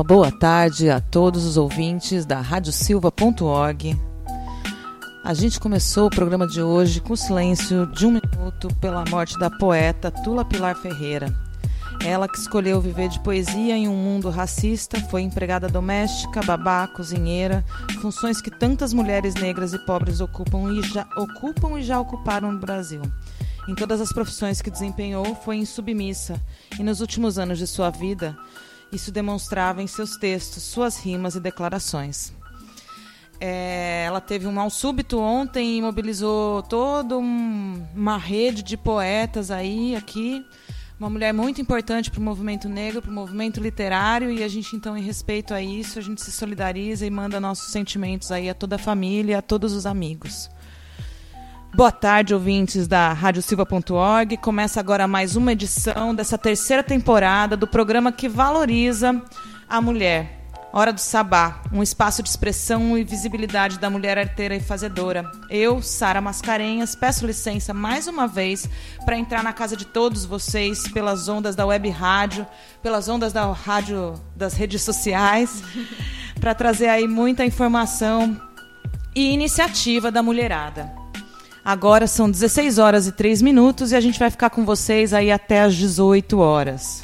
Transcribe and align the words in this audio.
Uma 0.00 0.04
boa 0.04 0.32
tarde 0.32 0.88
a 0.88 0.98
todos 0.98 1.44
os 1.44 1.58
ouvintes 1.58 2.24
da 2.24 2.40
radiosilva.org. 2.40 4.00
A 5.22 5.34
gente 5.34 5.60
começou 5.60 6.06
o 6.06 6.10
programa 6.10 6.46
de 6.46 6.62
hoje 6.62 7.02
com 7.02 7.12
o 7.12 7.16
silêncio 7.18 7.84
de 7.84 8.06
um 8.06 8.12
minuto 8.12 8.74
pela 8.76 9.04
morte 9.10 9.38
da 9.38 9.50
poeta 9.50 10.10
Tula 10.10 10.42
Pilar 10.42 10.74
Ferreira. 10.74 11.30
Ela 12.02 12.26
que 12.26 12.38
escolheu 12.38 12.80
viver 12.80 13.10
de 13.10 13.20
poesia 13.20 13.76
em 13.76 13.88
um 13.88 13.94
mundo 13.94 14.30
racista, 14.30 14.98
foi 15.10 15.20
empregada 15.20 15.68
doméstica, 15.68 16.42
babá, 16.42 16.88
cozinheira, 16.88 17.62
funções 18.00 18.40
que 18.40 18.50
tantas 18.50 18.94
mulheres 18.94 19.34
negras 19.34 19.74
e 19.74 19.78
pobres 19.84 20.22
ocupam 20.22 20.72
e 20.72 20.82
já, 20.82 21.06
ocupam 21.14 21.78
e 21.78 21.82
já 21.82 22.00
ocuparam 22.00 22.50
no 22.50 22.58
Brasil. 22.58 23.02
Em 23.68 23.74
todas 23.74 24.00
as 24.00 24.14
profissões 24.14 24.62
que 24.62 24.70
desempenhou, 24.70 25.34
foi 25.44 25.56
insubmissa, 25.56 26.40
e 26.78 26.82
nos 26.82 27.02
últimos 27.02 27.38
anos 27.38 27.58
de 27.58 27.66
sua 27.66 27.90
vida, 27.90 28.34
isso 28.92 29.12
demonstrava 29.12 29.82
em 29.82 29.86
seus 29.86 30.16
textos, 30.16 30.62
suas 30.62 30.98
rimas 30.98 31.34
e 31.34 31.40
declarações. 31.40 32.32
É, 33.40 34.04
ela 34.06 34.20
teve 34.20 34.46
um 34.46 34.52
mal 34.52 34.68
súbito 34.68 35.18
ontem 35.18 35.78
e 35.78 35.82
mobilizou 35.82 36.62
toda 36.62 37.16
um, 37.16 37.82
uma 37.94 38.18
rede 38.18 38.62
de 38.62 38.76
poetas 38.76 39.50
aí, 39.50 39.96
aqui. 39.96 40.44
Uma 40.98 41.08
mulher 41.08 41.32
muito 41.32 41.62
importante 41.62 42.10
para 42.10 42.20
o 42.20 42.22
movimento 42.22 42.68
negro, 42.68 43.00
para 43.00 43.10
o 43.10 43.14
movimento 43.14 43.58
literário, 43.58 44.30
e 44.30 44.44
a 44.44 44.48
gente, 44.48 44.76
então, 44.76 44.94
em 44.94 45.02
respeito 45.02 45.54
a 45.54 45.62
isso, 45.62 45.98
a 45.98 46.02
gente 46.02 46.20
se 46.20 46.30
solidariza 46.30 47.06
e 47.06 47.10
manda 47.10 47.40
nossos 47.40 47.72
sentimentos 47.72 48.30
aí 48.30 48.50
a 48.50 48.54
toda 48.54 48.76
a 48.76 48.78
família, 48.78 49.38
a 49.38 49.42
todos 49.42 49.72
os 49.72 49.86
amigos. 49.86 50.50
Boa 51.72 51.92
tarde, 51.92 52.34
ouvintes 52.34 52.88
da 52.88 53.12
radiosilva.org. 53.12 54.36
Começa 54.38 54.80
agora 54.80 55.06
mais 55.06 55.36
uma 55.36 55.52
edição 55.52 56.12
dessa 56.12 56.36
terceira 56.36 56.82
temporada 56.82 57.56
do 57.56 57.66
programa 57.66 58.10
que 58.10 58.28
valoriza 58.28 59.22
a 59.68 59.80
mulher. 59.80 60.40
Hora 60.72 60.92
do 60.92 61.00
Sabá, 61.00 61.62
um 61.72 61.80
espaço 61.80 62.24
de 62.24 62.28
expressão 62.28 62.98
e 62.98 63.04
visibilidade 63.04 63.78
da 63.78 63.88
mulher 63.88 64.18
arteira 64.18 64.54
e 64.54 64.60
fazedora. 64.60 65.30
Eu, 65.48 65.80
Sara 65.80 66.20
Mascarenhas, 66.20 66.96
peço 66.96 67.24
licença 67.24 67.72
mais 67.72 68.08
uma 68.08 68.26
vez 68.26 68.68
para 69.04 69.16
entrar 69.16 69.42
na 69.42 69.52
casa 69.52 69.76
de 69.76 69.84
todos 69.84 70.24
vocês 70.24 70.88
pelas 70.88 71.28
ondas 71.28 71.54
da 71.54 71.64
web 71.64 71.88
rádio, 71.88 72.46
pelas 72.82 73.08
ondas 73.08 73.32
da 73.32 73.50
rádio 73.52 74.14
das 74.34 74.54
redes 74.54 74.82
sociais, 74.82 75.62
para 76.40 76.54
trazer 76.54 76.88
aí 76.88 77.06
muita 77.06 77.44
informação 77.44 78.40
e 79.14 79.32
iniciativa 79.32 80.10
da 80.10 80.22
mulherada. 80.22 80.99
Agora 81.64 82.06
são 82.06 82.30
16 82.30 82.78
horas 82.78 83.06
e 83.06 83.12
3 83.12 83.42
minutos 83.42 83.92
e 83.92 83.96
a 83.96 84.00
gente 84.00 84.18
vai 84.18 84.30
ficar 84.30 84.50
com 84.50 84.64
vocês 84.64 85.12
aí 85.12 85.30
até 85.30 85.60
às 85.60 85.74
18 85.74 86.38
horas. 86.38 87.02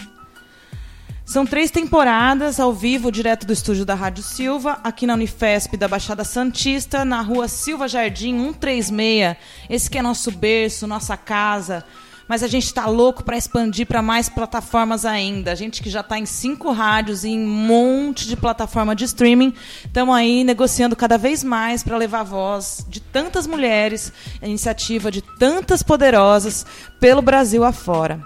São 1.26 1.44
três 1.44 1.72
temporadas 1.72 2.60
ao 2.60 2.72
vivo, 2.72 3.10
direto 3.10 3.44
do 3.46 3.52
estúdio 3.52 3.84
da 3.84 3.96
Rádio 3.96 4.22
Silva, 4.22 4.78
aqui 4.84 5.08
na 5.08 5.14
Unifesp 5.14 5.76
da 5.76 5.88
Baixada 5.88 6.22
Santista, 6.22 7.04
na 7.04 7.20
rua 7.20 7.48
Silva 7.48 7.88
Jardim 7.88 8.38
136. 8.38 9.36
Esse 9.68 9.90
que 9.90 9.98
é 9.98 10.02
nosso 10.02 10.30
berço, 10.30 10.86
nossa 10.86 11.16
casa, 11.16 11.84
mas 12.28 12.42
a 12.42 12.48
gente 12.48 12.64
está 12.64 12.86
louco 12.86 13.22
para 13.22 13.36
expandir 13.36 13.86
para 13.86 14.02
mais 14.02 14.28
plataformas 14.28 15.04
ainda. 15.04 15.52
A 15.52 15.54
gente 15.54 15.82
que 15.82 15.90
já 15.90 16.00
está 16.00 16.18
em 16.18 16.26
cinco 16.26 16.72
rádios 16.72 17.24
e 17.24 17.30
em 17.30 17.46
um 17.46 17.48
monte 17.48 18.26
de 18.26 18.36
plataforma 18.36 18.94
de 18.94 19.04
streaming, 19.04 19.54
estamos 19.84 20.14
aí 20.14 20.42
negociando 20.44 20.96
cada 20.96 21.16
vez 21.16 21.44
mais 21.44 21.82
para 21.82 21.96
levar 21.96 22.20
a 22.20 22.24
voz 22.24 22.84
de 22.88 23.00
tantas 23.00 23.46
mulheres, 23.46 24.12
a 24.42 24.46
iniciativa 24.46 25.10
de 25.10 25.22
tantas 25.22 25.82
poderosas 25.82 26.66
pelo 26.98 27.22
Brasil 27.22 27.64
afora. 27.64 28.20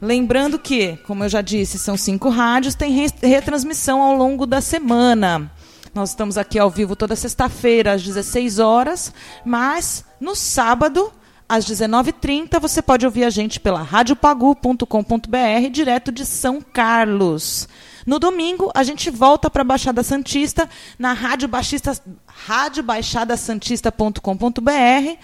Lembrando 0.00 0.58
que, 0.58 0.96
como 1.06 1.24
eu 1.24 1.28
já 1.28 1.40
disse, 1.40 1.78
são 1.78 1.96
cinco 1.96 2.28
rádios, 2.28 2.74
tem 2.74 3.06
retransmissão 3.22 4.02
ao 4.02 4.16
longo 4.16 4.46
da 4.46 4.60
semana. 4.60 5.50
Nós 5.94 6.10
estamos 6.10 6.36
aqui 6.36 6.58
ao 6.58 6.70
vivo 6.70 6.96
toda 6.96 7.14
sexta-feira 7.14 7.92
às 7.92 8.02
16 8.02 8.58
horas, 8.58 9.12
mas 9.44 10.04
no 10.20 10.34
sábado 10.34 11.12
às 11.52 11.66
19h30, 11.66 12.58
você 12.58 12.80
pode 12.80 13.04
ouvir 13.04 13.24
a 13.24 13.30
gente 13.30 13.60
pela 13.60 13.82
radiopagu.com.br, 13.82 15.68
direto 15.70 16.10
de 16.10 16.24
São 16.24 16.62
Carlos. 16.62 17.68
No 18.06 18.18
domingo, 18.18 18.70
a 18.74 18.82
gente 18.82 19.10
volta 19.10 19.50
para 19.50 19.60
a 19.60 19.64
Baixada 19.64 20.02
Santista, 20.02 20.66
na 20.98 21.12
Rádio 21.12 21.48
Baixista, 21.48 21.94
radiobaixadasantista.com.br, 22.26 25.18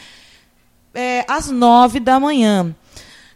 é, 0.93 1.25
às 1.27 1.51
9 1.51 1.99
da 1.99 2.21
manhã. 2.21 2.77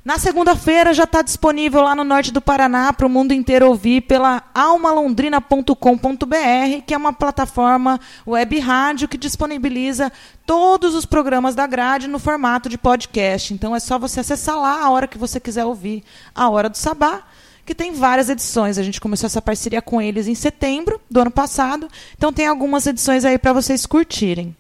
Na 0.05 0.19
segunda-feira 0.19 0.93
já 0.93 1.05
está 1.05 1.23
disponível 1.23 1.81
lá 1.81 1.95
no 1.95 2.03
norte 2.03 2.33
do 2.33 2.41
Paraná 2.41 2.93
para 2.93 3.07
o 3.07 3.09
mundo 3.09 3.33
inteiro 3.33 3.69
ouvir 3.69 4.01
pela 4.01 4.43
almalondrina.com.br, 4.53 6.83
que 6.85 6.93
é 6.93 6.97
uma 6.97 7.13
plataforma 7.13 8.01
web 8.27 8.59
rádio 8.59 9.07
que 9.07 9.17
disponibiliza 9.17 10.11
todos 10.45 10.97
os 10.97 11.07
programas 11.07 11.55
da 11.55 11.69
grade 11.69 12.09
no 12.09 12.19
formato 12.19 12.69
de 12.69 12.77
podcast. 12.77 13.55
Então 13.55 13.77
é 13.77 13.79
só 13.79 13.97
você 13.97 14.19
acessar 14.19 14.59
lá 14.59 14.83
a 14.83 14.91
hora 14.91 15.07
que 15.07 15.17
você 15.17 15.39
quiser 15.39 15.65
ouvir 15.65 16.03
a 16.35 16.51
Hora 16.51 16.69
do 16.69 16.77
Sabá, 16.77 17.23
que 17.65 17.73
tem 17.73 17.93
várias 17.93 18.29
edições. 18.29 18.79
A 18.79 18.83
gente 18.83 19.01
começou 19.01 19.29
essa 19.29 19.41
parceria 19.41 19.81
com 19.81 20.03
eles 20.03 20.27
em 20.27 20.35
setembro 20.35 21.01
do 21.09 21.21
ano 21.21 21.31
passado, 21.31 21.87
então 22.19 22.33
tem 22.33 22.49
algumas 22.49 22.89
edições 22.89 23.25
aí 23.25 23.39
para 23.39 23.53
vocês 23.53 23.87
curtirem. 23.87 24.57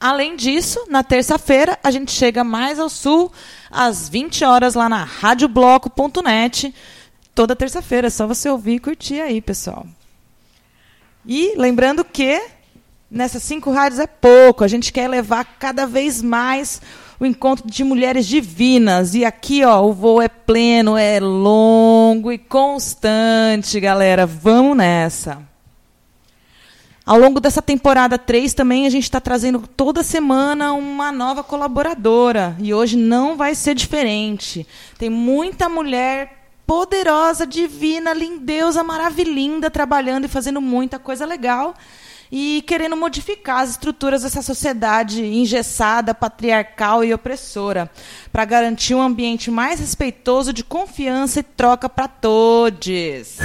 Além 0.00 0.34
disso, 0.34 0.86
na 0.88 1.04
terça-feira, 1.04 1.78
a 1.84 1.90
gente 1.90 2.10
chega 2.10 2.42
mais 2.42 2.78
ao 2.78 2.88
sul, 2.88 3.30
às 3.70 4.08
20 4.08 4.42
horas, 4.46 4.74
lá 4.74 4.88
na 4.88 5.04
radiobloco.net. 5.04 6.74
Toda 7.34 7.54
terça-feira, 7.54 8.06
é 8.06 8.10
só 8.10 8.26
você 8.26 8.48
ouvir 8.48 8.76
e 8.76 8.80
curtir 8.80 9.20
aí, 9.20 9.42
pessoal. 9.42 9.86
E 11.26 11.54
lembrando 11.54 12.02
que 12.02 12.40
nessas 13.10 13.42
cinco 13.42 13.70
rádios 13.70 14.00
é 14.00 14.06
pouco, 14.06 14.64
a 14.64 14.68
gente 14.68 14.90
quer 14.90 15.06
levar 15.06 15.44
cada 15.58 15.86
vez 15.86 16.22
mais 16.22 16.80
o 17.18 17.26
encontro 17.26 17.68
de 17.68 17.84
mulheres 17.84 18.26
divinas. 18.26 19.14
E 19.14 19.26
aqui, 19.26 19.62
ó, 19.64 19.84
o 19.84 19.92
voo 19.92 20.22
é 20.22 20.28
pleno, 20.28 20.96
é 20.96 21.20
longo 21.20 22.32
e 22.32 22.38
constante, 22.38 23.78
galera. 23.78 24.24
Vamos 24.24 24.78
nessa. 24.78 25.49
Ao 27.10 27.18
longo 27.18 27.40
dessa 27.40 27.60
temporada 27.60 28.16
3 28.16 28.54
também 28.54 28.86
a 28.86 28.88
gente 28.88 29.02
está 29.02 29.20
trazendo 29.20 29.66
toda 29.66 30.00
semana 30.00 30.72
uma 30.74 31.10
nova 31.10 31.42
colaboradora. 31.42 32.54
E 32.60 32.72
hoje 32.72 32.96
não 32.96 33.36
vai 33.36 33.56
ser 33.56 33.74
diferente. 33.74 34.64
Tem 34.96 35.10
muita 35.10 35.68
mulher 35.68 36.52
poderosa, 36.64 37.44
divina, 37.44 38.14
lindeusa, 38.14 38.84
maravilhinda, 38.84 39.68
trabalhando 39.68 40.26
e 40.26 40.28
fazendo 40.28 40.60
muita 40.60 41.00
coisa 41.00 41.26
legal 41.26 41.74
e 42.30 42.62
querendo 42.64 42.96
modificar 42.96 43.62
as 43.62 43.70
estruturas 43.70 44.22
dessa 44.22 44.40
sociedade 44.40 45.24
engessada, 45.24 46.14
patriarcal 46.14 47.02
e 47.02 47.12
opressora, 47.12 47.90
para 48.30 48.44
garantir 48.44 48.94
um 48.94 49.02
ambiente 49.02 49.50
mais 49.50 49.80
respeitoso, 49.80 50.52
de 50.52 50.62
confiança 50.62 51.40
e 51.40 51.42
troca 51.42 51.88
para 51.88 52.06
todos. 52.06 53.38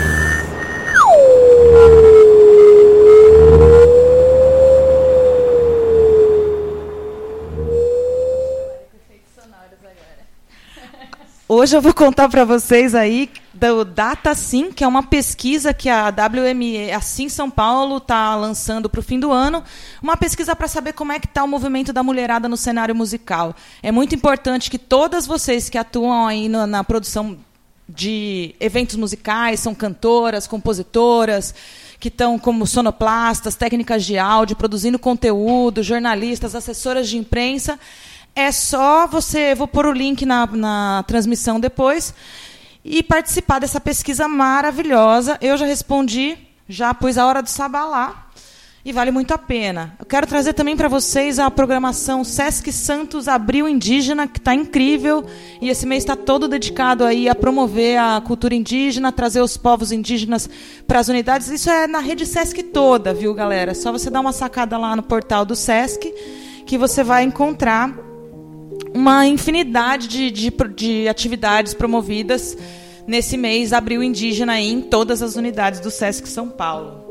Hoje 11.47 11.77
eu 11.77 11.81
vou 11.81 11.93
contar 11.93 12.27
para 12.27 12.43
vocês 12.43 12.95
aí 12.95 13.29
do 13.53 13.85
Data 13.85 14.33
Sim, 14.33 14.71
que 14.71 14.83
é 14.83 14.87
uma 14.87 15.03
pesquisa 15.03 15.75
que 15.75 15.87
a 15.87 16.09
WME, 16.09 16.91
assim 16.91 17.29
São 17.29 17.51
Paulo, 17.51 17.97
está 17.97 18.35
lançando 18.35 18.89
para 18.89 18.99
o 18.99 19.03
fim 19.03 19.19
do 19.19 19.31
ano. 19.31 19.63
Uma 20.01 20.17
pesquisa 20.17 20.55
para 20.55 20.67
saber 20.67 20.93
como 20.93 21.11
é 21.11 21.19
que 21.19 21.27
está 21.27 21.43
o 21.43 21.47
movimento 21.47 21.93
da 21.93 22.01
mulherada 22.01 22.49
no 22.49 22.57
cenário 22.57 22.95
musical. 22.95 23.55
É 23.83 23.91
muito 23.91 24.15
importante 24.15 24.71
que 24.71 24.79
todas 24.79 25.27
vocês 25.27 25.69
que 25.69 25.77
atuam 25.77 26.25
aí 26.25 26.49
na, 26.49 26.65
na 26.65 26.83
produção 26.83 27.37
de 27.87 28.55
eventos 28.59 28.95
musicais, 28.95 29.59
são 29.59 29.75
cantoras, 29.75 30.47
compositoras, 30.47 31.53
que 31.99 32.07
estão 32.07 32.39
como 32.39 32.65
sonoplastas, 32.65 33.55
técnicas 33.55 34.03
de 34.03 34.17
áudio, 34.17 34.55
produzindo 34.55 34.97
conteúdo, 34.97 35.83
jornalistas, 35.83 36.55
assessoras 36.55 37.07
de 37.07 37.17
imprensa, 37.17 37.79
é 38.35 38.51
só 38.51 39.07
você, 39.07 39.55
vou 39.55 39.67
pôr 39.67 39.85
o 39.85 39.91
link 39.93 40.25
na, 40.25 40.45
na 40.47 41.03
transmissão 41.07 41.59
depois, 41.59 42.13
e 42.83 43.01
participar 43.01 43.59
dessa 43.59 43.79
pesquisa 43.79 44.27
maravilhosa. 44.27 45.37
Eu 45.41 45.57
já 45.57 45.65
respondi, 45.65 46.37
já 46.67 46.93
pus 46.93 47.17
a 47.17 47.25
hora 47.25 47.41
do 47.41 47.49
sabá 47.49 47.85
lá, 47.85 48.27
e 48.83 48.91
vale 48.91 49.09
muito 49.09 49.33
a 49.33 49.37
pena. 49.37 49.95
Eu 49.97 50.05
quero 50.05 50.27
trazer 50.27 50.53
também 50.53 50.77
para 50.77 50.87
vocês 50.87 51.39
a 51.39 51.49
programação 51.49 52.23
Sesc 52.23 52.71
Santos 52.71 53.27
Abril 53.27 53.67
Indígena, 53.67 54.27
que 54.27 54.37
está 54.37 54.53
incrível, 54.53 55.25
e 55.59 55.69
esse 55.69 55.87
mês 55.87 56.03
está 56.03 56.15
todo 56.15 56.47
dedicado 56.47 57.03
aí 57.03 57.27
a 57.27 57.33
promover 57.33 57.97
a 57.97 58.21
cultura 58.21 58.53
indígena, 58.53 59.11
trazer 59.11 59.41
os 59.41 59.57
povos 59.57 59.91
indígenas 59.91 60.47
para 60.85 60.99
as 60.99 61.07
unidades. 61.07 61.47
Isso 61.47 61.69
é 61.69 61.87
na 61.87 61.99
rede 61.99 62.25
Sesc 62.27 62.61
toda, 62.61 63.13
viu, 63.13 63.33
galera? 63.33 63.71
É 63.71 63.73
só 63.73 63.91
você 63.91 64.11
dar 64.11 64.19
uma 64.19 64.33
sacada 64.33 64.77
lá 64.77 64.95
no 64.95 65.01
portal 65.01 65.45
do 65.45 65.55
Sesc, 65.55 66.13
que 66.67 66.77
você 66.77 67.03
vai 67.03 67.23
encontrar 67.23 68.04
uma 68.95 69.27
infinidade 69.27 70.07
de, 70.07 70.31
de, 70.31 70.49
de 70.73 71.07
atividades 71.09 71.73
promovidas 71.73 72.57
nesse 73.05 73.35
mês 73.35 73.73
Abril 73.73 74.01
Indígena 74.01 74.57
em 74.61 74.81
todas 74.81 75.21
as 75.21 75.35
unidades 75.35 75.81
do 75.81 75.91
SESC 75.91 76.25
São 76.29 76.47
Paulo. 76.47 77.03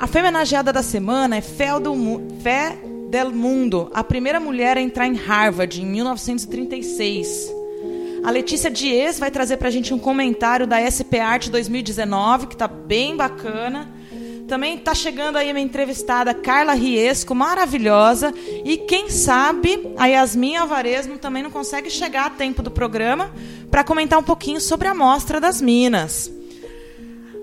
A 0.00 0.08
homenageada 0.18 0.72
da 0.72 0.82
semana 0.82 1.36
é 1.36 1.42
Fé 1.42 1.68
Del 3.10 3.30
Mundo, 3.30 3.90
a 3.92 4.02
primeira 4.02 4.40
mulher 4.40 4.78
a 4.78 4.80
entrar 4.80 5.06
em 5.06 5.14
Harvard 5.14 5.82
em 5.82 5.84
1936. 5.84 7.52
A 8.24 8.30
Letícia 8.30 8.70
Dias 8.70 9.18
vai 9.18 9.30
trazer 9.30 9.58
para 9.58 9.68
a 9.68 9.70
gente 9.70 9.92
um 9.92 9.98
comentário 9.98 10.66
da 10.66 10.80
SP 10.80 11.20
Art 11.20 11.50
2019, 11.50 12.46
que 12.46 12.54
está 12.54 12.66
bem 12.66 13.14
bacana. 13.14 13.92
Também 14.48 14.76
está 14.76 14.94
chegando 14.94 15.36
aí 15.36 15.52
minha 15.52 15.62
entrevistada 15.62 16.32
Carla 16.32 16.72
Riesco, 16.72 17.34
maravilhosa. 17.34 18.32
E 18.64 18.78
quem 18.78 19.10
sabe 19.10 19.92
a 19.98 20.06
Yasmin 20.06 20.56
Alvaresmo 20.56 21.18
também 21.18 21.42
não 21.42 21.50
consegue 21.50 21.90
chegar 21.90 22.24
a 22.24 22.30
tempo 22.30 22.62
do 22.62 22.70
programa 22.70 23.30
para 23.70 23.84
comentar 23.84 24.18
um 24.18 24.22
pouquinho 24.22 24.58
sobre 24.58 24.88
a 24.88 24.94
Mostra 24.94 25.38
das 25.38 25.60
Minas. 25.60 26.32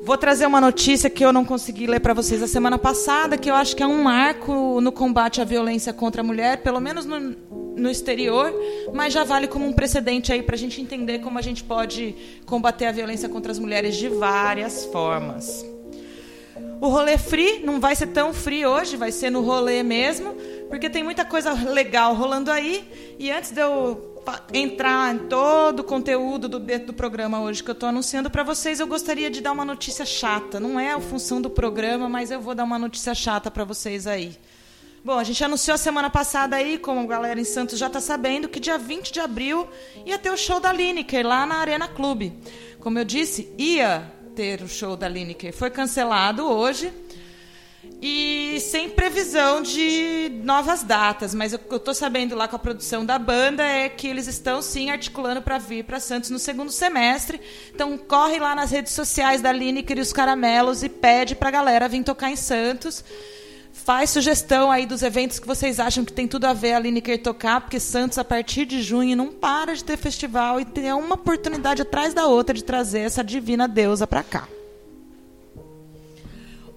Vou 0.03 0.17
trazer 0.17 0.47
uma 0.47 0.59
notícia 0.59 1.07
que 1.07 1.23
eu 1.23 1.31
não 1.31 1.45
consegui 1.45 1.85
ler 1.85 1.99
para 1.99 2.13
vocês 2.13 2.41
a 2.41 2.47
semana 2.47 2.79
passada, 2.79 3.37
que 3.37 3.51
eu 3.51 3.55
acho 3.55 3.75
que 3.75 3.83
é 3.83 3.87
um 3.87 4.01
marco 4.01 4.81
no 4.81 4.91
combate 4.91 5.39
à 5.39 5.43
violência 5.43 5.93
contra 5.93 6.21
a 6.21 6.23
mulher, 6.23 6.63
pelo 6.63 6.79
menos 6.79 7.05
no, 7.05 7.19
no 7.19 7.89
exterior, 7.89 8.51
mas 8.93 9.13
já 9.13 9.23
vale 9.23 9.47
como 9.47 9.65
um 9.65 9.73
precedente 9.73 10.33
aí 10.33 10.41
para 10.41 10.55
a 10.55 10.59
gente 10.59 10.81
entender 10.81 11.19
como 11.19 11.37
a 11.37 11.41
gente 11.41 11.63
pode 11.63 12.15
combater 12.47 12.87
a 12.87 12.91
violência 12.91 13.29
contra 13.29 13.51
as 13.51 13.59
mulheres 13.59 13.95
de 13.95 14.09
várias 14.09 14.85
formas. 14.85 15.74
O 16.81 16.89
rolê 16.89 17.17
free 17.17 17.59
não 17.63 17.79
vai 17.79 17.95
ser 17.95 18.07
tão 18.07 18.33
free 18.33 18.65
hoje, 18.65 18.97
vai 18.97 19.11
ser 19.11 19.29
no 19.29 19.41
rolê 19.41 19.81
mesmo, 19.81 20.35
porque 20.69 20.89
tem 20.89 21.03
muita 21.03 21.23
coisa 21.23 21.53
legal 21.53 22.13
rolando 22.13 22.51
aí. 22.51 23.15
E 23.17 23.31
antes 23.31 23.51
de 23.51 23.61
eu 23.61 24.15
entrar 24.53 25.13
em 25.13 25.19
todo 25.27 25.81
o 25.81 25.83
conteúdo 25.83 26.49
do, 26.49 26.59
do 26.59 26.93
programa 26.93 27.39
hoje 27.41 27.63
que 27.63 27.69
eu 27.69 27.73
estou 27.73 27.89
anunciando 27.89 28.29
para 28.29 28.43
vocês, 28.43 28.79
eu 28.79 28.87
gostaria 28.87 29.29
de 29.29 29.41
dar 29.41 29.51
uma 29.51 29.65
notícia 29.65 30.05
chata. 30.05 30.59
Não 30.59 30.79
é 30.79 30.91
a 30.91 30.99
função 30.99 31.41
do 31.41 31.49
programa, 31.49 32.09
mas 32.09 32.31
eu 32.31 32.41
vou 32.41 32.55
dar 32.55 32.63
uma 32.63 32.79
notícia 32.79 33.13
chata 33.13 33.49
para 33.51 33.63
vocês 33.63 34.07
aí. 34.07 34.37
Bom, 35.03 35.19
a 35.19 35.23
gente 35.23 35.43
anunciou 35.43 35.75
a 35.75 35.77
semana 35.77 36.09
passada 36.09 36.55
aí, 36.55 36.79
como 36.79 36.99
a 37.01 37.05
galera 37.05 37.39
em 37.39 37.43
Santos 37.43 37.77
já 37.77 37.85
está 37.85 38.01
sabendo, 38.01 38.49
que 38.49 38.59
dia 38.59 38.75
20 38.75 39.13
de 39.13 39.19
abril 39.19 39.67
ia 40.03 40.17
ter 40.17 40.31
o 40.31 40.37
show 40.37 40.59
da 40.59 40.73
Lineker 40.73 41.25
lá 41.25 41.45
na 41.45 41.57
Arena 41.57 41.87
Clube. 41.87 42.33
Como 42.79 42.97
eu 42.97 43.05
disse, 43.05 43.53
ia 43.55 44.11
ter 44.35 44.61
o 44.61 44.67
show 44.67 44.97
da 44.97 45.07
Lineker. 45.07 45.53
Foi 45.53 45.71
cancelado 45.71 46.43
hoje 46.43 46.91
e 48.01 48.59
sem 48.59 48.89
previsão 48.89 49.61
de 49.61 50.29
novas 50.43 50.83
datas. 50.83 51.33
Mas 51.33 51.53
o 51.53 51.59
que 51.59 51.71
eu 51.71 51.77
estou 51.77 51.93
sabendo 51.93 52.35
lá 52.35 52.47
com 52.47 52.57
a 52.57 52.59
produção 52.59 53.05
da 53.05 53.17
banda 53.17 53.63
é 53.63 53.87
que 53.87 54.07
eles 54.07 54.27
estão 54.27 54.61
sim 54.61 54.89
articulando 54.89 55.41
para 55.41 55.57
vir 55.57 55.85
para 55.85 55.99
Santos 55.99 56.29
no 56.29 56.37
segundo 56.37 56.71
semestre. 56.71 57.39
Então 57.73 57.97
corre 57.97 58.39
lá 58.39 58.53
nas 58.53 58.71
redes 58.71 58.91
sociais 58.91 59.41
da 59.41 59.51
Lineker 59.51 59.97
e 59.97 60.01
os 60.01 60.11
Caramelos 60.11 60.83
e 60.83 60.89
pede 60.89 61.33
para 61.33 61.47
a 61.47 61.51
galera 61.51 61.87
vir 61.87 62.03
tocar 62.03 62.29
em 62.29 62.35
Santos. 62.35 63.03
Faz 63.85 64.09
sugestão 64.09 64.71
aí 64.71 64.83
dos 64.87 65.03
eventos 65.03 65.37
que 65.37 65.45
vocês 65.45 65.79
acham 65.79 66.03
que 66.03 66.11
tem 66.11 66.27
tudo 66.27 66.45
a 66.45 66.53
ver 66.53 66.73
a 66.73 66.79
Lineker 66.79 67.21
tocar, 67.21 67.61
porque 67.61 67.79
Santos, 67.79 68.17
a 68.17 68.23
partir 68.23 68.65
de 68.65 68.81
junho, 68.81 69.15
não 69.15 69.31
para 69.31 69.75
de 69.75 69.83
ter 69.83 69.95
festival 69.95 70.59
e 70.59 70.65
tem 70.65 70.91
uma 70.91 71.13
oportunidade 71.13 71.83
atrás 71.83 72.11
da 72.11 72.25
outra 72.25 72.55
de 72.55 72.63
trazer 72.63 73.01
essa 73.01 73.23
divina 73.23 73.67
deusa 73.67 74.07
para 74.07 74.23
cá. 74.23 74.47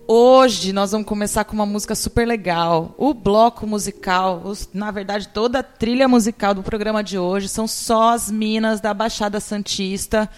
Hoje 0.06 0.70
nós 0.70 0.92
vamos 0.92 1.06
começar 1.06 1.44
com 1.44 1.54
uma 1.54 1.64
música 1.64 1.94
super 1.94 2.28
legal. 2.28 2.94
O 2.98 3.14
bloco 3.14 3.66
musical, 3.66 4.42
os, 4.44 4.68
na 4.74 4.90
verdade, 4.90 5.28
toda 5.28 5.60
a 5.60 5.62
trilha 5.62 6.06
musical 6.06 6.52
do 6.52 6.62
programa 6.62 7.02
de 7.02 7.18
hoje 7.18 7.48
são 7.48 7.66
só 7.66 8.10
as 8.10 8.30
minas 8.30 8.82
da 8.82 8.92
Baixada 8.92 9.40
Santista. 9.40 10.28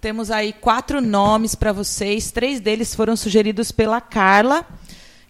Temos 0.00 0.30
aí 0.30 0.52
quatro 0.52 1.00
nomes 1.00 1.56
para 1.56 1.72
vocês. 1.72 2.30
Três 2.30 2.60
deles 2.60 2.94
foram 2.94 3.16
sugeridos 3.16 3.72
pela 3.72 4.00
Carla 4.00 4.64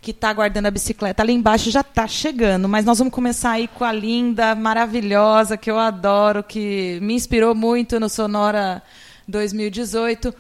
que 0.07 0.13
está 0.13 0.33
guardando 0.33 0.67
a 0.67 0.71
bicicleta 0.71 1.21
ali 1.21 1.33
embaixo 1.33 1.69
já 1.69 1.81
está 1.81 2.07
chegando. 2.07 2.69
Mas 2.69 2.85
nós 2.85 2.97
vamos 2.97 3.13
começar 3.13 3.51
aí 3.51 3.67
com 3.67 3.83
a 3.83 3.91
linda, 3.91 4.55
maravilhosa, 4.55 5.57
que 5.57 5.69
eu 5.69 5.81
adoro, 5.81 6.45
que 6.45 7.01
me 7.03 7.13
inspirou 7.15 7.57
muito 7.57 7.99
no 7.99 8.09
Sonora 8.09 8.85
2018, 9.27 10.33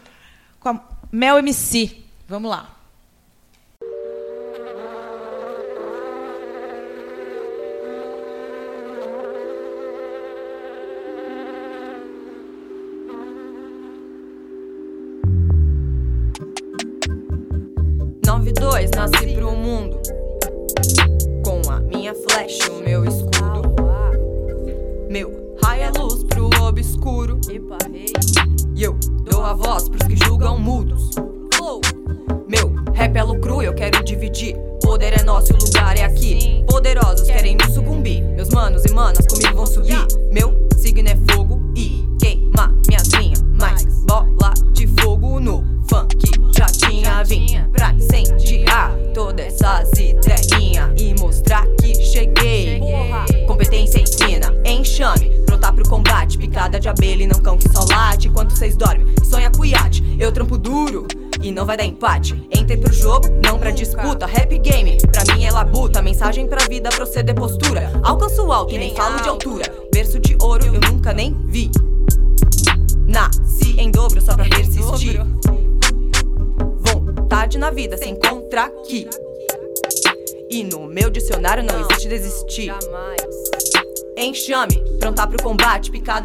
com 0.60 0.68
a 0.68 0.80
Mel 1.10 1.38
MC. 1.38 2.04
Vamos 2.28 2.48
lá. 2.48 2.75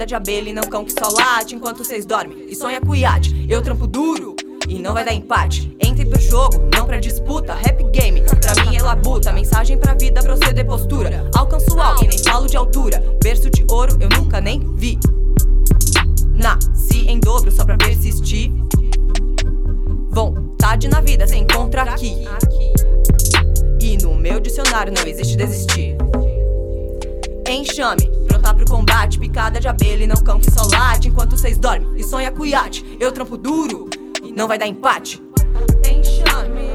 Picada 0.02 0.06
de 0.06 0.16
abelha 0.16 0.50
e 0.50 0.54
não 0.54 0.64
cão 0.64 0.84
que 0.84 0.92
só 0.92 1.10
late 1.10 1.56
enquanto 1.56 1.80
vocês 1.80 2.06
dormem 2.06 2.46
e 2.48 2.56
sonha 2.56 2.82
com 2.82 2.96
iate. 2.96 3.46
Eu 3.50 3.62
trampo 3.62 3.86
duro 3.88 4.36
e 4.68 4.80
não 4.80 4.94
vai 4.94 5.04
dar 5.04 5.14
empate. 5.14 5.76
Entre 5.80 6.06
pro 6.06 6.20
jogo, 6.20 6.70
não 6.76 6.86
pra 6.86 7.00
disputa. 7.00 7.54
Rap 7.54 7.84
game, 7.92 8.22
pra 8.22 8.66
mim 8.66 8.76
é 8.76 8.82
labuta. 8.82 9.32
Mensagem 9.32 9.78
pra 9.78 9.94
vida, 9.94 10.22
proceder 10.22 10.66
postura. 10.66 11.30
Alcanço 11.36 11.80
alto 11.80 12.04
e 12.04 12.08
nem 12.08 12.18
falo 12.20 12.48
de 12.48 12.58
altura. 12.58 13.04
Berço 13.22 13.50
de 13.50 13.66
ouro 13.70 13.98
eu 14.00 14.10
nunca 14.10 14.42
nem 14.42 14.60
vi. 14.76 14.98
Nasci 16.34 17.08
em 17.08 17.20
dobro 17.20 17.52
só 17.52 17.64
pra 17.64 17.78
persistir. 17.78 18.01
Trampo 33.22 33.38
duro 33.38 33.88
e 34.24 34.32
não 34.32 34.48
vai 34.48 34.58
dar 34.58 34.68
empate. 34.68 35.22
Enxame. 35.88 36.72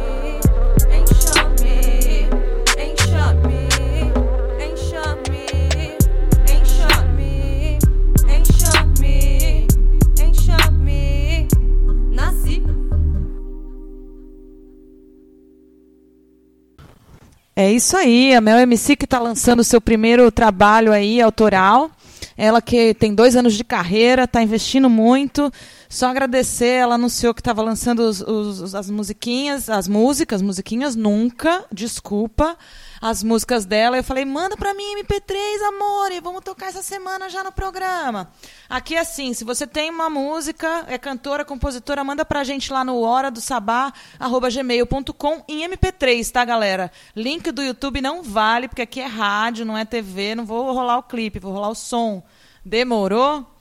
É 17.59 17.73
isso 17.73 17.97
aí, 17.97 18.35
a 18.35 18.41
Mel 18.41 18.59
MC 18.59 18.95
que 18.95 19.07
está 19.07 19.19
lançando 19.19 19.61
o 19.61 19.65
seu 19.65 19.81
primeiro 19.81 20.31
trabalho 20.31 20.93
aí, 20.93 21.23
autoral. 21.23 21.91
Ela 22.37 22.61
que 22.61 22.93
tem 22.93 23.15
dois 23.15 23.35
anos 23.35 23.55
de 23.55 23.65
carreira, 23.65 24.25
está 24.25 24.43
investindo 24.43 24.91
muito, 24.91 25.51
Só 25.89 26.09
agradecer, 26.09 26.67
ela 26.67 26.97
anunciou 26.97 27.33
que 27.33 27.41
estava 27.41 27.63
lançando 27.63 28.01
os, 28.01 28.21
os, 28.21 28.75
as 28.75 28.91
musiquinhas, 28.91 29.71
as 29.71 29.87
músicas, 29.87 30.43
musiquinhas 30.43 30.97
nunca, 30.97 31.65
desculpa, 31.71 32.57
as 33.01 33.23
músicas 33.23 33.65
dela. 33.65 33.97
Eu 33.97 34.05
falei, 34.05 34.25
manda 34.25 34.57
para 34.57 34.75
mim 34.75 34.97
MP3, 35.03 35.37
amor, 35.69 36.13
e 36.13 36.21
vamos 36.21 36.43
tocar 36.43 36.67
essa 36.67 36.83
semana 36.83 37.31
já 37.31 37.45
no 37.45 37.53
programa. 37.53 38.31
Aqui 38.69 38.97
é 38.97 39.01
assim, 39.01 39.33
se 39.33 39.45
você 39.45 39.67
tem 39.67 39.91
uma 39.91 40.11
música, 40.11 40.85
é 40.89 40.99
cantora, 40.99 41.45
compositora, 41.45 42.03
manda 42.03 42.25
pra 42.25 42.43
gente 42.43 42.73
lá 42.73 42.85
no 42.85 43.01
hora 43.01 43.31
do 43.31 43.41
sabá, 43.41 43.93
arroba 44.19 44.51
gmail.com 44.51 45.45
em 45.49 45.69
MP3, 45.69 46.31
tá, 46.31 46.45
galera? 46.45 46.91
Link 47.15 47.51
do 47.53 47.63
YouTube 47.63 48.01
não 48.01 48.23
vale, 48.23 48.67
porque 48.67 48.83
aqui 48.83 49.01
é 49.01 49.07
rádio, 49.07 49.65
não 49.65 49.79
é 49.79 49.85
TV, 49.85 50.35
não 50.35 50.45
vou 50.45 50.73
rolar 50.73 50.99
o 50.99 51.03
clipe, 51.05 51.39
vou 51.39 51.53
rolar 51.53 51.69
o 51.69 51.75
som. 51.75 52.23
Demorou? 52.65 53.56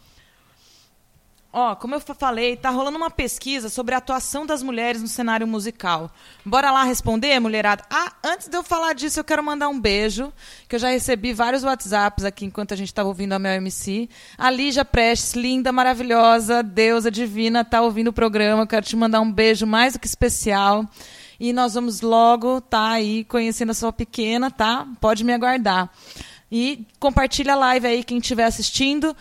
Ó, 1.57 1.73
como 1.73 1.95
eu 1.95 2.01
falei, 2.01 2.57
tá 2.57 2.69
rolando 2.69 2.97
uma 2.97 3.09
pesquisa 3.09 3.69
sobre 3.69 3.95
a 3.95 3.99
atuação 3.99 4.45
das 4.45 4.61
mulheres 4.61 5.01
no 5.01 5.07
cenário 5.07 5.47
musical. 5.47 6.11
Bora 6.43 6.69
lá 6.69 6.83
responder, 6.83 7.39
mulherada? 7.39 7.81
Ah, 7.89 8.11
antes 8.21 8.49
de 8.49 8.57
eu 8.57 8.61
falar 8.61 8.91
disso, 8.91 9.21
eu 9.21 9.23
quero 9.23 9.41
mandar 9.41 9.69
um 9.69 9.79
beijo, 9.79 10.33
que 10.67 10.75
eu 10.75 10.79
já 10.79 10.89
recebi 10.89 11.31
vários 11.31 11.63
WhatsApps 11.63 12.25
aqui 12.25 12.43
enquanto 12.43 12.73
a 12.73 12.75
gente 12.75 12.89
estava 12.89 13.07
ouvindo 13.07 13.31
a 13.31 13.39
Mel 13.39 13.53
MC. 13.53 14.09
A 14.37 14.51
Lígia 14.51 14.83
Prestes, 14.83 15.31
linda, 15.31 15.71
maravilhosa, 15.71 16.61
deusa 16.61 17.09
divina, 17.09 17.63
tá 17.63 17.81
ouvindo 17.81 18.09
o 18.09 18.13
programa. 18.13 18.63
Eu 18.63 18.67
quero 18.67 18.85
te 18.85 18.97
mandar 18.97 19.21
um 19.21 19.31
beijo 19.31 19.65
mais 19.65 19.93
do 19.93 19.99
que 19.99 20.07
especial. 20.07 20.85
E 21.39 21.53
nós 21.53 21.73
vamos 21.73 22.01
logo 22.01 22.59
tá 22.59 22.89
aí 22.89 23.23
conhecendo 23.23 23.69
a 23.69 23.73
sua 23.73 23.93
pequena, 23.93 24.51
tá? 24.51 24.85
Pode 24.99 25.23
me 25.23 25.31
aguardar. 25.31 25.89
E 26.51 26.85
compartilha 26.99 27.53
a 27.53 27.55
live 27.55 27.87
aí, 27.87 28.03
quem 28.03 28.17
estiver 28.17 28.43
assistindo 28.43 29.15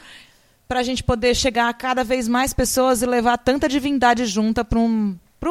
para 0.67 0.81
a 0.81 0.83
gente 0.83 1.03
poder 1.05 1.35
chegar 1.35 1.69
a 1.69 1.75
cada 1.75 2.03
vez 2.03 2.27
mais 2.27 2.53
pessoas 2.53 3.03
e 3.03 3.07
levar 3.07 3.39
tanta 3.39 3.69
divindade 3.69 4.25
junta 4.27 4.65
para 4.65 4.79
o 4.79 4.89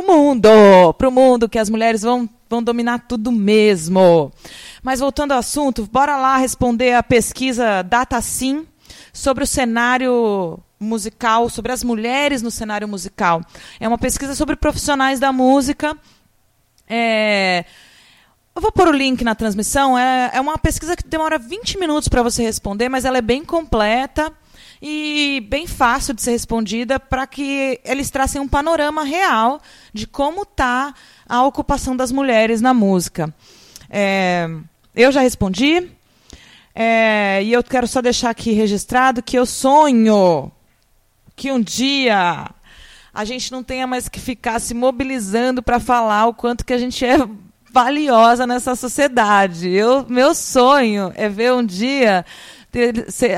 mundo, 0.07 0.49
para 0.97 1.07
o 1.07 1.11
mundo, 1.11 1.47
que 1.47 1.59
as 1.59 1.69
mulheres 1.69 2.01
vão, 2.01 2.27
vão 2.49 2.63
dominar 2.63 3.05
tudo 3.07 3.31
mesmo. 3.31 4.31
Mas 4.81 4.99
voltando 4.99 5.33
ao 5.33 5.39
assunto, 5.39 5.87
bora 5.91 6.17
lá 6.17 6.37
responder 6.37 6.93
a 6.93 7.03
pesquisa 7.03 7.83
DataSim 7.83 8.67
sobre 9.11 9.43
o 9.43 9.47
cenário 9.47 10.59
musical, 10.79 11.49
sobre 11.49 11.71
as 11.71 11.83
mulheres 11.83 12.41
no 12.41 12.51
cenário 12.51 12.87
musical. 12.87 13.41
É 13.79 13.87
uma 13.87 13.97
pesquisa 13.97 14.35
sobre 14.35 14.55
profissionais 14.55 15.19
da 15.19 15.31
música. 15.31 15.95
É... 16.89 17.65
Eu 18.55 18.61
vou 18.61 18.71
pôr 18.71 18.87
o 18.87 18.91
link 18.91 19.23
na 19.23 19.33
transmissão. 19.33 19.97
É, 19.97 20.31
é 20.33 20.41
uma 20.41 20.57
pesquisa 20.57 20.95
que 20.95 21.07
demora 21.07 21.39
20 21.39 21.79
minutos 21.79 22.07
para 22.07 22.21
você 22.21 22.43
responder, 22.43 22.89
mas 22.89 23.05
ela 23.05 23.17
é 23.17 23.21
bem 23.21 23.43
completa 23.43 24.31
e 24.85 25.39
bem 25.47 25.65
fácil 25.65 26.13
de 26.13 26.21
ser 26.21 26.31
respondida 26.31 26.99
para 26.99 27.25
que 27.25 27.79
eles 27.85 28.09
tracem 28.09 28.41
um 28.41 28.47
panorama 28.49 29.05
real 29.05 29.61
de 29.93 30.05
como 30.05 30.41
está 30.41 30.93
a 31.25 31.41
ocupação 31.45 31.95
das 31.95 32.11
mulheres 32.11 32.59
na 32.59 32.73
música. 32.73 33.33
É, 33.89 34.49
eu 34.93 35.09
já 35.09 35.21
respondi. 35.21 35.89
É, 36.75 37.39
e 37.41 37.53
eu 37.53 37.63
quero 37.63 37.87
só 37.87 38.01
deixar 38.01 38.31
aqui 38.31 38.51
registrado 38.51 39.23
que 39.23 39.39
eu 39.39 39.45
sonho 39.45 40.51
que 41.33 41.49
um 41.49 41.61
dia 41.61 42.49
a 43.13 43.23
gente 43.23 43.53
não 43.53 43.63
tenha 43.63 43.87
mais 43.87 44.09
que 44.09 44.19
ficar 44.19 44.59
se 44.59 44.73
mobilizando 44.73 45.63
para 45.63 45.79
falar 45.79 46.25
o 46.25 46.33
quanto 46.33 46.65
que 46.65 46.73
a 46.73 46.77
gente 46.77 47.05
é 47.05 47.19
valiosa 47.71 48.45
nessa 48.45 48.75
sociedade. 48.75 49.69
Eu, 49.69 50.05
meu 50.09 50.35
sonho 50.35 51.13
é 51.15 51.29
ver 51.29 51.53
um 51.53 51.65
dia 51.65 52.25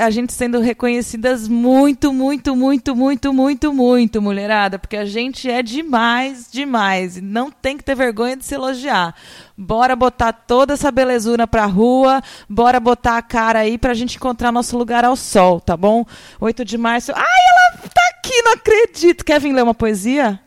a 0.00 0.10
gente 0.10 0.32
sendo 0.32 0.60
reconhecidas 0.60 1.46
muito, 1.46 2.12
muito, 2.12 2.56
muito, 2.56 2.96
muito, 2.96 3.32
muito, 3.32 3.72
muito, 3.72 4.22
mulherada, 4.22 4.78
porque 4.78 4.96
a 4.96 5.04
gente 5.04 5.50
é 5.50 5.62
demais, 5.62 6.48
demais. 6.50 7.20
Não 7.20 7.50
tem 7.50 7.76
que 7.76 7.84
ter 7.84 7.94
vergonha 7.94 8.36
de 8.36 8.44
se 8.44 8.54
elogiar. 8.54 9.14
Bora 9.56 9.94
botar 9.94 10.32
toda 10.32 10.74
essa 10.74 10.90
belezura 10.90 11.46
pra 11.46 11.66
rua, 11.66 12.22
bora 12.48 12.80
botar 12.80 13.18
a 13.18 13.22
cara 13.22 13.60
aí 13.60 13.76
pra 13.76 13.94
gente 13.94 14.16
encontrar 14.16 14.50
nosso 14.50 14.76
lugar 14.76 15.04
ao 15.04 15.16
sol, 15.16 15.60
tá 15.60 15.76
bom? 15.76 16.04
8 16.40 16.64
de 16.64 16.78
março. 16.78 17.12
Ai, 17.14 17.22
ela 17.22 17.88
tá 17.88 18.02
aqui, 18.16 18.42
não 18.42 18.52
acredito. 18.52 19.24
Vir 19.40 19.52
ler 19.52 19.62
uma 19.62 19.74
poesia? 19.74 20.40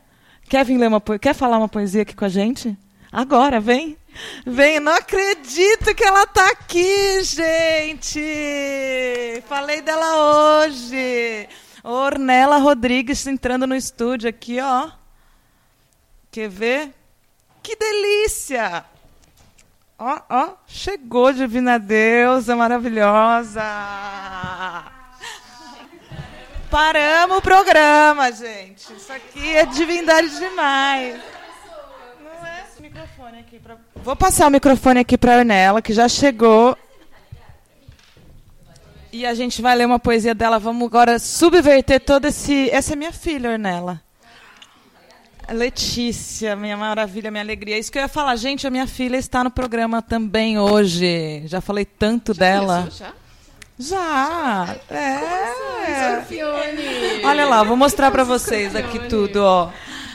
Quer 0.48 0.64
vir 0.64 0.76
ler 0.76 0.88
uma 0.88 1.00
poesia? 1.00 1.20
Quer 1.20 1.34
falar 1.34 1.58
uma 1.58 1.68
poesia 1.68 2.02
aqui 2.02 2.14
com 2.14 2.24
a 2.24 2.28
gente? 2.28 2.76
Agora, 3.12 3.60
vem. 3.60 3.96
Vem, 4.46 4.80
não 4.80 4.94
acredito 4.94 5.94
que 5.94 6.04
ela 6.04 6.26
tá 6.26 6.50
aqui, 6.50 7.22
gente! 7.22 8.20
Falei 9.46 9.80
dela 9.82 10.62
hoje. 10.64 11.48
Ornella 11.82 12.58
Rodrigues 12.58 13.26
entrando 13.26 13.66
no 13.66 13.74
estúdio 13.74 14.28
aqui, 14.28 14.60
ó. 14.60 14.90
Quer 16.30 16.48
ver? 16.48 16.94
Que 17.62 17.76
delícia! 17.76 18.84
Ó, 19.98 20.20
ó, 20.30 20.54
chegou 20.66 21.32
Divina 21.32 21.78
Deusa 21.78 22.56
maravilhosa. 22.56 23.62
Paramos 26.70 27.38
o 27.38 27.42
programa, 27.42 28.32
gente. 28.32 28.92
Isso 28.94 29.12
aqui 29.12 29.56
é 29.56 29.66
divindade 29.66 30.38
demais 30.38 31.20
microfone 32.90 33.38
aqui 33.38 33.58
pra... 33.58 33.76
Vou 34.02 34.16
passar 34.16 34.46
o 34.46 34.50
microfone 34.50 35.00
aqui 35.00 35.18
para 35.18 35.34
a 35.34 35.38
Ornella, 35.38 35.82
que 35.82 35.92
já 35.92 36.08
chegou. 36.08 36.76
E 39.12 39.26
a 39.26 39.34
gente 39.34 39.60
vai 39.60 39.76
ler 39.76 39.86
uma 39.86 39.98
poesia 39.98 40.34
dela. 40.34 40.58
Vamos 40.58 40.86
agora 40.86 41.18
subverter 41.18 42.00
todo 42.00 42.24
esse. 42.26 42.70
Essa 42.70 42.94
é 42.94 42.96
minha 42.96 43.12
filha, 43.12 43.50
Ornella. 43.50 44.00
Letícia, 45.50 46.56
minha 46.56 46.76
maravilha, 46.76 47.30
minha 47.30 47.42
alegria. 47.42 47.78
Isso 47.78 47.92
que 47.92 47.98
eu 47.98 48.02
ia 48.02 48.08
falar, 48.08 48.36
gente, 48.36 48.66
a 48.66 48.70
minha 48.70 48.86
filha 48.86 49.16
está 49.16 49.44
no 49.44 49.50
programa 49.50 50.00
também 50.00 50.58
hoje. 50.58 51.42
Já 51.46 51.60
falei 51.60 51.84
tanto 51.84 52.32
já 52.32 52.38
dela. 52.38 52.88
Já? 52.90 53.12
Já. 53.78 54.76
É. 54.90 56.14
Assim, 56.18 56.38
Olha 57.24 57.46
lá, 57.46 57.62
vou 57.64 57.76
mostrar 57.76 58.10
para 58.10 58.24
vocês 58.24 58.74
aqui 58.76 58.98
tudo, 59.08 59.42
ó. 59.42 59.70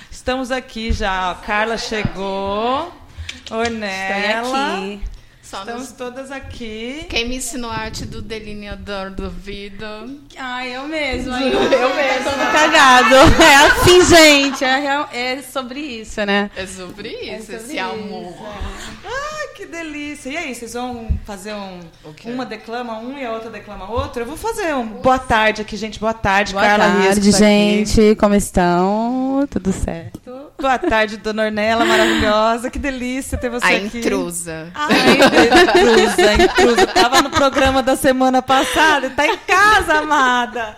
Estamos 0.09 0.51
aqui 0.51 0.91
já. 0.91 1.35
Carla 1.45 1.77
chegou. 1.77 3.04
Ornella. 3.51 4.41
Estou 4.43 4.55
aqui. 4.55 5.15
Só 5.45 5.59
Estamos 5.59 5.81
nos... 5.83 5.91
todas 5.91 6.31
aqui. 6.31 7.05
Quem 7.07 7.29
me 7.29 7.35
ensinou 7.35 7.69
a 7.69 7.75
arte 7.75 8.03
do 8.03 8.19
delineador 8.19 9.11
do 9.11 9.29
vidro? 9.29 10.19
Ai, 10.35 10.75
eu 10.75 10.87
mesma. 10.87 11.37
Eu, 11.45 11.61
eu 11.61 11.95
mesma. 11.95 12.31
Todo 12.31 12.51
cagado. 12.51 13.15
É 13.15 13.55
assim, 13.67 14.03
gente. 14.03 14.63
É, 14.63 15.05
é 15.35 15.41
sobre 15.43 15.79
isso, 15.79 16.25
né? 16.25 16.49
É 16.55 16.65
sobre 16.65 17.09
isso, 17.09 17.31
é 17.31 17.39
sobre 17.41 17.55
esse 17.57 17.75
isso, 17.75 17.85
amor. 17.85 18.33
É. 18.33 19.07
Ai, 19.07 19.47
que 19.55 19.67
delícia. 19.67 20.29
E 20.31 20.37
aí, 20.37 20.55
vocês 20.55 20.73
vão 20.73 21.07
fazer 21.25 21.53
um. 21.53 21.79
Uma 22.25 22.45
declama 22.45 22.97
um 22.97 23.15
e 23.15 23.23
a 23.23 23.31
outra 23.31 23.51
declama 23.51 23.87
outro? 23.89 24.23
Eu 24.23 24.25
vou 24.25 24.37
fazer 24.37 24.73
um. 24.73 24.87
Boa 24.87 25.19
tarde 25.19 25.61
aqui, 25.61 25.77
gente. 25.77 25.99
Boa 25.99 26.13
tarde, 26.13 26.53
Boa 26.53 26.65
Carla 26.65 26.85
tarde, 26.85 27.31
tá 27.31 27.37
gente. 27.37 28.01
Aqui. 28.01 28.15
Como 28.15 28.33
estão? 28.33 29.47
Tudo 29.47 29.71
certo? 29.71 30.44
Boa 30.57 30.79
tarde, 30.79 31.17
dona 31.17 31.43
Ornella, 31.43 31.85
maravilhosa. 31.85 32.69
Que 32.69 32.79
delícia 32.79 33.37
ter 33.37 33.49
você 33.49 33.65
a 33.65 33.69
aqui. 33.69 33.97
A 33.97 33.99
intrusa. 33.99 34.71
Ai, 34.73 34.89
intrusa, 35.17 36.43
intrusa. 36.43 36.87
Tava 36.87 37.21
no 37.21 37.29
programa 37.29 37.83
da 37.83 37.95
semana 37.95 38.41
passada 38.41 39.07
e 39.07 39.09
tá 39.09 39.27
em 39.27 39.37
casa, 39.37 39.95
amada. 39.95 40.75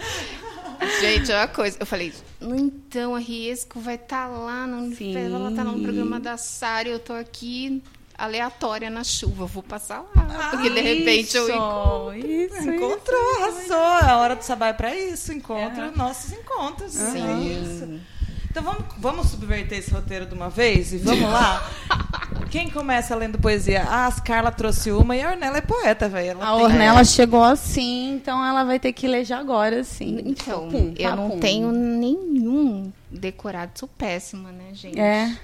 Gente, 0.99 1.31
é 1.31 1.37
uma 1.37 1.47
coisa. 1.47 1.77
Eu 1.79 1.85
falei, 1.85 2.13
então 2.41 3.15
a 3.15 3.19
Riesco 3.19 3.79
vai 3.79 3.95
estar 3.95 4.27
tá 4.27 4.27
lá 4.27 4.67
no 4.67 4.95
Sim. 4.95 5.15
ela 5.15 5.51
tá 5.51 5.63
no 5.63 5.79
programa 5.79 6.19
da 6.19 6.37
Sara, 6.37 6.89
eu 6.89 6.99
tô 6.99 7.13
aqui 7.13 7.81
aleatória 8.17 8.89
na 8.89 9.03
chuva, 9.03 9.45
vou 9.45 9.61
passar 9.61 10.01
lá, 10.01 10.09
ah, 10.15 10.49
porque 10.49 10.71
de 10.71 10.81
repente 10.81 11.27
isso, 11.27 11.37
eu 11.37 11.49
encontro. 11.49 12.17
Isso, 12.17 12.69
encontrou, 12.69 13.31
isso, 13.31 13.73
arrasou. 13.73 14.09
A 14.09 14.17
hora 14.17 14.35
do 14.35 14.41
sabá 14.41 14.67
é 14.69 14.73
para 14.73 14.95
isso, 14.95 15.31
encontro 15.31 15.85
é. 15.85 15.91
nossos 15.95 16.31
encontros. 16.31 16.93
Sim. 16.93 17.27
É 17.27 17.61
isso. 17.61 18.16
Então 18.57 18.73
vamos, 18.73 18.85
vamos 18.97 19.27
subverter 19.27 19.77
esse 19.77 19.91
roteiro 19.91 20.25
de 20.25 20.33
uma 20.33 20.49
vez 20.49 20.91
e 20.91 20.97
vamos 20.97 21.29
lá? 21.31 21.69
Quem 22.49 22.71
começa 22.71 23.15
lendo 23.15 23.37
poesia? 23.37 23.85
Ah, 23.87 24.07
a 24.07 24.19
Carla 24.19 24.51
trouxe 24.51 24.91
uma 24.91 25.15
e 25.15 25.21
a 25.21 25.29
Ornella 25.29 25.59
é 25.59 25.61
poeta, 25.61 26.09
velho. 26.09 26.41
A 26.41 26.55
Ornella 26.55 27.01
é. 27.01 27.05
chegou 27.05 27.43
assim, 27.43 28.15
então 28.15 28.43
ela 28.43 28.63
vai 28.63 28.79
ter 28.79 28.93
que 28.93 29.07
ler 29.07 29.25
já 29.25 29.37
agora, 29.37 29.83
sim. 29.83 30.23
Então, 30.25 30.69
pum, 30.69 30.91
eu 30.97 31.15
não 31.15 31.29
pum. 31.29 31.39
tenho 31.39 31.71
nenhum 31.71 32.91
decorado. 33.11 33.73
Sou 33.75 33.87
péssima, 33.87 34.51
né, 34.51 34.73
gente? 34.73 34.99
É. 34.99 35.37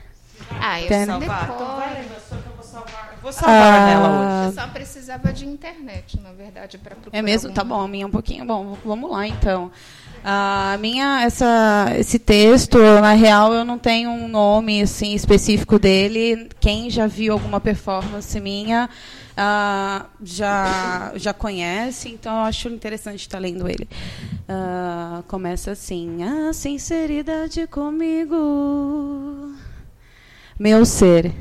Ah, 0.59 0.81
eu 0.81 0.87
Tem. 0.87 1.05
salvar. 1.05 1.51
Então 1.53 1.75
vai 1.75 1.93
lendo 1.93 2.07
que 2.07 2.49
eu 2.49 2.55
vou 2.55 2.63
salvar. 2.63 3.19
Vou 3.21 3.31
salvar 3.31 3.55
ah, 3.55 3.75
a 3.75 3.79
Ornella 3.79 4.47
hoje. 4.47 4.57
Eu 4.57 4.63
só 4.63 4.71
precisava 4.71 5.31
de 5.31 5.45
internet, 5.45 6.19
na 6.19 6.31
verdade, 6.31 6.79
para 6.79 6.95
procurar. 6.95 7.19
É 7.19 7.21
mesmo? 7.21 7.49
Algum... 7.49 7.55
Tá 7.55 7.63
bom, 7.63 7.79
a 7.79 7.87
minha 7.87 8.05
é 8.05 8.07
um 8.07 8.11
pouquinho. 8.11 8.43
Bom, 8.43 8.75
vamos 8.83 9.11
lá, 9.11 9.27
então. 9.27 9.71
A 10.25 10.77
minha 10.79 11.21
essa 11.21 11.93
esse 11.97 12.17
texto, 12.17 12.77
na 12.77 13.11
real, 13.11 13.53
eu 13.53 13.65
não 13.65 13.77
tenho 13.77 14.09
um 14.09 14.29
nome 14.29 14.81
assim 14.81 15.13
específico 15.13 15.77
dele. 15.77 16.47
Quem 16.61 16.89
já 16.89 17.07
viu 17.07 17.33
alguma 17.33 17.59
performance 17.59 18.39
minha 18.39 18.89
uh, 19.33 20.05
já, 20.23 21.11
já 21.15 21.33
conhece, 21.33 22.07
então 22.07 22.37
eu 22.37 22.43
acho 22.43 22.69
interessante 22.69 23.19
estar 23.19 23.39
lendo 23.39 23.67
ele. 23.67 23.87
Uh, 24.47 25.23
começa 25.23 25.71
assim: 25.71 26.19
A 26.23 26.53
sinceridade 26.53 27.67
comigo, 27.67 29.51
meu 30.57 30.85
ser. 30.85 31.33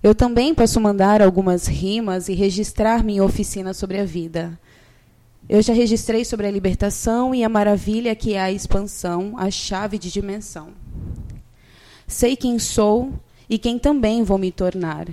Eu 0.00 0.14
também 0.14 0.54
posso 0.54 0.80
mandar 0.80 1.20
algumas 1.20 1.66
rimas 1.66 2.28
e 2.28 2.34
registrar 2.34 3.02
minha 3.02 3.24
oficina 3.24 3.74
sobre 3.74 3.98
a 3.98 4.04
vida. 4.04 4.56
Eu 5.48 5.62
já 5.62 5.72
registrei 5.72 6.24
sobre 6.24 6.46
a 6.46 6.50
libertação 6.50 7.32
e 7.32 7.44
a 7.44 7.48
maravilha 7.48 8.16
que 8.16 8.34
é 8.34 8.40
a 8.40 8.50
expansão, 8.50 9.34
a 9.36 9.48
chave 9.48 9.96
de 9.96 10.10
dimensão. 10.10 10.70
Sei 12.06 12.34
quem 12.34 12.58
sou 12.58 13.12
e 13.48 13.56
quem 13.56 13.78
também 13.78 14.24
vou 14.24 14.38
me 14.38 14.50
tornar. 14.50 15.06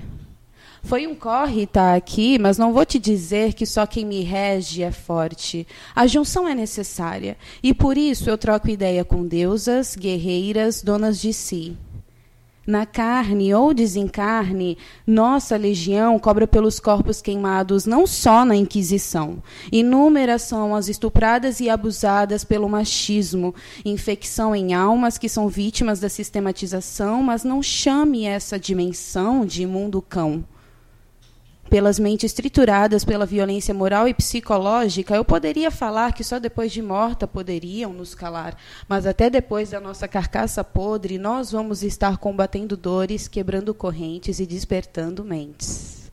Foi 0.81 1.07
um 1.07 1.15
corre 1.15 1.63
estar 1.63 1.95
aqui, 1.95 2.37
mas 2.39 2.57
não 2.57 2.73
vou 2.73 2.85
te 2.85 2.99
dizer 2.99 3.53
que 3.53 3.65
só 3.65 3.85
quem 3.85 4.05
me 4.05 4.21
rege 4.21 4.81
é 4.81 4.91
forte. 4.91 5.65
A 5.95 6.07
junção 6.07 6.47
é 6.47 6.53
necessária, 6.53 7.37
e 7.61 7.73
por 7.73 7.97
isso 7.97 8.29
eu 8.29 8.37
troco 8.37 8.69
ideia 8.69 9.05
com 9.05 9.25
deusas, 9.25 9.95
guerreiras, 9.95 10.81
donas 10.81 11.21
de 11.21 11.31
si. 11.31 11.77
Na 12.65 12.85
carne 12.85 13.53
ou 13.53 13.73
desencarne, 13.73 14.77
nossa 15.05 15.57
legião 15.57 16.17
cobra 16.17 16.47
pelos 16.47 16.79
corpos 16.79 17.21
queimados 17.21 17.85
não 17.85 18.07
só 18.07 18.45
na 18.45 18.55
Inquisição. 18.55 19.43
Inúmeras 19.69 20.43
são 20.43 20.73
as 20.73 20.87
estupradas 20.87 21.59
e 21.59 21.69
abusadas 21.69 22.45
pelo 22.45 22.69
machismo, 22.69 23.53
infecção 23.83 24.55
em 24.55 24.73
almas 24.73 25.17
que 25.17 25.27
são 25.27 25.49
vítimas 25.49 25.99
da 25.99 26.07
sistematização, 26.07 27.21
mas 27.21 27.43
não 27.43 27.61
chame 27.61 28.23
essa 28.23 28.57
dimensão 28.57 29.45
de 29.45 29.65
mundo 29.65 30.01
cão 30.01 30.45
pelas 31.73 31.97
mentes 31.97 32.31
trituradas 32.33 33.03
pela 33.03 33.25
violência 33.25 33.73
moral 33.73 34.07
e 34.07 34.13
psicológica, 34.13 35.15
eu 35.15 35.25
poderia 35.25 35.71
falar 35.71 36.13
que 36.13 36.23
só 36.23 36.37
depois 36.37 36.71
de 36.71 36.83
morta 36.83 37.25
poderiam 37.25 37.91
nos 37.91 38.13
calar, 38.13 38.55
mas 38.87 39.07
até 39.07 39.27
depois 39.27 39.71
da 39.71 39.79
nossa 39.79 40.07
carcaça 40.07 40.63
podre, 40.63 41.17
nós 41.17 41.51
vamos 41.51 41.81
estar 41.81 42.17
combatendo 42.17 42.77
dores, 42.77 43.27
quebrando 43.27 43.73
correntes 43.73 44.39
e 44.39 44.45
despertando 44.45 45.25
mentes. 45.25 46.11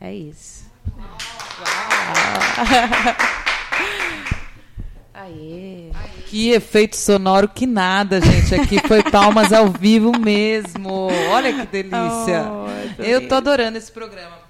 É 0.00 0.14
isso. 0.14 0.70
Aê. 5.12 5.90
Que 6.26 6.50
efeito 6.50 6.96
sonoro 6.96 7.48
que 7.48 7.66
nada, 7.66 8.20
gente. 8.20 8.54
Aqui 8.54 8.78
foi 8.86 9.02
palmas 9.02 9.52
ao 9.52 9.68
vivo 9.68 10.16
mesmo. 10.16 11.08
Olha 11.32 11.52
que 11.52 11.66
delícia. 11.66 12.46
Oh, 12.98 13.02
eu 13.02 13.26
tô 13.26 13.36
adorando 13.36 13.78
esse 13.78 13.90
programa 13.90 14.41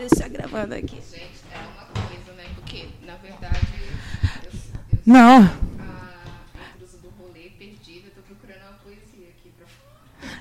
deixar 0.00 0.28
gravando 0.28 0.74
aqui. 0.74 0.96
Gente, 1.10 1.40
é 1.52 1.58
uma 1.58 1.86
coisa, 2.02 2.32
né? 2.36 2.44
Porque, 2.54 2.86
na 3.06 3.16
verdade, 3.16 3.66
eu, 3.78 4.58
eu 4.92 4.98
Não. 5.04 5.42
A 5.42 6.74
intrusa 6.74 6.98
do 7.02 7.12
rolê 7.20 7.50
perdida, 7.58 8.06
eu 8.06 8.12
tô 8.16 8.22
procurando 8.22 8.62
uma 8.62 8.78
poesia 8.82 9.28
aqui 9.28 9.52
pra 9.58 9.66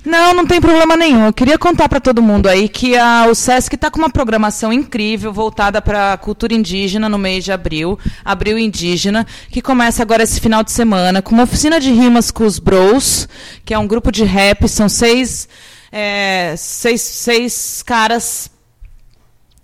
não, 0.05 0.33
não 0.33 0.47
tem 0.47 0.61
problema 0.61 0.95
nenhum. 0.95 1.25
Eu 1.25 1.33
queria 1.33 1.57
contar 1.57 1.89
para 1.89 1.99
todo 1.99 2.21
mundo 2.21 2.47
aí 2.47 2.69
que 2.69 2.97
a, 2.97 3.25
o 3.29 3.35
SESC 3.35 3.75
está 3.75 3.91
com 3.91 3.99
uma 3.99 4.09
programação 4.09 4.71
incrível 4.71 5.33
voltada 5.33 5.81
para 5.81 6.13
a 6.13 6.17
cultura 6.17 6.53
indígena 6.53 7.09
no 7.09 7.17
mês 7.17 7.43
de 7.43 7.51
abril, 7.51 7.99
Abril 8.23 8.57
Indígena, 8.57 9.27
que 9.51 9.61
começa 9.61 10.01
agora 10.01 10.23
esse 10.23 10.39
final 10.39 10.63
de 10.63 10.71
semana 10.71 11.21
com 11.21 11.33
uma 11.33 11.43
oficina 11.43 11.81
de 11.81 11.91
rimas 11.91 12.31
com 12.31 12.45
os 12.45 12.59
Bros, 12.59 13.27
que 13.65 13.74
é 13.74 13.77
um 13.79 13.87
grupo 13.87 14.09
de 14.09 14.24
rap, 14.24 14.69
são 14.69 14.87
seis, 14.87 15.50
é, 15.91 16.53
seis, 16.55 17.01
seis 17.01 17.83
caras 17.83 18.50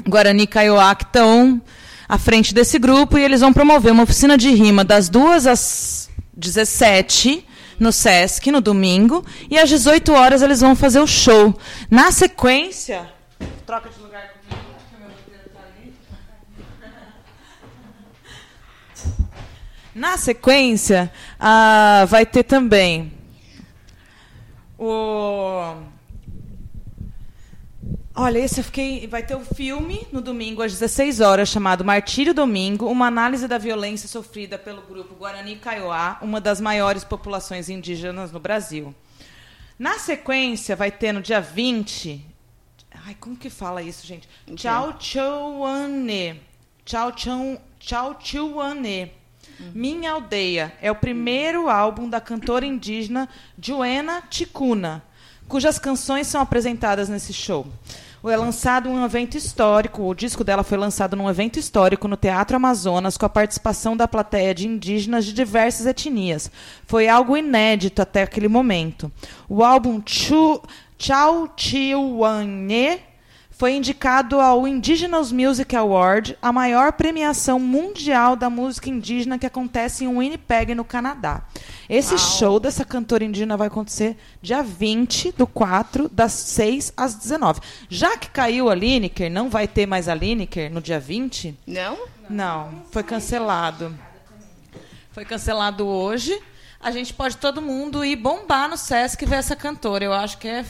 Guarani 0.08 0.48
Kaiowá 0.48 0.96
que 0.96 1.04
estão 1.04 1.62
à 2.08 2.18
frente 2.18 2.54
desse 2.54 2.78
grupo 2.78 3.18
e 3.18 3.24
eles 3.24 3.42
vão 3.42 3.52
promover 3.52 3.92
uma 3.92 4.04
oficina 4.04 4.38
de 4.38 4.50
rima 4.52 4.84
das 4.84 5.10
2 5.10 5.48
às 5.48 6.10
17 6.36 7.46
no 7.80 7.92
SESC 7.92 8.52
no 8.52 8.62
domingo 8.62 9.26
e 9.50 9.58
às 9.58 9.70
18 9.70 10.14
horas 10.14 10.42
eles 10.42 10.62
vão 10.62 10.76
fazer 10.76 11.00
o 11.00 11.08
show. 11.08 11.58
Na 11.90 12.12
sequência, 12.12 13.10
troca 13.66 13.90
de 13.90 14.00
lugar 14.00 14.30
comigo. 14.30 14.66
Na 19.94 20.18
sequência, 20.18 21.10
uh, 21.40 22.06
vai 22.08 22.26
ter 22.26 22.44
também 22.44 23.14
o 24.78 25.74
Olha, 28.18 28.40
esse 28.40 28.62
eu 28.62 28.64
fiquei. 28.64 29.06
Vai 29.08 29.24
ter 29.24 29.36
o 29.36 29.40
um 29.40 29.46
filme 29.46 30.08
no 30.10 30.22
domingo 30.22 30.62
às 30.62 30.72
16 30.72 31.20
horas 31.20 31.50
chamado 31.50 31.84
Martírio 31.84 32.34
Domingo, 32.34 32.88
uma 32.88 33.08
análise 33.08 33.46
da 33.46 33.58
violência 33.58 34.08
sofrida 34.08 34.58
pelo 34.58 34.82
grupo 34.84 35.16
Guarani 35.16 35.58
Kaiowá, 35.58 36.18
uma 36.22 36.40
das 36.40 36.62
maiores 36.62 37.04
populações 37.04 37.68
indígenas 37.68 38.32
no 38.32 38.40
Brasil. 38.40 38.96
Na 39.78 40.00
sequência, 40.00 40.78
vai 40.78 40.90
ter 40.92 41.12
no 41.12 41.22
dia 41.22 41.42
20. 41.42 42.26
Ai, 43.06 43.18
como 43.20 43.36
que 43.36 43.50
fala 43.50 43.82
isso, 43.82 44.08
gente? 44.08 44.30
Tchau 44.56 44.96
Chauane. 44.98 46.40
Tchau 46.86 47.12
Tchau 47.12 48.18
Chuane. 48.18 49.12
Uhum. 49.60 49.72
Minha 49.74 50.14
Aldeia. 50.14 50.74
É 50.82 50.90
o 50.90 50.96
primeiro 50.96 51.70
álbum 51.70 52.10
da 52.10 52.22
cantora 52.22 52.66
indígena 52.66 53.28
Joena 53.62 54.22
Ticuna, 54.30 55.04
cujas 55.48 55.80
canções 55.80 56.28
são 56.28 56.42
apresentadas 56.42 57.10
nesse 57.10 57.34
show 57.34 57.68
é 58.30 58.38
lançado 58.38 58.90
um 58.90 59.04
evento 59.04 59.38
histórico. 59.38 60.04
O 60.04 60.14
disco 60.14 60.44
dela 60.44 60.64
foi 60.64 60.78
lançado 60.78 61.16
num 61.16 61.30
evento 61.30 61.60
histórico 61.60 62.08
no 62.08 62.18
Teatro 62.18 62.56
Amazonas, 62.56 63.18
com 63.18 63.26
a 63.26 63.30
participação 63.30 63.96
da 63.96 64.08
plateia 64.08 64.54
de 64.54 64.68
indígenas 64.68 65.26
de 65.26 65.34
diversas 65.34 65.86
etnias. 65.86 66.52
Foi 66.86 67.08
algo 67.08 67.38
inédito 67.38 68.02
até 68.02 68.24
aquele 68.24 68.48
momento. 68.48 69.12
O 69.48 69.64
álbum 69.64 70.02
Chau 70.98 71.54
Chiuane 71.56 73.00
foi 73.58 73.74
indicado 73.74 74.40
ao 74.42 74.68
Indigenous 74.68 75.32
Music 75.32 75.74
Award, 75.76 76.38
a 76.42 76.52
maior 76.52 76.92
premiação 76.92 77.58
mundial 77.58 78.36
da 78.36 78.50
música 78.50 78.90
indígena 78.90 79.40
que 79.40 79.46
acontece 79.46 80.04
em 80.04 80.08
Winnipeg, 80.08 80.76
no 80.76 80.84
Canadá. 80.84 81.42
Esse 81.90 82.16
Uau. 82.16 82.20
show 82.20 82.60
dessa 82.60 82.84
cantora 82.84 83.24
indígena 83.24 83.56
vai 83.56 83.68
acontecer 83.68 84.18
dia 84.42 84.62
20 84.62 85.32
do 85.32 85.48
4, 85.48 86.10
das 86.10 86.34
6 86.34 86.94
às 86.98 87.16
19. 87.16 87.62
Já 87.90 88.18
que 88.18 88.30
caiu 88.30 88.70
a 88.70 88.76
Lineker, 88.76 89.32
não 89.32 89.50
vai 89.50 89.70
ter 89.70 89.86
mais 89.86 90.10
a 90.10 90.16
Lineker 90.16 90.70
no 90.70 90.82
dia 90.82 91.00
20? 91.00 91.58
Não? 91.66 91.98
Não, 92.30 92.84
foi 92.92 93.04
cancelado. 93.04 93.98
Foi 95.12 95.24
cancelado 95.24 95.88
hoje. 95.88 96.38
A 96.78 96.92
gente 96.92 97.14
pode 97.14 97.38
todo 97.38 97.62
mundo 97.62 98.04
ir 98.04 98.18
bombar 98.18 98.70
no 98.70 98.76
Sesc 98.76 99.26
ver 99.26 99.38
essa 99.38 99.56
cantora. 99.56 100.04
Eu 100.04 100.12
acho 100.12 100.38
que 100.38 100.48
é 100.48 100.66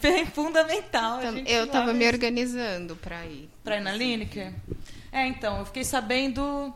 bem 0.00 0.26
fundamental. 0.26 1.20
eu 1.22 1.64
estava 1.64 1.92
me 1.92 2.06
organizando 2.06 2.96
para 2.96 3.24
ir. 3.26 3.50
Para 3.62 3.76
ir 3.76 3.80
na 3.80 3.92
Lineker? 3.92 4.52
É, 5.12 5.26
então, 5.26 5.58
eu 5.60 5.66
fiquei 5.66 5.84
sabendo 5.84 6.74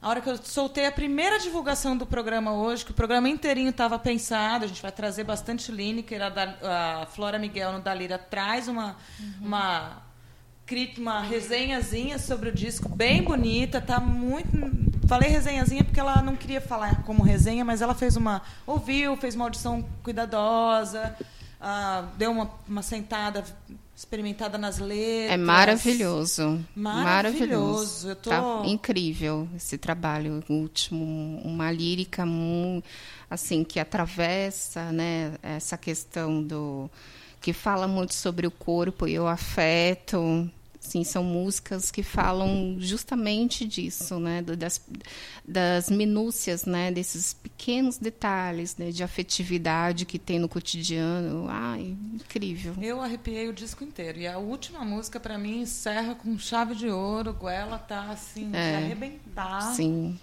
a 0.00 0.08
hora 0.08 0.20
que 0.20 0.30
eu 0.30 0.36
soltei 0.36 0.86
a 0.86 0.92
primeira 0.92 1.40
divulgação 1.40 1.96
do 1.96 2.06
programa 2.06 2.52
hoje, 2.52 2.84
que 2.84 2.92
o 2.92 2.94
programa 2.94 3.28
inteirinho 3.28 3.70
estava 3.70 3.98
pensado, 3.98 4.64
a 4.64 4.68
gente 4.68 4.80
vai 4.80 4.92
trazer 4.92 5.24
bastante 5.24 5.72
Lineker, 5.72 6.20
a, 6.22 7.02
a 7.02 7.06
Flora 7.06 7.38
Miguel 7.38 7.72
no 7.72 7.80
Dalira 7.80 8.16
traz 8.16 8.68
uma, 8.68 8.96
uhum. 9.18 9.46
uma, 9.46 10.02
uma 10.98 11.20
resenhazinha 11.22 12.16
sobre 12.16 12.50
o 12.50 12.52
disco, 12.54 12.88
bem 12.88 13.22
bonita, 13.22 13.80
tá 13.80 13.98
muito. 13.98 14.48
Falei 15.08 15.30
resenhazinha 15.30 15.82
porque 15.82 15.98
ela 15.98 16.22
não 16.22 16.36
queria 16.36 16.60
falar 16.60 17.02
como 17.02 17.24
resenha, 17.24 17.64
mas 17.64 17.82
ela 17.82 17.94
fez 17.94 18.14
uma. 18.14 18.42
ouviu, 18.66 19.16
fez 19.16 19.34
uma 19.34 19.46
audição 19.46 19.84
cuidadosa 20.02 21.16
ah, 21.60 22.08
deu 22.16 22.30
uma, 22.30 22.50
uma 22.68 22.82
sentada 22.82 23.44
experimentada 23.98 24.56
nas 24.56 24.78
letras. 24.78 25.32
É 25.32 25.36
maravilhoso. 25.36 26.64
Maravilhoso. 26.74 27.04
maravilhoso. 27.04 28.16
Tô... 28.16 28.30
Tá 28.30 28.62
incrível 28.64 29.48
esse 29.56 29.76
trabalho 29.76 30.44
último, 30.48 31.40
uma 31.44 31.72
lírica 31.72 32.24
assim 33.28 33.64
que 33.64 33.80
atravessa, 33.80 34.92
né, 34.92 35.34
essa 35.42 35.76
questão 35.76 36.42
do 36.42 36.88
que 37.40 37.52
fala 37.52 37.88
muito 37.88 38.14
sobre 38.14 38.46
o 38.46 38.50
corpo 38.50 39.06
e 39.06 39.18
o 39.18 39.26
afeto, 39.26 40.48
Sim, 40.88 41.04
são 41.04 41.22
músicas 41.22 41.90
que 41.90 42.02
falam 42.02 42.76
justamente 42.78 43.66
disso, 43.66 44.18
né? 44.18 44.40
Das, 44.40 44.80
das 45.46 45.90
minúcias, 45.90 46.64
né? 46.64 46.90
Desses 46.90 47.34
pequenos 47.34 47.98
detalhes 47.98 48.76
né? 48.78 48.90
de 48.90 49.02
afetividade 49.02 50.06
que 50.06 50.18
tem 50.18 50.38
no 50.38 50.48
cotidiano. 50.48 51.46
Ai, 51.46 51.94
incrível. 52.14 52.74
Eu 52.80 53.02
arrepiei 53.02 53.48
o 53.48 53.52
disco 53.52 53.84
inteiro. 53.84 54.18
E 54.18 54.26
a 54.26 54.38
última 54.38 54.82
música, 54.82 55.20
para 55.20 55.36
mim, 55.36 55.60
encerra 55.60 56.14
com 56.14 56.38
chave 56.38 56.74
de 56.74 56.88
ouro. 56.88 57.34
Goela 57.34 57.78
tá, 57.78 58.10
assim, 58.10 58.50
é, 58.54 58.70
de 58.70 58.84
arrebentar. 58.84 59.74
Sim. 59.74 60.18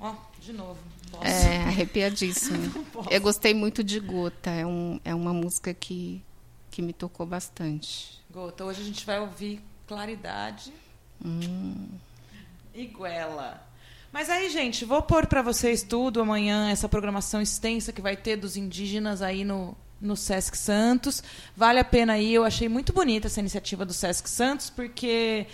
Ó, 0.00 0.14
de 0.40 0.54
novo. 0.54 0.78
Posso? 1.10 1.26
É, 1.26 1.58
arrepiadíssimo. 1.58 2.86
Eu 3.10 3.20
gostei 3.20 3.52
muito 3.52 3.84
de 3.84 4.00
Gota. 4.00 4.48
É, 4.48 4.64
um, 4.64 4.98
é 5.04 5.14
uma 5.14 5.34
música 5.34 5.74
que 5.74 6.22
que 6.70 6.80
me 6.80 6.92
tocou 6.92 7.26
bastante. 7.26 8.20
Gota, 8.30 8.64
hoje 8.64 8.80
a 8.80 8.84
gente 8.84 9.04
vai 9.04 9.20
ouvir 9.20 9.60
Claridade 9.94 10.72
Hum. 11.24 11.88
Mas 14.12 14.30
aí, 14.30 14.48
gente, 14.50 14.84
vou 14.84 15.02
pôr 15.02 15.26
para 15.26 15.42
vocês 15.42 15.82
tudo 15.82 16.20
amanhã, 16.20 16.70
essa 16.70 16.88
programação 16.88 17.40
extensa 17.42 17.92
que 17.92 18.00
vai 18.00 18.16
ter 18.16 18.36
dos 18.36 18.56
indígenas 18.56 19.22
aí 19.22 19.44
no, 19.44 19.76
no 20.00 20.16
Sesc 20.16 20.56
Santos. 20.56 21.22
Vale 21.56 21.78
a 21.78 21.84
pena 21.84 22.18
ir, 22.18 22.34
eu 22.34 22.44
achei 22.44 22.68
muito 22.68 22.92
bonita 22.92 23.26
essa 23.26 23.40
iniciativa 23.40 23.84
do 23.84 23.92
Sesc 23.92 24.28
Santos, 24.28 24.70
porque 24.70 25.46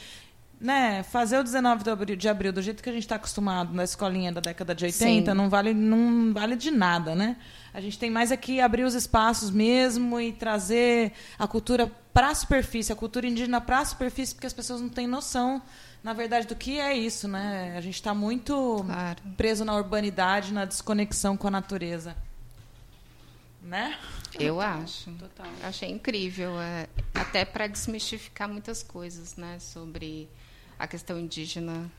né, 0.61 1.03
fazer 1.03 1.39
o 1.39 1.43
19 1.45 1.85
de 1.85 1.91
abril, 1.91 2.17
de 2.17 2.29
abril 2.29 2.53
do 2.53 2.63
jeito 2.63 2.83
que 2.83 2.89
a 2.89 2.93
gente 2.93 3.03
está 3.03 3.17
acostumado 3.17 3.75
na 3.75 3.85
escolinha 3.85 4.33
da 4.33 4.41
década 4.41 4.75
de 4.75 4.85
80 4.87 5.31
Sim. 5.31 5.37
não 5.37 5.51
vale, 5.51 5.75
não 5.75 6.33
vale 6.33 6.57
de 6.57 6.71
nada, 6.71 7.15
né? 7.15 7.37
A 7.75 7.81
gente 7.81 7.99
tem 7.99 8.09
mais 8.11 8.33
aqui 8.33 8.61
abrir 8.61 8.85
os 8.85 8.95
espaços 8.95 9.51
mesmo 9.51 10.19
e 10.19 10.33
trazer 10.33 11.13
a 11.39 11.47
cultura 11.47 11.91
para 12.13 12.29
a 12.31 12.35
superfície, 12.35 12.91
a 12.91 12.97
cultura 12.97 13.27
indígena 13.27 13.61
para 13.61 13.81
a 13.81 13.85
superfície, 13.85 14.35
porque 14.35 14.47
as 14.47 14.55
pessoas 14.55 14.81
não 14.81 14.89
têm 14.89 15.07
noção, 15.07 15.61
na 16.03 16.15
verdade, 16.15 16.47
do 16.47 16.55
que 16.57 16.79
é 16.81 16.97
isso, 16.97 17.29
né? 17.29 17.75
A 17.77 17.81
gente 17.83 17.97
está 17.97 18.15
muito 18.15 18.83
Claro. 18.87 19.21
preso 19.37 19.63
na 19.63 19.75
urbanidade, 19.75 20.55
na 20.55 20.65
desconexão 20.65 21.37
com 21.37 21.49
a 21.49 21.51
natureza. 21.51 22.17
Né? 23.63 23.99
Eu 24.39 24.61
acho. 24.61 25.11
Total. 25.13 25.47
Achei 25.65 25.91
incrível, 25.91 26.59
é, 26.61 26.87
até 27.15 27.45
para 27.45 27.67
desmistificar 27.67 28.49
muitas 28.49 28.83
coisas, 28.83 29.37
né, 29.37 29.59
sobre 29.59 30.29
a 30.79 30.87
questão 30.87 31.19
indígena. 31.19 31.91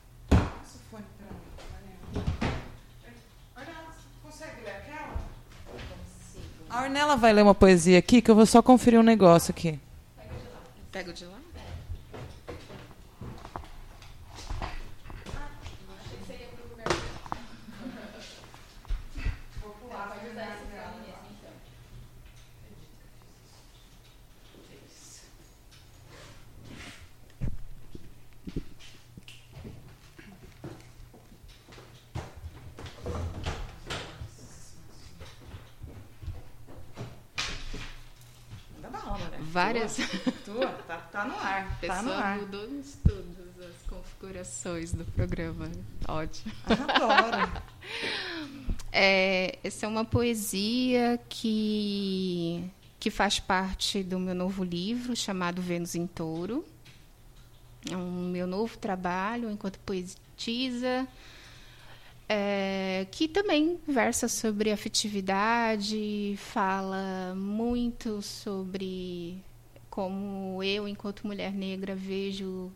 A 6.70 6.84
Ornella 6.84 7.16
vai 7.16 7.34
ler 7.34 7.42
uma 7.42 7.56
poesia 7.56 7.98
aqui, 7.98 8.22
que 8.22 8.30
eu 8.30 8.36
vou 8.36 8.46
só 8.46 8.62
conferir 8.62 9.00
um 9.00 9.04
negócio 9.04 9.52
aqui. 9.52 9.80
Pego 10.92 11.14
de 11.14 11.26
lá? 11.26 11.37
Várias 39.58 39.98
Tua, 40.46 40.68
tá, 40.88 40.98
tá 40.98 41.26
no 41.26 41.36
ar. 41.36 41.80
pessoas 41.80 41.98
Tá 41.98 42.04
no 42.04 42.12
ar. 42.14 42.38
mudou 42.38 42.70
nos 42.70 42.90
estudos 42.90 43.38
as 43.60 43.90
configurações 43.90 44.94
do 44.94 45.04
programa. 45.04 45.72
Ótimo. 46.08 46.52
Adoro. 46.66 47.52
É, 49.00 49.60
essa 49.64 49.86
é 49.86 49.90
uma 49.90 50.06
poesia 50.06 51.20
que, 51.30 52.64
que 53.00 53.12
faz 53.12 53.40
parte 53.40 54.02
do 54.02 54.18
meu 54.18 54.34
novo 54.34 54.64
livro 54.64 55.16
chamado 55.16 55.62
Vênus 55.62 55.94
em 55.94 56.08
Touro. 56.08 56.66
É 57.92 57.96
um 57.96 58.30
meu 58.30 58.48
novo 58.48 58.78
trabalho 58.78 59.52
enquanto 59.52 59.78
poetisa, 59.80 61.08
é, 62.28 63.06
que 63.12 63.28
também 63.28 63.78
versa 63.88 64.28
sobre 64.28 64.72
afetividade, 64.72 66.36
fala 66.38 67.36
muito 67.36 68.22
sobre 68.22 69.38
como 69.98 70.62
eu, 70.62 70.88
enquanto 70.88 71.26
mulher 71.26 71.52
negra, 71.52 71.96
vejo 71.96 72.72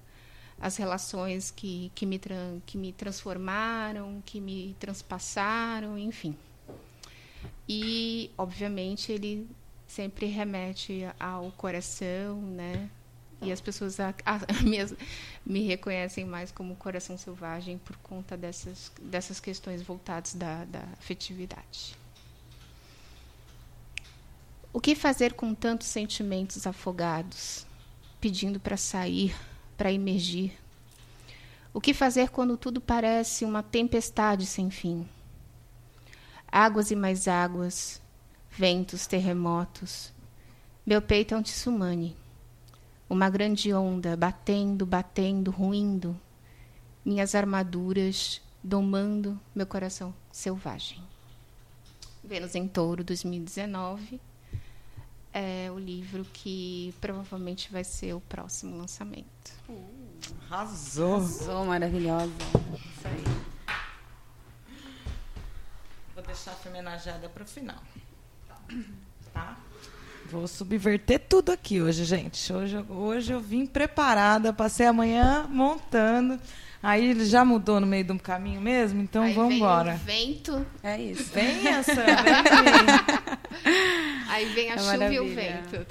as 0.60 0.75
relações 0.75 1.51
que, 1.51 1.91
que, 1.93 2.03
me, 2.03 2.19
que 2.65 2.79
me 2.79 2.91
transformaram, 2.91 4.23
que 4.25 4.41
me 4.41 4.75
transpassaram, 4.79 5.99
enfim. 5.99 6.36
E, 7.69 8.31
obviamente, 8.36 9.12
ele 9.12 9.47
sempre 9.86 10.25
remete 10.25 11.03
ao 11.19 11.51
coração, 11.51 12.41
né? 12.41 12.89
E 13.39 13.51
as 13.51 13.62
pessoas 13.62 13.99
a, 13.99 14.15
a, 14.25 14.39
me, 14.65 14.77
me 15.45 15.67
reconhecem 15.67 16.25
mais 16.25 16.51
como 16.51 16.75
coração 16.75 17.19
selvagem 17.19 17.77
por 17.77 17.97
conta 17.97 18.36
dessas, 18.36 18.91
dessas 18.99 19.39
questões 19.39 19.84
voltadas 19.84 20.34
da, 20.34 20.65
da 20.65 20.81
afetividade. 20.93 21.95
O 24.73 24.79
que 24.79 24.95
fazer 24.95 25.34
com 25.34 25.53
tantos 25.53 25.88
sentimentos 25.88 26.65
afogados, 26.65 27.67
pedindo 28.21 28.57
para 28.57 28.77
sair, 28.77 29.36
para 29.75 29.91
emergir? 29.91 30.57
O 31.73 31.81
que 31.81 31.93
fazer 31.93 32.29
quando 32.29 32.55
tudo 32.55 32.79
parece 32.79 33.43
uma 33.43 33.62
tempestade 33.62 34.45
sem 34.45 34.71
fim? 34.71 35.05
Águas 36.49 36.89
e 36.89 36.95
mais 36.95 37.27
águas, 37.27 38.01
ventos, 38.49 39.05
terremotos. 39.07 40.13
Meu 40.86 41.01
peito 41.01 41.34
é 41.34 41.38
um 41.38 41.43
tsunami. 41.43 42.15
Uma 43.10 43.29
grande 43.29 43.73
onda 43.73 44.15
batendo, 44.15 44.86
batendo, 44.86 45.51
ruindo. 45.51 46.17
Minhas 47.03 47.36
armaduras 47.36 48.41
domando 48.63 49.38
meu 49.53 49.67
coração 49.67 50.13
selvagem. 50.31 51.03
Vênus 52.23 52.55
em 52.55 52.69
Touro 52.69 53.03
2019 53.03 54.31
é 55.34 55.70
o 55.72 55.80
livro 55.80 56.26
que 56.34 56.94
provavelmente 57.00 57.72
vai 57.72 57.84
ser 57.84 58.13
o 58.13 58.22
próximo 58.22 58.78
lançamento. 58.78 59.54
Arrasou. 60.50 61.22
Sou 61.26 61.65
maravilhosa. 61.65 62.32
Isso 62.74 63.08
aí. 63.08 63.24
Vou 66.13 66.24
deixar 66.24 66.52
a 66.52 66.70
homenageada 66.70 67.30
para 67.30 67.44
o 67.44 67.48
final. 67.48 67.82
Tá? 69.34 69.58
Vou 70.30 70.48
subverter 70.48 71.20
tudo 71.28 71.52
aqui 71.52 71.82
hoje, 71.82 72.06
gente. 72.06 72.54
Hoje, 72.54 72.78
hoje 72.89 73.34
eu 73.34 73.39
vim 73.39 73.65
preparada, 73.65 74.54
passei 74.54 74.86
a 74.86 74.94
manhã 74.94 75.46
montando. 75.50 76.39
Aí 76.84 77.12
ele 77.12 77.26
já 77.26 77.46
mudou 77.46 77.80
no 77.80 77.86
meio 77.86 78.04
do 78.06 78.17
caminho 78.17 78.60
mesmo, 78.60 79.02
então 79.02 79.24
Aí 79.24 79.34
vamos 79.34 79.50
vem 79.50 79.58
embora. 79.60 79.94
o 79.94 79.98
vento, 79.98 80.65
É 80.82 81.00
isso. 81.00 81.32
Vem 81.32 81.67
essa, 81.67 81.94
vem 81.94 82.06
aqui. 82.34 83.32
aí 84.30 84.46
vem 84.46 84.72
a 84.72 84.74
É 84.74 84.78
chuva 84.80 85.13
e 85.13 85.20
o 85.20 85.28
vento. 85.28 85.86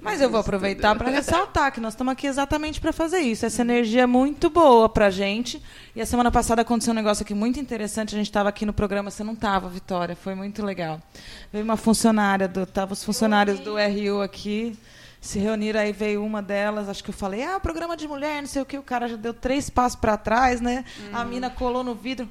Mas 0.00 0.20
eu 0.20 0.30
vou 0.30 0.40
aproveitar 0.40 0.94
para 0.96 1.10
ressaltar 1.10 1.70
que 1.70 1.80
nós 1.80 1.92
estamos 1.92 2.12
aqui 2.12 2.26
exatamente 2.26 2.80
para 2.80 2.92
fazer 2.92 3.18
isso. 3.18 3.44
Essa 3.44 3.60
energia 3.62 4.02
é 4.02 4.06
muito 4.06 4.48
boa 4.48 4.88
para 4.88 5.10
gente. 5.10 5.62
E 5.94 6.00
a 6.00 6.06
semana 6.06 6.30
passada 6.30 6.62
aconteceu 6.62 6.92
um 6.92 6.96
negócio 6.96 7.22
aqui 7.22 7.34
muito 7.34 7.60
interessante. 7.60 8.14
A 8.14 8.18
gente 8.18 8.28
estava 8.28 8.48
aqui 8.48 8.64
no 8.64 8.72
programa, 8.72 9.10
você 9.10 9.22
não 9.22 9.34
estava, 9.34 9.68
Vitória. 9.68 10.16
Foi 10.16 10.34
muito 10.34 10.64
legal. 10.64 11.00
Veio 11.52 11.64
uma 11.64 11.76
funcionária, 11.76 12.48
do, 12.48 12.64
tava 12.64 12.94
os 12.94 13.04
funcionários 13.04 13.60
do 13.60 13.74
RU 13.76 14.22
aqui. 14.22 14.78
Se 15.26 15.40
reuniram, 15.40 15.80
aí 15.80 15.92
veio 15.92 16.24
uma 16.24 16.40
delas, 16.40 16.88
acho 16.88 17.02
que 17.02 17.10
eu 17.10 17.14
falei, 17.14 17.42
ah, 17.42 17.58
programa 17.58 17.96
de 17.96 18.06
mulher, 18.06 18.40
não 18.40 18.46
sei 18.46 18.62
o 18.62 18.64
que, 18.64 18.78
o 18.78 18.82
cara 18.82 19.08
já 19.08 19.16
deu 19.16 19.34
três 19.34 19.68
passos 19.68 19.98
para 19.98 20.16
trás, 20.16 20.60
né? 20.60 20.84
A 21.12 21.24
mina 21.24 21.50
colou 21.50 21.82
no 21.82 21.96
vidro. 21.96 22.30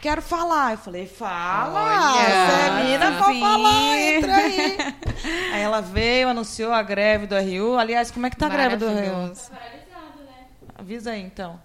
Quero 0.00 0.22
falar. 0.22 0.72
Eu 0.72 0.78
falei, 0.78 1.06
fala, 1.08 2.12
Olha, 2.14 2.22
você 2.22 2.52
é 2.52 2.84
mina, 2.84 3.18
pode 3.18 3.34
sim. 3.34 3.40
falar, 3.40 3.98
entra 3.98 4.36
aí. 4.36 4.76
Aí 5.54 5.60
ela 5.60 5.80
veio, 5.80 6.28
anunciou 6.28 6.72
a 6.72 6.82
greve 6.82 7.26
do 7.26 7.34
RU. 7.34 7.76
Aliás, 7.76 8.12
como 8.12 8.26
é 8.26 8.30
que 8.30 8.36
tá 8.36 8.46
a 8.46 8.48
greve 8.48 8.76
do 8.76 8.86
RU? 8.86 8.94
Maravilhoso. 8.94 9.50
Paralisado, 9.50 10.18
né? 10.24 10.46
Avisa 10.76 11.10
aí, 11.10 11.22
então. 11.22 11.60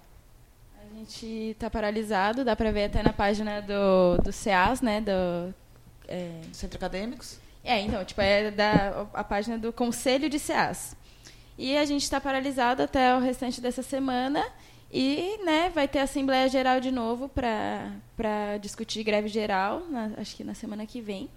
A 0.82 0.95
gente 0.97 1.56
tá 1.60 1.69
paralisado, 1.69 2.43
dá 2.43 2.56
pra 2.56 2.71
ver 2.71 2.86
até 2.86 3.03
na 3.03 3.13
página 3.13 3.62
do, 3.62 4.17
do 4.23 4.32
CEAS, 4.32 4.82
né? 4.82 4.99
Do, 4.99 5.53
é, 6.08 6.41
Centro 6.51 6.77
Acadêmicos? 6.77 7.39
É, 7.67 7.82
então, 7.82 8.03
tipo, 8.06 8.21
é 8.21 8.49
da, 8.51 9.08
a 9.13 9.23
página 9.23 9.58
do 9.58 9.71
Conselho 9.73 10.30
de 10.30 10.39
CEAS. 10.39 10.95
E 11.58 11.75
a 11.77 11.86
gente 11.86 12.03
está 12.03 12.21
paralisado 12.21 12.84
até 12.84 13.15
o 13.15 13.19
restante 13.19 13.60
dessa 13.60 13.82
semana 13.84 14.45
e, 14.91 15.39
né, 15.43 15.69
vai 15.73 15.88
ter 15.88 15.99
Assembleia 15.99 16.47
Geral 16.47 16.80
de 16.80 16.91
novo 16.91 17.27
para 17.30 18.58
discutir 18.62 19.03
greve 19.03 19.27
geral, 19.27 19.82
na- 19.89 20.12
acho 20.17 20.36
que 20.36 20.43
na 20.43 20.53
semana 20.53 20.86
que 20.86 21.01
vem. 21.01 21.30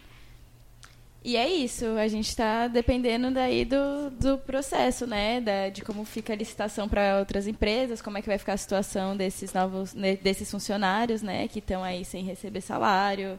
E 1.23 1.37
é 1.37 1.47
isso, 1.47 1.85
a 1.99 2.09
gente 2.09 2.29
está 2.29 2.66
dependendo 2.66 3.31
daí 3.31 3.66
do, 3.66 4.11
do 4.11 4.38
processo, 4.38 5.07
né? 5.07 5.38
Da, 5.40 5.69
de 5.69 5.83
como 5.83 6.03
fica 6.07 6.33
a 6.33 6.37
licitação 6.37 6.88
para 6.88 7.19
outras 7.19 7.47
empresas, 7.47 8.01
como 8.01 8.16
é 8.16 8.23
que 8.23 8.29
vai 8.29 8.38
ficar 8.38 8.55
a 8.55 8.57
situação 8.57 9.14
desses 9.14 9.53
novos, 9.53 9.93
desses 10.23 10.51
funcionários, 10.51 11.21
né? 11.21 11.47
Que 11.47 11.59
estão 11.59 11.85
aí 11.85 12.07
sem 12.07 12.25
receber 12.25 12.62
salário, 12.62 13.38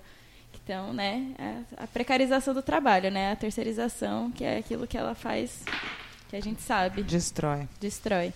que 0.71 0.77
estão, 0.77 0.93
né? 0.93 1.27
A, 1.77 1.83
a 1.83 1.87
precarização 1.87 2.53
do 2.53 2.61
trabalho, 2.61 3.11
né? 3.11 3.33
A 3.33 3.35
terceirização, 3.35 4.31
que 4.31 4.43
é 4.43 4.57
aquilo 4.57 4.87
que 4.87 4.97
ela 4.97 5.13
faz, 5.13 5.63
que 6.29 6.35
a 6.35 6.41
gente 6.41 6.61
sabe, 6.61 7.03
Destrói. 7.03 7.67
destrói. 7.79 8.33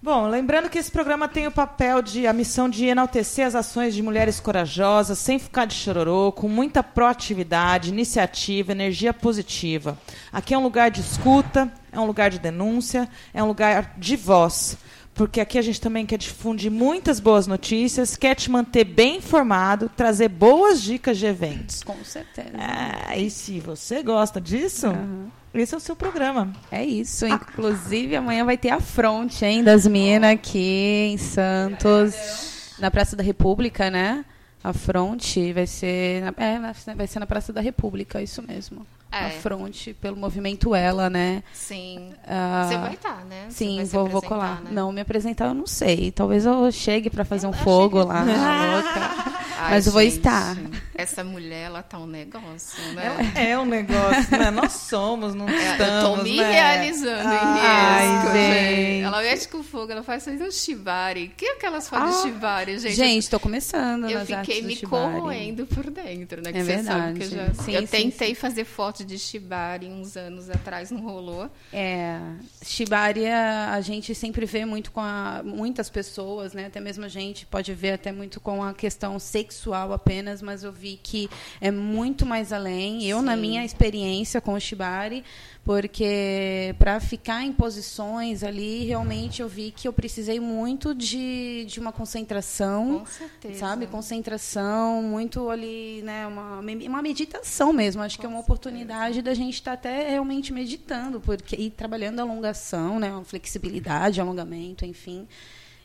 Bom, 0.00 0.28
lembrando 0.28 0.68
que 0.68 0.78
esse 0.78 0.92
programa 0.92 1.26
tem 1.26 1.48
o 1.48 1.50
papel 1.50 2.00
de 2.02 2.24
a 2.24 2.32
missão 2.32 2.68
de 2.68 2.84
enaltecer 2.84 3.44
as 3.44 3.56
ações 3.56 3.94
de 3.94 4.02
mulheres 4.02 4.38
corajosas, 4.38 5.18
sem 5.18 5.40
ficar 5.40 5.64
de 5.64 5.74
chororô, 5.74 6.30
com 6.30 6.48
muita 6.48 6.84
proatividade, 6.84 7.88
iniciativa, 7.88 8.70
energia 8.70 9.12
positiva. 9.12 9.98
Aqui 10.32 10.54
é 10.54 10.58
um 10.58 10.62
lugar 10.62 10.90
de 10.90 11.00
escuta, 11.00 11.72
é 11.90 11.98
um 11.98 12.06
lugar 12.06 12.30
de 12.30 12.38
denúncia, 12.38 13.08
é 13.34 13.42
um 13.42 13.46
lugar 13.48 13.94
de 13.96 14.14
voz. 14.14 14.76
Porque 15.18 15.40
aqui 15.40 15.58
a 15.58 15.62
gente 15.62 15.80
também 15.80 16.06
quer 16.06 16.16
difundir 16.16 16.70
muitas 16.70 17.18
boas 17.18 17.48
notícias, 17.48 18.16
quer 18.16 18.36
te 18.36 18.48
manter 18.48 18.84
bem 18.84 19.16
informado, 19.16 19.90
trazer 19.96 20.28
boas 20.28 20.80
dicas 20.80 21.18
de 21.18 21.26
eventos. 21.26 21.82
Com 21.82 22.04
certeza. 22.04 22.50
É, 22.56 23.18
e 23.18 23.28
se 23.28 23.58
você 23.58 24.00
gosta 24.00 24.40
disso, 24.40 24.86
Aham. 24.86 25.26
esse 25.52 25.74
é 25.74 25.76
o 25.76 25.80
seu 25.80 25.96
programa. 25.96 26.52
É 26.70 26.84
isso. 26.84 27.26
Inclusive, 27.26 28.14
amanhã 28.14 28.44
vai 28.44 28.56
ter 28.56 28.70
a 28.70 28.78
fronte, 28.78 29.44
hein, 29.44 29.64
das 29.64 29.88
minas 29.88 30.30
aqui 30.30 31.10
em 31.12 31.18
Santos, 31.18 32.76
na 32.78 32.88
Praça 32.88 33.16
da 33.16 33.22
República, 33.24 33.90
né? 33.90 34.24
A 34.62 34.72
fronte 34.72 35.52
vai 35.52 35.66
ser. 35.66 36.22
Na, 36.22 36.34
é, 36.36 36.94
vai 36.94 37.06
ser 37.08 37.18
na 37.18 37.26
Praça 37.26 37.52
da 37.52 37.60
República, 37.60 38.22
isso 38.22 38.40
mesmo. 38.40 38.86
A 39.10 39.24
É. 39.28 39.30
fronte 39.30 39.94
pelo 39.94 40.16
movimento 40.16 40.74
Ela, 40.74 41.08
né? 41.08 41.42
Sim. 41.52 42.12
Ah, 42.26 42.66
Você 42.68 42.76
vai 42.76 42.94
estar, 42.94 43.24
né? 43.24 43.46
Você 43.48 43.64
Sim, 43.64 43.84
vou, 43.84 44.06
vou 44.06 44.20
colar. 44.22 44.60
né? 44.62 44.70
Não, 44.72 44.92
me 44.92 45.00
apresentar 45.00 45.46
eu 45.46 45.54
não 45.54 45.66
sei. 45.66 46.10
Talvez 46.10 46.44
eu 46.44 46.70
chegue 46.70 47.08
pra 47.08 47.24
fazer 47.24 47.46
um 47.46 47.52
fogo 47.52 48.04
lá, 48.04 48.20
louca. 48.22 49.38
Ai, 49.58 49.70
Mas 49.72 49.86
eu 49.86 49.92
vou 49.92 50.02
gente, 50.02 50.16
estar. 50.18 50.56
Essa 50.94 51.24
mulher, 51.24 51.66
ela 51.66 51.82
tá 51.82 51.98
um 51.98 52.06
negócio, 52.06 52.80
né? 52.94 53.06
Ela 53.06 53.38
é 53.48 53.58
um 53.58 53.64
negócio, 53.64 54.30
né? 54.38 54.50
Nós 54.50 54.72
somos, 54.72 55.34
não 55.34 55.48
É, 55.48 55.72
estamos, 55.72 56.02
eu 56.02 56.16
tô 56.16 56.22
me 56.22 56.36
né? 56.36 56.50
realizando 56.52 57.28
Ai, 57.28 58.06
em 58.06 58.12
risco, 58.12 58.32
gente. 58.32 59.04
Ela 59.04 59.22
mexe 59.22 59.48
com 59.48 59.62
fogo, 59.64 59.90
ela 59.90 60.02
faz 60.04 60.26
um 60.28 60.50
shibari. 60.50 61.26
O 61.26 61.30
que 61.30 61.44
é 61.44 61.52
aquelas 61.54 61.88
fotos 61.88 62.14
Ah, 62.14 62.16
de 62.16 62.22
shibari, 62.22 62.78
gente? 62.78 62.94
Gente, 62.94 63.28
tô 63.30 63.40
começando 63.40 64.08
eu 64.08 64.24
fiquei 64.24 64.62
me 64.62 64.76
corroendo 64.76 65.66
por 65.66 65.90
dentro, 65.90 66.40
né? 66.40 66.52
Que 66.52 66.58
É 66.58 66.64
você 66.64 66.82
sabe 66.84 67.18
que 67.18 67.24
eu, 67.24 67.28
verdade. 67.30 67.56
já, 67.56 67.62
Sim, 67.64 67.72
eu 67.74 67.80
sim, 67.82 67.86
tentei 67.86 68.34
fazer 68.34 68.64
foto 68.64 69.04
de 69.04 69.18
shibari 69.18 69.86
uns 69.86 70.16
anos 70.16 70.48
atrás, 70.48 70.90
não 70.92 71.00
rolou. 71.00 71.50
É, 71.72 72.18
Shibari 72.64 73.26
a, 73.26 73.72
a 73.74 73.80
gente 73.80 74.14
sempre 74.14 74.46
vê 74.46 74.64
muito 74.64 74.92
com 74.92 75.00
a, 75.00 75.42
muitas 75.44 75.90
pessoas, 75.90 76.52
né? 76.52 76.66
Até 76.66 76.80
mesmo 76.80 77.04
a 77.04 77.08
gente 77.08 77.44
pode 77.46 77.72
ver 77.74 77.92
até 77.92 78.12
muito 78.12 78.40
com 78.40 78.62
a 78.62 78.72
questão 78.72 79.18
sexual 79.18 79.47
apenas, 79.92 80.42
mas 80.42 80.62
eu 80.64 80.72
vi 80.72 80.98
que 81.02 81.28
é 81.60 81.70
muito 81.70 82.24
mais 82.26 82.52
além. 82.52 83.04
Eu 83.04 83.22
na 83.22 83.34
Sim. 83.34 83.40
minha 83.40 83.64
experiência 83.64 84.40
com 84.40 84.54
o 84.54 84.60
Shibari, 84.60 85.24
porque 85.68 86.74
para 86.78 86.98
ficar 86.98 87.44
em 87.44 87.52
posições 87.52 88.42
ali, 88.42 88.86
realmente 88.86 89.42
eu 89.42 89.48
vi 89.48 89.70
que 89.70 89.86
eu 89.86 89.92
precisei 89.92 90.40
muito 90.40 90.94
de, 90.94 91.66
de 91.68 91.78
uma 91.78 91.92
concentração 91.92 93.00
Com 93.00 93.06
certeza. 93.06 93.58
sabe 93.58 93.86
concentração 93.86 95.02
muito 95.02 95.50
ali 95.50 96.00
né 96.02 96.26
uma, 96.26 96.60
uma 96.60 97.02
meditação 97.02 97.72
mesmo 97.72 98.00
acho 98.00 98.18
que 98.18 98.24
é 98.24 98.28
uma 98.28 98.38
oportunidade 98.40 99.20
da 99.20 99.34
gente 99.34 99.54
estar 99.54 99.74
até 99.74 100.08
realmente 100.08 100.54
meditando 100.54 101.20
porque 101.20 101.54
e 101.56 101.68
trabalhando 101.68 102.20
a 102.20 102.22
alongação 102.22 102.98
né 102.98 103.10
a 103.10 103.22
flexibilidade 103.22 104.20
alongamento 104.22 104.86
enfim 104.86 105.26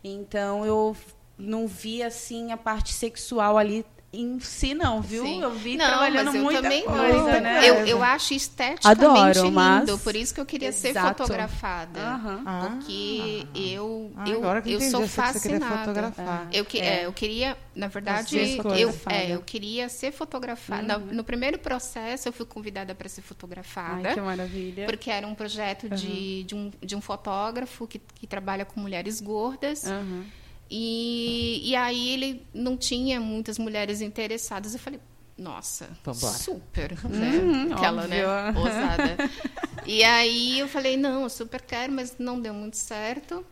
então 0.02 0.66
eu 0.66 0.96
não 1.38 1.68
vi 1.68 2.04
assim 2.04 2.52
a 2.52 2.58
parte 2.58 2.94
sexual 2.94 3.58
ali 3.58 3.86
em 4.16 4.40
si 4.40 4.76
não 4.76 5.02
viu 5.02 5.26
Sim. 5.26 5.42
eu 5.42 5.50
vi 5.56 5.76
Não, 5.76 5.88
trabalhando 5.88 6.26
mas 6.26 6.36
eu 6.36 6.44
muita 6.44 6.62
também 6.62 6.84
coisa 6.86 7.34
não. 7.34 7.42
né 7.42 7.68
Eu, 7.68 7.76
eu 7.88 8.04
acho 8.04 8.36
esteticamente 8.36 8.88
Adoro, 9.04 9.44
lindo, 9.46 9.52
mas- 9.52 10.02
por 10.04 10.16
isso 10.16 10.32
que 10.36 10.40
eu 10.40 10.46
queria 10.46 10.72
ser 10.72 10.90
Exato. 10.90 11.24
fotografada. 11.24 12.00
Aham. 12.00 12.44
Ah. 12.46 12.60
Porque 12.70 13.44
eu, 13.56 14.12
Ah, 14.16 14.30
eu, 14.30 14.38
agora 14.38 14.62
que 14.62 14.70
eu 14.70 14.76
entendi, 14.76 14.92
sou 14.92 15.02
que 15.02 15.08
fascinada. 15.08 15.78
fotografar. 15.80 16.48
Eu, 16.54 16.64
que, 16.64 16.80
É. 16.80 17.02
é, 17.02 17.06
eu 17.08 17.12
queria, 17.12 17.58
na 17.76 17.88
verdade, 17.88 18.30
Você 18.30 18.46
ser 18.46 18.52
eu, 18.60 18.62
fotografada. 18.92 19.16
é, 19.16 19.34
eu 19.34 19.42
queria 19.42 19.90
ser 19.90 20.12
fotografada. 20.12 21.00
No, 21.00 21.06
no 21.12 21.24
primeiro 21.24 21.58
processo, 21.58 22.28
eu 22.30 22.34
fui 22.34 22.46
convidada 22.46 22.94
para 22.94 23.10
ser 23.10 23.24
fotografada. 23.24 24.10
Ai, 24.10 24.14
que 24.14 24.22
maravilha 24.22 24.86
Porque 24.86 25.10
era 25.10 25.26
um 25.26 25.34
projeto 25.34 25.90
de, 25.90 26.44
de, 26.44 26.54
um, 26.54 26.72
de 26.80 26.96
um 26.96 27.02
fotógrafo 27.02 27.88
que, 27.88 27.98
que 28.14 28.28
trabalha 28.28 28.64
com 28.64 28.80
mulheres 28.80 29.20
gordas. 29.20 29.86
Aham. 29.88 30.24
E, 30.70 31.62
e 31.64 31.76
aí 31.76 32.10
ele 32.10 32.48
não 32.54 32.76
tinha 32.76 33.20
muitas 33.20 33.58
mulheres 33.58 34.02
interessadas. 34.02 34.74
Eu 34.74 34.80
falei, 34.80 35.00
nossa, 35.38 35.90
Vambora. 36.04 36.34
super, 36.34 36.92
né? 37.10 37.32
Hum, 37.44 37.74
Aquela, 37.74 38.08
né? 38.08 38.26
óbvio. 38.26 38.62
Ousada. 38.64 39.18
E 39.86 40.04
aí 40.04 40.60
eu 40.60 40.68
falei, 40.68 40.96
não, 40.98 41.24
eu 41.24 41.30
super 41.30 41.62
quero, 41.62 41.92
mas 41.92 42.16
não 42.18 42.40
deu 42.40 42.54
muito 42.54 42.78
certo. 42.78 43.46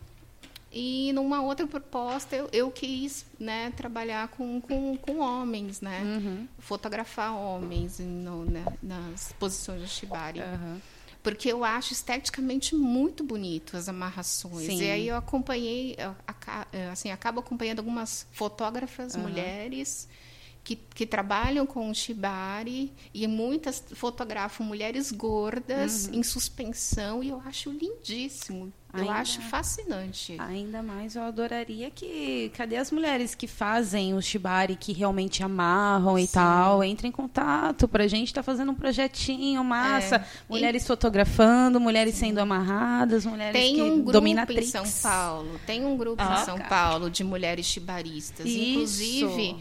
E 0.72 1.12
numa 1.14 1.42
outra 1.42 1.68
proposta 1.68 2.34
eu, 2.34 2.48
eu 2.54 2.72
quis 2.72 3.26
né, 3.38 3.74
trabalhar 3.76 4.30
com, 4.30 4.62
com, 4.62 4.96
com 4.96 5.20
homens, 5.20 5.82
né? 5.82 6.02
Uhum. 6.02 6.48
Fotografar 6.60 7.36
homens 7.36 8.00
no, 8.00 8.46
né, 8.46 8.64
nas 8.82 9.34
posições 9.34 9.82
do 9.82 9.88
Shibari. 9.88 10.40
Aham. 10.40 10.80
Porque 11.24 11.52
eu 11.52 11.64
acho 11.64 11.94
esteticamente 11.94 12.76
muito 12.76 13.24
bonito 13.24 13.78
as 13.78 13.88
amarrações. 13.88 14.66
Sim. 14.66 14.82
E 14.82 14.90
aí 14.90 15.08
eu 15.08 15.16
acompanhei, 15.16 15.96
assim, 16.92 17.12
acabo 17.12 17.40
acompanhando 17.40 17.80
algumas 17.80 18.26
fotógrafas 18.32 19.14
Aham. 19.16 19.28
mulheres 19.28 20.10
que, 20.64 20.76
que 20.76 21.06
trabalham 21.06 21.66
com 21.66 21.90
o 21.90 21.94
shibari 21.96 22.92
e 23.14 23.26
muitas 23.28 23.84
fotografam 23.94 24.66
mulheres 24.66 25.12
gordas 25.12 26.08
em 26.14 26.22
suspensão 26.24 27.24
e 27.24 27.30
eu 27.30 27.42
acho 27.46 27.72
lindíssimo. 27.72 28.72
Eu 28.94 29.04
Ainda- 29.04 29.14
acho 29.14 29.40
fascinante. 29.44 30.36
Ainda 30.38 30.84
mais 30.84 31.16
eu 31.16 31.24
adoraria 31.24 31.90
que. 31.90 32.52
Cadê 32.58 32.76
as 32.76 32.92
mulheres 32.92 33.34
que 33.34 33.48
fazem 33.48 34.14
o 34.14 34.22
shibari, 34.22 34.76
que 34.76 34.92
realmente 34.92 35.42
amarram 35.42 36.20
e 36.20 36.28
Sim. 36.28 36.34
tal? 36.34 36.84
Entre 36.84 37.08
em 37.08 37.12
contato 37.12 37.88
pra 37.88 38.06
gente 38.06 38.28
estar 38.28 38.44
fazendo 38.44 38.74
um 38.74 38.76
projetinho 38.76 39.64
massa. 39.64 40.18
É. 40.18 40.26
Mulheres 40.50 40.86
fotografando, 40.86 41.80
mulheres 41.80 42.16
sendo 42.16 42.40
amarradas, 42.40 43.26
mulheres 43.26 43.54
Tem 43.54 43.76
que 43.76 43.82
um 43.82 44.02
grupo 44.04 44.28
em. 44.28 44.62
São 44.64 44.84
Paulo, 45.02 45.60
tem 45.66 45.86
um 45.86 45.96
grupo 45.96 46.22
Ah, 46.22 46.42
em 46.42 46.46
São 46.46 46.58
cara. 46.58 46.70
Paulo 46.70 47.10
de 47.10 47.24
mulheres 47.24 47.66
chibaristas. 47.66 48.46
Isso. 48.46 48.60
Inclusive, 48.60 49.56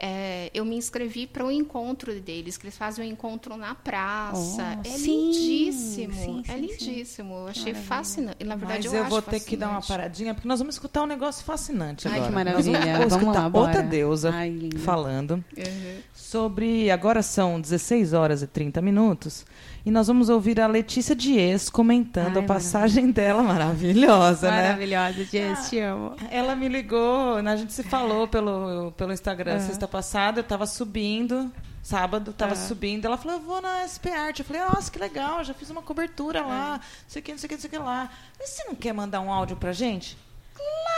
é, 0.00 0.50
eu 0.54 0.64
me 0.64 0.76
inscrevi 0.76 1.26
para 1.26 1.44
o 1.44 1.50
encontro 1.50 2.18
deles, 2.20 2.56
que 2.56 2.64
eles 2.66 2.76
fazem 2.76 3.08
um 3.08 3.12
encontro 3.12 3.56
na 3.56 3.74
praça. 3.74 4.78
Oh, 4.84 4.88
é 4.88 4.90
sim, 4.90 5.26
lindíssimo, 5.32 6.12
sim, 6.14 6.42
é 6.48 6.52
sim, 6.52 6.60
lindíssimo. 6.60 7.34
Eu 7.34 7.48
achei 7.48 7.72
maravilha. 7.72 7.82
fascinante. 7.88 8.44
Na 8.44 8.56
verdade, 8.56 8.84
Mas 8.84 8.92
eu, 8.92 8.98
eu, 8.98 9.00
acho 9.02 9.10
vou 9.10 9.22
ter 9.22 9.40
que 9.40 9.56
dar 9.56 9.66
uma 9.68 9.74
fascinante. 9.80 10.00
paradinha, 10.00 10.34
porque 10.34 10.48
nós 10.48 10.58
vamos 10.60 10.74
escutar 10.74 11.02
um 11.02 11.06
negócio 11.06 11.44
fascinante 11.44 12.06
Ai, 12.08 12.14
agora. 12.20 12.28
que 12.28 12.34
Nós 12.34 12.64
vamos 12.66 12.66
maravilha. 12.78 12.98
Vamos 12.98 13.12
escutar 13.14 13.42
lá, 13.42 13.48
bora. 13.48 13.66
outra 13.66 13.82
deusa 13.82 14.30
Ai, 14.32 14.70
falando 14.78 15.32
Uhum. 15.56 15.98
sobre... 16.14 16.90
Agora 16.90 17.22
são 17.22 17.60
16 17.60 18.12
horas 18.12 18.42
e 18.42 18.46
30 18.46 18.80
minutos. 18.82 19.44
E 19.88 19.90
nós 19.90 20.06
vamos 20.06 20.28
ouvir 20.28 20.60
a 20.60 20.66
Letícia 20.66 21.16
Dias 21.16 21.70
comentando 21.70 22.36
Ai, 22.36 22.44
a 22.44 22.46
passagem 22.46 23.10
dela 23.10 23.42
maravilhosa, 23.42 24.50
né? 24.50 24.64
Maravilhosa, 24.64 25.24
Jess, 25.24 25.70
te 25.70 25.78
amo. 25.78 26.14
Ela 26.30 26.54
me 26.54 26.68
ligou, 26.68 27.36
a 27.36 27.56
gente 27.56 27.72
se 27.72 27.82
falou 27.82 28.28
pelo, 28.28 28.92
pelo 28.98 29.14
Instagram 29.14 29.52
Aham. 29.52 29.60
sexta 29.60 29.88
passada, 29.88 30.40
eu 30.40 30.44
tava 30.44 30.66
subindo, 30.66 31.50
sábado, 31.82 32.34
tava 32.34 32.52
Aham. 32.52 32.66
subindo, 32.66 33.06
ela 33.06 33.16
falou, 33.16 33.38
eu 33.38 33.42
vou 33.42 33.62
na 33.62 33.88
SP 33.88 34.12
Art. 34.12 34.38
Eu 34.40 34.44
falei, 34.44 34.60
nossa, 34.62 34.90
que 34.90 34.98
legal, 34.98 35.42
já 35.42 35.54
fiz 35.54 35.70
uma 35.70 35.80
cobertura 35.80 36.42
lá, 36.44 36.72
não 36.72 36.80
sei 37.08 37.22
o 37.22 37.24
que, 37.24 37.32
não 37.32 37.38
sei 37.38 37.46
o 37.46 37.48
que, 37.48 37.54
não 37.54 37.60
sei 37.62 37.68
o 37.68 37.70
que 37.70 37.78
lá. 37.78 38.10
Mas 38.38 38.50
você 38.50 38.64
não 38.64 38.74
quer 38.74 38.92
mandar 38.92 39.20
um 39.22 39.32
áudio 39.32 39.56
pra 39.56 39.72
gente? 39.72 40.18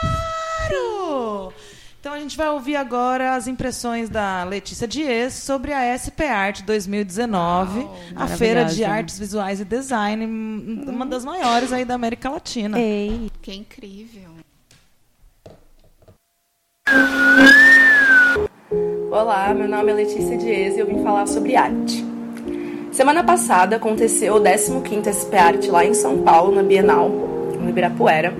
Claro! 0.01 1.53
Então 2.01 2.15
a 2.15 2.19
gente 2.19 2.35
vai 2.35 2.49
ouvir 2.49 2.77
agora 2.77 3.35
as 3.35 3.47
impressões 3.47 4.09
da 4.09 4.43
Letícia 4.45 4.89
Dias 4.89 5.35
sobre 5.35 5.71
a 5.75 5.93
SP 5.93 6.25
Art 6.25 6.63
2019, 6.63 7.81
Uau, 7.81 7.97
a 8.17 8.27
feira 8.27 8.65
de 8.65 8.83
artes 8.83 9.19
visuais 9.19 9.61
e 9.61 9.67
design, 9.67 10.25
uma 10.89 11.05
das 11.05 11.27
maiores 11.27 11.75
aí 11.75 11.85
da 11.85 11.93
América 11.93 12.31
Latina. 12.31 12.81
Ei, 12.81 13.31
Que 13.43 13.53
incrível. 13.53 14.31
Olá, 19.11 19.53
meu 19.53 19.69
nome 19.69 19.91
é 19.91 19.95
Letícia 19.97 20.39
Dias 20.39 20.77
e 20.77 20.79
eu 20.79 20.87
vim 20.87 21.03
falar 21.03 21.27
sobre 21.27 21.55
arte. 21.55 22.03
Semana 22.93 23.23
passada 23.23 23.77
aconteceu 23.77 24.37
o 24.37 24.41
15º 24.41 25.05
SP 25.13 25.37
Art 25.37 25.67
lá 25.67 25.85
em 25.85 25.93
São 25.93 26.23
Paulo, 26.23 26.55
na 26.55 26.63
Bienal, 26.63 27.11
no 27.11 27.69
Ibirapuera, 27.69 28.33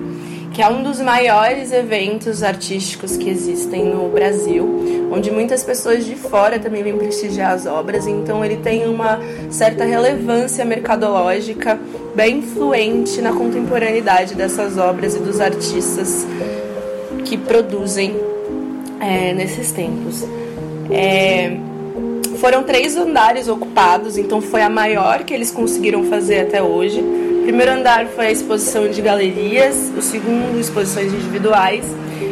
que 0.53 0.61
é 0.61 0.67
um 0.67 0.83
dos 0.83 0.99
maiores 0.99 1.71
eventos 1.71 2.43
artísticos 2.43 3.15
que 3.15 3.29
existem 3.29 3.85
no 3.85 4.09
Brasil, 4.09 5.09
onde 5.11 5.31
muitas 5.31 5.63
pessoas 5.63 6.05
de 6.05 6.15
fora 6.15 6.59
também 6.59 6.83
vêm 6.83 6.97
prestigiar 6.97 7.53
as 7.53 7.65
obras, 7.65 8.05
então 8.05 8.43
ele 8.43 8.57
tem 8.57 8.87
uma 8.87 9.19
certa 9.49 9.85
relevância 9.85 10.65
mercadológica 10.65 11.79
bem 12.13 12.39
influente 12.39 13.21
na 13.21 13.31
contemporaneidade 13.31 14.35
dessas 14.35 14.77
obras 14.77 15.15
e 15.15 15.19
dos 15.19 15.39
artistas 15.39 16.25
que 17.23 17.37
produzem 17.37 18.13
é, 18.99 19.33
nesses 19.33 19.71
tempos. 19.71 20.25
É, 20.89 21.57
foram 22.39 22.63
três 22.63 22.97
andares 22.97 23.47
ocupados, 23.47 24.17
então 24.17 24.41
foi 24.41 24.61
a 24.61 24.69
maior 24.69 25.23
que 25.23 25.33
eles 25.33 25.51
conseguiram 25.51 26.03
fazer 26.05 26.41
até 26.41 26.61
hoje. 26.61 27.01
O 27.41 27.43
primeiro 27.43 27.71
andar 27.71 28.05
foi 28.05 28.27
a 28.27 28.31
exposição 28.31 28.87
de 28.87 29.01
galerias, 29.01 29.91
o 29.97 30.01
segundo, 30.01 30.59
exposições 30.59 31.11
individuais, 31.11 31.83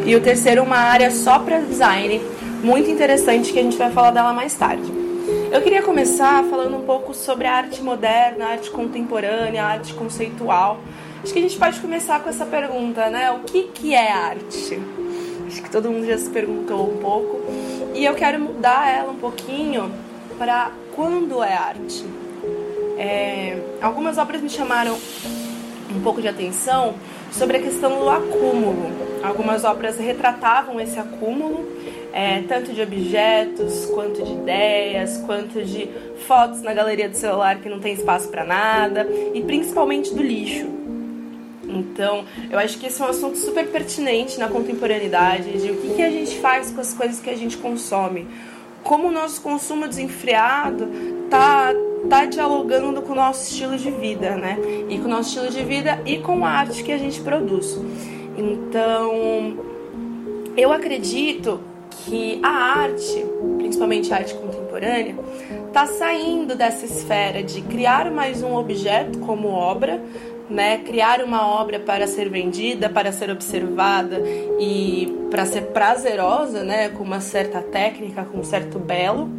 e 0.06 0.16
o 0.16 0.22
terceiro, 0.22 0.62
uma 0.62 0.78
área 0.78 1.10
só 1.10 1.40
para 1.40 1.60
design, 1.62 2.22
muito 2.64 2.92
interessante, 2.92 3.52
que 3.52 3.58
a 3.58 3.64
gente 3.64 3.76
vai 3.76 3.92
falar 3.92 4.12
dela 4.12 4.32
mais 4.34 4.54
tarde. 4.54 4.84
Eu 5.52 5.62
queria 5.64 5.82
começar 5.82 6.44
falando 6.44 6.78
um 6.78 6.84
pouco 6.84 7.16
sobre 7.16 7.48
a 7.48 7.56
arte 7.56 7.82
moderna, 7.82 8.46
a 8.46 8.48
arte 8.50 8.70
contemporânea, 8.70 9.64
a 9.64 9.68
arte 9.70 9.96
conceitual. 9.96 10.80
Acho 11.24 11.34
que 11.34 11.40
a 11.40 11.42
gente 11.42 11.58
pode 11.58 11.80
começar 11.80 12.20
com 12.20 12.30
essa 12.30 12.46
pergunta, 12.46 13.10
né? 13.10 13.32
O 13.32 13.40
que, 13.40 13.64
que 13.64 13.96
é 13.96 14.12
arte? 14.12 14.80
Acho 15.48 15.64
que 15.64 15.72
todo 15.72 15.90
mundo 15.90 16.06
já 16.06 16.20
se 16.20 16.30
perguntou 16.30 16.88
um 16.88 16.98
pouco. 16.98 17.42
E 17.96 18.06
eu 18.06 18.14
quero 18.14 18.40
mudar 18.40 18.88
ela 18.96 19.12
um 19.12 19.18
pouquinho 19.18 19.92
para 20.38 20.72
quando 20.96 21.44
é 21.44 21.56
arte. 21.56 22.06
É, 23.00 23.58
algumas 23.82 24.18
obras 24.18 24.42
me 24.42 24.50
chamaram 24.50 25.00
um 25.90 26.02
pouco 26.02 26.22
de 26.22 26.28
atenção 26.28 26.96
sobre 27.32 27.56
a 27.56 27.62
questão 27.62 27.98
do 27.98 28.10
acúmulo. 28.10 28.92
Algumas 29.24 29.64
obras 29.64 29.98
retratavam 29.98 30.82
esse 30.82 31.00
acúmulo, 31.00 31.66
é, 32.12 32.42
tanto 32.42 32.74
de 32.74 32.82
objetos, 32.82 33.86
quanto 33.86 34.22
de 34.22 34.34
ideias, 34.34 35.18
quanto 35.26 35.64
de 35.64 35.90
fotos 36.28 36.62
na 36.62 36.74
galeria 36.74 37.08
do 37.08 37.16
celular 37.16 37.60
que 37.60 37.70
não 37.70 37.80
tem 37.80 37.94
espaço 37.94 38.28
para 38.28 38.44
nada, 38.44 39.08
e 39.34 39.42
principalmente 39.44 40.14
do 40.14 40.22
lixo. 40.22 40.68
Então, 41.70 42.26
eu 42.50 42.60
acho 42.60 42.78
que 42.78 42.88
esse 42.88 43.02
é 43.02 43.06
um 43.06 43.10
assunto 43.10 43.38
super 43.38 43.66
pertinente 43.68 44.38
na 44.38 44.50
contemporaneidade, 44.50 45.58
de 45.58 45.72
o 45.72 45.78
que, 45.78 45.96
que 45.96 46.02
a 46.02 46.10
gente 46.10 46.38
faz 46.40 46.72
com 46.72 46.82
as 46.82 46.94
coisas 46.94 47.22
que 47.22 47.30
a 47.30 47.38
gente 47.38 47.56
consome. 47.58 48.28
Como 48.84 49.08
o 49.08 49.12
nosso 49.12 49.42
consumo 49.42 49.88
desenfreado 49.88 50.88
tá 51.30 51.74
tá 52.08 52.26
dialogando 52.26 53.02
com 53.02 53.12
o 53.12 53.16
nosso 53.16 53.44
estilo 53.44 53.78
de 53.78 53.92
vida, 53.92 54.36
né? 54.36 54.58
E 54.90 54.98
com 55.00 55.06
o 55.06 55.10
nosso 55.10 55.30
estilo 55.30 55.50
de 55.50 55.64
vida 55.64 56.02
e 56.06 56.18
com 56.20 56.46
a 56.46 56.50
arte 56.50 56.84
que 56.84 56.92
a 56.92 56.98
gente 56.98 57.20
produz. 57.22 57.78
Então, 58.38 59.58
eu 60.56 60.72
acredito 60.72 61.60
que 62.06 62.40
a 62.42 62.50
arte, 62.50 63.26
principalmente 63.58 64.14
a 64.14 64.18
arte 64.18 64.34
contemporânea, 64.34 65.16
está 65.68 65.86
saindo 65.86 66.56
dessa 66.56 66.86
esfera 66.86 67.44
de 67.44 67.62
criar 67.62 68.10
mais 68.10 68.42
um 68.42 68.56
objeto 68.56 69.20
como 69.20 69.50
obra, 69.50 70.02
né? 70.50 70.80
Criar 70.80 71.24
uma 71.24 71.48
obra 71.48 71.80
para 71.80 72.08
ser 72.08 72.30
vendida, 72.30 72.90
para 72.90 73.12
ser 73.12 73.30
observada 73.30 74.22
e 74.60 75.28
para 75.30 75.46
ser 75.46 75.68
prazerosa, 75.68 76.64
né? 76.64 76.90
Com 76.90 77.04
uma 77.04 77.22
certa 77.22 77.62
técnica, 77.62 78.24
com 78.26 78.40
um 78.40 78.44
certo 78.44 78.80
belo 78.80 79.30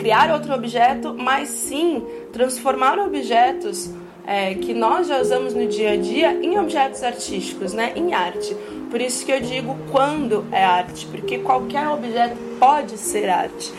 criar 0.00 0.32
outro 0.32 0.54
objeto, 0.54 1.14
mas 1.14 1.50
sim 1.50 2.02
transformar 2.32 2.98
objetos 2.98 3.90
é, 4.26 4.54
que 4.54 4.72
nós 4.72 5.08
já 5.08 5.20
usamos 5.20 5.52
no 5.52 5.66
dia 5.66 5.92
a 5.92 5.96
dia 5.96 6.32
em 6.32 6.58
objetos 6.58 7.02
artísticos, 7.02 7.74
né, 7.74 7.92
em 7.94 8.14
arte. 8.14 8.56
Por 8.90 9.00
isso 9.00 9.24
que 9.26 9.30
eu 9.30 9.40
digo 9.40 9.76
quando 9.90 10.46
é 10.50 10.64
arte, 10.64 11.06
porque 11.06 11.38
qualquer 11.38 11.86
objeto 11.88 12.36
pode 12.58 12.96
ser 12.96 13.28
arte. 13.28 13.72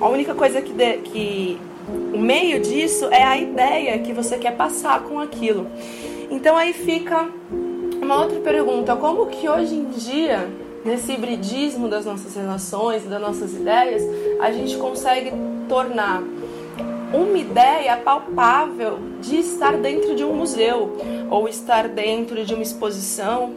A 0.00 0.08
única 0.08 0.34
coisa 0.34 0.60
que, 0.60 0.72
de, 0.72 0.98
que 0.98 1.60
o 2.12 2.18
meio 2.18 2.60
disso 2.60 3.06
é 3.06 3.22
a 3.22 3.36
ideia 3.36 3.98
que 3.98 4.12
você 4.12 4.38
quer 4.38 4.56
passar 4.56 5.02
com 5.04 5.18
aquilo. 5.18 5.66
Então 6.30 6.56
aí 6.56 6.72
fica 6.72 7.28
uma 8.00 8.20
outra 8.20 8.40
pergunta: 8.40 8.96
como 8.96 9.26
que 9.26 9.48
hoje 9.48 9.74
em 9.74 9.84
dia 9.90 10.48
nesse 10.84 11.12
hibridismo 11.12 11.88
das 11.88 12.04
nossas 12.04 12.34
relações, 12.34 13.04
das 13.04 13.20
nossas 13.20 13.52
ideias, 13.54 14.02
a 14.40 14.50
gente 14.52 14.76
consegue 14.76 15.32
tornar 15.68 16.22
uma 17.12 17.38
ideia 17.38 17.96
palpável 17.96 18.98
de 19.20 19.38
estar 19.38 19.76
dentro 19.78 20.14
de 20.14 20.24
um 20.24 20.34
museu 20.34 20.96
ou 21.30 21.48
estar 21.48 21.88
dentro 21.88 22.44
de 22.44 22.54
uma 22.54 22.62
exposição, 22.62 23.54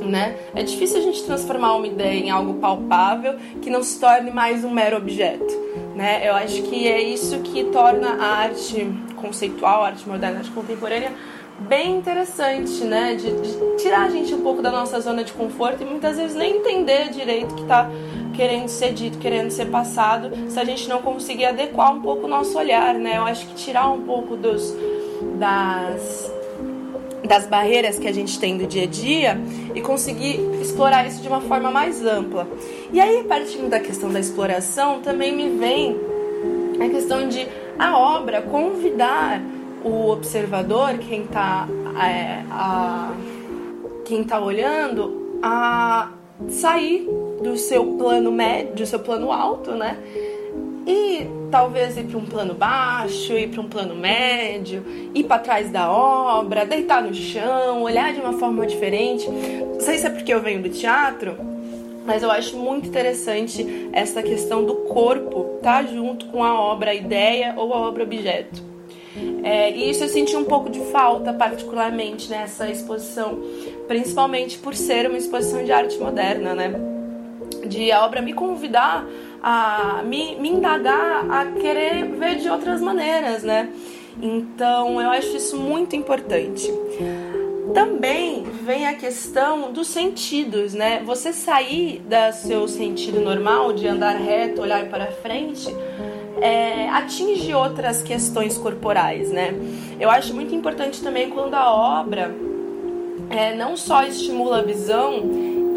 né? 0.00 0.36
É 0.54 0.62
difícil 0.62 0.98
a 0.98 1.02
gente 1.02 1.22
transformar 1.24 1.74
uma 1.76 1.86
ideia 1.86 2.18
em 2.18 2.30
algo 2.30 2.54
palpável 2.54 3.36
que 3.60 3.70
não 3.70 3.82
se 3.82 3.98
torne 3.98 4.30
mais 4.30 4.64
um 4.64 4.70
mero 4.70 4.96
objeto, 4.96 5.54
né? 5.94 6.26
Eu 6.26 6.34
acho 6.34 6.62
que 6.62 6.86
é 6.88 7.00
isso 7.00 7.38
que 7.40 7.64
torna 7.64 8.14
a 8.14 8.38
arte 8.38 8.86
conceitual, 9.16 9.82
a 9.82 9.88
arte 9.88 10.08
moderna, 10.08 10.36
a 10.36 10.38
arte 10.40 10.50
contemporânea 10.50 11.12
bem 11.68 11.96
interessante, 11.96 12.84
né? 12.84 13.14
De, 13.14 13.30
de, 13.30 13.76
tirar 13.76 14.06
a 14.06 14.10
gente 14.10 14.34
um 14.34 14.40
pouco 14.40 14.62
da 14.62 14.70
nossa 14.70 15.00
zona 15.00 15.22
de 15.22 15.32
conforto 15.32 15.82
e 15.82 15.86
muitas 15.86 16.16
vezes 16.16 16.34
nem 16.34 16.56
entender 16.56 17.10
direito 17.10 17.52
o 17.52 17.54
que 17.56 17.62
está 17.62 17.88
querendo 18.34 18.68
ser 18.68 18.92
dito, 18.92 19.18
querendo 19.18 19.50
ser 19.50 19.66
passado, 19.66 20.30
se 20.50 20.58
a 20.58 20.64
gente 20.64 20.88
não 20.88 21.02
conseguir 21.02 21.44
adequar 21.44 21.94
um 21.94 22.00
pouco 22.00 22.24
o 22.24 22.28
nosso 22.28 22.58
olhar, 22.58 22.94
né? 22.94 23.18
Eu 23.18 23.24
acho 23.24 23.46
que 23.46 23.54
tirar 23.54 23.90
um 23.90 24.02
pouco 24.02 24.36
dos 24.36 24.74
das 25.38 26.31
das 27.32 27.46
barreiras 27.46 27.98
que 27.98 28.06
a 28.06 28.12
gente 28.12 28.38
tem 28.38 28.58
do 28.58 28.66
dia 28.66 28.82
a 28.82 28.86
dia 28.86 29.40
e 29.74 29.80
conseguir 29.80 30.38
explorar 30.60 31.06
isso 31.06 31.22
de 31.22 31.28
uma 31.28 31.40
forma 31.40 31.70
mais 31.70 32.04
ampla. 32.04 32.46
E 32.92 33.00
aí, 33.00 33.24
partindo 33.24 33.70
da 33.70 33.80
questão 33.80 34.12
da 34.12 34.20
exploração, 34.20 35.00
também 35.00 35.34
me 35.34 35.48
vem 35.48 35.96
a 36.78 36.90
questão 36.90 37.26
de 37.26 37.48
a 37.78 37.96
obra 37.96 38.42
convidar 38.42 39.40
o 39.82 40.10
observador, 40.10 40.98
quem 40.98 41.22
está 41.22 41.66
é, 41.98 42.42
quem 44.04 44.22
tá 44.24 44.38
olhando, 44.38 45.38
a 45.42 46.10
sair 46.50 47.08
do 47.42 47.56
seu 47.56 47.96
plano 47.96 48.30
médio, 48.30 48.74
do 48.74 48.86
seu 48.86 48.98
plano 48.98 49.32
alto, 49.32 49.70
né? 49.70 49.96
E 50.86 51.26
talvez 51.50 51.96
ir 51.96 52.04
para 52.04 52.18
um 52.18 52.26
plano 52.26 52.54
baixo, 52.54 53.34
ir 53.34 53.48
para 53.48 53.60
um 53.60 53.68
plano 53.68 53.94
médio, 53.94 54.84
ir 55.14 55.24
para 55.24 55.38
trás 55.38 55.70
da 55.70 55.90
obra, 55.90 56.64
deitar 56.64 57.02
no 57.02 57.14
chão, 57.14 57.82
olhar 57.82 58.12
de 58.12 58.20
uma 58.20 58.32
forma 58.32 58.66
diferente. 58.66 59.28
Não 59.28 59.80
sei 59.80 59.98
se 59.98 60.06
é 60.06 60.10
porque 60.10 60.32
eu 60.32 60.40
venho 60.40 60.62
do 60.62 60.68
teatro, 60.68 61.36
mas 62.04 62.22
eu 62.22 62.30
acho 62.30 62.56
muito 62.56 62.88
interessante 62.88 63.88
essa 63.92 64.22
questão 64.22 64.64
do 64.64 64.74
corpo 64.74 65.56
estar 65.56 65.84
tá 65.84 65.92
junto 65.92 66.26
com 66.26 66.42
a 66.42 66.58
obra 66.58 66.90
a 66.90 66.94
ideia 66.94 67.54
ou 67.56 67.72
a 67.72 67.78
obra 67.78 68.02
objeto. 68.02 68.72
É, 69.42 69.70
e 69.70 69.90
isso 69.90 70.04
eu 70.04 70.08
senti 70.08 70.34
um 70.34 70.44
pouco 70.44 70.70
de 70.70 70.80
falta, 70.86 71.32
particularmente 71.32 72.30
nessa 72.30 72.70
exposição, 72.70 73.38
principalmente 73.86 74.58
por 74.58 74.74
ser 74.74 75.06
uma 75.06 75.18
exposição 75.18 75.62
de 75.62 75.70
arte 75.70 75.98
moderna, 75.98 76.54
né? 76.54 76.72
De 77.66 77.92
a 77.92 78.04
obra 78.04 78.22
me 78.22 78.32
convidar 78.32 79.06
a 79.42 80.02
me, 80.04 80.36
me 80.36 80.50
indagar 80.50 81.28
a 81.30 81.46
querer 81.46 82.04
ver 82.12 82.36
de 82.36 82.48
outras 82.48 82.80
maneiras, 82.80 83.42
né? 83.42 83.68
Então 84.20 85.00
eu 85.00 85.10
acho 85.10 85.36
isso 85.36 85.56
muito 85.56 85.96
importante. 85.96 86.72
Também 87.74 88.44
vem 88.64 88.86
a 88.86 88.94
questão 88.94 89.72
dos 89.72 89.88
sentidos, 89.88 90.74
né? 90.74 91.02
Você 91.04 91.32
sair 91.32 92.00
do 92.00 92.32
seu 92.34 92.68
sentido 92.68 93.20
normal 93.20 93.72
de 93.72 93.88
andar 93.88 94.16
reto, 94.16 94.60
olhar 94.60 94.86
para 94.88 95.06
frente 95.06 95.74
é, 96.42 96.88
atinge 96.88 97.54
outras 97.54 98.02
questões 98.02 98.58
corporais, 98.58 99.30
né? 99.30 99.54
Eu 100.00 100.10
acho 100.10 100.34
muito 100.34 100.52
importante 100.52 101.00
também 101.00 101.30
quando 101.30 101.54
a 101.54 101.72
obra 101.72 102.34
é, 103.30 103.54
não 103.54 103.76
só 103.76 104.02
estimula 104.02 104.58
a 104.58 104.62
visão 104.62 105.22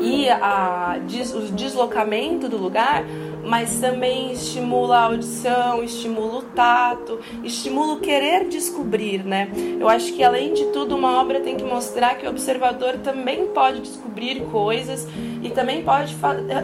e 0.02 0.28
a, 0.28 0.98
o 1.36 1.42
deslocamento 1.54 2.50
do 2.50 2.58
lugar, 2.58 3.06
mas 3.46 3.80
também 3.80 4.32
estimula 4.32 4.98
a 4.98 5.04
audição, 5.04 5.84
estimula 5.84 6.40
o 6.40 6.42
tato, 6.42 7.20
estimula 7.44 7.94
o 7.94 8.00
querer 8.00 8.48
descobrir, 8.48 9.24
né? 9.24 9.50
Eu 9.80 9.88
acho 9.88 10.14
que 10.14 10.24
além 10.24 10.54
de 10.54 10.66
tudo 10.66 10.96
uma 10.96 11.22
obra 11.22 11.40
tem 11.40 11.56
que 11.56 11.64
mostrar 11.64 12.16
que 12.16 12.26
o 12.26 12.30
observador 12.30 12.98
também 13.04 13.48
pode 13.48 13.82
descobrir 13.82 14.42
coisas 14.52 15.08
e 15.44 15.50
também 15.50 15.84
pode 15.84 16.16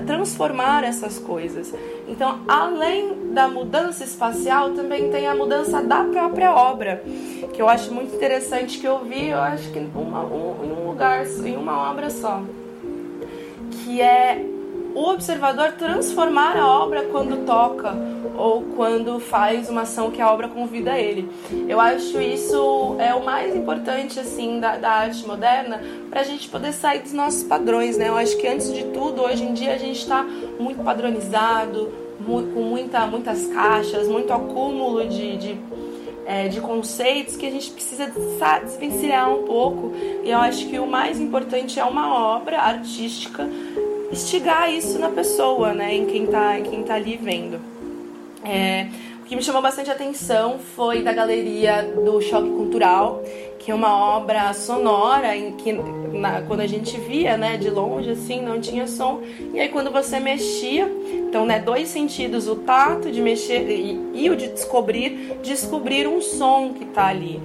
transformar 0.08 0.84
essas 0.84 1.20
coisas. 1.20 1.74
Então, 2.08 2.40
além 2.48 3.32
da 3.32 3.48
mudança 3.48 4.04
espacial, 4.04 4.72
também 4.72 5.10
tem 5.10 5.28
a 5.28 5.36
mudança 5.36 5.82
da 5.82 6.04
própria 6.04 6.54
obra, 6.54 7.04
que 7.54 7.62
eu 7.62 7.70
acho 7.70 7.94
muito 7.94 8.16
interessante 8.16 8.80
que 8.80 8.88
eu 8.88 9.00
vi, 9.00 9.30
eu 9.30 9.40
acho 9.40 9.72
que 9.72 9.80
uma, 9.96 10.24
um, 10.24 10.66
em 10.66 10.72
um 10.72 10.88
lugar, 10.88 11.26
em 11.26 11.56
uma 11.56 11.90
obra 11.90 12.10
só, 12.10 12.42
que 13.72 14.02
é 14.02 14.51
o 14.94 15.10
observador 15.10 15.74
transformar 15.74 16.58
a 16.58 16.68
obra 16.68 17.04
quando 17.12 17.46
toca 17.46 17.94
ou 18.38 18.64
quando 18.76 19.20
faz 19.20 19.70
uma 19.70 19.82
ação 19.82 20.10
que 20.10 20.22
a 20.22 20.32
obra 20.32 20.48
convida 20.48 20.98
ele. 20.98 21.30
Eu 21.68 21.80
acho 21.80 22.20
isso 22.20 22.96
é 23.00 23.14
o 23.14 23.24
mais 23.24 23.56
importante 23.56 24.20
assim 24.20 24.60
da, 24.60 24.78
da 24.78 24.90
arte 24.90 25.26
moderna 25.26 25.82
para 26.10 26.22
a 26.22 26.24
gente 26.24 26.50
poder 26.50 26.74
sair 26.74 27.02
dos 27.02 27.14
nossos 27.14 27.44
padrões, 27.44 27.98
né? 27.98 28.10
Eu 28.10 28.18
acho 28.18 28.38
que 28.38 28.48
antes 28.48 28.74
de 28.74 28.84
tudo 28.86 29.22
hoje 29.22 29.44
em 29.44 29.54
dia 29.54 29.74
a 29.74 29.78
gente 29.78 30.00
está 30.00 30.24
muito 30.60 30.84
padronizado, 30.84 31.92
muito, 32.20 32.54
com 32.54 32.62
muita, 32.62 33.06
muitas 33.06 33.48
caixas, 33.48 34.08
muito 34.08 34.32
acúmulo 34.32 35.08
de, 35.08 35.38
de 35.38 35.58
é, 36.24 36.48
de 36.48 36.62
conceitos 36.62 37.36
que 37.36 37.46
a 37.46 37.50
gente 37.50 37.72
precisa 37.72 38.10
desvencilhar 38.64 39.30
um 39.34 39.44
pouco. 39.44 39.92
E 40.24 40.30
eu 40.30 40.38
acho 40.38 40.68
que 40.68 40.80
o 40.80 40.88
mais 40.88 41.20
importante 41.20 41.80
é 41.80 41.84
uma 41.84 42.36
obra 42.36 42.60
artística 42.60 43.50
instigar 44.12 44.72
isso 44.72 45.00
na 45.00 45.10
pessoa, 45.10 45.74
né? 45.74 45.96
Em 45.96 46.06
quem 46.06 46.28
tá, 46.28 46.60
em 46.60 46.64
quem 46.64 46.84
tá 46.84 46.96
ali 46.96 47.18
vendo. 47.18 47.60
É, 48.44 48.88
o 49.22 49.26
que 49.26 49.36
me 49.36 49.44
chamou 49.44 49.62
bastante 49.62 49.90
atenção 49.90 50.60
foi 50.60 51.02
da 51.02 51.14
galeria 51.14 51.84
do 52.04 52.22
Choque 52.22 52.50
Cultural, 52.50 53.24
que 53.60 53.72
é 53.72 53.76
uma 53.76 54.18
obra 54.18 54.52
sonora 54.54 55.36
em 55.38 55.54
que 55.54 55.72
na, 55.72 56.42
quando 56.42 56.62
a 56.62 56.68
gente 56.68 57.00
via, 57.00 57.38
né, 57.38 57.58
de 57.58 57.70
longe 57.70 58.10
assim, 58.10 58.42
não 58.42 58.60
tinha 58.60 58.88
som. 58.88 59.22
E 59.54 59.60
aí 59.60 59.70
quando 59.70 59.92
você 59.92 60.20
mexia, 60.20 60.92
então, 61.30 61.46
né, 61.46 61.60
dois 61.60 61.88
sentidos, 61.88 62.48
o 62.48 62.56
tato 62.56 63.12
de 63.12 63.22
mexer 63.22 63.70
e, 63.70 64.00
e 64.14 64.30
o 64.30 64.36
de 64.36 64.48
descobrir, 64.50 65.38
descobrir 65.42 66.08
um 66.08 66.22
som 66.22 66.74
que 66.74 66.86
tá 66.86 67.08
ali. 67.08 67.40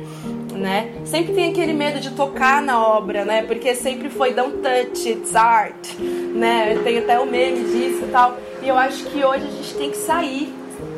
Né? 0.57 0.91
Sempre 1.05 1.35
tem 1.35 1.51
aquele 1.51 1.75
medo 1.75 2.01
de 2.01 2.13
tocar 2.13 2.63
na 2.63 2.83
obra, 2.83 3.27
né? 3.27 3.43
Porque 3.43 3.75
sempre 3.75 4.09
foi 4.09 4.33
don't 4.33 4.57
touch, 4.59 5.07
it's 5.07 5.37
art, 5.37 5.95
né? 5.99 6.81
Tem 6.83 6.99
até 6.99 7.21
o 7.21 7.27
meme 7.27 7.65
disso 7.65 8.05
e 8.05 8.09
tal. 8.11 8.39
E 8.63 8.69
eu 8.69 8.77
acho 8.77 9.05
que 9.05 9.23
hoje 9.23 9.47
a 9.47 9.51
gente 9.51 9.75
tem 9.75 9.91
que 9.91 9.99
sair 9.99 10.51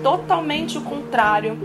totalmente 0.03 0.79
o 0.79 0.83
contrário 0.83 1.59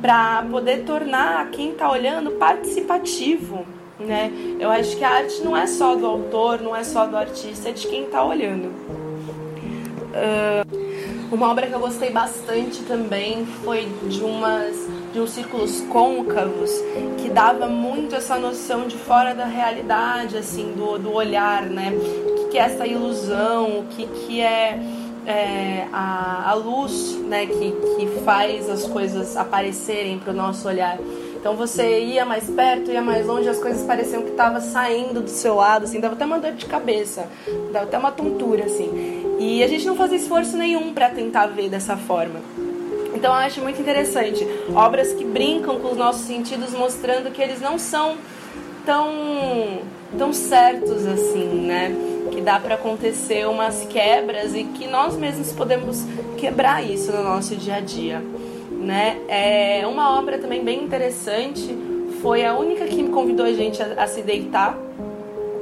para 0.00 0.44
poder 0.50 0.84
tornar 0.84 1.50
quem 1.50 1.70
está 1.70 1.90
olhando 1.90 2.32
participativo, 2.32 3.66
né? 3.98 4.30
Eu 4.60 4.70
acho 4.70 4.96
que 4.96 5.02
a 5.02 5.10
arte 5.10 5.42
não 5.42 5.56
é 5.56 5.66
só 5.66 5.94
do 5.94 6.06
autor, 6.06 6.60
não 6.60 6.76
é 6.76 6.84
só 6.84 7.06
do 7.06 7.16
artista, 7.16 7.70
é 7.70 7.72
de 7.72 7.86
quem 7.86 8.04
está 8.04 8.24
olhando. 8.24 8.66
Uh, 10.14 11.34
uma 11.34 11.50
obra 11.50 11.66
que 11.66 11.72
eu 11.72 11.80
gostei 11.80 12.10
bastante 12.10 12.82
também 12.82 13.46
foi 13.64 13.88
de 14.06 14.22
umas 14.22 14.76
de 15.14 15.20
uns 15.20 15.30
círculos 15.30 15.80
côncavos 15.82 16.70
que 17.18 17.30
dava 17.30 17.68
muito 17.68 18.16
essa 18.16 18.36
noção 18.36 18.88
de 18.88 18.98
fora 18.98 19.32
da 19.32 19.44
realidade, 19.44 20.36
assim, 20.36 20.72
do, 20.76 20.98
do 20.98 21.12
olhar, 21.12 21.62
né? 21.62 21.92
O 21.96 22.34
que, 22.34 22.44
que 22.50 22.58
é 22.58 22.62
essa 22.62 22.84
ilusão, 22.84 23.78
o 23.78 23.84
que, 23.84 24.06
que 24.06 24.40
é 24.40 24.78
é, 25.26 25.86
a, 25.92 26.50
a 26.50 26.54
luz 26.54 27.16
né, 27.26 27.46
que, 27.46 27.72
que 27.72 28.06
faz 28.24 28.68
as 28.68 28.84
coisas 28.86 29.36
aparecerem 29.36 30.18
para 30.18 30.32
o 30.32 30.36
nosso 30.36 30.68
olhar. 30.68 30.98
Então 31.36 31.56
você 31.56 32.00
ia 32.00 32.24
mais 32.24 32.48
perto, 32.50 32.90
ia 32.90 33.02
mais 33.02 33.26
longe, 33.26 33.48
as 33.48 33.58
coisas 33.58 33.86
pareciam 33.86 34.22
que 34.22 34.30
estavam 34.30 34.60
saindo 34.60 35.20
do 35.20 35.30
seu 35.30 35.54
lado, 35.54 35.84
assim, 35.84 36.00
dava 36.00 36.14
até 36.14 36.24
uma 36.24 36.38
dor 36.38 36.52
de 36.52 36.66
cabeça, 36.66 37.28
dava 37.72 37.84
até 37.86 37.98
uma 37.98 38.10
tontura, 38.10 38.64
assim. 38.64 39.36
E 39.38 39.62
a 39.62 39.68
gente 39.68 39.86
não 39.86 39.94
fazia 39.94 40.16
esforço 40.16 40.56
nenhum 40.56 40.92
para 40.92 41.10
tentar 41.10 41.46
ver 41.46 41.68
dessa 41.68 41.96
forma. 41.96 42.40
Então 43.14 43.32
eu 43.32 43.38
acho 43.38 43.60
muito 43.60 43.80
interessante 43.80 44.46
obras 44.74 45.12
que 45.12 45.24
brincam 45.24 45.78
com 45.78 45.92
os 45.92 45.96
nossos 45.96 46.22
sentidos, 46.22 46.72
mostrando 46.72 47.30
que 47.30 47.40
eles 47.40 47.60
não 47.60 47.78
são 47.78 48.16
tão 48.84 49.82
tão 50.18 50.32
certos 50.32 51.06
assim, 51.06 51.66
né? 51.66 51.94
Que 52.30 52.40
dá 52.40 52.58
para 52.58 52.74
acontecer 52.74 53.46
umas 53.48 53.84
quebras 53.84 54.54
e 54.54 54.64
que 54.64 54.86
nós 54.86 55.16
mesmos 55.16 55.52
podemos 55.52 56.04
quebrar 56.36 56.84
isso 56.84 57.12
no 57.12 57.22
nosso 57.22 57.56
dia 57.56 57.76
a 57.76 57.80
dia, 57.80 58.22
né? 58.70 59.18
É 59.28 59.86
uma 59.86 60.18
obra 60.18 60.38
também 60.38 60.64
bem 60.64 60.82
interessante. 60.82 61.76
Foi 62.20 62.44
a 62.44 62.56
única 62.56 62.86
que 62.86 63.02
me 63.02 63.10
convidou 63.10 63.46
a 63.46 63.52
gente 63.52 63.82
a, 63.82 64.02
a 64.02 64.06
se 64.06 64.22
deitar, 64.22 64.78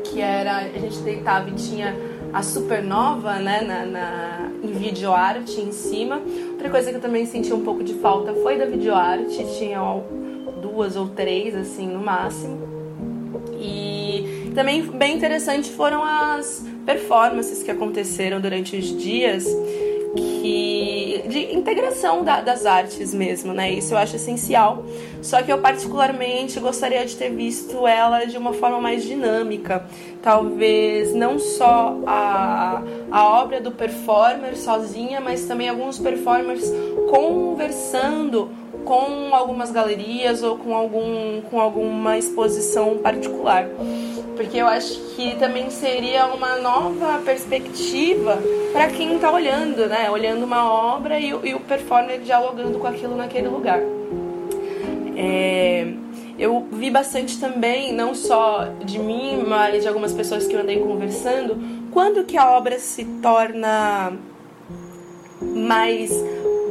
que 0.05 0.21
era 0.21 0.59
a 0.59 0.79
gente 0.79 0.99
deitava 0.99 1.49
e 1.49 1.53
tinha 1.53 1.95
a 2.33 2.43
supernova, 2.43 3.35
né, 3.35 3.61
na, 3.61 3.85
na, 3.85 4.51
em 4.63 4.73
videoarte 4.73 5.61
em 5.61 5.71
cima. 5.71 6.23
Outra 6.63 6.79
coisa 6.79 6.91
que 6.91 6.97
eu 6.97 7.01
também 7.01 7.27
senti 7.27 7.53
um 7.53 7.65
pouco 7.65 7.83
de 7.83 7.95
falta 7.95 8.33
foi 8.35 8.57
da 8.57 8.65
videoarte, 8.65 9.45
tinha 9.59 9.81
duas 10.63 10.95
ou 10.95 11.09
três, 11.09 11.57
assim, 11.57 11.89
no 11.89 11.99
máximo. 11.99 12.57
E 13.61 14.53
também 14.55 14.81
bem 14.81 15.17
interessante 15.17 15.73
foram 15.73 16.05
as 16.05 16.65
performances 16.87 17.65
que 17.65 17.71
aconteceram 17.73 18.41
durante 18.41 18.77
os 18.77 18.97
dias 18.97 19.45
que 20.15 21.25
de 21.29 21.55
integração 21.55 22.25
da, 22.25 22.41
das 22.41 22.67
artes 22.67 23.15
mesmo, 23.15 23.53
né? 23.53 23.71
Isso 23.71 23.95
eu 23.95 23.99
acho 23.99 24.17
essencial. 24.17 24.85
Só 25.23 25.43
que 25.43 25.53
eu 25.53 25.59
particularmente 25.59 26.59
gostaria 26.61 27.05
de 27.05 27.17
ter 27.17 27.31
visto 27.31 27.87
ela 27.87 28.25
de 28.25 28.37
uma 28.37 28.53
forma 28.53 28.81
mais 28.81 29.05
dinâmica, 29.05 29.87
talvez 30.21 31.15
não 31.15 31.39
só 31.39 31.99
a, 32.07 32.83
a 33.11 33.25
obra 33.41 33.61
do 33.61 33.71
performer 33.71 34.57
sozinha, 34.57 35.21
mas 35.21 35.45
também 35.45 35.69
alguns 35.69 35.99
performers 35.99 36.65
conversando 37.09 38.51
com 38.85 39.35
algumas 39.35 39.71
galerias 39.71 40.43
ou 40.43 40.57
com, 40.57 40.75
algum, 40.75 41.41
com 41.43 41.61
alguma 41.61 42.19
exposição 42.19 42.99
particular. 42.99 43.69
Porque 44.37 44.59
eu 44.59 44.67
acho 44.67 44.99
que 45.15 45.37
também 45.37 45.71
seria 45.71 46.27
uma 46.27 46.57
nova 46.57 47.21
perspectiva 47.25 48.39
para 48.73 48.89
quem 48.89 49.17
está 49.17 49.31
olhando, 49.31 49.87
né? 49.87 50.11
Olhando 50.11 50.45
uma 50.45 50.71
obra 50.73 51.19
e, 51.19 51.29
e, 51.29 51.55
o 51.55 51.61
performer 51.61 52.21
dialogando 52.21 52.79
com 52.79 52.87
aquilo 52.87 53.15
naquele 53.15 53.49
lugar. 53.49 53.81
É, 55.17 55.93
eu 56.39 56.67
vi 56.73 56.91
bastante 56.91 57.39
também, 57.39 57.93
não 57.93 58.15
só 58.15 58.65
de 58.85 58.99
mim, 58.99 59.45
mas 59.47 59.83
de 59.83 59.89
algumas 59.89 60.13
pessoas 60.13 60.47
que 60.47 60.55
eu 60.55 60.61
andei 60.61 60.81
conversando, 60.81 61.57
quando 61.91 62.25
que 62.25 62.37
a 62.37 62.51
obra 62.51 62.79
se 62.79 63.05
torna 63.21 64.13
mais 65.41 66.11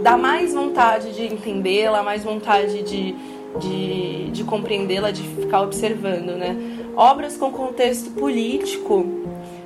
dá 0.01 0.17
mais 0.17 0.53
vontade 0.53 1.13
de 1.13 1.25
entendê-la, 1.25 2.03
mais 2.03 2.23
vontade 2.23 2.83
de, 2.83 3.15
de, 3.59 4.31
de 4.31 4.43
compreendê-la, 4.43 5.11
de 5.11 5.23
ficar 5.23 5.61
observando, 5.61 6.37
né? 6.37 6.55
Obras 6.95 7.37
com 7.37 7.51
contexto 7.51 8.11
político 8.11 9.05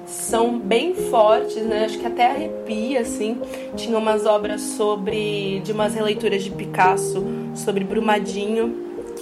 são 0.05 0.59
bem 0.59 0.93
fortes, 0.93 1.63
né? 1.63 1.85
Acho 1.85 1.97
que 1.97 2.05
até 2.05 2.27
arrepia, 2.27 3.01
assim. 3.01 3.39
Tinha 3.75 3.97
umas 3.97 4.25
obras 4.25 4.61
sobre... 4.61 5.61
de 5.61 5.71
umas 5.71 5.95
releituras 5.95 6.43
de 6.43 6.51
Picasso 6.51 7.23
sobre 7.55 7.83
Brumadinho, 7.83 8.75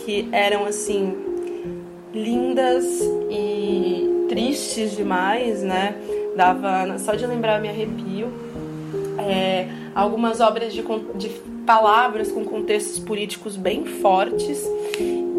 que 0.04 0.28
eram, 0.32 0.66
assim, 0.66 1.16
lindas 2.14 2.86
e 3.30 4.26
tristes 4.28 4.96
demais, 4.96 5.64
né? 5.64 5.96
Dava... 6.36 6.98
só 7.00 7.16
de 7.16 7.26
lembrar 7.26 7.62
me 7.62 7.70
arrepio. 7.70 8.28
É, 9.20 9.68
algumas 9.96 10.40
obras 10.40 10.74
de, 10.74 10.84
de 11.16 11.30
palavras 11.66 12.32
com 12.32 12.44
contextos 12.44 13.00
políticos 13.00 13.56
bem 13.56 13.86
fortes 13.86 14.68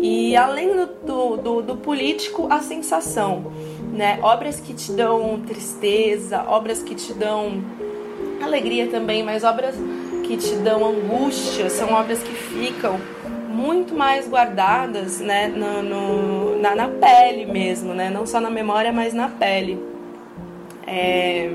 e 0.01 0.37
além 0.37 0.69
do, 0.69 1.37
do, 1.37 1.63
do, 1.63 1.77
político, 1.77 2.47
a 2.51 2.61
sensação, 2.61 3.51
né? 3.93 4.19
Obras 4.23 4.61
que 4.61 4.75
te 4.75 4.93
dão 4.93 5.41
tristeza, 5.47 6.45
obras 6.47 6.83
que 6.83 6.95
te 6.95 7.15
dão 7.15 7.63
alegria 8.43 8.87
também, 8.89 9.23
mas 9.23 9.45
obras 9.45 9.75
que 10.25 10.37
te 10.37 10.57
dão 10.57 10.85
angústia, 10.85 11.71
são 11.71 11.93
obras 11.95 12.23
que 12.23 12.35
ficam 12.35 13.01
muito 13.49 13.95
mais 13.95 14.29
guardadas, 14.29 15.21
né? 15.21 15.49
No, 15.49 15.83
no 15.83 16.61
na, 16.61 16.75
na, 16.75 16.89
pele 16.89 17.47
mesmo, 17.47 17.95
né? 17.95 18.11
Não 18.11 18.27
só 18.27 18.41
na 18.41 18.51
memória, 18.51 18.93
mas 18.93 19.15
na 19.15 19.29
pele. 19.29 19.83
É 20.87 21.51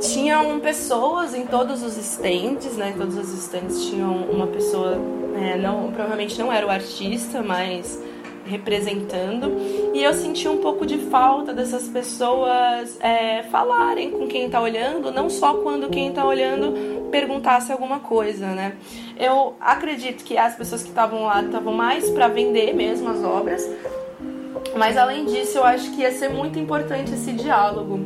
tinham 0.00 0.60
pessoas 0.60 1.34
em 1.34 1.46
todos 1.46 1.82
os 1.82 1.96
estandes, 1.96 2.76
né? 2.76 2.94
Todos 2.96 3.16
os 3.16 3.32
estandes 3.32 3.86
tinham 3.86 4.14
uma 4.30 4.46
pessoa, 4.46 4.98
é, 5.34 5.56
não, 5.56 5.90
provavelmente 5.92 6.38
não 6.38 6.52
era 6.52 6.66
o 6.66 6.70
artista, 6.70 7.42
mas 7.42 8.00
representando. 8.46 9.52
E 9.92 10.02
eu 10.02 10.14
senti 10.14 10.48
um 10.48 10.58
pouco 10.58 10.86
de 10.86 10.98
falta 10.98 11.52
dessas 11.52 11.88
pessoas 11.88 12.98
é, 13.00 13.42
falarem 13.44 14.10
com 14.10 14.26
quem 14.26 14.46
está 14.46 14.60
olhando, 14.60 15.12
não 15.12 15.28
só 15.28 15.54
quando 15.54 15.88
quem 15.88 16.08
está 16.08 16.24
olhando 16.24 16.98
perguntasse 17.10 17.72
alguma 17.72 18.00
coisa, 18.00 18.46
né? 18.48 18.76
Eu 19.18 19.54
acredito 19.60 20.24
que 20.24 20.36
as 20.36 20.54
pessoas 20.54 20.82
que 20.82 20.88
estavam 20.88 21.24
lá 21.24 21.42
estavam 21.42 21.72
mais 21.72 22.08
para 22.10 22.28
vender 22.28 22.74
mesmo 22.74 23.08
as 23.08 23.22
obras, 23.24 23.68
mas 24.76 24.96
além 24.96 25.24
disso, 25.24 25.58
eu 25.58 25.64
acho 25.64 25.90
que 25.92 26.02
ia 26.02 26.12
ser 26.12 26.28
muito 26.28 26.58
importante 26.58 27.12
esse 27.12 27.32
diálogo 27.32 27.98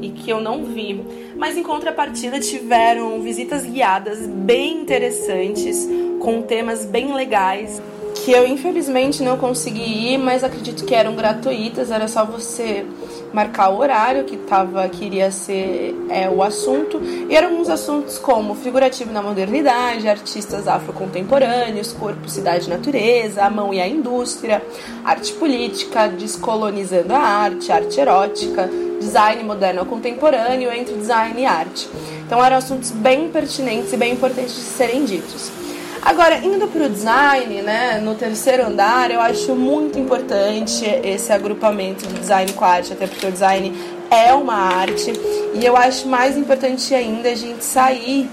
e 0.00 0.10
que 0.10 0.30
eu 0.30 0.40
não 0.40 0.64
vi. 0.64 1.00
Mas 1.42 1.56
em 1.56 1.62
contrapartida 1.64 2.38
tiveram 2.38 3.20
visitas 3.20 3.64
guiadas 3.64 4.28
bem 4.28 4.80
interessantes, 4.80 5.88
com 6.20 6.40
temas 6.40 6.84
bem 6.84 7.12
legais, 7.12 7.82
que 8.14 8.30
eu 8.30 8.46
infelizmente 8.46 9.24
não 9.24 9.36
consegui 9.36 10.12
ir, 10.12 10.18
mas 10.18 10.44
acredito 10.44 10.84
que 10.84 10.94
eram 10.94 11.16
gratuitas, 11.16 11.90
era 11.90 12.06
só 12.06 12.24
você 12.24 12.86
marcar 13.32 13.70
o 13.70 13.78
horário 13.78 14.24
que 14.24 14.36
tava, 14.36 14.88
que 14.88 15.04
iria 15.04 15.30
ser 15.30 15.94
é, 16.08 16.28
o 16.28 16.42
assunto. 16.42 17.00
E 17.28 17.34
eram 17.34 17.50
alguns 17.50 17.68
assuntos 17.68 18.18
como 18.18 18.54
figurativo 18.54 19.12
na 19.12 19.22
modernidade, 19.22 20.08
artistas 20.08 20.68
afrocontemporâneos, 20.68 21.92
corpo, 21.92 22.28
cidade 22.28 22.68
natureza, 22.68 23.44
a 23.44 23.50
mão 23.50 23.72
e 23.72 23.80
a 23.80 23.88
indústria, 23.88 24.62
arte 25.04 25.32
política, 25.34 26.08
descolonizando 26.08 27.14
a 27.14 27.18
arte, 27.18 27.72
arte 27.72 28.00
erótica, 28.00 28.68
design 29.00 29.42
moderno 29.42 29.84
contemporâneo 29.84 30.72
entre 30.72 30.94
design 30.94 31.40
e 31.40 31.46
arte. 31.46 31.88
Então 32.26 32.42
eram 32.44 32.56
assuntos 32.56 32.90
bem 32.90 33.28
pertinentes 33.30 33.92
e 33.92 33.96
bem 33.96 34.12
importantes 34.12 34.54
de 34.54 34.60
serem 34.60 35.04
ditos. 35.04 35.61
Agora, 36.04 36.38
indo 36.38 36.66
para 36.66 36.86
o 36.86 36.88
design, 36.88 37.62
né, 37.62 38.00
no 38.02 38.16
terceiro 38.16 38.66
andar, 38.66 39.12
eu 39.12 39.20
acho 39.20 39.54
muito 39.54 40.00
importante 40.00 40.84
esse 41.04 41.32
agrupamento 41.32 42.04
do 42.08 42.18
design 42.18 42.52
com 42.54 42.64
arte, 42.64 42.92
até 42.92 43.06
porque 43.06 43.24
o 43.24 43.30
design 43.30 43.72
é 44.10 44.34
uma 44.34 44.54
arte. 44.54 45.12
E 45.54 45.64
eu 45.64 45.76
acho 45.76 46.08
mais 46.08 46.36
importante 46.36 46.92
ainda 46.92 47.30
a 47.30 47.34
gente 47.36 47.64
sair 47.64 48.28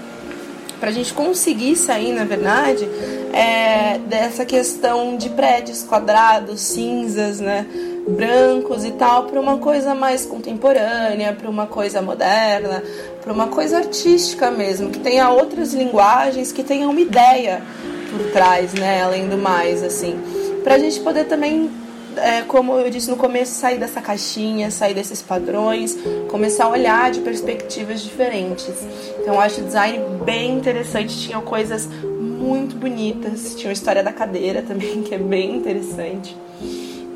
para 0.80 0.88
a 0.88 0.92
gente 0.92 1.12
conseguir 1.12 1.76
sair, 1.76 2.12
na 2.12 2.24
verdade, 2.24 2.88
é, 3.32 3.98
dessa 3.98 4.44
questão 4.44 5.16
de 5.16 5.28
prédios 5.28 5.82
quadrados, 5.82 6.60
cinzas, 6.60 7.38
né? 7.38 7.66
Brancos 8.10 8.84
e 8.84 8.90
tal, 8.92 9.24
para 9.24 9.40
uma 9.40 9.58
coisa 9.58 9.94
mais 9.94 10.26
contemporânea, 10.26 11.32
para 11.32 11.48
uma 11.48 11.66
coisa 11.66 12.02
moderna, 12.02 12.82
para 13.22 13.32
uma 13.32 13.48
coisa 13.48 13.78
artística 13.78 14.50
mesmo, 14.50 14.90
que 14.90 14.98
tenha 14.98 15.30
outras 15.30 15.72
linguagens, 15.72 16.52
que 16.52 16.62
tenha 16.62 16.88
uma 16.88 17.00
ideia 17.00 17.62
por 18.10 18.32
trás, 18.32 18.74
né, 18.74 19.02
além 19.02 19.28
do 19.28 19.38
mais, 19.38 19.82
assim, 19.82 20.18
para 20.64 20.74
a 20.74 20.78
gente 20.78 21.00
poder 21.00 21.24
também 21.24 21.70
é, 22.16 22.42
como 22.42 22.72
eu 22.78 22.90
disse 22.90 23.10
no 23.10 23.16
começo, 23.16 23.52
sair 23.52 23.78
dessa 23.78 24.00
caixinha, 24.00 24.70
sair 24.70 24.94
desses 24.94 25.22
padrões, 25.22 25.96
começar 26.28 26.64
a 26.64 26.68
olhar 26.68 27.10
de 27.10 27.20
perspectivas 27.20 28.00
diferentes. 28.02 28.74
Então 29.20 29.34
eu 29.34 29.40
acho 29.40 29.60
o 29.60 29.64
design 29.64 29.98
bem 30.24 30.56
interessante, 30.56 31.16
tinha 31.18 31.40
coisas 31.40 31.86
muito 31.86 32.76
bonitas, 32.76 33.54
tinha 33.54 33.70
a 33.70 33.72
história 33.72 34.02
da 34.02 34.12
cadeira 34.12 34.62
também, 34.62 35.02
que 35.04 35.14
é 35.14 35.18
bem 35.18 35.56
interessante. 35.56 36.36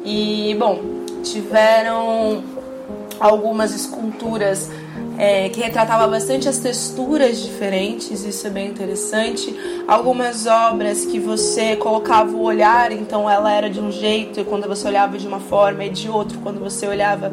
E, 0.04 0.54
bom, 0.58 0.80
tiveram 1.22 2.44
algumas 3.18 3.74
esculturas 3.74 4.70
é, 5.16 5.48
que 5.48 5.60
retratavam 5.60 6.10
bastante 6.10 6.48
as 6.48 6.58
texturas 6.58 7.40
diferentes, 7.40 8.24
isso 8.24 8.46
é 8.46 8.50
bem 8.50 8.68
interessante. 8.68 9.54
Algumas 9.86 10.46
obras 10.46 11.06
que 11.06 11.18
você 11.18 11.76
colocava 11.76 12.36
o 12.36 12.42
olhar, 12.42 12.92
então 12.92 13.30
ela 13.30 13.52
era 13.52 13.70
de 13.70 13.80
um 13.80 13.90
jeito, 13.90 14.40
e 14.40 14.44
quando 14.44 14.68
você 14.68 14.86
olhava 14.88 15.16
de 15.16 15.26
uma 15.26 15.40
forma, 15.40 15.84
e 15.84 15.90
de 15.90 16.08
outro 16.08 16.38
quando 16.40 16.60
você 16.60 16.86
olhava 16.86 17.32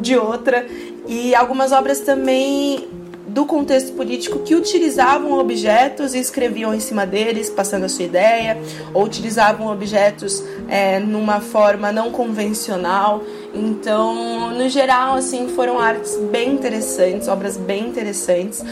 de 0.00 0.16
outra. 0.16 0.66
E 1.06 1.34
algumas 1.34 1.72
obras 1.72 2.00
também 2.00 2.88
do 3.32 3.46
contexto 3.46 3.94
político 3.94 4.40
que 4.40 4.54
utilizavam 4.54 5.38
objetos 5.38 6.14
e 6.14 6.18
escreviam 6.18 6.74
em 6.74 6.80
cima 6.80 7.06
deles, 7.06 7.48
passando 7.48 7.84
a 7.84 7.88
sua 7.88 8.04
ideia, 8.04 8.58
ou 8.92 9.04
utilizavam 9.04 9.68
objetos 9.68 10.44
é, 10.68 10.98
numa 10.98 11.40
forma 11.40 11.90
não 11.90 12.10
convencional. 12.10 13.22
Então, 13.54 14.50
no 14.50 14.68
geral, 14.68 15.14
assim, 15.14 15.48
foram 15.48 15.78
artes 15.78 16.14
bem 16.30 16.52
interessantes, 16.52 17.26
obras 17.26 17.56
bem 17.56 17.88
interessantes. 17.88 18.62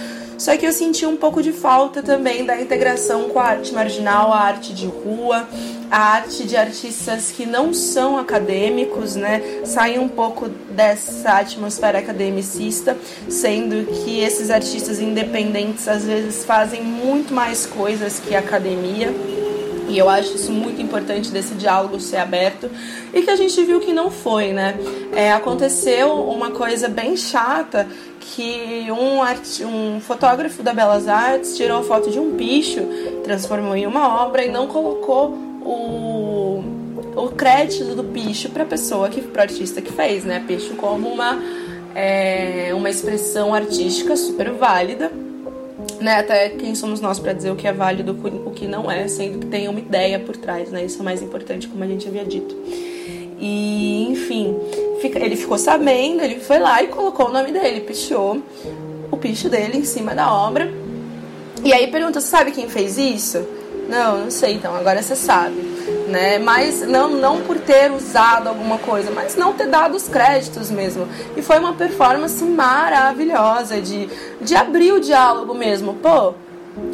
Só 0.41 0.57
que 0.57 0.66
eu 0.66 0.72
senti 0.72 1.05
um 1.05 1.16
pouco 1.16 1.43
de 1.43 1.53
falta 1.53 2.03
também 2.03 2.47
da 2.47 2.59
integração 2.59 3.28
com 3.28 3.38
a 3.38 3.45
arte 3.45 3.74
marginal, 3.74 4.32
a 4.32 4.38
arte 4.38 4.72
de 4.72 4.86
rua, 4.86 5.47
a 5.91 5.99
arte 6.14 6.45
de 6.45 6.57
artistas 6.57 7.30
que 7.30 7.45
não 7.45 7.74
são 7.74 8.16
acadêmicos, 8.16 9.16
né? 9.16 9.43
Saem 9.66 9.99
um 9.99 10.09
pouco 10.09 10.49
dessa 10.49 11.32
atmosfera 11.32 11.99
academicista, 11.99 12.97
sendo 13.28 13.84
que 13.84 14.20
esses 14.20 14.49
artistas 14.49 14.99
independentes 14.99 15.86
às 15.86 16.07
vezes 16.07 16.43
fazem 16.43 16.82
muito 16.82 17.34
mais 17.34 17.66
coisas 17.66 18.18
que 18.18 18.34
a 18.34 18.38
academia. 18.38 19.14
E 19.91 19.99
eu 19.99 20.09
acho 20.09 20.36
isso 20.36 20.53
muito 20.53 20.80
importante 20.80 21.32
desse 21.32 21.53
diálogo 21.55 21.99
ser 21.99 22.18
aberto 22.18 22.70
e 23.12 23.22
que 23.22 23.28
a 23.28 23.34
gente 23.36 23.62
viu 23.64 23.80
que 23.80 23.93
não 23.93 24.11
foi, 24.11 24.53
né? 24.53 24.78
É, 25.12 25.32
aconteceu 25.32 26.14
uma 26.14 26.53
coisa 26.53 26.88
bem 26.88 27.16
chata 27.16 27.88
que 28.35 28.91
um, 28.91 29.22
art, 29.22 29.61
um 29.61 30.01
fotógrafo 30.01 30.62
da 30.62 30.72
Belas 30.72 31.09
Artes 31.09 31.57
tirou 31.57 31.83
foto 31.83 32.11
de 32.11 32.18
um 32.18 32.33
bicho, 32.33 32.81
transformou 33.24 33.74
em 33.74 33.87
uma 33.87 34.22
obra 34.24 34.45
e 34.45 34.51
não 34.51 34.66
colocou 34.66 35.31
o, 35.62 36.62
o 37.16 37.28
crédito 37.31 37.95
do 37.95 38.03
bicho 38.03 38.51
para 38.51 38.62
a 38.62 38.66
pessoa 38.66 39.09
que 39.09 39.20
para 39.20 39.43
artista 39.43 39.81
que 39.83 39.93
fez, 39.93 40.24
né? 40.24 40.39
Bicho 40.47 40.74
como 40.74 41.09
uma 41.09 41.43
é, 41.95 42.70
uma 42.72 42.89
expressão 42.89 43.53
artística 43.53 44.14
super 44.16 44.53
válida, 44.53 45.11
né? 46.01 46.20
Até 46.20 46.51
quem 46.51 46.74
somos 46.74 47.01
nós 47.01 47.18
para 47.18 47.33
dizer 47.33 47.51
o 47.51 47.57
que 47.57 47.66
é 47.66 47.72
válido, 47.72 48.16
o 48.47 48.51
que 48.53 48.68
não 48.68 48.89
é, 48.89 49.09
sendo 49.09 49.41
que 49.41 49.47
tem 49.47 49.66
uma 49.66 49.81
ideia 49.81 50.20
por 50.20 50.37
trás, 50.37 50.70
né? 50.70 50.85
Isso 50.85 50.99
é 50.99 51.01
o 51.03 51.05
mais 51.05 51.20
importante, 51.20 51.66
como 51.66 51.83
a 51.83 51.87
gente 51.87 52.07
havia 52.07 52.24
dito. 52.24 52.55
E, 53.41 54.07
enfim, 54.11 54.55
ele 55.03 55.34
ficou 55.34 55.57
sabendo, 55.57 56.22
ele 56.22 56.41
foi 56.41 56.59
lá 56.59 56.82
e 56.82 56.88
colocou 56.88 57.28
o 57.28 57.32
nome 57.32 57.51
dele, 57.51 57.80
pichou 57.80 58.43
o 59.11 59.16
picho 59.16 59.49
dele 59.49 59.78
em 59.78 59.84
cima 59.84 60.14
da 60.14 60.32
obra. 60.32 60.70
E 61.64 61.72
aí 61.72 61.86
pergunta, 61.88 62.20
você 62.20 62.26
sabe 62.26 62.53
quem 62.53 62.68
fez 62.68 62.99
isso? 62.99 63.45
Não, 63.88 64.18
não 64.24 64.30
sei, 64.30 64.55
então 64.55 64.74
agora 64.76 65.03
você 65.03 65.16
sabe. 65.16 65.57
Né? 66.09 66.38
Mas 66.38 66.82
não, 66.86 67.09
não 67.09 67.41
por 67.41 67.59
ter 67.59 67.91
usado 67.91 68.49
alguma 68.49 68.78
coisa, 68.78 69.11
mas 69.11 69.36
não 69.36 69.53
ter 69.53 69.66
dado 69.66 69.97
os 69.97 70.09
créditos 70.09 70.70
mesmo. 70.70 71.09
E 71.36 71.43
foi 71.43 71.59
uma 71.59 71.72
performance 71.72 72.43
maravilhosa 72.45 73.80
de, 73.80 74.09
de 74.41 74.55
abrir 74.55 74.93
o 74.93 75.01
diálogo 75.01 75.55
mesmo. 75.55 75.95
Pô, 75.95 76.34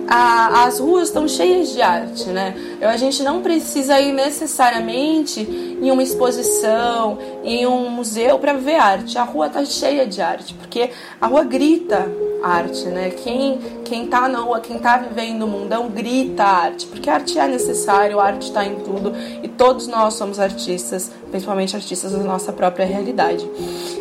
a, 0.09 0.64
as 0.64 0.79
ruas 0.79 1.09
estão 1.09 1.27
cheias 1.29 1.72
de 1.72 1.83
arte, 1.83 2.29
né? 2.29 2.55
A 2.81 2.97
gente 2.97 3.22
não 3.22 3.43
precisa 3.43 4.01
ir 4.01 4.12
necessariamente 4.12 5.41
em 5.41 5.91
uma 5.91 6.03
exposição, 6.03 7.18
em 7.47 7.64
um 7.64 7.88
museu 7.88 8.38
para 8.38 8.55
ver 8.55 8.74
arte. 8.74 9.16
A 9.16 9.22
rua 9.22 9.47
está 9.47 9.64
cheia 9.64 10.05
de 10.05 10.20
arte, 10.20 10.53
porque 10.53 10.90
a 11.20 11.26
rua 11.28 11.44
grita 11.44 12.11
arte, 12.42 12.86
né? 12.88 13.11
Quem 13.11 13.59
quem 13.84 14.09
tá 14.09 14.28
na 14.28 14.40
rua, 14.40 14.61
quem 14.61 14.78
tá 14.78 14.99
vivendo 14.99 15.44
o 15.44 15.47
mundão 15.47 15.88
grita 15.88 16.42
arte, 16.42 16.86
porque 16.86 17.09
arte 17.09 17.38
é 17.38 17.47
necessário, 17.47 18.18
arte 18.18 18.49
está 18.49 18.64
em 18.64 18.80
tudo 18.80 19.12
e 19.42 19.47
todos 19.47 19.86
nós 19.86 20.14
somos 20.14 20.40
artistas, 20.40 21.11
principalmente 21.30 21.76
artistas 21.76 22.11
da 22.11 22.18
nossa 22.18 22.53
própria 22.53 22.84
realidade. 22.84 23.49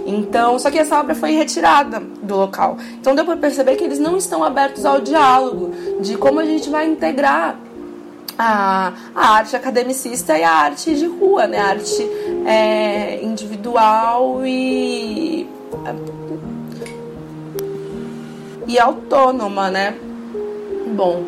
Então, 0.08 0.58
só 0.58 0.72
que 0.72 0.80
essa 0.80 1.00
obra 1.00 1.14
foi 1.14 1.32
retirada 1.32 2.00
do 2.00 2.36
local. 2.36 2.78
Então 3.00 3.14
deu 3.14 3.26
para 3.26 3.38
perceber 3.38 3.76
que 3.76 3.84
eles 3.84 4.00
não 4.00 4.18
estão 4.18 4.44
abertos 4.44 4.86
ao 4.86 5.00
diálogo 5.02 5.72
de 6.02 6.18
como 6.18 6.40
a 6.40 6.46
gente 6.46 6.68
vai 6.70 6.88
integrar 6.88 7.60
a, 8.38 8.94
a 9.14 9.30
arte 9.36 9.56
academicista 9.56 10.38
e 10.38 10.44
a 10.44 10.52
arte 10.52 10.96
de 10.96 11.06
rua, 11.06 11.48
né? 11.48 11.60
A 11.60 11.70
arte 11.70 12.10
é, 12.46 13.24
individual 13.24 14.46
e 14.46 15.48
e 18.68 18.80
autônoma, 18.80 19.70
né? 19.70 19.96
Bom, 20.96 21.24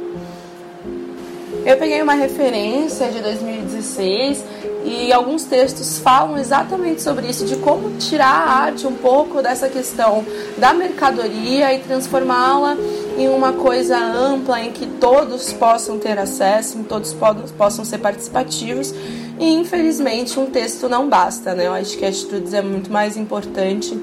eu 1.66 1.78
peguei 1.78 2.01
uma 2.01 2.14
referência 2.14 3.10
de 3.10 3.22
2016 3.22 4.43
e 4.88 5.12
alguns 5.12 5.44
textos 5.44 6.00
falam 6.00 6.38
exatamente 6.38 7.02
sobre 7.02 7.28
isso, 7.28 7.46
de 7.46 7.58
como 7.58 7.98
tirar 7.98 8.48
a 8.48 8.52
arte 8.64 8.88
um 8.88 8.96
pouco 8.96 9.42
dessa 9.42 9.68
questão 9.68 10.24
da 10.58 10.74
mercadoria 10.74 11.74
e 11.74 11.80
transformá-la 11.80 12.78
em 13.18 13.28
uma 13.28 13.52
coisa 13.52 13.98
ampla, 13.98 14.62
em 14.62 14.72
que 14.72 14.86
todos 14.86 15.52
possam 15.52 16.00
ter 16.00 16.18
acesso, 16.18 16.78
em 16.78 16.84
todos 16.84 17.14
possam 17.58 17.84
ser 17.84 17.98
participativos. 17.98 18.94
E 19.38 19.54
infelizmente 19.54 20.40
um 20.40 20.46
texto 20.46 20.88
não 20.88 21.10
basta, 21.10 21.54
né? 21.54 21.68
Eu 21.68 21.74
acho 21.74 21.98
que 21.98 22.06
atitudes 22.06 22.54
é 22.54 22.62
muito 22.62 22.90
mais 22.90 23.18
importante 23.18 23.94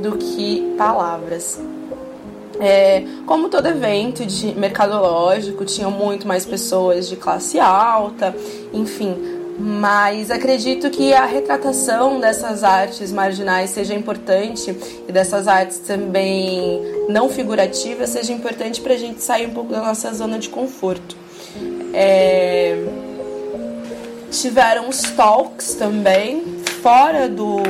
do 0.00 0.16
que 0.16 0.74
palavras. 0.78 1.60
É, 2.60 3.04
como 3.26 3.48
todo 3.48 3.66
evento 3.66 4.24
de 4.24 4.54
mercadológico, 4.54 5.64
tinham 5.64 5.90
muito 5.90 6.26
mais 6.26 6.46
pessoas 6.46 7.08
de 7.08 7.16
classe 7.16 7.58
alta, 7.58 8.34
enfim. 8.72 9.43
Mas 9.58 10.30
acredito 10.30 10.90
que 10.90 11.12
a 11.12 11.24
retratação 11.24 12.18
dessas 12.18 12.64
artes 12.64 13.12
marginais 13.12 13.70
seja 13.70 13.94
importante 13.94 14.76
e 15.08 15.12
dessas 15.12 15.46
artes 15.46 15.78
também 15.78 16.80
não 17.08 17.28
figurativas 17.28 18.10
seja 18.10 18.32
importante 18.32 18.80
para 18.80 18.94
a 18.94 18.96
gente 18.96 19.22
sair 19.22 19.46
um 19.46 19.54
pouco 19.54 19.70
da 19.70 19.80
nossa 19.80 20.12
zona 20.12 20.38
de 20.38 20.48
conforto. 20.48 21.16
É... 21.92 22.76
Tiveram 24.30 24.88
os 24.88 25.00
talks 25.02 25.74
também, 25.74 26.42
fora 26.82 27.28
do, 27.28 27.62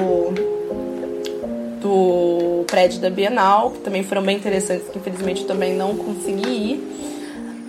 do 1.82 2.64
prédio 2.66 2.98
da 3.00 3.10
Bienal, 3.10 3.72
que 3.72 3.80
também 3.80 4.02
foram 4.02 4.22
bem 4.22 4.38
interessantes, 4.38 4.88
que 4.88 4.98
infelizmente 4.98 5.42
eu 5.42 5.46
também 5.46 5.74
não 5.74 5.94
consegui 5.94 6.48
ir. 6.48 6.94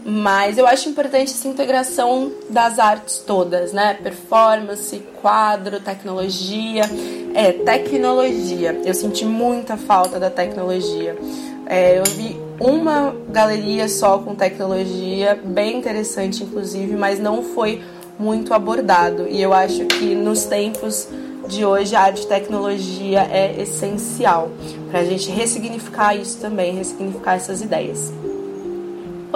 Mas 0.08 0.60
eu 0.60 0.68
acho 0.68 0.88
importante 0.88 1.32
essa 1.32 1.48
integração 1.48 2.32
das 2.48 2.78
artes 2.78 3.18
todas, 3.18 3.74
né? 3.74 3.96
Performance, 3.96 5.02
quadro, 5.20 5.80
tecnologia. 5.80 6.84
É, 7.34 7.52
tecnologia. 7.52 8.80
Eu 8.86 8.94
senti 8.94 9.26
muita 9.26 9.76
falta 9.76 10.20
da 10.20 10.30
tecnologia. 10.30 11.18
É, 11.66 11.98
eu 11.98 12.04
vi 12.04 12.40
uma 12.60 13.16
galeria 13.30 13.90
só 13.90 14.20
com 14.20 14.36
tecnologia, 14.36 15.42
bem 15.44 15.80
interessante 15.80 16.44
inclusive, 16.44 16.96
mas 16.96 17.18
não 17.18 17.42
foi 17.42 17.82
muito 18.20 18.54
abordado. 18.54 19.28
E 19.28 19.42
eu 19.42 19.54
acho 19.54 19.86
que 19.86 20.14
nos 20.14 20.46
tempos 20.46 21.08
de 21.48 21.66
hoje 21.66 21.96
a 21.96 22.02
arte 22.02 22.22
e 22.22 22.28
tecnologia 22.28 23.22
é 23.32 23.60
essencial 23.60 24.52
para 24.92 25.00
a 25.00 25.04
gente 25.04 25.32
ressignificar 25.32 26.16
isso 26.16 26.40
também, 26.40 26.76
ressignificar 26.76 27.38
essas 27.38 27.62
ideias. 27.62 28.14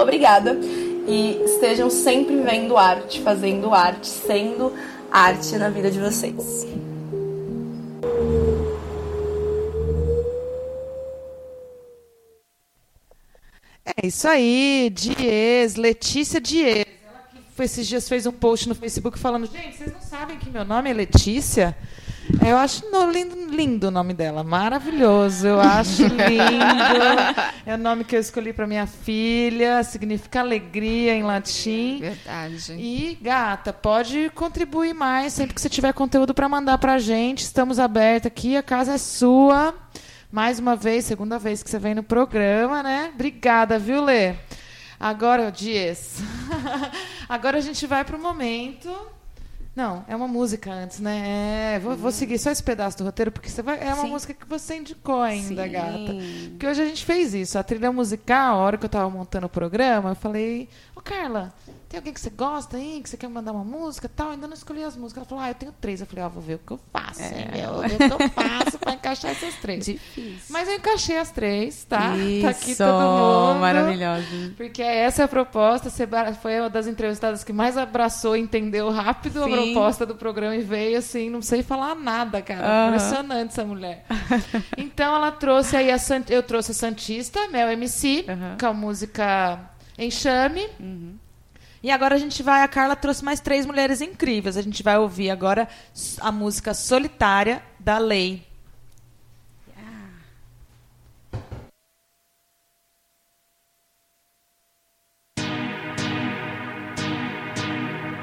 Obrigada 0.00 0.58
e 1.06 1.42
estejam 1.44 1.90
sempre 1.90 2.36
vendo 2.42 2.76
arte, 2.76 3.20
fazendo 3.20 3.74
arte, 3.74 4.06
sendo 4.06 4.72
arte 5.10 5.56
na 5.56 5.68
vida 5.68 5.90
de 5.90 5.98
vocês. 5.98 6.66
É 13.84 14.06
isso 14.06 14.28
aí, 14.28 14.90
Dias, 14.94 15.74
Letícia 15.74 16.40
Dias. 16.40 16.86
Ela 16.86 17.24
que 17.56 17.62
esses 17.62 17.86
dias 17.86 18.08
fez 18.08 18.24
um 18.24 18.32
post 18.32 18.68
no 18.68 18.74
Facebook 18.74 19.18
falando: 19.18 19.46
gente, 19.46 19.76
vocês 19.76 19.92
não 19.92 20.00
sabem 20.00 20.38
que 20.38 20.48
meu 20.48 20.64
nome 20.64 20.90
é 20.90 20.94
Letícia? 20.94 21.76
Eu 22.46 22.56
acho 22.56 22.90
no, 22.90 23.10
lindo, 23.10 23.36
lindo 23.54 23.88
o 23.88 23.90
nome 23.90 24.14
dela, 24.14 24.44
maravilhoso. 24.44 25.46
Eu 25.46 25.60
acho 25.60 26.02
lindo. 26.02 27.50
É 27.66 27.74
o 27.74 27.78
nome 27.78 28.04
que 28.04 28.16
eu 28.16 28.20
escolhi 28.20 28.52
para 28.52 28.66
minha 28.66 28.86
filha, 28.86 29.82
significa 29.82 30.40
alegria 30.40 31.14
em 31.14 31.22
latim. 31.22 32.00
Verdade. 32.00 32.72
E, 32.72 33.18
gata, 33.20 33.72
pode 33.72 34.30
contribuir 34.34 34.94
mais 34.94 35.32
sempre 35.32 35.54
que 35.54 35.60
você 35.60 35.68
tiver 35.68 35.92
conteúdo 35.92 36.34
para 36.34 36.48
mandar 36.48 36.78
para 36.78 36.94
a 36.94 36.98
gente. 36.98 37.40
Estamos 37.40 37.78
abertos 37.78 38.26
aqui, 38.26 38.56
a 38.56 38.62
casa 38.62 38.94
é 38.94 38.98
sua. 38.98 39.74
Mais 40.32 40.58
uma 40.58 40.76
vez, 40.76 41.04
segunda 41.04 41.38
vez 41.38 41.62
que 41.62 41.70
você 41.70 41.78
vem 41.78 41.94
no 41.94 42.02
programa, 42.02 42.82
né? 42.82 43.10
Obrigada, 43.14 43.78
viu, 43.78 44.02
Lê? 44.04 44.34
Agora, 44.98 45.50
Dias. 45.50 46.16
Agora 47.28 47.58
a 47.58 47.60
gente 47.60 47.86
vai 47.86 48.04
para 48.04 48.16
o 48.16 48.20
momento 48.20 48.90
não, 49.74 50.04
é 50.08 50.16
uma 50.16 50.26
música 50.26 50.72
antes, 50.72 50.98
né? 50.98 51.74
É, 51.74 51.78
vou, 51.78 51.96
vou, 51.96 52.10
seguir 52.10 52.38
só 52.38 52.50
esse 52.50 52.62
pedaço 52.62 52.98
do 52.98 53.04
roteiro, 53.04 53.30
porque 53.30 53.48
você 53.48 53.62
vai, 53.62 53.78
é 53.80 53.94
uma 53.94 54.04
Sim. 54.04 54.10
música 54.10 54.34
que 54.34 54.46
você 54.46 54.76
indicou 54.76 55.20
ainda, 55.20 55.64
Sim. 55.64 55.70
gata. 55.70 56.16
Porque 56.50 56.66
hoje 56.66 56.82
a 56.82 56.86
gente 56.86 57.04
fez 57.04 57.34
isso. 57.34 57.58
A 57.58 57.62
trilha 57.62 57.92
musical, 57.92 58.56
a 58.56 58.62
hora 58.62 58.76
que 58.76 58.84
eu 58.84 58.88
estava 58.88 59.08
montando 59.08 59.46
o 59.46 59.50
programa, 59.50 60.10
eu 60.10 60.14
falei, 60.16 60.68
ô 60.94 61.00
Carla, 61.00 61.54
tem 61.90 61.98
alguém 61.98 62.12
que 62.14 62.20
você 62.20 62.30
gosta 62.30 62.76
aí, 62.76 63.00
que 63.02 63.10
você 63.10 63.16
quer 63.16 63.28
mandar 63.28 63.50
uma 63.50 63.64
música 63.64 64.08
tal? 64.08 64.28
Eu 64.28 64.34
ainda 64.34 64.46
não 64.46 64.54
escolhi 64.54 64.84
as 64.84 64.96
músicas. 64.96 65.22
Ela 65.22 65.26
falou, 65.28 65.42
ah, 65.42 65.48
eu 65.48 65.54
tenho 65.56 65.72
três. 65.80 66.00
Eu 66.00 66.06
falei, 66.06 66.24
ó, 66.24 66.28
vou 66.28 66.40
ver 66.40 66.54
o 66.54 66.58
que 66.60 66.70
eu 66.70 66.78
faço, 66.92 67.20
é. 67.20 67.40
hein, 67.40 67.48
meu? 67.52 67.72
Vou 67.72 67.82
ver 67.82 67.94
o 67.94 67.98
que 67.98 68.22
eu 68.22 68.28
faço 68.30 68.78
pra 68.78 68.92
encaixar 68.94 69.32
essas 69.32 69.56
três. 69.56 69.84
Difícil. 69.84 70.38
Mas 70.50 70.68
eu 70.68 70.76
encaixei 70.76 71.18
as 71.18 71.32
três, 71.32 71.82
tá? 71.82 72.16
Isso, 72.16 72.42
tá 72.42 72.50
aqui 72.50 72.76
todo 72.76 72.92
mundo. 72.92 73.58
maravilhoso. 73.58 74.54
Porque 74.56 74.80
essa 74.80 75.22
é 75.22 75.24
a 75.24 75.28
proposta. 75.28 75.90
Você 75.90 76.06
foi 76.40 76.60
uma 76.60 76.70
das 76.70 76.86
entrevistadas 76.86 77.42
que 77.42 77.52
mais 77.52 77.76
abraçou 77.76 78.36
e 78.36 78.40
entendeu 78.40 78.88
rápido 78.92 79.42
Sim. 79.42 79.52
a 79.52 79.56
proposta 79.56 80.06
do 80.06 80.14
programa 80.14 80.54
e 80.54 80.62
veio 80.62 80.96
assim, 80.96 81.28
não 81.28 81.42
sei 81.42 81.60
falar 81.64 81.96
nada, 81.96 82.40
cara. 82.40 82.84
Uhum. 82.84 82.86
Impressionante 82.94 83.50
essa 83.50 83.64
mulher. 83.64 84.04
então 84.78 85.12
ela 85.12 85.32
trouxe 85.32 85.76
aí 85.76 85.90
a 85.90 85.98
Sant... 85.98 86.30
eu 86.30 86.44
trouxe 86.44 86.70
a 86.70 86.74
Santista, 86.74 87.48
Mel 87.48 87.68
MC, 87.72 88.26
uhum. 88.28 88.56
com 88.60 88.66
a 88.66 88.72
música 88.72 89.58
Enxame. 89.98 90.68
Uhum. 90.78 91.19
E 91.82 91.90
agora 91.90 92.14
a 92.14 92.18
gente 92.18 92.42
vai. 92.42 92.62
A 92.62 92.68
Carla 92.68 92.94
trouxe 92.94 93.24
mais 93.24 93.40
três 93.40 93.64
mulheres 93.64 94.00
incríveis. 94.00 94.56
A 94.56 94.62
gente 94.62 94.82
vai 94.82 94.98
ouvir 94.98 95.30
agora 95.30 95.68
a 96.20 96.30
música 96.30 96.74
Solitária 96.74 97.62
da 97.78 97.98
Lei. 97.98 98.46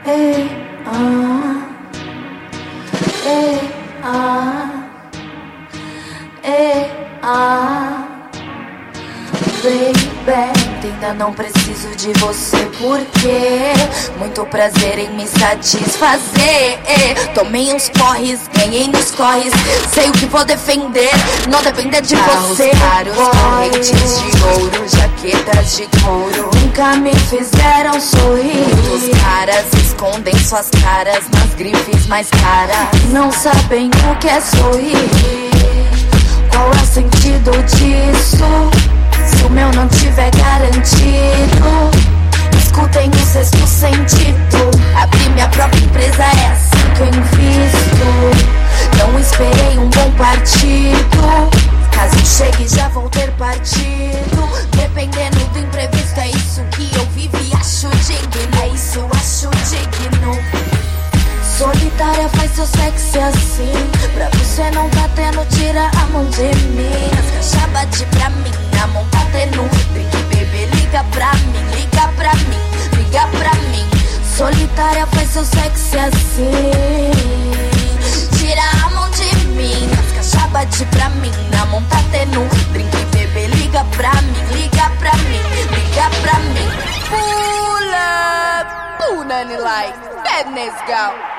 Ei, 0.05 0.49
ah, 0.85 1.67
ei, 3.25 3.59
ah, 4.03 4.89
ei, 6.43 6.89
ah, 7.21 8.07
baby 9.61 10.66
ainda 10.87 11.13
não 11.13 11.33
preciso 11.33 11.89
de 11.95 12.13
você 12.19 12.57
porque 12.79 13.73
muito 14.17 14.45
prazer 14.45 14.99
em 14.99 15.09
me 15.15 15.27
satisfazer. 15.27 16.79
Tomei 17.33 17.73
uns 17.73 17.89
corres, 17.89 18.39
ganhei 18.53 18.87
nos 18.87 19.11
corres, 19.11 19.51
sei 19.93 20.09
o 20.09 20.11
que 20.13 20.25
vou 20.25 20.45
defender, 20.45 21.11
não 21.49 21.61
depender 21.61 22.01
de 22.01 22.15
Carros 22.15 22.57
você. 22.57 22.69
Caros, 22.69 23.15
correntes 23.15 23.89
de 23.89 24.43
ouro, 24.43 24.87
jaquetas 24.87 25.75
de 25.75 25.87
couro, 26.01 26.49
nunca 26.55 26.95
me 26.97 27.13
fizeram 27.15 27.99
sorrir. 27.99 28.65
Os 28.93 29.21
caras 29.21 29.65
escondem 29.83 30.37
suas 30.39 30.69
caras 30.81 31.23
nas 31.29 31.53
grifes 31.55 32.07
mais 32.07 32.29
caras, 32.29 32.87
não 33.11 33.31
sabem 33.31 33.89
o 34.09 34.15
que 34.19 34.29
é 34.29 34.39
sorrir. 34.39 35.09
Qual 36.51 36.71
é 36.71 36.81
o 36.81 36.85
sentido 36.85 37.51
disso? 37.63 38.87
Se 39.37 39.43
o 39.43 39.49
meu 39.51 39.71
não 39.73 39.87
tiver 39.87 40.31
garantido, 40.31 41.91
escutem 42.57 43.09
o 43.09 43.25
sexto 43.25 43.67
sentido. 43.67 44.71
Abrir 44.95 45.29
minha 45.29 45.47
própria 45.49 45.79
empresa 45.79 46.23
é 46.23 46.51
assim 46.51 46.93
que 46.95 47.01
eu 47.01 47.07
invisto. 47.07 47.97
Não 48.97 49.19
esperei 49.19 49.77
um 49.77 49.89
bom 49.89 50.11
partido. 50.17 51.49
Caso 51.91 52.25
chegue, 52.25 52.67
já 52.67 52.89
vou 52.89 53.07
ter 53.09 53.29
partido. 53.33 54.49
Dependendo 54.75 55.37
do 55.53 55.59
imprevisto, 55.59 56.19
é 56.19 56.29
isso 56.29 56.63
que 56.71 56.89
eu 56.95 57.05
vivo 57.15 57.37
e 57.43 57.53
acho 57.55 57.89
digno. 57.89 58.56
Solitária 61.97 62.29
faz 62.29 62.51
seu 62.51 62.65
sexy 62.67 63.17
assim. 63.17 63.71
Pra 64.13 64.29
você 64.37 64.69
não 64.69 64.87
tá 64.91 65.09
tendo, 65.15 65.43
tira 65.49 65.89
a 65.99 66.05
mão 66.11 66.23
de 66.29 66.55
mim. 66.67 67.09
Caixas 67.33 67.71
bate 67.71 68.05
pra 68.11 68.29
mim, 68.29 68.51
a 68.79 68.85
mão 68.87 69.03
tá 69.05 69.25
tendo 69.31 69.67
Drink, 69.93 70.15
bebê, 70.29 70.65
liga 70.75 71.03
pra 71.05 71.33
mim, 71.33 71.57
liga 71.75 72.07
pra 72.15 72.35
mim, 72.35 72.97
liga 72.97 73.27
pra 73.39 73.51
mim. 73.71 73.89
Solitária 74.37 75.07
faz 75.07 75.27
seu 75.31 75.43
sexy 75.43 75.97
assim. 75.97 77.11
Tira 78.37 78.61
a 78.85 78.89
mão 78.91 79.09
de 79.09 79.35
mim. 79.47 79.89
Caixas 80.13 80.51
bate 80.51 80.85
pra 80.85 81.09
mim, 81.09 81.31
a 81.59 81.65
mão 81.65 81.81
tá 81.85 81.97
tendo 82.11 82.47
Drink, 82.73 82.95
bebê, 83.11 83.47
liga 83.47 83.83
pra 83.95 84.13
mim, 84.21 84.55
liga 84.55 84.91
pra 84.99 85.13
mim, 85.13 85.41
liga 85.71 86.09
pra 86.21 86.39
mim. 86.41 86.69
Pull 87.09 87.89
up, 87.89 88.69
Punani 88.99 89.57
like, 89.57 89.97
badness 90.23 90.75
girl 90.85 91.36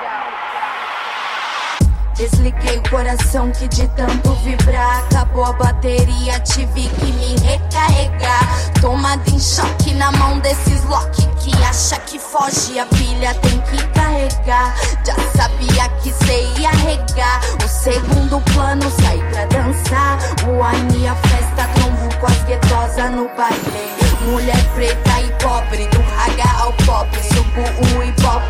Desliguei 2.19 2.79
o 2.79 2.91
coração 2.91 3.49
que 3.53 3.69
de 3.69 3.87
tanto 3.91 4.35
vibrar. 4.43 5.05
Acabou 5.05 5.45
a 5.45 5.53
bateria, 5.53 6.41
tive 6.41 6.89
que 6.89 7.13
me 7.13 7.37
recarregar. 7.47 8.73
Tomada 8.81 9.23
em 9.31 9.39
choque 9.39 9.95
na 9.95 10.11
mão 10.11 10.41
desses 10.41 10.83
lock 10.87 11.17
Que 11.37 11.55
acha 11.63 11.97
que 12.01 12.19
foge, 12.19 12.77
a 12.77 12.87
pilha 12.87 13.33
tem 13.35 13.61
que 13.61 13.87
carregar. 13.95 14.75
Já 15.07 15.15
sabia 15.37 15.89
que 16.03 16.13
cê 16.13 16.61
ia 16.61 16.71
regar. 16.71 17.41
O 17.65 17.69
segundo 17.69 18.41
plano, 18.53 18.91
sair 19.01 19.23
pra 19.31 19.45
dançar. 19.47 20.19
O 20.49 20.61
wine, 20.61 21.07
a 21.07 21.15
festa, 21.15 21.69
trombo 21.77 22.13
com 22.17 22.27
as 22.27 22.43
guetosas 22.47 23.13
no 23.13 23.29
baile. 23.37 23.95
Mulher 24.27 24.65
preta 24.75 25.21
e 25.21 25.31
pobre, 25.41 25.87
do 25.87 26.03
raga 26.17 26.63
ao 26.63 26.73
pop 26.85 27.09
Subo 27.23 27.61
o 27.61 28.03
hip 28.03 28.27
hop. 28.27 28.43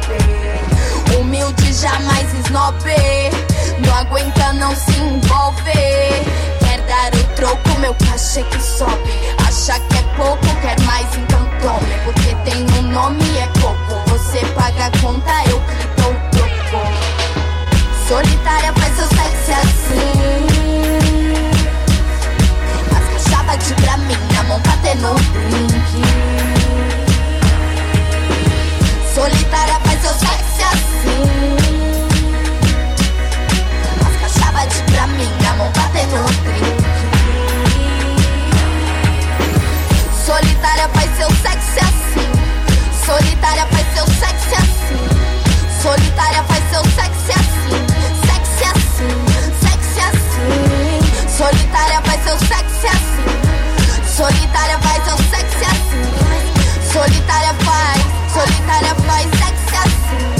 Humilde, 1.20 1.72
jamais 1.74 2.32
snob 2.46 3.57
não 3.78 3.94
aguenta 3.94 4.52
não 4.54 4.74
se 4.74 4.92
envolver. 4.98 6.24
Quer 6.60 6.80
dar 6.82 7.14
o 7.14 7.24
troco, 7.34 7.78
meu 7.80 7.94
cachê 7.94 8.42
que 8.42 8.60
sobe. 8.60 9.12
Acha 9.46 9.78
que 9.80 9.96
é 9.96 10.02
pouco, 10.16 10.46
quer 10.60 10.80
mais, 10.82 11.06
então 11.16 11.44
tome. 11.60 11.94
Porque 12.04 12.34
tem 12.44 12.66
um 12.78 12.82
nome 12.82 13.24
é 13.38 13.46
pouco. 13.60 14.10
Você 14.10 14.44
paga 14.54 14.86
a 14.86 14.90
conta, 15.00 15.32
eu 15.48 15.60
que 15.60 16.02
dou 16.02 16.12
o 16.12 16.30
troco. 16.30 16.48
Solitária 18.08 18.72
faz 18.72 18.96
seu 18.96 19.06
sexy 19.06 19.52
assim. 19.52 20.48
As 22.96 23.04
caixas 23.12 23.46
bate 23.46 23.74
pra 23.82 23.96
mim, 23.98 24.16
a 24.38 24.42
mão 24.44 24.60
tá 24.60 24.76
tendo 24.82 25.14
drink. 25.32 25.77
Solitária 43.08 43.66
faz 43.68 43.86
seu 43.94 44.06
sexo 44.06 44.54
assim. 44.54 45.80
Solitária 45.82 46.42
faz 46.42 46.62
seu 46.68 46.84
sexo 46.84 47.32
assim. 47.40 47.86
Sexy 48.26 48.64
assim, 48.64 49.12
sexy 49.62 50.00
assim. 50.00 51.38
Solitária 51.38 52.02
faz 52.02 52.22
seu 52.22 52.38
sexo 52.38 52.86
assim. 52.86 54.14
Solitária 54.14 54.78
faz 54.80 55.04
seu 55.04 55.16
sexo 55.16 55.64
assim. 55.64 56.92
Solitária 56.92 57.54
faz, 57.64 58.02
solitária 58.30 58.94
faz 58.94 59.26
sexo 59.30 59.76
assim. 59.86 60.37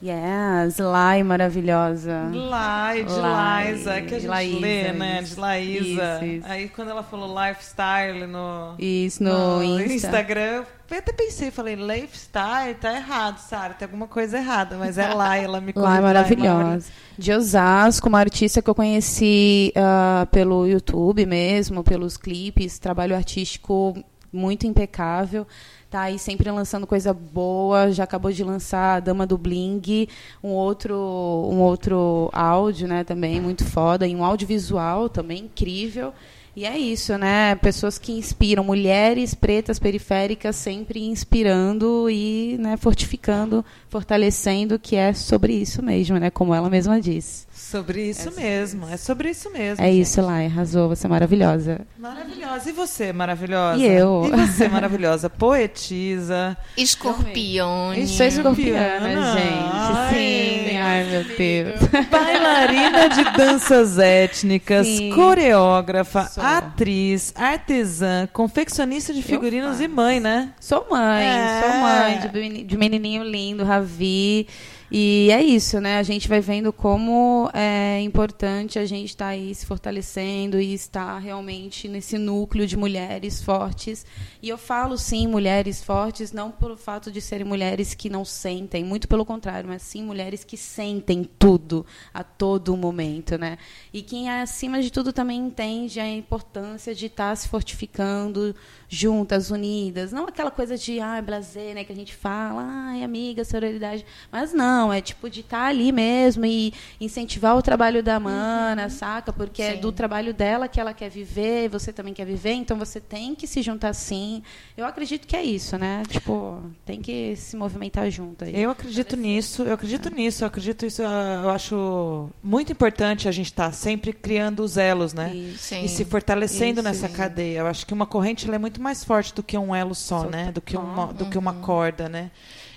Meninas, 0.00 0.78
Lai 0.78 1.22
maravilhosa. 1.22 2.30
Lai, 2.32 3.04
de 3.04 3.12
Lai, 3.12 3.72
Liza, 3.72 4.02
que 4.02 4.14
a 4.14 4.18
gente 4.18 4.28
Laísa, 4.28 4.60
lê, 4.60 4.92
né? 4.92 5.22
isso. 5.22 5.34
De 5.34 5.40
Laísa. 5.40 6.14
Isso, 6.16 6.24
isso. 6.24 6.46
Aí 6.48 6.68
quando 6.68 6.90
ela 6.90 7.02
falou 7.02 7.34
lifestyle 7.42 8.26
no, 8.26 8.74
Isso, 8.78 9.22
no, 9.22 9.62
Insta. 9.64 9.94
Instagram, 9.94 10.64
eu 10.90 10.98
até 10.98 11.12
pensei, 11.12 11.50
falei, 11.50 11.74
lifestyle, 11.74 12.74
tá 12.80 12.94
errado, 12.94 13.38
Sara, 13.38 13.74
tem 13.74 13.86
alguma 13.86 14.06
coisa 14.06 14.38
errada, 14.38 14.76
mas 14.76 14.98
é 14.98 15.12
Lai, 15.12 15.44
ela 15.44 15.60
me 15.60 15.70
é 15.70 15.72
corrigiu, 15.72 16.02
maravilhosa. 16.02 16.86
De 17.18 17.32
Osasco, 17.32 18.08
uma 18.08 18.20
artista 18.20 18.62
que 18.62 18.70
eu 18.70 18.74
conheci 18.74 19.72
ah, 19.74 20.26
pelo 20.30 20.66
YouTube 20.66 21.26
mesmo, 21.26 21.82
pelos 21.82 22.16
clipes, 22.16 22.78
trabalho 22.78 23.16
artístico 23.16 23.96
muito 24.32 24.66
impecável. 24.66 25.46
Tá 25.90 26.02
aí 26.02 26.18
sempre 26.18 26.50
lançando 26.50 26.86
coisa 26.86 27.14
boa, 27.14 27.92
já 27.92 28.04
acabou 28.04 28.32
de 28.32 28.42
lançar 28.42 28.96
a 28.96 29.00
Dama 29.00 29.24
do 29.24 29.38
Bling, 29.38 30.08
um 30.42 30.48
outro, 30.48 30.94
um 30.96 31.60
outro 31.60 32.28
áudio, 32.32 32.88
né, 32.88 33.04
também 33.04 33.40
muito 33.40 33.64
foda, 33.64 34.06
e 34.06 34.14
um 34.14 34.24
audiovisual 34.24 35.08
também 35.08 35.44
incrível. 35.44 36.12
E 36.56 36.64
é 36.64 36.76
isso, 36.78 37.18
né? 37.18 37.54
Pessoas 37.56 37.98
que 37.98 38.12
inspiram, 38.12 38.64
mulheres 38.64 39.34
pretas 39.34 39.78
periféricas 39.78 40.56
sempre 40.56 41.04
inspirando 41.04 42.08
e 42.08 42.56
né, 42.58 42.78
fortificando, 42.78 43.62
fortalecendo, 43.90 44.78
que 44.78 44.96
é 44.96 45.12
sobre 45.12 45.52
isso 45.52 45.82
mesmo, 45.82 46.18
né? 46.18 46.30
Como 46.30 46.54
ela 46.54 46.70
mesma 46.70 46.98
disse. 46.98 47.46
Sobre 47.70 48.08
isso 48.10 48.30
mesmo, 48.36 48.88
é 48.88 48.96
sobre 48.96 49.30
isso 49.30 49.50
mesmo. 49.50 49.84
É 49.84 49.88
gente. 49.88 50.00
isso, 50.02 50.22
Lai, 50.22 50.46
arrasou, 50.46 50.88
você 50.88 51.06
é 51.06 51.10
maravilhosa. 51.10 51.80
Maravilhosa. 51.98 52.70
E 52.70 52.72
você, 52.72 53.12
maravilhosa? 53.12 53.82
E 53.82 53.86
eu? 53.86 54.22
E 54.32 54.46
você, 54.46 54.68
maravilhosa? 54.68 55.28
Poetisa. 55.30 56.56
Escorpione. 56.76 58.06
Sou 58.06 58.24
escorpiana, 58.24 59.32
gente. 59.32 59.72
Ai. 59.72 60.14
Sim, 60.14 60.76
ai 60.76 61.04
meu 61.10 61.24
Deus. 61.36 62.06
Bailarina 62.08 63.08
de 63.08 63.24
danças 63.36 63.98
étnicas, 63.98 64.86
Sim. 64.86 65.10
coreógrafa, 65.12 66.24
Sou. 66.28 66.44
atriz, 66.44 67.32
artesã, 67.36 68.28
confeccionista 68.32 69.12
de 69.12 69.22
figurinos 69.22 69.80
e 69.80 69.88
mãe, 69.88 70.20
né? 70.20 70.52
Sou 70.60 70.86
mãe, 70.88 71.24
É. 71.26 71.60
sou 71.62 71.80
mãe 71.80 72.20
de, 72.20 72.64
de 72.64 72.76
menininho 72.76 73.24
lindo, 73.24 73.64
Ravi. 73.64 74.46
E 74.90 75.28
é 75.32 75.42
isso, 75.42 75.80
né? 75.80 75.98
A 75.98 76.02
gente 76.02 76.28
vai 76.28 76.40
vendo 76.40 76.72
como 76.72 77.50
é 77.52 78.00
importante 78.02 78.78
a 78.78 78.86
gente 78.86 79.08
estar 79.08 79.28
aí 79.28 79.52
se 79.52 79.66
fortalecendo 79.66 80.60
e 80.60 80.72
estar 80.72 81.18
realmente 81.18 81.88
nesse 81.88 82.16
núcleo 82.16 82.66
de 82.66 82.76
mulheres 82.76 83.42
fortes. 83.42 84.06
E 84.40 84.48
eu 84.48 84.56
falo 84.56 84.96
sim 84.96 85.26
mulheres 85.26 85.82
fortes, 85.82 86.30
não 86.30 86.52
pelo 86.52 86.76
fato 86.76 87.10
de 87.10 87.20
serem 87.20 87.44
mulheres 87.44 87.94
que 87.94 88.08
não 88.08 88.24
sentem, 88.24 88.84
muito 88.84 89.08
pelo 89.08 89.24
contrário, 89.24 89.68
mas 89.68 89.82
sim 89.82 90.04
mulheres 90.04 90.44
que 90.44 90.56
sentem 90.56 91.28
tudo 91.36 91.84
a 92.14 92.22
todo 92.22 92.76
momento, 92.76 93.36
né? 93.36 93.58
E 93.92 94.02
quem 94.02 94.30
acima 94.30 94.80
de 94.80 94.92
tudo 94.92 95.12
também 95.12 95.38
entende 95.40 95.98
a 95.98 96.08
importância 96.08 96.94
de 96.94 97.06
estar 97.06 97.36
se 97.36 97.48
fortificando 97.48 98.54
juntas, 98.88 99.50
unidas, 99.50 100.12
não 100.12 100.24
aquela 100.24 100.50
coisa 100.50 100.76
de 100.76 101.00
ah, 101.00 101.20
blazer, 101.20 101.74
né, 101.74 101.84
que 101.84 101.92
a 101.92 101.96
gente 101.96 102.14
fala, 102.14 102.62
ai, 102.66 103.02
amiga, 103.02 103.44
sororidade, 103.44 104.04
mas 104.30 104.52
não, 104.52 104.92
é 104.92 105.00
tipo 105.00 105.28
de 105.28 105.40
estar 105.40 105.66
ali 105.66 105.92
mesmo 105.92 106.46
e 106.46 106.72
incentivar 107.00 107.56
o 107.56 107.62
trabalho 107.62 108.02
da 108.02 108.18
mana, 108.20 108.88
saca? 108.88 109.32
Porque 109.32 109.62
é 109.62 109.74
Sim. 109.74 109.80
do 109.80 109.92
trabalho 109.92 110.32
dela 110.32 110.68
que 110.68 110.80
ela 110.80 110.94
quer 110.94 111.08
viver, 111.08 111.68
você 111.68 111.92
também 111.92 112.14
quer 112.14 112.24
viver, 112.24 112.52
então 112.52 112.76
você 112.76 113.00
tem 113.00 113.34
que 113.34 113.46
se 113.46 113.62
juntar 113.62 113.92
sim. 113.92 114.42
Eu 114.76 114.86
acredito 114.86 115.26
que 115.26 115.36
é 115.36 115.42
isso, 115.42 115.76
né? 115.76 116.02
Tipo, 116.08 116.62
tem 116.84 117.00
que 117.00 117.34
se 117.36 117.56
movimentar 117.56 118.10
junto 118.10 118.44
aí. 118.44 118.60
Eu 118.60 118.70
acredito 118.70 119.16
nisso, 119.16 119.62
eu 119.62 119.74
acredito 119.74 120.10
nisso, 120.10 120.44
eu 120.44 120.48
acredito 120.48 120.86
isso, 120.86 121.02
eu 121.02 121.50
acho 121.50 122.28
muito 122.42 122.72
importante 122.72 123.28
a 123.28 123.32
gente 123.32 123.46
estar 123.46 123.72
sempre 123.72 124.12
criando 124.12 124.60
os 124.60 124.76
elos, 124.76 125.12
né? 125.12 125.34
Isso. 125.34 125.74
E 125.74 125.88
se 125.88 126.04
fortalecendo 126.04 126.80
Isso, 126.80 126.88
nessa 126.88 127.08
sim. 127.08 127.14
cadeia. 127.14 127.60
Eu 127.60 127.66
acho 127.66 127.86
que 127.86 127.92
uma 127.92 128.06
corrente 128.06 128.46
ela 128.46 128.56
é 128.56 128.58
muito 128.58 128.75
mais 128.80 129.04
forte 129.04 129.34
do 129.34 129.42
que 129.42 129.56
um 129.56 129.74
elo 129.74 129.94
só, 129.94 130.20
Só 130.20 130.28
né? 130.30 130.52
Do 130.52 130.60
que 130.60 130.76
uma, 130.76 131.12
do 131.12 131.26
que 131.26 131.38
uma 131.38 131.54
corda, 131.54 132.08
né? 132.08 132.30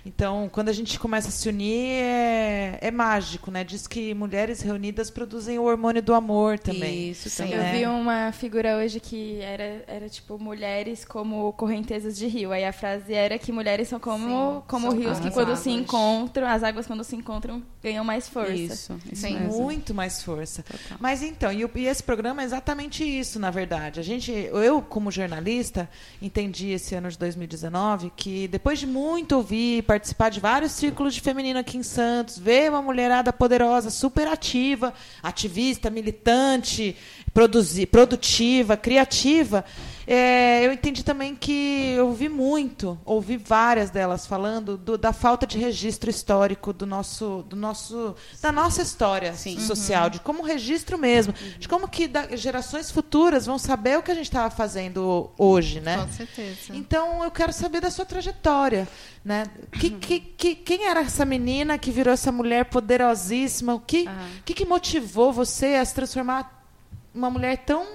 Então, 0.05 0.49
quando 0.51 0.69
a 0.69 0.73
gente 0.73 0.97
começa 0.99 1.27
a 1.27 1.31
se 1.31 1.49
unir, 1.49 2.01
é, 2.01 2.77
é 2.81 2.91
mágico, 2.91 3.51
né? 3.51 3.63
Diz 3.63 3.87
que 3.87 4.13
mulheres 4.13 4.61
reunidas 4.61 5.09
produzem 5.09 5.59
o 5.59 5.63
hormônio 5.63 6.01
do 6.01 6.13
amor 6.13 6.57
também. 6.57 7.09
Isso 7.11 7.29
Sim. 7.29 7.43
também. 7.43 7.55
Eu 7.57 7.61
É. 7.63 7.71
vi 7.73 7.85
uma 7.85 8.31
figura 8.31 8.77
hoje 8.77 8.99
que 8.99 9.39
era, 9.41 9.83
era 9.87 10.09
tipo 10.09 10.39
mulheres 10.39 11.03
como 11.05 11.51
correntezas 11.53 12.17
de 12.17 12.27
rio. 12.27 12.51
Aí 12.51 12.65
a 12.65 12.71
frase 12.73 13.13
era 13.13 13.37
que 13.37 13.51
mulheres 13.51 13.87
são 13.87 13.99
como, 13.99 14.55
Sim, 14.57 14.63
como 14.67 14.89
são 14.91 14.99
rios 14.99 15.19
que 15.19 15.31
quando 15.31 15.55
se 15.55 15.69
águas. 15.69 15.81
encontram, 15.83 16.47
as 16.47 16.63
águas 16.63 16.87
quando 16.87 17.03
se 17.03 17.15
encontram 17.15 17.61
ganham 17.83 18.03
mais 18.03 18.27
força. 18.27 18.53
Isso, 18.53 18.99
isso 19.11 19.21
Sim. 19.21 19.39
mesmo. 19.39 19.61
Muito 19.63 19.93
mais 19.93 20.23
força. 20.23 20.63
Total. 20.63 20.97
Mas 20.99 21.21
então, 21.23 21.51
e, 21.51 21.69
e 21.75 21.85
esse 21.87 22.03
programa 22.03 22.41
é 22.41 22.45
exatamente 22.45 23.03
isso, 23.03 23.39
na 23.39 23.51
verdade. 23.51 23.99
A 23.99 24.03
gente, 24.03 24.31
eu, 24.31 24.81
como 24.81 25.11
jornalista, 25.11 25.89
entendi 26.21 26.69
esse 26.69 26.95
ano 26.95 27.09
de 27.09 27.17
2019 27.17 28.11
que 28.15 28.47
depois 28.47 28.79
de 28.79 28.87
muito 28.87 29.35
ouvir, 29.35 29.83
participar 29.89 30.29
de 30.29 30.39
vários 30.39 30.73
círculos 30.73 31.15
de 31.15 31.19
feminino 31.19 31.57
aqui 31.57 31.75
em 31.75 31.81
Santos, 31.81 32.37
ver 32.37 32.69
uma 32.69 32.79
mulherada 32.79 33.33
poderosa, 33.33 33.89
super 33.89 34.27
ativa, 34.27 34.93
ativista, 35.23 35.89
militante, 35.89 36.95
produzi, 37.33 37.87
produtiva, 37.87 38.77
criativa, 38.77 39.65
é, 40.11 40.65
eu 40.65 40.73
entendi 40.73 41.03
também 41.03 41.35
que 41.35 41.93
eu 41.95 42.07
ouvi 42.07 42.27
muito, 42.27 42.99
ouvi 43.05 43.37
várias 43.37 43.91
delas 43.91 44.25
falando 44.25 44.75
do- 44.75 44.97
da 44.97 45.13
falta 45.13 45.45
de 45.45 45.59
registro 45.59 46.09
histórico 46.09 46.73
do 46.73 46.87
nosso, 46.87 47.45
do 47.47 47.55
nosso, 47.55 48.15
da 48.41 48.51
nossa 48.51 48.81
história 48.81 49.35
social, 49.67 50.09
de 50.09 50.19
como 50.19 50.41
registro 50.41 50.97
mesmo, 50.97 51.31
de 51.59 51.67
como 51.69 51.87
que 51.87 52.07
da- 52.07 52.35
gerações 52.35 52.89
futuras 52.89 53.45
vão 53.45 53.59
saber 53.59 53.99
o 53.99 54.01
que 54.01 54.09
a 54.09 54.15
gente 54.15 54.23
estava 54.25 54.49
fazendo 54.49 55.29
hoje, 55.37 55.79
né? 55.79 55.97
Com 55.97 56.11
certeza. 56.11 56.75
Então 56.75 57.23
eu 57.23 57.29
quero 57.29 57.53
saber 57.53 57.79
da 57.79 57.91
sua 57.91 58.03
trajetória, 58.05 58.87
né? 59.23 59.43
Que, 59.79 59.91
que, 59.91 60.19
que- 60.19 60.55
quem 60.55 60.85
era 60.87 61.01
essa 61.01 61.23
menina 61.23 61.77
que 61.77 61.91
virou 61.91 62.11
essa 62.13 62.31
mulher 62.31 62.65
poderosíssima? 62.65 63.75
O 63.75 63.79
que, 63.79 64.05
que, 64.43 64.55
que 64.55 64.65
motivou 64.65 65.31
você 65.31 65.75
a 65.75 65.85
se 65.85 65.93
transformar 65.93 66.65
uma 67.13 67.29
mulher 67.29 67.57
tão 67.57 67.85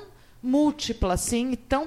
múltipla 0.40 1.14
assim, 1.14 1.52
e 1.52 1.56
tão 1.56 1.86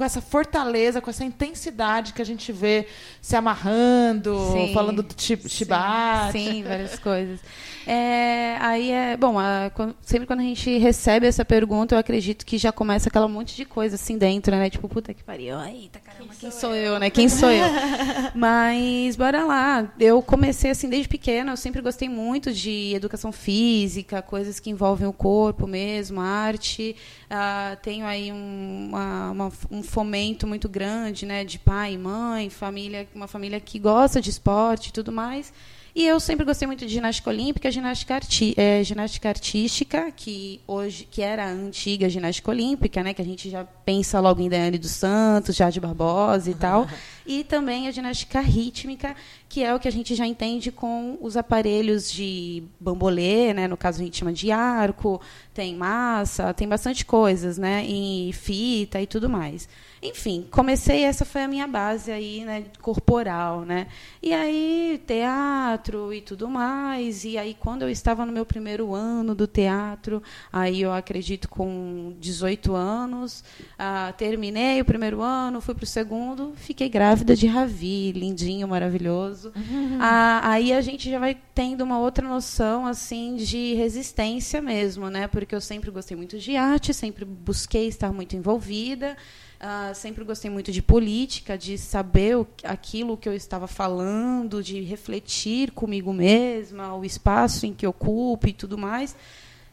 com 0.00 0.04
essa 0.04 0.22
fortaleza, 0.22 0.98
com 0.98 1.10
essa 1.10 1.22
intensidade 1.22 2.14
que 2.14 2.22
a 2.22 2.24
gente 2.24 2.50
vê 2.52 2.86
se 3.20 3.36
amarrando, 3.36 4.34
Sim. 4.50 4.72
falando 4.72 5.02
do 5.02 5.14
chi- 5.14 5.38
chibate. 5.46 6.32
Sim, 6.38 6.62
várias 6.62 6.98
coisas. 6.98 7.38
É, 7.86 8.56
aí 8.60 8.90
é. 8.90 9.14
Bom, 9.18 9.38
a- 9.38 9.70
quando- 9.74 9.94
sempre 10.00 10.26
quando 10.26 10.40
a 10.40 10.42
gente 10.42 10.78
recebe 10.78 11.26
essa 11.26 11.44
pergunta, 11.44 11.94
eu 11.94 11.98
acredito 11.98 12.46
que 12.46 12.56
já 12.56 12.72
começa 12.72 13.10
aquela 13.10 13.28
monte 13.28 13.54
de 13.54 13.66
coisa 13.66 13.96
assim 13.96 14.16
dentro, 14.16 14.56
né? 14.56 14.70
Tipo, 14.70 14.88
puta 14.88 15.12
que 15.12 15.22
pariu. 15.22 15.60
Eita, 15.60 15.98
caramba, 15.98 16.32
quem, 16.38 16.50
sou 16.50 16.74
eu, 16.74 16.98
né? 16.98 17.10
Quem 17.10 17.28
sou 17.28 17.50
eu? 17.50 17.64
Mas, 18.34 19.16
bora 19.16 19.44
lá. 19.44 19.92
Eu 20.00 20.22
comecei 20.22 20.70
assim 20.70 20.88
desde 20.88 21.08
pequena, 21.08 21.52
eu 21.52 21.56
sempre 21.58 21.82
gostei 21.82 22.08
muito 22.08 22.52
de 22.54 22.94
educação 22.94 23.32
física, 23.32 24.22
coisas 24.22 24.58
que 24.60 24.70
envolvem 24.70 25.06
o 25.06 25.12
corpo 25.12 25.66
mesmo, 25.66 26.20
arte. 26.22 26.96
Ah, 27.28 27.76
tenho 27.82 28.06
aí 28.06 28.32
um, 28.32 28.86
uma- 28.90 29.30
uma- 29.30 29.52
um 29.70 29.82
fomento 29.90 30.46
muito 30.46 30.68
grande, 30.68 31.26
né? 31.26 31.44
De 31.44 31.58
pai, 31.58 31.98
mãe, 31.98 32.48
família, 32.48 33.08
uma 33.14 33.26
família 33.26 33.60
que 33.60 33.78
gosta 33.78 34.20
de 34.20 34.30
esporte 34.30 34.88
e 34.88 34.92
tudo 34.92 35.10
mais. 35.10 35.52
E 35.94 36.06
eu 36.06 36.20
sempre 36.20 36.46
gostei 36.46 36.66
muito 36.66 36.86
de 36.86 36.92
ginástica 36.92 37.30
olímpica, 37.30 37.68
ginástica, 37.70 38.14
arti 38.14 38.54
eh, 38.56 38.84
ginástica 38.84 39.28
artística, 39.28 40.12
que 40.12 40.60
hoje 40.66 41.04
que 41.10 41.20
era 41.20 41.44
a 41.44 41.48
antiga 41.48 42.08
ginástica 42.08 42.50
olímpica, 42.50 43.02
né, 43.02 43.12
que 43.12 43.20
a 43.20 43.24
gente 43.24 43.50
já 43.50 43.64
pensa 43.84 44.20
logo 44.20 44.40
em 44.40 44.48
Daiane 44.48 44.78
dos 44.78 44.92
Santos, 44.92 45.56
Jade 45.56 45.80
Barbosa 45.80 46.48
e 46.48 46.54
tal, 46.54 46.86
e 47.26 47.44
também 47.44 47.86
a 47.86 47.90
ginástica 47.90 48.40
rítmica, 48.40 49.14
que 49.48 49.62
é 49.62 49.74
o 49.74 49.78
que 49.78 49.88
a 49.88 49.92
gente 49.92 50.14
já 50.14 50.26
entende 50.26 50.72
com 50.72 51.18
os 51.20 51.36
aparelhos 51.36 52.10
de 52.10 52.62
bambolê, 52.78 53.52
né, 53.52 53.68
no 53.68 53.76
caso 53.76 54.00
a 54.00 54.04
gente 54.04 54.16
chama 54.16 54.32
de 54.32 54.50
arco, 54.50 55.20
tem 55.52 55.76
massa, 55.76 56.54
tem 56.54 56.68
bastante 56.68 57.04
coisas, 57.04 57.58
né, 57.58 57.84
e 57.86 58.32
fita 58.32 59.00
e 59.00 59.06
tudo 59.06 59.28
mais. 59.28 59.68
Enfim, 60.02 60.46
comecei, 60.50 61.04
essa 61.04 61.26
foi 61.26 61.42
a 61.42 61.48
minha 61.48 61.66
base 61.66 62.10
aí, 62.10 62.42
né, 62.42 62.64
corporal, 62.80 63.66
né? 63.66 63.86
E 64.22 64.32
aí, 64.32 65.02
teatro 65.06 66.10
e 66.10 66.22
tudo 66.22 66.48
mais. 66.48 67.22
E 67.24 67.36
aí, 67.36 67.52
quando 67.52 67.82
eu 67.82 67.90
estava 67.90 68.24
no 68.24 68.32
meu 68.32 68.46
primeiro 68.46 68.94
ano 68.94 69.34
do 69.34 69.46
teatro, 69.46 70.22
aí 70.50 70.80
eu 70.80 70.90
acredito 70.90 71.50
com 71.50 72.14
18 72.18 72.74
anos, 72.74 73.44
ah, 73.78 74.14
terminei 74.16 74.80
o 74.80 74.86
primeiro 74.86 75.20
ano, 75.20 75.60
fui 75.60 75.74
para 75.74 75.84
o 75.84 75.86
segundo, 75.86 76.54
fiquei 76.56 76.88
grávida 76.88 77.09
grávida 77.10 77.34
de 77.34 77.48
Ravi, 77.48 78.12
lindinho, 78.12 78.68
maravilhoso. 78.68 79.52
Uhum. 79.56 79.98
Ah, 80.00 80.40
aí 80.44 80.72
a 80.72 80.80
gente 80.80 81.10
já 81.10 81.18
vai 81.18 81.36
tendo 81.52 81.82
uma 81.82 81.98
outra 81.98 82.26
noção 82.26 82.86
assim 82.86 83.34
de 83.34 83.74
resistência 83.74 84.62
mesmo, 84.62 85.10
né? 85.10 85.26
Porque 85.26 85.52
eu 85.52 85.60
sempre 85.60 85.90
gostei 85.90 86.16
muito 86.16 86.38
de 86.38 86.56
arte, 86.56 86.94
sempre 86.94 87.24
busquei 87.24 87.88
estar 87.88 88.12
muito 88.12 88.36
envolvida. 88.36 89.16
ah, 89.58 89.92
sempre 89.92 90.22
gostei 90.22 90.48
muito 90.48 90.70
de 90.70 90.80
política, 90.80 91.58
de 91.58 91.76
saber 91.76 92.36
o, 92.36 92.46
aquilo 92.62 93.16
que 93.16 93.28
eu 93.28 93.34
estava 93.34 93.66
falando, 93.66 94.62
de 94.62 94.80
refletir 94.80 95.72
comigo 95.72 96.12
mesma, 96.12 96.94
o 96.94 97.04
espaço 97.04 97.66
em 97.66 97.74
que 97.74 97.88
ocupo 97.88 98.46
e 98.46 98.52
tudo 98.52 98.78
mais. 98.78 99.16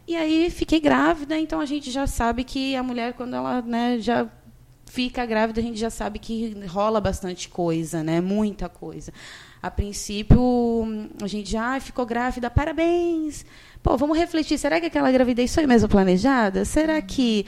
E 0.08 0.16
aí 0.16 0.50
fiquei 0.50 0.80
grávida, 0.80 1.38
então 1.38 1.60
a 1.60 1.66
gente 1.68 1.92
já 1.92 2.08
sabe 2.08 2.44
que 2.44 2.76
a 2.76 2.82
mulher, 2.82 3.14
quando 3.14 3.36
ela 3.36 3.62
né, 3.62 4.00
já 4.00 4.28
fica 4.98 5.24
grávida, 5.28 5.60
a 5.60 5.64
gente 5.64 5.80
já 5.80 5.92
sabe 5.92 6.18
que 6.18 6.56
rola 6.66 7.00
bastante 7.00 7.48
coisa, 7.50 8.02
né? 8.02 8.20
Muita 8.20 8.68
coisa. 8.68 9.14
A 9.62 9.70
princípio, 9.70 10.42
a 11.22 11.28
gente 11.28 11.52
já 11.52 11.64
"Ai, 11.74 11.80
ficou 11.80 12.04
grávida, 12.04 12.50
parabéns. 12.50 13.46
Pô, 13.84 13.96
vamos 13.96 14.18
refletir, 14.18 14.58
será 14.58 14.80
que 14.80 14.88
aquela 14.88 15.12
gravidez 15.12 15.54
foi 15.54 15.68
mesmo 15.68 15.88
planejada? 15.88 16.66
Será 16.66 17.00
que 17.00 17.46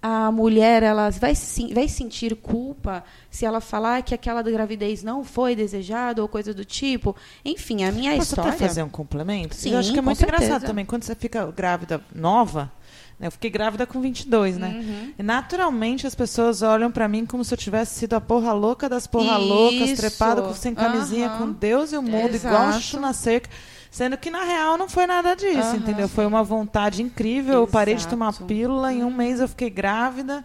a 0.00 0.32
mulher 0.32 0.82
ela 0.82 1.10
vai, 1.10 1.34
vai 1.74 1.86
sentir 1.86 2.34
culpa 2.36 3.04
se 3.30 3.44
ela 3.44 3.60
falar 3.60 4.02
que 4.02 4.14
aquela 4.14 4.40
gravidez 4.42 5.02
não 5.02 5.22
foi 5.22 5.54
desejada 5.54 6.22
ou 6.22 6.28
coisa 6.28 6.54
do 6.54 6.64
tipo? 6.64 7.14
Enfim, 7.44 7.84
a 7.84 7.92
minha 7.92 8.16
Posso 8.16 8.30
história... 8.30 8.52
até 8.52 8.66
fazer 8.68 8.82
um 8.82 8.88
complemento? 8.88 9.54
Sim, 9.54 9.72
eu 9.72 9.78
acho 9.80 9.92
que 9.92 9.98
é 9.98 10.02
muito 10.02 10.16
certeza. 10.16 10.44
engraçado 10.44 10.66
também. 10.66 10.86
Quando 10.86 11.02
você 11.02 11.14
fica 11.14 11.44
grávida 11.54 12.00
nova, 12.14 12.72
eu 13.18 13.30
fiquei 13.30 13.48
grávida 13.48 13.86
com 13.86 14.00
22, 14.00 14.58
né? 14.58 14.76
Uhum. 14.78 15.12
E 15.18 15.22
naturalmente 15.22 16.06
as 16.06 16.14
pessoas 16.14 16.60
olham 16.60 16.90
pra 16.90 17.08
mim 17.08 17.24
como 17.24 17.42
se 17.44 17.54
eu 17.54 17.58
tivesse 17.58 17.98
sido 17.98 18.14
a 18.14 18.20
porra 18.20 18.52
louca 18.52 18.88
das 18.88 19.06
porra 19.06 19.38
loucas, 19.38 19.90
Isso. 19.90 19.96
trepada 19.96 20.42
com, 20.42 20.52
sem 20.52 20.74
camisinha, 20.74 21.28
Aham. 21.28 21.38
com 21.38 21.52
Deus 21.52 21.92
e 21.92 21.96
o 21.96 22.02
mundo, 22.02 22.34
igual 22.34 22.54
um 22.54 22.68
Exato. 22.68 22.80
chuchu 22.80 23.00
na 23.00 23.12
cerca. 23.12 23.48
Sendo 23.90 24.18
que, 24.18 24.28
na 24.30 24.42
real, 24.42 24.76
não 24.76 24.90
foi 24.90 25.06
nada 25.06 25.34
disso, 25.34 25.58
Aham. 25.58 25.76
entendeu? 25.76 26.06
Foi 26.06 26.26
uma 26.26 26.42
vontade 26.42 27.02
incrível. 27.02 27.54
Eu 27.54 27.66
parei 27.66 27.94
de 27.94 28.06
tomar 28.06 28.28
Exato. 28.28 28.44
pílula, 28.44 28.92
em 28.92 29.02
um 29.02 29.10
mês 29.10 29.40
eu 29.40 29.48
fiquei 29.48 29.70
grávida. 29.70 30.44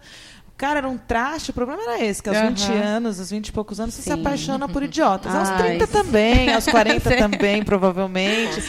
Cara, 0.56 0.78
era 0.78 0.88
um 0.88 0.96
traste. 0.96 1.50
O 1.50 1.54
problema 1.54 1.82
era 1.82 2.04
esse, 2.04 2.22
que 2.22 2.28
aos 2.28 2.38
Aham. 2.38 2.48
20 2.50 2.72
anos, 2.72 3.18
aos 3.18 3.30
20 3.30 3.48
e 3.48 3.52
poucos 3.52 3.80
anos, 3.80 3.94
você 3.94 4.02
se 4.02 4.12
apaixona 4.12 4.68
por 4.68 4.82
idiotas. 4.82 5.34
Aos 5.34 5.48
Ai, 5.48 5.78
30 5.78 5.86
também, 5.88 6.52
aos 6.54 6.66
40 6.66 7.10
também, 7.16 7.62
provavelmente. 7.64 8.62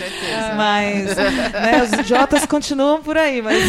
Mas 0.58 1.16
né, 1.16 1.84
os 1.84 1.92
idiotas 2.00 2.46
continuam 2.46 3.02
por 3.04 3.18
aí. 3.18 3.42
Mas, 3.42 3.64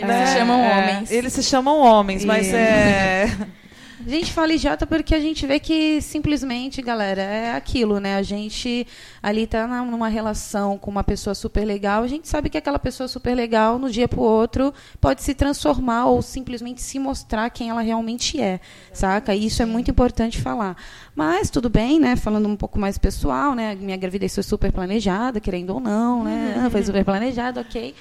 né, 0.00 0.26
se 0.26 0.38
chamam 0.38 0.60
é, 0.60 0.78
homens. 0.78 1.10
Eles 1.10 1.32
se 1.32 1.42
chamam 1.42 1.78
homens, 1.80 2.24
mas 2.24 2.52
é. 2.52 3.26
A 4.04 4.08
gente 4.08 4.32
fala 4.32 4.52
idiota 4.52 4.84
porque 4.84 5.14
a 5.14 5.20
gente 5.20 5.46
vê 5.46 5.60
que 5.60 6.02
simplesmente, 6.02 6.82
galera, 6.82 7.22
é 7.22 7.54
aquilo, 7.54 8.00
né? 8.00 8.16
A 8.16 8.22
gente 8.22 8.84
ali 9.22 9.46
tá 9.46 9.66
numa 9.84 10.08
relação 10.08 10.76
com 10.76 10.90
uma 10.90 11.04
pessoa 11.04 11.34
super 11.34 11.64
legal, 11.64 12.02
a 12.02 12.08
gente 12.08 12.26
sabe 12.26 12.50
que 12.50 12.58
aquela 12.58 12.80
pessoa 12.80 13.06
super 13.06 13.32
legal, 13.32 13.78
no 13.78 13.88
dia 13.88 14.08
pro 14.08 14.20
outro, 14.20 14.74
pode 15.00 15.22
se 15.22 15.34
transformar 15.34 16.06
ou 16.06 16.20
simplesmente 16.20 16.82
se 16.82 16.98
mostrar 16.98 17.48
quem 17.50 17.70
ela 17.70 17.80
realmente 17.80 18.40
é, 18.40 18.58
saca? 18.92 19.36
E 19.36 19.46
isso 19.46 19.62
é 19.62 19.66
muito 19.66 19.90
importante 19.90 20.40
falar. 20.40 20.76
Mas 21.14 21.48
tudo 21.48 21.70
bem, 21.70 22.00
né? 22.00 22.16
Falando 22.16 22.48
um 22.48 22.56
pouco 22.56 22.80
mais 22.80 22.98
pessoal, 22.98 23.54
né? 23.54 23.76
Minha 23.76 23.96
gravidez 23.96 24.34
foi 24.34 24.42
super 24.42 24.72
planejada, 24.72 25.38
querendo 25.38 25.70
ou 25.70 25.80
não, 25.80 26.24
né? 26.24 26.60
Ah, 26.66 26.70
Foi 26.70 26.82
super 26.82 27.04
planejada, 27.04 27.60
ok. 27.60 27.94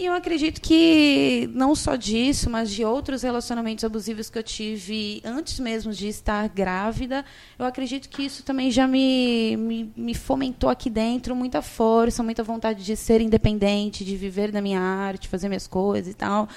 E 0.00 0.06
eu 0.06 0.14
acredito 0.14 0.62
que 0.62 1.46
não 1.52 1.74
só 1.74 1.94
disso, 1.94 2.48
mas 2.48 2.70
de 2.70 2.82
outros 2.82 3.20
relacionamentos 3.20 3.84
abusivos 3.84 4.30
que 4.30 4.38
eu 4.38 4.42
tive 4.42 5.20
antes 5.22 5.60
mesmo 5.60 5.92
de 5.92 6.08
estar 6.08 6.48
grávida, 6.48 7.22
eu 7.58 7.66
acredito 7.66 8.08
que 8.08 8.22
isso 8.22 8.42
também 8.42 8.70
já 8.70 8.88
me, 8.88 9.58
me, 9.58 9.92
me 9.94 10.14
fomentou 10.14 10.70
aqui 10.70 10.88
dentro 10.88 11.36
muita 11.36 11.60
força, 11.60 12.22
muita 12.22 12.42
vontade 12.42 12.82
de 12.82 12.96
ser 12.96 13.20
independente, 13.20 14.02
de 14.02 14.16
viver 14.16 14.50
da 14.50 14.62
minha 14.62 14.80
arte, 14.80 15.28
fazer 15.28 15.48
minhas 15.48 15.66
coisas 15.66 16.10
e 16.10 16.14
tal. 16.14 16.48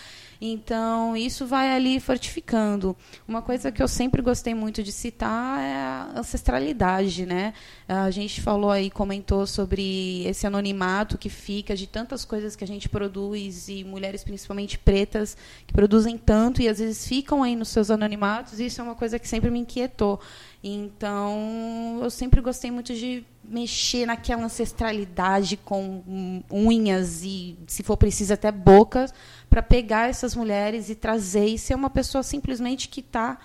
Então, 0.46 1.16
isso 1.16 1.48
vai 1.48 1.74
ali 1.74 2.02
fortificando. 2.02 2.98
Uma 3.26 3.42
coisa 3.42 3.72
que 3.72 3.82
eu 3.82 3.88
sempre 3.88 4.22
gostei 4.22 4.54
muito 4.54 4.84
de 4.84 4.92
citar 4.92 5.62
é 5.62 5.74
a 5.74 6.12
ancestralidade, 6.18 7.26
né? 7.26 7.54
A 7.88 8.12
gente 8.12 8.42
falou 8.42 8.70
aí, 8.70 8.90
comentou 8.90 9.48
sobre 9.48 10.26
esse 10.26 10.46
anonimato 10.46 11.18
que 11.18 11.30
fica 11.30 11.78
de 11.78 11.88
tantas 11.88 12.26
coisas 12.26 12.58
que 12.58 12.64
a 12.66 12.68
gente 12.68 12.90
produz 12.90 13.70
e 13.70 13.86
mulheres 13.86 14.22
principalmente 14.22 14.78
pretas 14.78 15.38
que 15.66 15.74
produzem 15.74 16.18
tanto 16.18 16.62
e 16.62 16.68
às 16.68 16.80
vezes 16.80 17.08
ficam 17.08 17.42
aí 17.42 17.56
nos 17.56 17.70
seus 17.70 17.90
anonimatos. 17.90 18.60
E 18.60 18.66
isso 18.66 18.82
é 18.82 18.84
uma 18.84 18.96
coisa 18.96 19.18
que 19.18 19.30
sempre 19.30 19.50
me 19.50 19.60
inquietou. 19.60 20.20
Então, 20.62 22.00
eu 22.02 22.10
sempre 22.10 22.42
gostei 22.42 22.70
muito 22.70 22.94
de 22.94 23.26
mexer 23.44 24.06
naquela 24.06 24.46
ancestralidade 24.46 25.58
com 25.58 26.42
unhas 26.50 27.22
e, 27.24 27.58
se 27.68 27.84
for 27.84 27.98
preciso, 27.98 28.34
até 28.34 28.50
bocas, 28.50 29.14
para 29.54 29.62
pegar 29.62 30.10
essas 30.10 30.36
mulheres 30.36 30.90
e 30.90 30.96
trazer 30.96 31.46
e 31.46 31.60
ser 31.60 31.76
uma 31.76 31.92
pessoa 31.92 32.24
simplesmente 32.24 32.90
que 32.90 33.02
está 33.02 33.38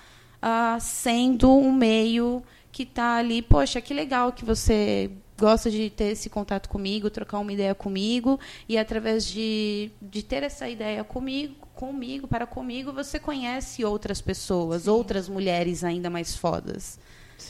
sendo 0.81 1.55
um 1.55 1.71
meio 1.71 2.43
que 2.73 2.85
está 2.85 3.17
ali. 3.17 3.43
Poxa, 3.43 3.79
que 3.83 3.93
legal 3.93 4.33
que 4.33 4.43
você 4.43 5.11
gosta 5.39 5.71
de 5.71 5.91
ter 5.91 6.13
esse 6.13 6.31
contato 6.31 6.71
comigo, 6.71 7.11
trocar 7.11 7.39
uma 7.41 7.53
ideia 7.53 7.75
comigo 7.75 8.41
e 8.67 8.79
através 8.79 9.27
de, 9.27 9.91
de 10.01 10.23
ter 10.23 10.43
essa 10.43 10.67
ideia 10.67 11.05
comigo, 11.05 11.55
comigo, 11.75 12.27
para 12.27 12.47
comigo, 12.47 12.91
você 12.91 13.19
conhece 13.19 13.85
outras 13.85 14.23
pessoas, 14.23 14.89
outras 14.89 15.29
mulheres 15.29 15.85
ainda 15.85 16.09
mais 16.09 16.35
fodas. 16.35 16.99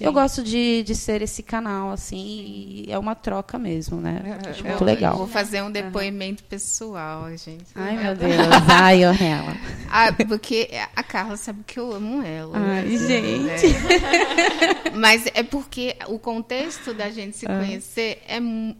Eu 0.01 0.12
gosto 0.12 0.43
de, 0.43 0.82
de 0.82 0.95
ser 0.95 1.22
esse 1.22 1.43
canal, 1.43 1.91
assim, 1.91 2.84
e 2.86 2.93
é 2.93 2.99
uma 2.99 3.14
troca 3.14 3.59
mesmo, 3.59 4.01
né? 4.01 4.39
Acho 4.47 4.64
muito 4.64 4.82
Eu 4.82 4.86
legal. 4.86 5.16
Vou 5.16 5.26
fazer 5.26 5.62
um 5.62 5.70
depoimento 5.70 6.45
pessoal, 6.45 7.28
gente. 7.36 7.66
Ai, 7.74 7.97
meu 7.97 8.14
Deus. 8.14 8.32
Ai, 8.68 9.05
eu 9.05 9.11
ela. 9.11 9.57
Ah, 9.91 10.12
porque 10.26 10.70
a 10.95 11.03
Carla 11.03 11.36
sabe 11.36 11.64
que 11.66 11.78
eu 11.78 11.93
amo 11.93 12.22
ela. 12.22 12.59
Ai, 12.59 12.84
né? 12.84 12.99
gente. 12.99 13.66
É. 13.66 14.91
Mas 14.95 15.24
é 15.34 15.43
porque 15.43 15.97
o 16.07 16.18
contexto 16.18 16.93
da 16.93 17.11
gente 17.11 17.36
se 17.36 17.47
conhecer 17.47 18.22
é, 18.28 18.39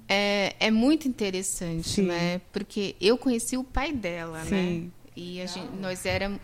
é, 0.09 0.57
é 0.61 0.71
muito 0.71 1.09
interessante, 1.09 1.89
Sim. 1.89 2.03
né? 2.03 2.41
Porque 2.53 2.95
eu 3.01 3.17
conheci 3.17 3.57
o 3.57 3.65
pai 3.65 3.93
dela, 3.93 4.45
né? 4.45 4.83
E 5.21 5.41
a 5.43 5.47
gente, 5.47 5.69
nós 5.81 6.07
éramos 6.07 6.39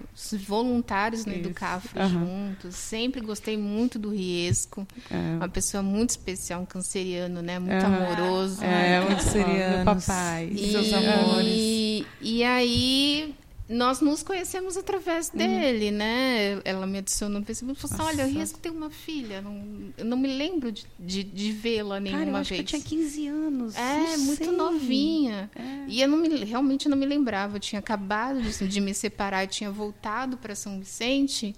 voluntários 0.48 1.24
no 1.24 1.32
Isso. 1.32 1.42
Educafro 1.42 2.00
Aham. 2.00 2.08
juntos. 2.08 2.74
Sempre 2.74 3.20
gostei 3.20 3.56
muito 3.56 4.00
do 4.00 4.10
Riesco. 4.10 4.84
É. 5.08 5.36
Uma 5.36 5.48
pessoa 5.48 5.80
muito 5.80 6.10
especial, 6.10 6.62
um 6.62 6.66
canceriano, 6.66 7.40
né? 7.40 7.60
Muito 7.60 7.72
Aham. 7.86 7.96
amoroso. 7.96 8.64
É, 8.64 8.98
Ai, 8.98 9.04
um 9.04 9.08
cancerianos. 9.14 10.04
papai. 10.06 10.48
E, 10.52 10.72
Seus 10.72 10.92
amores. 10.92 12.04
E 12.20 12.42
aí 12.42 13.34
nós 13.68 14.00
nos 14.00 14.22
conhecemos 14.22 14.76
através 14.76 15.30
Uhum. 15.30 15.38
dele, 15.38 15.90
né? 15.90 16.60
Ela 16.64 16.86
me 16.86 16.98
adicionou 16.98 17.40
no 17.40 17.46
Facebook 17.46 17.78
e 17.78 17.80
falou 17.80 17.94
assim: 17.94 18.04
olha, 18.16 18.24
o 18.24 18.26
Nossa. 18.26 18.38
Riesco 18.38 18.58
tem 18.58 18.70
uma 18.70 18.90
filha. 18.90 19.40
Não, 19.40 19.92
eu 19.96 20.04
não 20.04 20.16
me 20.18 20.28
lembro 20.28 20.70
de, 20.70 20.86
de, 20.98 21.22
de 21.24 21.52
vê-la 21.52 21.98
nenhuma 21.98 22.18
Cara, 22.24 22.30
eu 22.30 22.36
acho 22.36 22.50
vez. 22.50 22.70
que 22.70 22.76
eu 22.76 22.80
tinha 22.82 23.00
15 23.02 23.26
anos. 23.28 23.74
É, 23.76 24.16
muito 24.18 24.44
sei. 24.44 24.52
novinha. 24.52 25.50
É. 25.56 25.84
E 25.88 26.00
eu 26.02 26.08
não 26.08 26.18
me, 26.18 26.28
realmente 26.44 26.88
não 26.88 26.96
me 26.96 27.06
lembrava. 27.06 27.56
Eu 27.56 27.60
tinha 27.60 27.78
acabado 27.78 28.42
de, 28.42 28.68
de 28.68 28.80
me 28.80 28.92
separar 28.92 29.44
e 29.44 29.46
tinha 29.46 29.70
voltado 29.70 30.36
para 30.36 30.54
São 30.54 30.78
Vicente. 30.78 31.54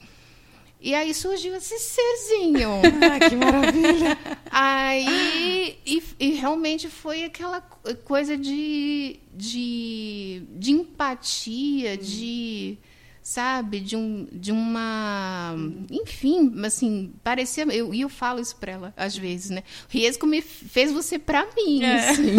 E 0.86 0.94
aí 0.94 1.12
surgiu 1.12 1.52
esse 1.56 1.76
serzinho. 1.80 2.70
Ai, 3.10 3.18
que 3.28 3.34
maravilha. 3.34 4.16
Aí, 4.48 5.76
e, 5.84 6.00
e 6.20 6.30
realmente 6.34 6.88
foi 6.88 7.24
aquela 7.24 7.60
co- 7.60 7.92
coisa 8.04 8.36
de, 8.36 9.18
de, 9.34 10.42
de 10.50 10.70
empatia, 10.70 11.96
de, 11.96 12.78
sabe, 13.26 13.80
de, 13.80 13.96
um, 13.96 14.28
de 14.30 14.52
uma. 14.52 15.52
Enfim, 15.90 16.52
assim, 16.64 17.12
parecia. 17.24 17.64
Eu, 17.64 17.92
e 17.92 18.02
eu 18.02 18.08
falo 18.08 18.38
isso 18.38 18.54
pra 18.54 18.70
ela 18.70 18.94
às 18.96 19.16
vezes, 19.16 19.50
né? 19.50 19.64
O 19.88 19.92
Riesco 19.92 20.28
me 20.28 20.40
fez 20.40 20.92
você 20.92 21.18
pra 21.18 21.44
mim. 21.56 21.82
assim. 21.84 22.36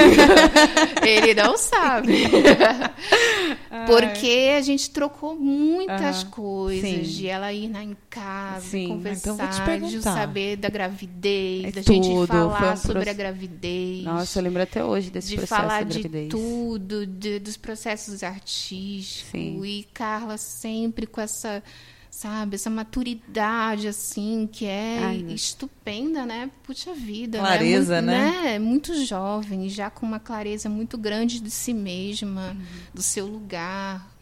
Ele 1.06 1.34
não 1.34 1.58
sabe. 1.58 2.14
Porque 3.86 4.54
a 4.58 4.62
gente 4.62 4.90
trocou 4.90 5.36
muitas 5.36 6.24
coisas, 6.24 6.90
sim. 6.90 7.02
de 7.02 7.28
ela 7.28 7.52
ir 7.52 7.68
na 7.68 7.84
em 7.84 7.96
casa, 8.10 8.62
Sim, 8.62 8.88
conversar, 8.88 9.20
então 9.34 9.36
vou 9.36 9.90
te 9.90 9.96
de 9.98 10.02
saber 10.02 10.56
da 10.56 10.70
gravidez, 10.70 11.66
É 11.66 11.72
da 11.72 11.82
gente 11.82 12.08
tudo, 12.08 12.16
foi 12.28 12.28
falar 12.28 12.74
um 12.74 12.78
sobre 12.78 13.10
a 13.10 13.14
gravidez. 13.14 14.04
Nossa, 14.04 14.40
eu 14.40 14.44
lembro 14.44 14.62
até 14.64 14.84
hoje 14.84 15.10
desse 15.10 15.30
de 15.30 15.36
processo 15.36 15.62
falar 15.62 15.84
da 15.84 15.90
de 15.90 16.28
tudo, 16.30 17.06
de- 17.06 17.40
dos 17.40 17.58
processos 17.58 18.24
artísticos. 18.24 19.32
Sim. 19.32 19.64
E 19.64 19.84
Carla 19.94 20.38
sempre 20.38 20.77
com 21.12 21.22
essa, 21.22 21.64
sabe, 22.10 22.56
essa 22.56 22.70
maturidade, 22.70 23.88
assim, 23.88 24.48
que 24.52 24.66
é 24.66 25.00
Ai, 25.04 25.26
estupenda, 25.30 26.26
né? 26.26 26.50
Puxa 26.64 26.94
vida. 26.94 27.40
Clareza, 27.40 28.02
né? 28.02 28.18
né? 28.18 28.24
Muito, 28.32 28.44
né? 28.44 28.60
Muito 28.60 29.06
jovem, 29.06 29.70
já 29.70 29.90
com 29.90 30.06
uma 30.06 30.20
clareza 30.20 30.70
muito 30.70 30.98
grande 30.98 31.40
de 31.40 31.50
si 31.52 31.74
mesma, 31.74 32.52
Uhum. 32.52 32.66
do 32.94 33.02
seu 33.02 33.26
lugar. 33.26 34.16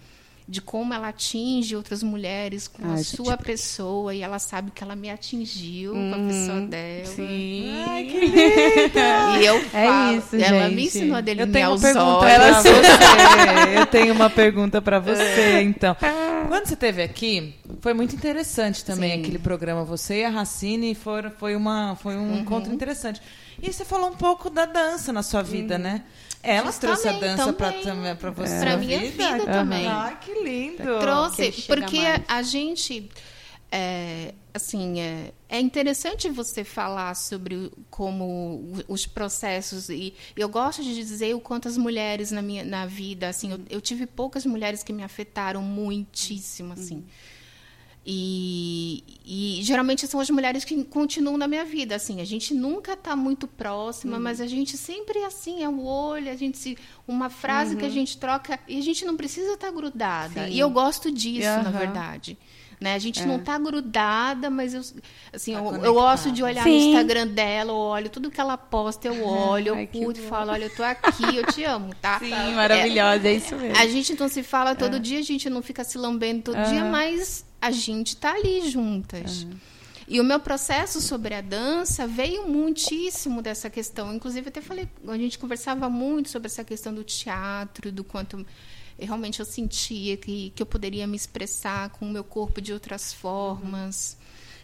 De 0.48 0.62
como 0.62 0.94
ela 0.94 1.08
atinge 1.08 1.76
outras 1.76 2.04
mulheres 2.04 2.68
com 2.68 2.86
Ah, 2.88 2.94
a 2.94 2.98
sua 3.04 3.36
pessoa 3.36 4.14
e 4.14 4.22
ela 4.22 4.38
sabe 4.38 4.70
que 4.70 4.84
ela 4.84 4.96
me 4.96 5.10
atingiu 5.10 5.94
com 5.94 6.14
a 6.14 6.28
pessoa 6.28 6.62
dela. 6.62 7.06
Sim. 7.06 7.84
Ai, 7.88 8.04
que 8.06 8.20
linda! 8.26 9.40
E 9.42 9.46
eu 9.46 9.60
falo, 9.70 10.18
isso, 10.18 10.36
ela 10.36 10.66
gente. 10.66 10.76
me 10.76 10.84
ensinou 10.86 11.16
a 11.16 11.20
Eu 11.20 11.24
delinear 11.24 11.52
tenho 11.52 11.68
uma 11.70 11.76
os 11.76 11.82
pergunta 11.82 12.06
olhos. 12.06 12.36
pra 12.38 12.62
você. 12.62 12.70
Eu 13.80 13.86
tenho 13.88 14.14
uma 14.14 14.30
pergunta 14.30 14.82
pra 14.82 15.00
você, 15.00 15.62
então. 15.62 15.96
Quando 16.48 16.68
você 16.68 16.74
esteve 16.76 17.02
aqui, 17.02 17.56
foi 17.82 17.94
muito 17.96 18.16
interessante 18.16 18.86
também 18.86 19.14
Sim. 19.16 19.22
aquele 19.22 19.40
programa. 19.40 19.84
Você 19.84 20.20
e 20.22 20.26
a 20.26 20.30
Racine 20.30 20.94
foram, 20.94 21.32
foi, 21.32 21.56
uma, 21.56 21.96
foi 21.96 22.16
um 22.16 22.38
encontro 22.38 22.72
interessante. 22.72 23.20
E 23.62 23.72
você 23.74 23.84
falou 23.84 24.10
um 24.10 24.16
pouco 24.16 24.50
da 24.50 24.66
dança 24.66 25.12
na 25.12 25.24
sua 25.24 25.42
vida, 25.42 25.78
né? 25.80 26.04
Ela 26.46 26.72
trouxe 26.72 27.08
a 27.08 27.14
dança 27.14 27.52
pra, 27.54 27.72
também. 27.72 27.84
também, 27.84 28.16
pra 28.16 28.32
você. 28.32 28.60
Pra 28.60 28.78
minha 28.78 29.00
vida 29.00 29.46
também. 29.46 29.88
Ai, 29.88 30.18
que 30.20 30.44
lindo. 30.44 31.00
trouxe 31.00 31.52
porque 31.68 32.02
mais? 32.02 32.22
a 32.28 32.42
gente 32.44 33.10
é, 33.72 34.34
assim 34.54 35.02
é, 35.02 35.34
é 35.50 35.60
interessante 35.60 36.30
você 36.30 36.64
falar 36.64 37.14
sobre 37.16 37.72
como 37.90 38.64
os 38.88 39.06
processos 39.06 39.90
e 39.90 40.14
eu 40.38 40.48
gosto 40.48 40.84
de 40.84 40.96
dizer 40.96 41.36
o 41.36 41.40
quanto 41.40 41.68
as 41.68 41.76
mulheres 41.76 42.32
na 42.32 42.42
minha 42.42 42.64
na 42.64 42.86
vida 42.86 43.28
assim 43.28 43.52
eu, 43.52 43.60
eu 43.70 43.82
tive 43.82 44.06
poucas 44.06 44.46
mulheres 44.46 44.84
que 44.84 44.94
me 44.94 45.04
afetaram 45.04 45.62
muitíssimo 45.62 46.74
assim 46.74 47.04
e, 48.06 49.04
e 49.26 49.64
geralmente 49.64 50.06
são 50.06 50.20
as 50.20 50.30
mulheres 50.30 50.64
que 50.64 50.84
continuam 50.84 51.38
na 51.38 51.48
minha 51.48 51.66
vida 51.66 51.96
assim. 51.96 52.22
A 52.22 52.26
gente 52.26 52.54
nunca 52.54 52.94
está 52.94 53.16
muito 53.16 53.48
próxima 53.48 54.20
mas 54.20 54.40
a 54.40 54.48
gente 54.48 54.78
sempre 54.78 55.24
assim 55.24 55.64
é 55.64 55.70
o 55.70 55.84
olho 55.84 56.30
a 56.30 56.36
gente 56.36 56.58
se 56.58 56.78
uma 57.08 57.30
frase 57.30 57.76
que 57.76 57.86
a 57.86 57.90
gente 57.90 58.18
troca 58.18 58.60
e 58.68 58.78
a 58.78 58.82
gente 58.82 59.04
não 59.06 59.18
precisa 59.18 59.54
estar 59.54 59.72
grudada. 59.72 60.46
Sim. 60.46 60.54
e 60.54 60.60
eu 60.60 60.70
gosto 60.70 61.12
disso 61.12 61.48
na 61.48 61.70
Aham. 61.70 61.72
verdade 61.72 62.38
né? 62.80 62.94
A 62.94 63.00
gente 63.00 63.26
não 63.26 63.40
tá 63.40 63.58
grudada, 63.58 64.50
mas 64.50 64.74
eu, 64.74 64.82
assim, 65.34 65.54
Tá 65.54 65.60
eu, 65.60 65.94
gosto 65.94 66.32
de 66.32 66.44
olhar 66.44 66.66
no 66.66 66.72
Sim. 66.72 66.90
Instagram 66.90 67.28
dela, 67.28 67.72
eu 67.72 67.76
olho 67.76 68.10
tudo 68.10 68.30
que 68.30 68.40
ela 68.40 68.58
posta, 68.58 69.08
eu 69.08 69.24
olho, 69.26 69.70
eu 69.70 69.76
Ai, 69.76 69.88
curto 69.88 70.20
e 70.20 70.24
falo, 70.24 70.52
olha, 70.52 70.66
eu 70.66 70.76
tô 70.76 70.84
aqui, 70.84 71.36
eu 71.36 71.46
te 71.46 71.64
amo, 71.64 71.94
tá? 72.02 72.20
Sim, 72.20 72.54
maravilhosa, 72.54 73.28
é, 73.28 73.34
isso 73.34 73.56
mesmo. 73.56 73.78
A 73.78 73.88
gente 73.88 74.20
não 74.20 74.28
se 74.28 74.44
fala 74.44 74.76
todo 74.76 75.00
dia, 75.00 75.20
a 75.20 75.24
gente 75.24 75.50
não 75.50 75.62
fica 75.62 75.84
se 75.84 75.98
lambendo 75.98 76.44
todo 76.44 76.62
dia, 76.70 76.86
mas 76.86 77.46
a 77.62 77.72
gente 77.72 78.16
tá 78.18 78.34
ali 78.34 78.70
juntas. 78.70 79.48
E 80.08 80.20
o 80.20 80.24
meu 80.24 80.40
processo 80.40 81.02
sobre 81.02 81.34
a 81.34 81.42
dança 81.42 82.06
veio 82.06 82.48
muitíssimo 82.48 83.42
dessa 83.42 83.72
questão. 83.72 84.14
Inclusive, 84.14 84.50
até 84.50 84.62
falei, 84.62 84.88
a 85.08 85.18
gente 85.18 85.40
conversava 85.40 85.90
muito 85.90 86.30
sobre 86.30 86.46
essa 86.46 86.64
questão 86.64 86.94
do 86.94 87.04
teatro, 87.04 87.92
do 87.92 88.04
quanto 88.04 88.46
eu, 89.00 89.06
realmente 89.08 89.40
eu 89.40 89.46
sentia 89.46 90.16
que, 90.18 90.52
que 90.56 90.62
eu 90.62 90.66
poderia 90.66 91.06
me 91.08 91.16
expressar 91.16 91.90
com 91.90 92.06
o 92.06 92.10
meu 92.10 92.24
corpo 92.24 92.62
de 92.62 92.72
outras 92.74 93.14
formas. 93.14 94.18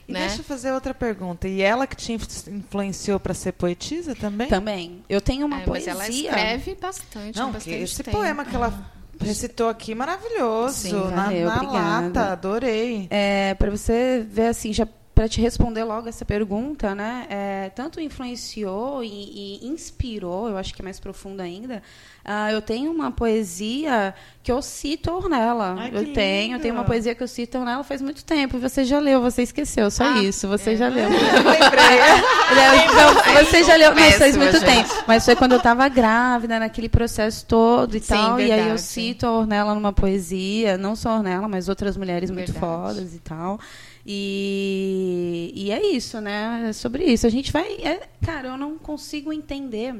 E 0.08 0.14
né? 0.14 0.22
deixa 0.22 0.42
eu 0.42 0.44
fazer 0.44 0.72
outra 0.72 0.94
pergunta. 0.94 1.48
E 1.48 1.62
ela 1.62 1.86
que 1.88 1.96
te 1.96 2.12
influ- 2.14 2.54
influenciou 2.54 3.20
pra 3.20 3.34
ser 3.34 3.54
poetisa 3.54 4.16
também? 4.16 4.48
Também. 4.48 5.04
Eu 5.08 5.22
tenho 5.22 5.46
uma 5.46 5.58
É, 5.58 5.60
mas 5.60 5.66
poesia. 5.68 5.92
ela 5.92 6.10
escreve 6.10 6.76
bastante. 6.76 7.38
Não, 7.38 7.52
bastante 7.52 7.78
que 7.78 7.84
esse 7.84 8.04
tempo. 8.04 8.18
poema 8.18 8.44
que 8.44 8.56
ela 8.56 8.92
recitou 9.20 9.70
aqui, 9.70 9.94
maravilhoso. 9.94 10.74
Sim, 10.90 10.94
na 11.12 11.26
valeu, 11.26 11.48
na 11.48 11.56
obrigada. 11.56 12.08
lata, 12.08 12.32
adorei. 12.32 13.08
É, 13.10 13.54
para 13.54 13.70
você 13.70 14.26
ver 14.28 14.48
assim, 14.48 14.74
já 14.74 14.88
para 15.22 15.30
te 15.30 15.40
responder 15.40 15.84
logo 15.84 16.10
essa 16.10 16.26
pergunta, 16.26 16.96
né? 16.96 17.28
É, 17.30 17.72
tanto 17.76 18.02
influenciou 18.02 19.04
e, 19.04 19.60
e 19.62 19.68
inspirou, 19.68 20.50
eu 20.50 20.58
acho 20.58 20.74
que 20.74 20.82
é 20.82 20.84
mais 20.84 21.00
profundo 21.00 21.42
ainda. 21.42 21.84
ah, 22.26 22.52
eu 22.52 22.60
tenho 22.60 22.92
uma 22.92 23.12
poesia 23.12 24.16
que 24.42 24.52
eu 24.52 24.64
cito 24.64 25.12
a 25.12 25.16
Ornella. 25.18 25.76
Ai, 25.78 25.92
eu 25.94 26.12
tenho, 26.12 26.42
lindo. 26.46 26.56
eu 26.56 26.60
tenho 26.60 26.74
uma 26.74 26.84
poesia 26.84 27.14
que 27.14 27.22
eu 27.22 27.28
cito 27.28 27.56
a 27.56 27.60
Ornella 27.60 27.84
faz 27.84 28.02
muito 28.02 28.26
tempo. 28.26 28.58
E 28.58 28.60
você 28.60 28.84
já 28.84 28.98
leu, 29.00 29.22
você 29.22 29.44
esqueceu, 29.44 29.92
só 29.92 30.06
Ah, 30.06 30.24
isso. 30.24 30.48
Você 30.48 30.72
é. 30.72 30.76
já 30.76 30.88
leu. 30.88 31.06
Lembrei. 31.14 32.86
Então, 32.86 33.46
você 33.46 33.64
já 33.64 33.76
leu, 33.76 33.94
não, 33.94 34.12
faz 34.14 34.36
muito 34.36 34.58
gente. 34.58 34.66
tempo. 34.66 35.04
Mas 35.08 35.24
foi 35.24 35.36
quando 35.36 35.52
eu 35.52 35.60
estava 35.60 35.88
grávida, 35.88 36.58
naquele 36.58 36.90
processo 36.90 37.46
todo 37.46 37.96
e 37.96 38.00
Sim, 38.00 38.08
tal. 38.16 38.40
E 38.40 38.46
aí 38.46 38.50
eu 38.50 38.58
verdade. 38.58 38.82
cito 38.82 39.28
a 39.28 39.32
Ornella 39.32 39.76
numa 39.76 39.94
poesia, 39.94 40.80
não 40.80 40.96
só 40.96 41.10
a 41.10 41.18
Ornella, 41.18 41.48
mas 41.48 41.70
outras 41.70 41.96
mulheres 41.96 42.32
muito 42.32 42.52
Verdade. 42.54 42.60
fodas 42.60 43.14
e 43.14 43.20
tal. 43.20 43.60
E, 44.06 45.52
e 45.56 45.72
é 45.72 45.86
isso, 45.86 46.20
né? 46.20 46.70
É 46.70 46.74
sobre 46.74 47.06
isso. 47.06 47.28
A 47.28 47.30
gente 47.30 47.52
vai. 47.52 47.74
é- 47.76 48.08
cara, 48.22 48.49
eu 48.49 48.58
não 48.58 48.78
consigo 48.78 49.32
entender 49.32 49.95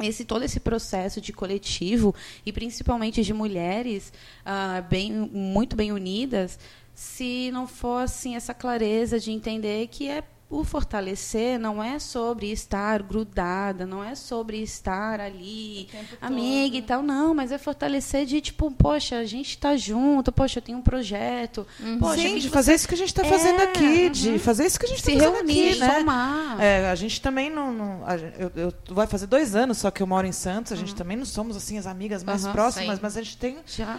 esse 0.00 0.24
todo 0.24 0.44
esse 0.44 0.60
processo 0.60 1.20
de 1.20 1.32
coletivo 1.32 2.14
e 2.46 2.52
principalmente 2.52 3.22
de 3.22 3.32
mulheres 3.32 4.12
ah, 4.44 4.80
bem 4.88 5.12
muito 5.12 5.74
bem 5.74 5.90
unidas 5.90 6.58
se 6.94 7.50
não 7.52 7.66
for 7.66 8.02
assim 8.02 8.36
essa 8.36 8.54
clareza 8.54 9.18
de 9.18 9.32
entender 9.32 9.88
que 9.88 10.08
é 10.08 10.22
o 10.50 10.64
fortalecer 10.64 11.58
não 11.58 11.82
é 11.82 11.98
sobre 11.98 12.50
estar 12.50 13.02
grudada, 13.02 13.84
não 13.86 14.02
é 14.02 14.14
sobre 14.14 14.62
estar 14.62 15.20
ali 15.20 15.88
amiga 16.20 16.76
e 16.76 16.82
tal, 16.82 17.02
não, 17.02 17.34
mas 17.34 17.52
é 17.52 17.58
fortalecer 17.58 18.24
de 18.24 18.40
tipo, 18.40 18.70
poxa, 18.70 19.16
a 19.18 19.24
gente 19.24 19.50
está 19.50 19.76
junto, 19.76 20.32
poxa, 20.32 20.58
eu 20.58 20.62
tenho 20.62 20.78
um 20.78 20.82
projeto, 20.82 21.66
poxa, 22.00 22.22
Sim, 22.22 22.36
de 22.38 22.42
você 22.42 22.48
fazer 22.48 22.74
isso 22.74 22.88
que 22.88 22.94
a 22.94 22.98
gente 22.98 23.08
está 23.08 23.22
É, 23.26 23.28
fazendo 23.28 23.60
aqui, 23.60 23.84
uhum. 24.06 24.10
de 24.10 24.38
fazer 24.38 24.64
isso 24.66 24.78
que 24.80 24.86
a 24.86 24.88
gente 24.88 24.98
está 24.98 25.12
fazendo 25.12 25.34
reunir, 25.34 25.68
aqui, 25.70 25.78
né? 25.80 25.98
somar. 25.98 26.60
É, 26.60 26.90
a 26.90 26.94
gente 26.94 27.20
também 27.20 27.50
não. 27.50 27.72
não- 27.72 28.06
a 28.06 28.16
eu, 28.16 28.52
eu- 28.56 28.72
vai 28.90 29.06
fazer 29.06 29.26
dois 29.26 29.54
anos 29.54 29.78
só 29.78 29.90
que 29.90 30.02
eu 30.02 30.06
moro 30.06 30.26
em 30.26 30.32
Santos. 30.32 30.72
A 30.72 30.76
gente 30.76 30.94
também 30.94 31.16
não 31.16 31.24
somos 31.24 31.56
assim 31.56 31.78
as 31.78 31.86
amigas 31.86 32.24
mais 32.24 32.46
próximas, 32.46 32.96
sim. 32.96 33.00
mas 33.02 33.16
a 33.16 33.22
gente 33.22 33.36
tem. 33.36 33.58
Já. 33.66 33.98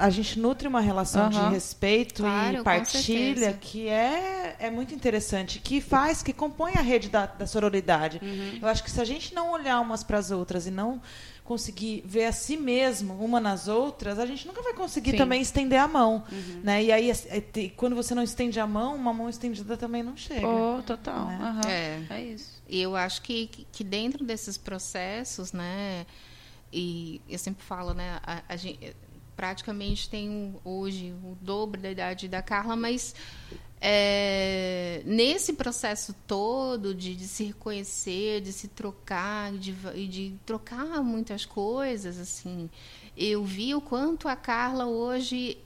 a 0.00 0.10
gente 0.10 0.38
nutre 0.38 0.68
uma 0.68 0.80
relação 0.80 1.28
de 1.28 1.38
respeito 1.50 2.22
Claro, 2.22 2.58
e 2.58 2.62
partilha 2.62 3.52
que 3.60 3.88
é, 3.88 4.56
é 4.58 4.70
muito 4.70 4.94
interessante, 4.94 5.53
que 5.60 5.80
faz, 5.80 6.22
que 6.22 6.32
compõe 6.32 6.72
a 6.74 6.80
rede 6.80 7.08
da, 7.08 7.26
da 7.26 7.46
sororidade. 7.46 8.20
Uhum. 8.22 8.58
Eu 8.62 8.68
acho 8.68 8.82
que 8.84 8.90
se 8.90 9.00
a 9.00 9.04
gente 9.04 9.34
não 9.34 9.50
olhar 9.52 9.80
umas 9.80 10.02
para 10.02 10.18
as 10.18 10.30
outras 10.30 10.66
e 10.66 10.70
não 10.70 11.00
conseguir 11.44 12.02
ver 12.06 12.24
a 12.24 12.32
si 12.32 12.56
mesmo 12.56 13.14
uma 13.22 13.38
nas 13.38 13.68
outras, 13.68 14.18
a 14.18 14.24
gente 14.24 14.46
nunca 14.46 14.62
vai 14.62 14.72
conseguir 14.72 15.10
Sim. 15.10 15.16
também 15.18 15.42
estender 15.42 15.78
a 15.78 15.86
mão, 15.86 16.24
Uhum. 16.32 16.60
né? 16.64 16.82
E 16.82 16.90
aí 16.90 17.10
é- 17.10 17.68
quando 17.76 17.94
você 17.94 18.14
não 18.14 18.22
estende 18.22 18.58
a 18.58 18.66
mão, 18.66 18.96
uma 18.96 19.12
mão 19.12 19.28
estendida 19.28 19.76
também 19.76 20.02
não 20.02 20.16
chega. 20.16 20.46
Oh, 20.46 20.82
total. 20.82 21.26
Né? 21.26 21.38
aham. 21.42 21.68
É. 21.68 22.06
é 22.10 22.22
isso. 22.24 22.62
E 22.66 22.80
eu 22.80 22.96
acho 22.96 23.20
que, 23.20 23.48
que 23.70 23.84
dentro 23.84 24.24
desses 24.24 24.56
processos, 24.56 25.52
né, 25.52 26.06
e 26.72 27.20
eu 27.28 27.38
sempre 27.38 27.62
falo, 27.62 27.92
né, 27.92 28.18
a, 28.22 28.42
a 28.48 28.56
gente 28.56 28.96
praticamente 29.36 30.08
tem 30.08 30.54
hoje 30.64 31.12
o 31.24 31.36
dobro 31.40 31.80
da 31.80 31.90
idade 31.90 32.26
da 32.28 32.40
Carla, 32.40 32.74
mas 32.76 33.14
é, 33.86 35.02
nesse 35.04 35.52
processo 35.52 36.14
todo 36.26 36.94
de, 36.94 37.14
de 37.14 37.28
se 37.28 37.44
reconhecer, 37.44 38.40
de 38.40 38.50
se 38.50 38.66
trocar, 38.66 39.52
de, 39.52 39.76
e 39.94 40.08
de 40.08 40.34
trocar 40.46 41.02
muitas 41.02 41.44
coisas, 41.44 42.18
assim, 42.18 42.70
eu 43.14 43.44
vi 43.44 43.74
o 43.74 43.82
quanto 43.82 44.26
a 44.26 44.34
Carla 44.34 44.86
hoje 44.86 45.58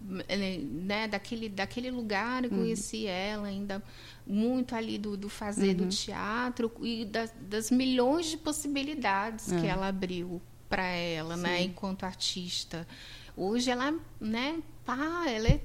né, 0.00 1.06
daquele, 1.06 1.50
daquele 1.50 1.90
lugar 1.90 2.44
eu 2.44 2.50
conheci 2.50 3.06
ela 3.06 3.48
ainda 3.48 3.82
muito 4.26 4.74
ali 4.74 4.96
do, 4.96 5.14
do 5.14 5.28
fazer 5.28 5.74
do 5.74 5.86
teatro 5.88 6.72
e 6.80 7.04
das, 7.04 7.30
das 7.42 7.70
milhões 7.70 8.26
de 8.26 8.38
possibilidades 8.38 9.52
que 9.52 9.66
ela 9.66 9.88
abriu 9.88 10.40
para 10.66 10.86
ela, 10.86 11.36
né, 11.36 11.62
enquanto 11.62 12.04
artista. 12.04 12.88
Hoje 13.36 13.70
ela, 13.70 13.94
né, 14.18 14.62
pá, 14.86 15.24
ela 15.28 15.48
é- 15.48 15.60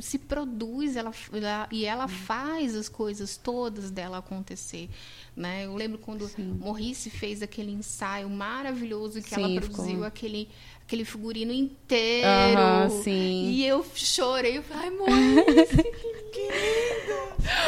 se 0.00 0.16
produz, 0.18 0.94
ela, 0.96 1.12
ela- 1.32 1.68
e 1.72 1.84
ela 1.84 2.06
faz 2.06 2.74
as 2.76 2.88
coisas 2.88 3.36
todas 3.36 3.90
dela 3.90 4.18
acontecer, 4.18 4.88
né? 5.36 5.66
Eu 5.66 5.74
lembro 5.74 5.98
quando 5.98 6.30
Morrice 6.38 7.10
fez 7.10 7.42
aquele 7.42 7.72
ensaio 7.72 8.30
maravilhoso 8.30 9.20
que 9.20 9.34
ela 9.34 9.48
Sim, 9.48 9.56
produziu 9.56 9.84
ficou- 9.94 10.04
aquele 10.04 10.48
aquele 10.86 11.04
figurino 11.04 11.52
inteiro. 11.52 12.58
Aham, 12.58 12.88
sim. 12.90 13.50
E 13.50 13.64
eu 13.64 13.84
chorei, 13.94 14.58
eu 14.58 14.62
falei, 14.62 14.88
ai, 14.88 14.90
Morrice, 14.90 15.84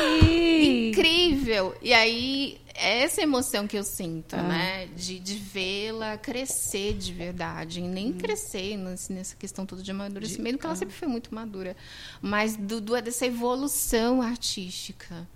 incrível. 0.89 1.75
E 1.83 1.93
aí, 1.93 2.59
é 2.83 3.03
essa 3.03 3.23
emoção 3.23 3.67
que 3.67 3.77
eu 3.79 3.85
sinto, 3.85 4.35
Ah. 4.37 4.43
né? 4.43 4.89
De, 4.97 5.19
de 5.19 5.35
vê-la 5.37 6.17
crescer 6.17 6.95
de 6.95 7.13
verdade. 7.13 7.81
E 7.81 7.83
nem 7.83 8.13
crescer 8.13 8.77
nesse- 8.77 9.13
nessa 9.13 9.37
questão 9.37 9.65
toda 9.65 9.83
de 9.83 9.91
amadurecimento, 9.91 10.57
porque 10.57 10.67
ela 10.67 10.77
sempre 10.77 10.95
foi 10.95 11.09
muito 11.09 11.35
madura. 11.35 11.77
Mas 12.21 12.57
do, 12.57 12.81
do- 12.81 13.01
dessa 13.01 13.27
evolução 13.27 14.21
artística. 14.21 15.27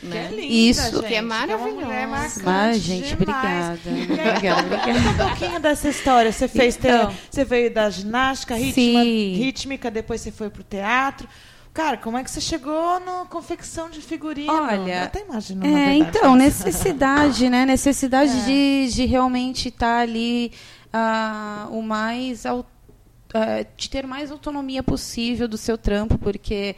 Que 0.00 0.06
Né? 0.06 0.26
é 0.26 0.30
linda, 0.30 0.42
Isso. 0.42 0.82
gente, 0.82 1.06
Que 1.06 1.14
é 1.14 1.22
marcante 1.22 2.42
Mas, 2.44 2.78
gente, 2.82 3.12
obrigada. 3.14 3.80
Obrigada, 3.90 4.76
um 5.10 5.28
pouquinho 5.28 5.60
dessa 5.60 5.88
história. 5.88 6.30
Você 6.32 6.46
fez 6.48 6.76
Então. 6.76 7.12
você 7.30 7.44
veio 7.44 7.72
da 7.72 7.90
ginástica 7.90 8.54
rítmica, 8.54 9.90
depois 9.90 10.20
você 10.20 10.30
foi 10.30 10.50
pro 10.50 10.62
teatro. 10.62 11.28
Cara, 11.76 11.98
como 11.98 12.16
é 12.16 12.24
que 12.24 12.30
você 12.30 12.40
chegou 12.40 12.98
na 13.00 13.26
confecção 13.28 13.90
de 13.90 14.00
figurino? 14.00 14.50
Olha, 14.50 15.00
eu 15.00 15.04
até 15.04 15.22
imagino, 15.22 15.66
É, 15.66 15.90
verdade. 15.90 16.16
então, 16.18 16.34
necessidade, 16.34 17.50
né? 17.50 17.66
Necessidade 17.66 18.32
É. 18.34 18.44
de, 18.46 18.94
de 18.94 19.04
realmente 19.04 19.68
estar 19.68 19.98
ali 19.98 20.52
ah, 20.90 21.68
o 21.70 21.82
mais 21.82 22.46
é, 22.46 23.66
de 23.76 23.90
ter 23.90 24.06
mais 24.06 24.30
autonomia 24.30 24.82
possível 24.82 25.46
do 25.46 25.58
seu 25.58 25.76
trampo, 25.76 26.16
porque 26.16 26.74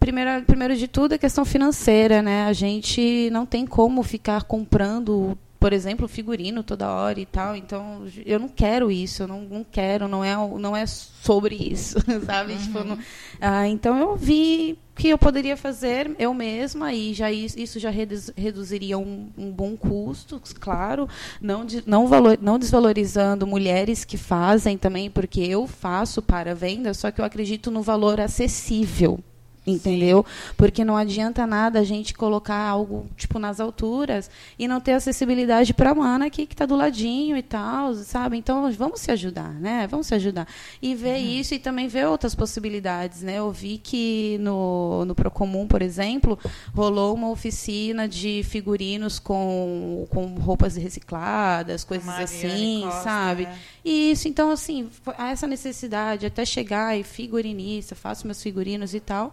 primeiro, 0.00 0.42
primeiro 0.46 0.74
de 0.76 0.88
tudo, 0.88 1.12
a 1.12 1.18
questão 1.18 1.44
financeira, 1.44 2.22
né? 2.22 2.46
A 2.46 2.54
gente 2.54 3.28
não 3.30 3.44
tem 3.44 3.66
como 3.66 4.02
ficar 4.02 4.44
comprando, 4.44 5.36
por 5.62 5.72
exemplo, 5.72 6.08
figurino 6.08 6.64
toda 6.64 6.90
hora 6.90 7.20
e 7.20 7.24
tal. 7.24 7.54
Então, 7.54 8.04
eu 8.26 8.40
não 8.40 8.48
quero 8.48 8.90
isso, 8.90 9.22
eu 9.22 9.28
não, 9.28 9.42
não 9.42 9.64
quero, 9.64 10.08
não 10.08 10.24
é, 10.24 10.34
não 10.58 10.76
é 10.76 10.84
sobre 10.86 11.54
isso, 11.54 11.98
sabe? 12.26 12.54
Uhum. 12.54 12.58
Tipo, 12.58 12.84
não, 12.84 12.98
ah, 13.40 13.68
então, 13.68 13.96
eu 13.96 14.16
vi 14.16 14.76
que 14.96 15.08
eu 15.08 15.16
poderia 15.16 15.56
fazer 15.56 16.10
eu 16.18 16.34
mesma 16.34 16.92
e 16.92 17.14
já 17.14 17.30
isso 17.30 17.78
já 17.78 17.90
reduziria 18.36 18.98
um, 18.98 19.30
um 19.38 19.52
bom 19.52 19.76
custo, 19.76 20.42
claro, 20.58 21.08
não, 21.40 21.64
de, 21.64 21.82
não, 21.86 22.08
valor, 22.08 22.38
não 22.42 22.58
desvalorizando 22.58 23.46
mulheres 23.46 24.04
que 24.04 24.16
fazem 24.16 24.76
também, 24.76 25.08
porque 25.08 25.40
eu 25.40 25.68
faço 25.68 26.20
para 26.20 26.56
venda, 26.56 26.92
só 26.92 27.12
que 27.12 27.20
eu 27.20 27.24
acredito 27.24 27.70
no 27.70 27.82
valor 27.82 28.20
acessível 28.20 29.22
entendeu? 29.66 30.24
Sim. 30.26 30.54
Porque 30.56 30.84
não 30.84 30.96
adianta 30.96 31.46
nada 31.46 31.80
a 31.80 31.84
gente 31.84 32.14
colocar 32.14 32.56
algo 32.56 33.06
tipo 33.16 33.38
nas 33.38 33.60
alturas 33.60 34.30
e 34.58 34.66
não 34.66 34.80
ter 34.80 34.92
acessibilidade 34.92 35.72
para 35.72 35.90
a 35.90 35.94
mana 35.94 36.26
aqui 36.26 36.46
que 36.46 36.54
está 36.54 36.66
do 36.66 36.76
ladinho 36.76 37.36
e 37.36 37.42
tal, 37.42 37.94
sabe? 37.94 38.36
Então 38.36 38.70
vamos 38.72 39.00
se 39.00 39.10
ajudar, 39.10 39.52
né? 39.54 39.86
Vamos 39.86 40.06
se 40.06 40.14
ajudar 40.14 40.48
e 40.80 40.94
ver 40.94 41.20
uhum. 41.20 41.40
isso 41.40 41.54
e 41.54 41.58
também 41.58 41.86
ver 41.88 42.06
outras 42.06 42.34
possibilidades, 42.34 43.22
né? 43.22 43.38
Eu 43.38 43.50
vi 43.50 43.78
que 43.78 44.38
no 44.40 45.04
no 45.04 45.14
Procomum, 45.14 45.66
por 45.66 45.82
exemplo, 45.82 46.38
rolou 46.74 47.14
uma 47.14 47.30
oficina 47.30 48.08
de 48.08 48.42
figurinos 48.44 49.18
com 49.18 50.06
com 50.10 50.26
roupas 50.34 50.76
recicladas, 50.76 51.84
coisas 51.84 52.08
assim, 52.08 52.82
Costa, 52.84 53.02
sabe? 53.02 53.44
É. 53.44 53.56
E 53.84 54.12
isso, 54.12 54.28
então 54.28 54.50
assim, 54.50 54.88
essa 55.18 55.46
necessidade 55.46 56.26
até 56.26 56.44
chegar 56.44 56.96
e 56.96 57.02
figurinista, 57.02 57.94
faço 57.94 58.26
meus 58.26 58.42
figurinos 58.42 58.94
e 58.94 59.00
tal 59.00 59.32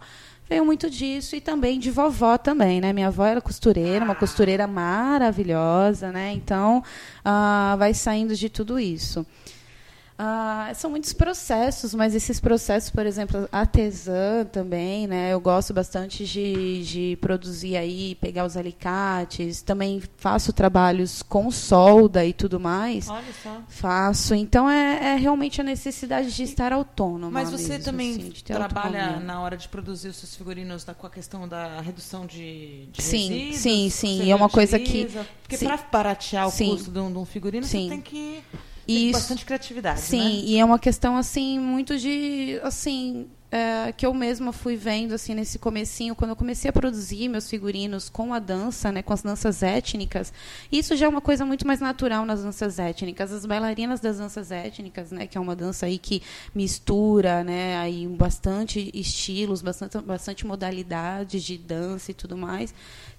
veio 0.50 0.64
muito 0.64 0.90
disso 0.90 1.36
e 1.36 1.40
também 1.40 1.78
de 1.78 1.92
vovó 1.92 2.36
também, 2.36 2.80
né? 2.80 2.92
Minha 2.92 3.06
avó 3.06 3.24
era 3.24 3.40
costureira, 3.40 4.04
uma 4.04 4.16
costureira 4.16 4.66
maravilhosa, 4.66 6.10
né? 6.10 6.32
Então, 6.32 6.82
uh, 7.20 7.78
vai 7.78 7.94
saindo 7.94 8.34
de 8.34 8.48
tudo 8.48 8.76
isso. 8.76 9.24
Ah, 10.22 10.70
são 10.74 10.90
muitos 10.90 11.14
processos, 11.14 11.94
mas 11.94 12.14
esses 12.14 12.38
processos, 12.38 12.90
por 12.90 13.06
exemplo, 13.06 13.48
artesã 13.50 14.44
também, 14.44 15.06
né? 15.06 15.32
Eu 15.32 15.40
gosto 15.40 15.72
bastante 15.72 16.26
de, 16.26 16.84
de 16.84 17.18
produzir 17.22 17.74
aí, 17.74 18.14
pegar 18.16 18.44
os 18.44 18.54
alicates. 18.54 19.62
Também 19.62 20.02
faço 20.18 20.52
trabalhos 20.52 21.22
com 21.22 21.50
solda 21.50 22.22
e 22.22 22.34
tudo 22.34 22.60
mais. 22.60 23.08
Olha 23.08 23.32
só. 23.42 23.62
Faço. 23.66 24.34
Então 24.34 24.68
é, 24.68 25.14
é 25.14 25.16
realmente 25.16 25.62
a 25.62 25.64
necessidade 25.64 26.36
de 26.36 26.42
estar 26.42 26.70
autônoma. 26.70 27.30
Mas 27.30 27.50
você 27.50 27.78
mesmo, 27.78 27.84
também 27.86 28.10
assim, 28.10 28.30
trabalha 28.44 29.00
autonomia. 29.04 29.26
na 29.26 29.40
hora 29.40 29.56
de 29.56 29.70
produzir 29.70 30.08
os 30.08 30.16
seus 30.16 30.36
figurinos 30.36 30.84
com 30.98 31.06
a 31.06 31.10
questão 31.10 31.48
da 31.48 31.80
redução 31.80 32.26
de, 32.26 32.88
de 32.92 33.02
sim, 33.02 33.16
resíduos? 33.16 33.56
Sim, 33.56 33.88
sim, 33.88 34.18
sim. 34.18 34.30
É 34.30 34.36
uma 34.36 34.50
coisa 34.50 34.78
que. 34.78 35.08
Porque 35.40 35.56
para 35.56 35.78
baratear 35.90 36.46
o 36.46 36.50
sim. 36.50 36.68
custo 36.68 36.90
de 36.90 36.98
um, 36.98 37.10
de 37.10 37.16
um 37.16 37.24
figurino, 37.24 37.64
sim. 37.64 37.84
você 37.84 37.88
tem 37.88 38.02
que 38.02 38.44
isso, 38.86 39.12
bastante 39.12 39.44
criatividade, 39.44 40.00
Sim, 40.00 40.18
né? 40.18 40.30
e 40.44 40.58
é 40.58 40.64
uma 40.64 40.78
questão 40.78 41.16
assim 41.16 41.58
muito 41.58 41.98
de 41.98 42.60
assim 42.62 43.28
é, 43.50 43.92
que 43.92 44.06
eu 44.06 44.14
mesma 44.14 44.52
fui 44.52 44.76
vendo 44.76 45.12
assim 45.12 45.34
nesse 45.34 45.58
comecinho 45.58 46.14
quando 46.14 46.30
eu 46.30 46.36
comecei 46.36 46.68
a 46.68 46.72
produzir 46.72 47.28
meus 47.28 47.48
figurinos 47.48 48.08
com 48.08 48.32
a 48.32 48.38
dança, 48.38 48.92
né, 48.92 49.02
com 49.02 49.12
as 49.12 49.22
danças 49.22 49.62
étnicas. 49.62 50.32
Isso 50.70 50.94
já 50.96 51.06
é 51.06 51.08
uma 51.08 51.20
coisa 51.20 51.44
muito 51.44 51.66
mais 51.66 51.80
natural 51.80 52.24
nas 52.24 52.42
danças 52.42 52.78
étnicas. 52.78 53.32
As 53.32 53.44
bailarinas 53.44 54.00
das 54.00 54.18
danças 54.18 54.52
étnicas, 54.52 55.10
né, 55.10 55.26
que 55.26 55.36
é 55.36 55.40
uma 55.40 55.56
dança 55.56 55.86
aí 55.86 55.98
que 55.98 56.22
mistura, 56.54 57.42
né, 57.42 57.76
aí 57.78 58.06
bastante 58.06 58.90
estilos, 58.94 59.62
bastante 59.62 59.98
bastante 59.98 60.46
modalidades 60.46 61.42
de 61.42 61.58
dança 61.58 62.12
e 62.12 62.14
tudo 62.14 62.36
mais 62.36 62.72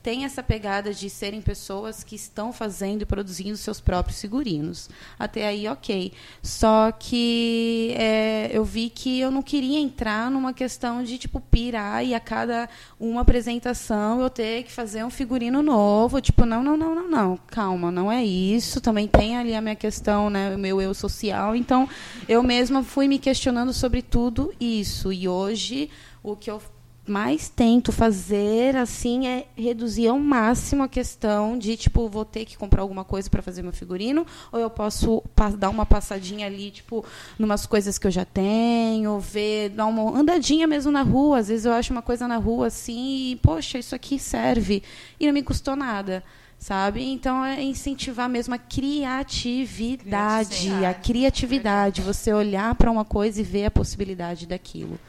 tem 0.03 0.25
essa 0.25 0.41
pegada 0.41 0.93
de 0.93 1.09
serem 1.09 1.41
pessoas 1.41 2.03
que 2.03 2.15
estão 2.15 2.51
fazendo 2.51 3.03
e 3.03 3.05
produzindo 3.05 3.55
seus 3.55 3.79
próprios 3.79 4.19
figurinos. 4.19 4.89
Até 5.17 5.47
aí, 5.47 5.67
ok. 5.67 6.11
Só 6.41 6.91
que 6.91 7.93
é, 7.97 8.49
eu 8.51 8.65
vi 8.65 8.89
que 8.89 9.19
eu 9.19 9.29
não 9.29 9.43
queria 9.43 9.79
entrar 9.79 10.20
numa 10.29 10.53
questão 10.53 11.03
de 11.03 11.17
tipo 11.17 11.39
pirar 11.39 12.05
e 12.05 12.13
a 12.13 12.19
cada 12.19 12.69
uma 12.99 13.21
apresentação 13.21 14.21
eu 14.21 14.29
ter 14.29 14.63
que 14.63 14.71
fazer 14.71 15.03
um 15.03 15.09
figurino 15.09 15.63
novo. 15.63 16.21
Tipo, 16.21 16.45
não, 16.45 16.61
não, 16.61 16.77
não, 16.77 16.95
não, 16.95 17.09
não. 17.09 17.39
Calma, 17.47 17.91
não 17.91 18.11
é 18.11 18.23
isso. 18.23 18.81
Também 18.81 19.07
tem 19.07 19.37
ali 19.37 19.55
a 19.55 19.61
minha 19.61 19.75
questão, 19.75 20.29
né, 20.29 20.55
o 20.55 20.59
meu 20.59 20.81
eu 20.81 20.93
social. 20.93 21.55
Então, 21.55 21.87
eu 22.27 22.43
mesma 22.43 22.83
fui 22.83 23.07
me 23.07 23.17
questionando 23.17 23.73
sobre 23.73 24.01
tudo 24.01 24.53
isso. 24.59 25.11
E 25.11 25.27
hoje 25.27 25.89
o 26.23 26.35
que 26.35 26.51
eu 26.51 26.61
mais 27.07 27.49
tento 27.49 27.91
fazer 27.91 28.75
assim 28.75 29.27
é 29.27 29.47
reduzir 29.55 30.07
ao 30.07 30.19
máximo 30.19 30.83
a 30.83 30.87
questão 30.87 31.57
de 31.57 31.75
tipo 31.75 32.07
vou 32.07 32.23
ter 32.23 32.45
que 32.45 32.55
comprar 32.55 32.83
alguma 32.83 33.03
coisa 33.03 33.27
para 33.29 33.41
fazer 33.41 33.63
meu 33.63 33.73
figurino 33.73 34.25
ou 34.51 34.59
eu 34.59 34.69
posso 34.69 35.23
dar 35.57 35.69
uma 35.69 35.85
passadinha 35.85 36.45
ali 36.45 36.69
tipo 36.69 37.03
numas 37.39 37.65
coisas 37.65 37.97
que 37.97 38.05
eu 38.05 38.11
já 38.11 38.23
tenho 38.23 39.19
ver 39.19 39.69
dar 39.69 39.87
uma 39.87 40.15
andadinha 40.17 40.67
mesmo 40.67 40.91
na 40.91 41.01
rua. 41.01 41.39
Às 41.39 41.47
vezes 41.47 41.65
eu 41.65 41.73
acho 41.73 41.91
uma 41.91 42.03
coisa 42.03 42.27
na 42.27 42.37
rua 42.37 42.67
assim 42.67 43.31
e 43.31 43.35
poxa 43.37 43.79
isso 43.79 43.95
aqui 43.95 44.19
serve. 44.19 44.83
E 45.19 45.25
não 45.25 45.33
me 45.33 45.41
custou 45.41 45.75
nada 45.75 46.23
sabe? 46.59 47.03
Então 47.03 47.43
é 47.43 47.63
incentivar 47.63 48.29
mesmo 48.29 48.53
a 48.53 48.59
criatividade 48.59 50.69
a 50.85 50.93
criatividade. 50.93 52.01
Você 52.01 52.31
olhar 52.31 52.75
para 52.75 52.91
uma 52.91 53.03
coisa 53.03 53.41
e 53.41 53.43
ver 53.43 53.65
a 53.65 53.71
possibilidade 53.71 54.45
daquilo 54.45 54.99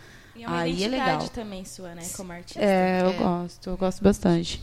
e 0.43 0.45
é 0.45 0.49
uma 0.49 0.59
Aí 0.59 0.85
é 0.85 0.89
legal. 0.89 1.29
também 1.29 1.65
sua, 1.65 1.95
né, 1.95 2.03
como 2.17 2.33
artista. 2.33 2.61
É, 2.61 3.03
eu 3.03 3.11
é. 3.11 3.13
gosto, 3.13 3.71
eu 3.71 3.77
gosto 3.77 4.03
bastante. 4.03 4.61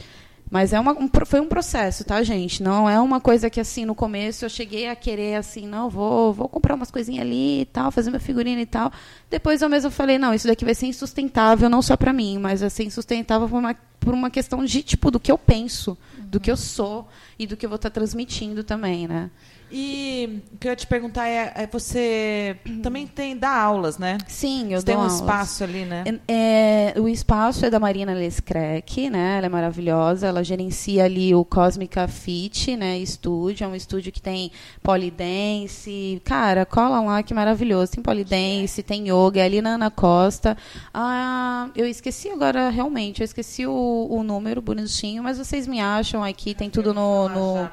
Mas 0.52 0.74
é 0.74 0.80
uma, 0.80 0.94
um, 0.94 1.08
foi 1.26 1.40
um 1.40 1.48
processo, 1.48 2.04
tá, 2.04 2.22
gente? 2.24 2.64
Não 2.64 2.90
é 2.90 3.00
uma 3.00 3.22
coisa 3.22 3.52
que, 3.52 3.60
assim, 3.60 3.86
no 3.86 3.94
começo 3.94 4.44
eu 4.44 4.50
cheguei 4.50 4.88
a 4.88 4.96
querer, 4.96 5.36
assim, 5.36 5.68
não, 5.68 5.90
vou, 5.90 6.34
vou 6.34 6.50
comprar 6.50 6.74
umas 6.74 6.90
coisinhas 6.90 7.22
ali 7.22 7.62
e 7.62 7.66
tal, 7.66 7.92
fazer 7.92 8.10
minha 8.10 8.20
figurina 8.20 8.60
e 8.60 8.66
tal. 8.66 8.92
Depois 9.30 9.62
eu 9.62 9.70
mesmo 9.70 9.92
falei, 9.92 10.18
não, 10.18 10.34
isso 10.34 10.48
daqui 10.48 10.66
vai 10.66 10.74
ser 10.74 10.88
insustentável, 10.88 11.70
não 11.70 11.84
só 11.84 11.96
para 11.96 12.12
mim, 12.12 12.40
mas 12.40 12.62
vai 12.62 12.70
ser 12.72 12.84
insustentável 12.84 13.48
por 13.48 13.60
uma, 13.60 13.76
por 14.00 14.14
uma 14.14 14.30
questão 14.30 14.64
de, 14.64 14.82
tipo, 14.82 15.12
do 15.12 15.20
que 15.20 15.32
eu 15.32 15.38
penso, 15.38 15.98
uhum. 16.18 16.26
do 16.26 16.40
que 16.40 16.50
eu 16.50 16.58
sou 16.58 17.08
e 17.38 17.46
do 17.46 17.58
que 17.58 17.66
eu 17.66 17.70
vou 17.70 17.76
estar 17.76 17.90
tá 17.90 17.94
transmitindo 17.94 18.64
também, 18.64 19.08
né? 19.08 19.30
E 19.72 20.42
o 20.52 20.58
que 20.58 20.68
eu 20.68 20.72
ia 20.72 20.76
te 20.76 20.88
perguntar 20.88 21.28
é, 21.28 21.54
é 21.56 21.68
você 21.68 22.58
também 22.82 23.06
tem 23.06 23.38
dá 23.38 23.56
aulas, 23.56 23.98
né? 23.98 24.18
Sim, 24.28 24.74
eu 24.74 24.80
você 24.80 24.86
dou 24.86 24.96
tem 24.96 24.96
um 24.96 25.00
aulas. 25.00 25.16
espaço 25.16 25.64
ali, 25.64 25.86
né? 25.86 26.04
É, 26.28 26.94
é, 26.96 27.00
o 27.00 27.08
espaço 27.08 27.66
é 27.66 27.70
da 27.70 27.80
Marina 27.80 28.14
Lescrec, 28.14 29.10
né? 29.10 29.38
Ela 29.38 29.46
é 29.46 29.50
maravilhosa. 29.50 30.28
Ela 30.28 30.44
gerencia 30.44 31.06
ali 31.06 31.36
o 31.36 31.46
Cósmica 31.46 32.08
Fit, 32.08 32.76
né? 32.76 32.98
Estúdio, 32.98 33.66
é 33.66 33.68
um 33.68 33.76
estúdio 33.76 34.12
que 34.12 34.22
tem 34.22 34.52
polidense. 34.82 36.20
Cara, 36.26 36.66
cola 36.66 37.00
lá 37.02 37.22
que 37.22 37.34
maravilhoso. 37.34 37.92
Tem 37.92 38.04
polidense, 38.04 38.82
tem 38.82 39.10
yoga, 39.10 39.40
é 39.40 39.44
ali 39.44 39.62
na 39.62 39.76
Ana 39.76 39.92
Costa. 39.92 40.58
Ah, 40.94 41.70
eu 41.76 41.86
esqueci 41.86 42.30
agora 42.30 42.70
realmente, 42.70 43.22
eu 43.22 43.26
esqueci 43.26 43.68
o, 43.68 43.72
o 44.10 44.24
número 44.24 44.62
bonitinho, 44.62 45.24
mas 45.24 45.38
vocês 45.38 45.68
me 45.68 45.80
acham 45.80 46.24
aqui, 46.24 46.54
tem 46.54 46.70
tudo 46.70 46.94
no, 46.94 47.30
no 47.30 47.70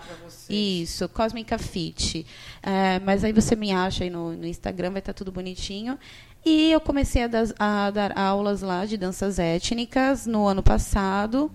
isso, 0.48 1.08
Cósmica 1.08 1.58
Fit. 1.58 2.26
É, 2.62 3.00
mas 3.00 3.24
aí 3.24 3.32
você 3.32 3.56
me 3.56 3.72
acha 3.72 4.04
aí 4.04 4.10
no, 4.10 4.32
no 4.32 4.46
Instagram, 4.46 4.90
vai 4.90 5.00
estar 5.00 5.12
tudo 5.12 5.32
bonitinho. 5.32 5.98
E 6.44 6.70
eu 6.70 6.80
comecei 6.80 7.24
a, 7.24 7.26
das, 7.26 7.52
a 7.58 7.90
dar 7.90 8.16
aulas 8.16 8.62
lá 8.62 8.84
de 8.84 8.96
danças 8.96 9.38
étnicas 9.38 10.26
no 10.26 10.46
ano 10.46 10.62
passado. 10.62 11.50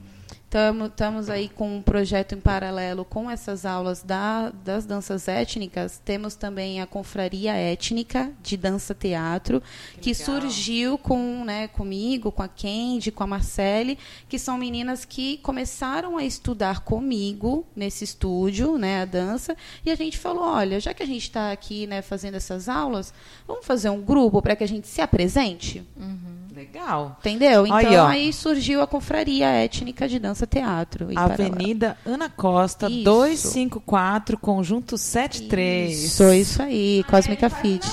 Estamos 0.51 1.29
aí 1.29 1.47
com 1.47 1.77
um 1.77 1.81
projeto 1.81 2.35
em 2.35 2.39
paralelo 2.41 3.05
com 3.05 3.31
essas 3.31 3.65
aulas 3.65 4.03
da, 4.03 4.49
das 4.49 4.85
danças 4.85 5.29
étnicas. 5.29 6.01
Temos 6.03 6.35
também 6.35 6.81
a 6.81 6.85
Confraria 6.85 7.53
Étnica 7.53 8.29
de 8.43 8.57
Dança 8.57 8.93
Teatro, 8.93 9.63
que, 9.93 10.01
que 10.01 10.13
surgiu 10.13 10.97
com, 10.97 11.45
né, 11.45 11.69
comigo, 11.69 12.33
com 12.33 12.43
a 12.43 12.49
Kendi, 12.49 13.13
com 13.13 13.23
a 13.23 13.28
Marcele, 13.28 13.97
que 14.28 14.37
são 14.37 14.57
meninas 14.57 15.05
que 15.05 15.37
começaram 15.37 16.17
a 16.17 16.25
estudar 16.25 16.82
comigo 16.82 17.65
nesse 17.73 18.03
estúdio, 18.03 18.78
né, 18.78 19.03
a 19.03 19.05
dança. 19.05 19.55
E 19.86 19.89
a 19.89 19.95
gente 19.95 20.17
falou: 20.17 20.43
olha, 20.43 20.82
já 20.82 20.93
que 20.93 21.01
a 21.01 21.07
gente 21.07 21.23
está 21.23 21.53
aqui 21.53 21.87
né, 21.87 22.01
fazendo 22.01 22.36
essas 22.36 22.67
aulas, 22.67 23.13
vamos 23.47 23.65
fazer 23.65 23.89
um 23.89 24.01
grupo 24.01 24.41
para 24.41 24.57
que 24.57 24.65
a 24.65 24.67
gente 24.67 24.89
se 24.89 24.99
apresente? 24.99 25.82
Uhum. 25.95 26.41
Legal. 26.53 27.15
Entendeu? 27.19 27.65
Então 27.65 27.78
aí, 27.78 27.95
aí, 27.95 28.33
surgiu 28.33 28.82
a 28.82 28.87
Confraria 28.87 29.47
Étnica 29.47 30.07
de 30.07 30.19
Dança 30.19 30.45
Teatro. 30.45 31.07
Avenida 31.15 31.97
Ana 32.05 32.29
Costa, 32.29 32.87
isso. 32.87 33.03
254, 33.05 34.37
conjunto 34.37 34.97
73. 34.97 36.03
Isso, 36.03 36.33
isso 36.33 36.61
aí, 36.61 37.03
ah, 37.05 37.09
Cósmica 37.09 37.45
é, 37.45 37.49
Fit. 37.49 37.87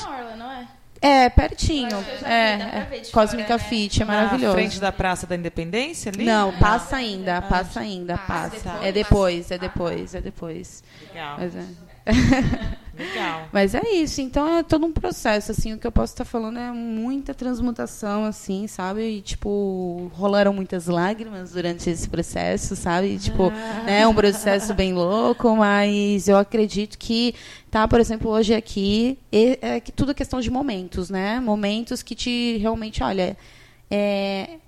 É? 1.00 1.24
é, 1.24 1.28
pertinho. 1.28 1.96
É, 2.24 2.52
é. 2.52 3.02
Cósmica 3.12 3.58
fora, 3.58 3.70
Fit, 3.70 4.00
né? 4.00 4.04
é 4.04 4.06
maravilhoso. 4.06 4.46
Na 4.46 4.52
frente 4.52 4.80
da 4.80 4.90
Praça 4.90 5.26
da 5.26 5.36
Independência 5.36 6.10
ali? 6.12 6.24
Não, 6.24 6.52
passa 6.58 6.96
ainda, 6.96 7.40
passa 7.42 7.80
ainda, 7.80 8.18
passa. 8.18 8.80
É 8.82 8.90
depois, 8.90 9.52
é 9.52 9.58
depois, 9.58 10.16
é 10.16 10.20
depois. 10.20 10.82
Legal. 11.08 11.36
Mas 11.38 11.54
é. 11.54 11.64
Legal. 12.98 13.48
Mas 13.52 13.74
é 13.74 13.82
isso, 13.94 14.20
então 14.20 14.58
é 14.58 14.62
todo 14.62 14.84
um 14.84 14.92
processo, 14.92 15.52
assim, 15.52 15.72
o 15.72 15.78
que 15.78 15.86
eu 15.86 15.92
posso 15.92 16.12
estar 16.12 16.24
falando 16.24 16.58
é 16.58 16.72
muita 16.72 17.32
transmutação, 17.32 18.24
assim, 18.24 18.66
sabe? 18.66 19.02
E, 19.02 19.20
tipo, 19.22 20.10
rolaram 20.14 20.52
muitas 20.52 20.86
lágrimas 20.86 21.52
durante 21.52 21.88
esse 21.88 22.08
processo, 22.08 22.74
sabe? 22.74 23.14
E, 23.14 23.18
tipo, 23.18 23.52
é 23.86 24.06
um 24.06 24.14
processo 24.14 24.74
bem 24.74 24.92
louco, 24.92 25.54
mas 25.56 26.26
eu 26.28 26.36
acredito 26.36 26.98
que 26.98 27.34
tá, 27.70 27.86
por 27.86 28.00
exemplo, 28.00 28.30
hoje 28.30 28.54
aqui, 28.54 29.18
é, 29.30 29.76
é 29.76 29.80
que 29.80 29.92
tudo 29.92 30.10
é 30.10 30.14
questão 30.14 30.40
de 30.40 30.50
momentos, 30.50 31.08
né? 31.08 31.38
Momentos 31.40 32.02
que 32.02 32.14
te 32.14 32.56
realmente, 32.58 33.02
olha, 33.02 33.36
é, 33.90 34.58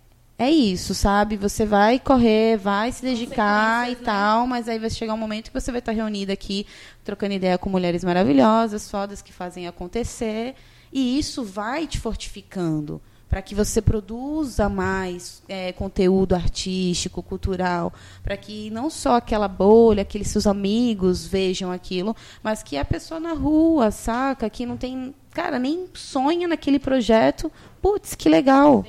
é 0.40 0.50
isso, 0.50 0.94
sabe? 0.94 1.36
Você 1.36 1.66
vai 1.66 1.98
correr, 1.98 2.56
vai 2.56 2.90
se 2.90 3.02
dedicar 3.02 3.90
e 3.90 3.94
tal, 3.94 4.46
mas 4.46 4.70
aí 4.70 4.78
vai 4.78 4.88
chegar 4.88 5.12
um 5.12 5.18
momento 5.18 5.48
que 5.48 5.60
você 5.60 5.70
vai 5.70 5.80
estar 5.80 5.92
reunida 5.92 6.32
aqui, 6.32 6.66
trocando 7.04 7.34
ideia 7.34 7.58
com 7.58 7.68
mulheres 7.68 8.02
maravilhosas, 8.02 8.90
fodas 8.90 9.20
que 9.20 9.34
fazem 9.34 9.68
acontecer, 9.68 10.54
e 10.90 11.18
isso 11.18 11.44
vai 11.44 11.86
te 11.86 12.00
fortificando 12.00 13.02
para 13.28 13.42
que 13.42 13.54
você 13.54 13.82
produza 13.82 14.66
mais 14.70 15.42
é, 15.46 15.72
conteúdo 15.72 16.34
artístico, 16.34 17.22
cultural, 17.22 17.92
para 18.24 18.36
que 18.36 18.70
não 18.70 18.88
só 18.88 19.16
aquela 19.16 19.46
bolha, 19.46 20.00
aqueles 20.00 20.28
seus 20.28 20.46
amigos 20.46 21.26
vejam 21.26 21.70
aquilo, 21.70 22.16
mas 22.42 22.62
que 22.62 22.78
a 22.78 22.84
pessoa 22.84 23.20
na 23.20 23.34
rua, 23.34 23.90
saca, 23.90 24.48
que 24.48 24.64
não 24.64 24.78
tem, 24.78 25.14
cara, 25.32 25.58
nem 25.58 25.86
sonha 25.92 26.48
naquele 26.48 26.78
projeto, 26.78 27.52
putz, 27.82 28.14
que 28.14 28.28
legal. 28.28 28.86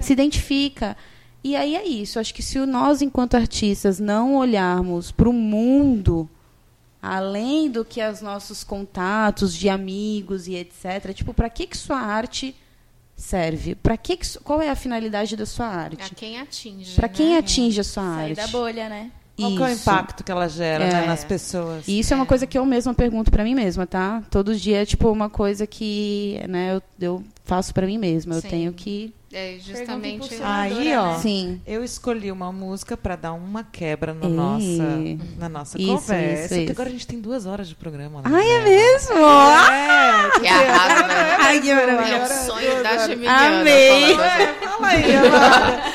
Se 0.00 0.12
identifica. 0.12 0.96
E 1.44 1.54
aí 1.54 1.76
é 1.76 1.86
isso. 1.86 2.18
Acho 2.18 2.34
que 2.34 2.42
se 2.42 2.58
nós, 2.66 3.02
enquanto 3.02 3.36
artistas, 3.36 4.00
não 4.00 4.34
olharmos 4.36 5.12
para 5.12 5.28
o 5.28 5.32
mundo 5.32 6.28
além 7.00 7.70
do 7.70 7.84
que 7.84 8.04
os 8.04 8.20
nossos 8.20 8.64
contatos 8.64 9.54
de 9.54 9.68
amigos 9.68 10.48
e 10.48 10.54
etc. 10.56 11.12
Tipo, 11.14 11.32
para 11.32 11.48
que 11.48 11.66
que 11.66 11.76
sua 11.76 11.98
arte 11.98 12.54
serve? 13.14 13.74
Para 13.76 13.96
que, 13.96 14.16
que 14.16 14.38
qual 14.40 14.60
é 14.60 14.68
a 14.70 14.74
finalidade 14.76 15.36
da 15.36 15.46
sua 15.46 15.66
arte? 15.66 16.14
quem 16.16 16.40
atinge. 16.40 16.96
Para 16.96 17.08
quem 17.08 17.30
né? 17.32 17.38
atinge 17.38 17.80
a 17.80 17.84
sua 17.84 18.02
Sair 18.02 18.30
arte? 18.30 18.34
da 18.36 18.46
bolha, 18.48 18.88
né? 18.88 19.10
Qual 19.38 19.50
que 19.54 19.62
é 19.62 19.66
o 19.66 19.68
Isso. 19.68 19.82
impacto 19.82 20.24
que 20.24 20.32
ela 20.32 20.48
gera 20.48 20.84
É. 20.84 20.92
né, 20.92 21.06
nas 21.06 21.22
pessoas? 21.22 21.86
E 21.86 21.98
isso 21.98 22.12
é 22.14 22.16
uma 22.16 22.24
coisa 22.24 22.46
que 22.46 22.56
eu 22.58 22.64
mesma 22.64 22.94
pergunto 22.94 23.30
para 23.30 23.44
mim 23.44 23.54
mesma, 23.54 23.86
tá? 23.86 24.22
Todo 24.30 24.56
dia 24.56 24.80
é 24.82 24.86
tipo 24.86 25.10
uma 25.10 25.28
coisa 25.28 25.66
que, 25.66 26.40
né, 26.48 26.74
eu, 26.76 26.82
eu 26.98 27.24
faço 27.46 27.72
para 27.72 27.86
mim 27.86 27.96
mesma. 27.96 28.34
Eu 28.34 28.40
Sim. 28.42 28.48
tenho 28.48 28.72
que, 28.74 29.14
É 29.32 29.56
justamente. 29.60 30.36
Aí, 30.42 30.94
ó. 30.96 31.12
né? 31.12 31.18
sim. 31.20 31.60
Eu 31.66 31.82
escolhi 31.84 32.30
uma 32.32 32.52
música 32.52 32.96
para 32.96 33.16
dar 33.16 33.32
uma 33.32 33.62
quebra 33.64 34.12
no 34.12 34.26
Ei. 34.26 34.32
nossa, 34.32 35.18
na 35.38 35.48
nossa 35.48 35.80
Isso, 35.80 35.92
conversa. 35.92 36.32
isso, 36.40 36.48
porque 36.48 36.62
isso. 36.64 36.72
agora 36.72 36.88
a 36.88 36.92
gente 36.92 37.06
tem 37.06 37.20
duas 37.20 37.46
horas 37.46 37.68
de 37.68 37.74
programa. 37.76 38.20
né? 38.22 38.30
Ai, 38.32 38.50
é 38.50 38.60
mesmo? 38.64 39.16
É, 39.16 40.40
Que 40.40 40.46
arrasa, 40.48 41.06
né? 41.06 41.36
Ai, 41.38 41.60
que 41.60 41.70
É 41.70 41.74
maravilha. 41.74 42.22
um 42.22 42.26
sonho 42.26 42.82
da 42.82 43.06
Geminiana. 43.06 43.60
Amei. 43.60 44.12
É, 44.12 44.54
fala 44.60 44.88
aí. 44.88 45.04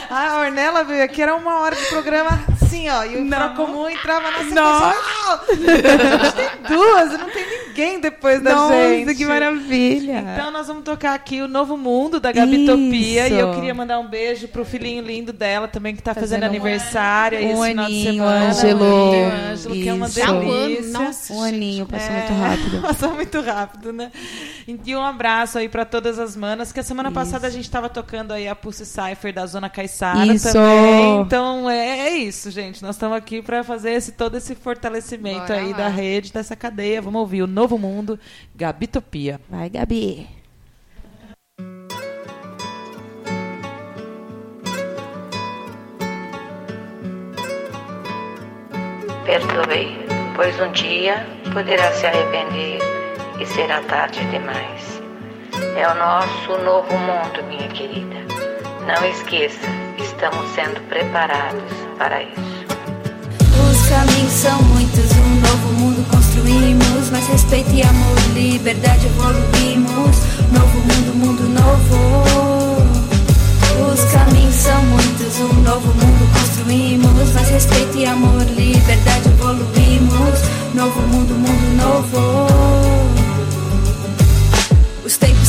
A 0.09 0.39
Ornella 0.39 0.83
veio 0.83 1.03
aqui, 1.03 1.21
era 1.21 1.35
uma 1.35 1.59
hora 1.61 1.75
de 1.75 1.85
programa 1.87 2.29
assim, 2.61 2.89
ó. 2.89 3.03
E 3.03 3.17
o 3.17 3.25
Não. 3.25 3.55
comum 3.55 3.89
entrava 3.89 4.31
na 4.31 4.37
sequência. 4.39 4.61
Nossa. 4.61 5.20
A 5.33 5.53
gente 5.55 6.35
tem 6.35 6.77
duas, 6.77 7.19
não 7.19 7.29
tem 7.29 7.45
ninguém 7.67 7.99
depois 7.99 8.41
da 8.41 8.53
Nossa, 8.55 8.73
gente. 8.73 9.15
que 9.15 9.25
maravilha. 9.25 10.23
Então 10.33 10.51
nós 10.51 10.67
vamos 10.67 10.83
tocar 10.83 11.13
aqui 11.13 11.41
o 11.41 11.47
Novo 11.47 11.77
Mundo 11.77 12.19
da 12.19 12.31
Gabi 12.31 12.65
Topia. 12.65 13.25
Isso. 13.27 13.35
E 13.35 13.39
eu 13.39 13.53
queria 13.53 13.73
mandar 13.73 13.99
um 13.99 14.07
beijo 14.07 14.47
pro 14.47 14.63
filhinho 14.65 15.01
lindo 15.03 15.31
dela 15.33 15.67
também, 15.67 15.95
que 15.95 16.01
tá 16.01 16.13
fazendo, 16.13 16.41
Fazendo 16.41 16.43
um- 16.43 16.45
aniversário 16.47 17.39
um 17.39 17.41
esse 17.41 17.67
final 17.69 17.85
de 17.85 17.91
aninho, 17.91 18.13
semana. 18.13 18.45
Ângelo. 18.49 18.85
Um 18.85 19.51
Ângelo, 19.51 19.75
que 19.75 19.89
é 19.89 19.93
uma 19.93 20.07
um 20.07 20.21
ano, 20.29 20.67
delícia. 20.67 20.91
nossa. 20.99 21.33
um 21.33 21.43
aninho, 21.43 21.85
passou 21.85 22.09
É, 22.11 22.17
muito 22.17 22.33
rápido. 22.41 22.81
Passou 22.91 23.13
muito 23.13 23.41
rápido, 23.41 23.93
né? 23.93 24.11
E 24.67 24.95
um 24.95 25.03
abraço 25.03 25.57
aí 25.57 25.67
pra 25.69 25.85
todas 25.85 26.19
as 26.19 26.35
manas, 26.35 26.71
que 26.71 26.79
a 26.79 26.83
semana 26.83 27.09
Isso. 27.09 27.15
passada 27.15 27.47
a 27.47 27.49
gente 27.49 27.69
tava 27.69 27.89
tocando 27.89 28.31
aí 28.31 28.47
a 28.47 28.55
Pulse 28.55 28.85
Cypher 28.85 29.33
da 29.33 29.45
Zona 29.45 29.69
Caiçara 29.69 30.25
Isso. 30.33 30.51
também. 30.51 31.21
Então 31.21 31.69
é, 31.69 32.07
é 32.09 32.09
isso, 32.15 32.49
gente. 32.51 32.81
Nós 32.83 32.95
estamos 32.95 33.17
aqui 33.17 33.41
pra 33.41 33.63
fazer 33.63 33.91
esse, 33.91 34.11
todo 34.11 34.35
esse 34.37 34.55
fortalecimento 34.55 35.20
Bora 35.21 35.55
aí 35.55 35.71
lá. 35.71 35.77
da 35.77 35.87
rede, 35.87 36.33
dessa 36.33 36.55
cadeia. 36.55 37.01
Vamos 37.01 37.21
ouvir 37.21 37.41
o 37.43 37.47
Novo 37.47 37.77
Mundo, 37.77 38.19
Gabitopia. 38.55 39.39
Vai, 39.49 39.69
Gabi. 39.69 40.27
Perdoe, 49.25 49.97
pois 50.35 50.59
um 50.59 50.71
dia 50.71 51.25
poderá 51.53 51.91
se 51.93 52.05
arrepender 52.05 52.79
e 53.39 53.45
será 53.45 53.81
tarde 53.83 54.19
demais. 54.25 55.01
É 55.77 55.87
o 55.87 55.95
nosso 55.95 56.57
novo 56.63 56.93
mundo, 56.97 57.43
minha 57.47 57.67
querida. 57.69 58.17
Não 58.85 59.07
esqueça, 59.09 59.67
estamos 59.97 60.47
sendo 60.49 60.81
preparados 60.89 61.71
para 61.97 62.23
isso. 62.23 62.60
Os 63.91 63.97
caminhos 63.97 64.31
são 64.31 64.63
muitos, 64.63 65.11
um 65.17 65.41
novo 65.41 65.73
mundo 65.73 66.07
construímos. 66.09 67.09
Mas 67.11 67.27
respeito 67.27 67.73
e 67.73 67.83
amor, 67.83 68.17
liberdade 68.33 69.05
evoluímos. 69.05 70.15
Novo 70.53 70.79
mundo, 70.79 71.13
mundo 71.13 71.43
novo. 71.49 72.23
Os 73.91 73.99
caminhos 74.13 74.55
são 74.55 74.81
muitos, 74.85 75.39
um 75.41 75.61
novo 75.61 75.87
mundo 75.87 76.33
construímos. 76.33 77.33
Mas 77.33 77.49
respeito 77.49 77.97
e 77.97 78.05
amor, 78.05 78.41
liberdade 78.55 79.27
evoluímos. 79.27 80.39
Novo 80.73 81.01
mundo, 81.01 81.33
mundo 81.33 81.83
novo. 81.83 82.90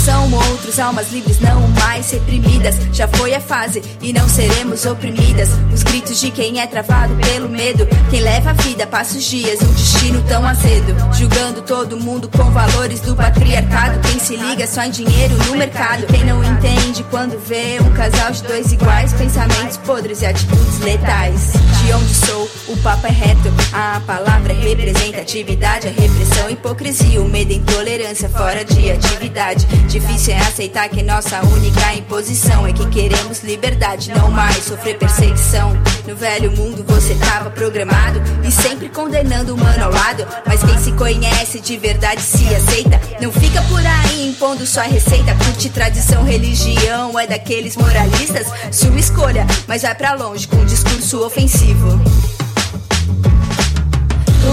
São 0.05 0.33
outros, 0.33 0.81
almas 0.81 1.13
livres 1.13 1.39
não 1.39 1.69
mais 1.79 2.11
reprimidas. 2.11 2.75
Já 2.93 3.07
foi 3.07 3.35
a 3.35 3.41
fase 3.41 3.81
e 4.01 4.13
não 4.13 4.29
seremos 4.29 4.85
oprimidas. 4.85 5.49
Os 5.73 5.85
gritos 5.85 6.21
de 6.21 6.29
quem 6.33 6.61
é 6.61 6.67
travado 6.67 7.15
pelo 7.15 7.49
medo. 7.49 7.87
Quem 8.11 8.21
leva 8.21 8.51
a 8.51 8.53
vida 8.53 8.85
passa 8.85 9.17
os 9.17 9.23
dias, 9.23 9.63
um 9.63 9.73
destino 9.73 10.21
tão 10.27 10.45
azedo. 10.45 10.93
Julgando 11.15 11.63
todo 11.63 11.97
mundo 11.97 12.29
com 12.29 12.51
valores 12.51 13.01
do 13.01 13.15
patriarcado. 13.15 14.01
Quem 14.01 14.19
se 14.19 14.35
liga 14.35 14.67
só 14.67 14.83
em 14.83 14.91
dinheiro 14.91 15.37
no 15.47 15.57
mercado. 15.57 16.05
Quem 16.09 16.25
não 16.25 16.43
entende 16.43 17.05
quando 17.05 17.39
vê 17.39 17.79
um 17.81 17.93
casal 17.93 18.33
de 18.33 18.43
dois 18.43 18.73
iguais. 18.73 19.13
Pensamentos 19.13 19.77
podres 19.77 20.21
e 20.23 20.27
atitudes 20.27 20.81
letais. 20.81 21.53
De 21.85 21.93
onde 21.93 22.15
sou, 22.15 22.51
o 22.69 22.77
papo 22.79 23.07
é 23.07 23.11
reto. 23.11 23.53
A 23.73 24.01
palavra 24.05 24.53
é 24.53 24.57
representatividade, 24.57 25.87
a 25.87 25.91
repressão, 25.91 26.51
hipocrisia, 26.51 27.21
o 27.21 27.29
medo, 27.29 27.53
intolerância 27.53 28.29
fora 28.29 28.65
de 28.65 28.91
atividade. 28.91 29.67
Difícil 29.93 30.33
é 30.33 30.39
aceitar 30.39 30.89
que 30.89 31.03
nossa 31.03 31.45
única 31.45 31.95
imposição 31.95 32.67
é 32.67 32.73
que 32.73 32.87
queremos 32.87 33.43
liberdade, 33.43 34.11
não 34.11 34.31
mais 34.31 34.65
sofrer 34.65 34.97
perseguição. 34.97 35.77
No 36.09 36.17
velho 36.17 36.51
mundo 36.51 36.83
você 36.83 37.15
tava 37.17 37.51
programado 37.51 38.19
e 38.43 38.51
sempre 38.51 38.89
condenando 38.89 39.53
o 39.53 39.55
humano 39.55 39.85
ao 39.85 39.93
lado. 39.93 40.27
Mas 40.47 40.63
quem 40.63 40.79
se 40.79 40.93
conhece 40.93 41.61
de 41.61 41.77
verdade 41.77 42.23
se 42.23 42.43
aceita. 42.55 42.99
Não 43.21 43.31
fica 43.31 43.61
por 43.65 43.85
aí 43.85 44.31
impondo 44.31 44.65
sua 44.65 44.85
receita. 44.85 45.35
Curte 45.35 45.69
tradição, 45.69 46.25
religião, 46.25 47.19
é 47.21 47.27
daqueles 47.27 47.77
moralistas. 47.77 48.47
Sua 48.71 48.99
escolha, 48.99 49.47
mas 49.69 49.83
vai 49.83 49.95
pra 49.95 50.15
longe 50.15 50.49
com 50.49 50.57
um 50.57 50.65
discurso 50.65 51.23
ofensivo. 51.23 52.01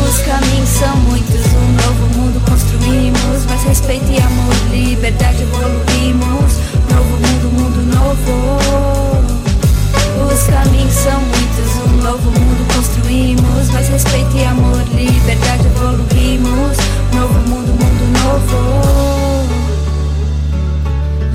Os 0.10 0.20
caminhos 0.20 0.70
são 0.70 0.98
muitos, 0.98 1.46
um 1.54 1.72
novo 1.88 2.09
Mas 3.48 3.64
respeito 3.64 4.12
e 4.12 4.20
amor, 4.20 4.56
liberdade 4.72 5.44
evoluímos. 5.44 6.54
Novo 6.90 7.18
mundo, 7.18 7.52
mundo 7.52 7.96
novo. 7.96 8.34
Os 10.32 10.44
caminhos 10.44 10.94
são 10.94 11.20
muitos, 11.22 11.76
um 11.86 11.98
novo 12.02 12.32
mundo 12.32 12.74
construímos. 12.74 13.70
Mas 13.72 13.90
respeito 13.90 14.36
e 14.36 14.44
amor, 14.44 14.84
liberdade 14.94 15.66
evoluímos. 15.68 16.78
Novo 17.14 17.34
mundo, 17.48 17.68
mundo 17.68 18.20
novo. 18.20 18.99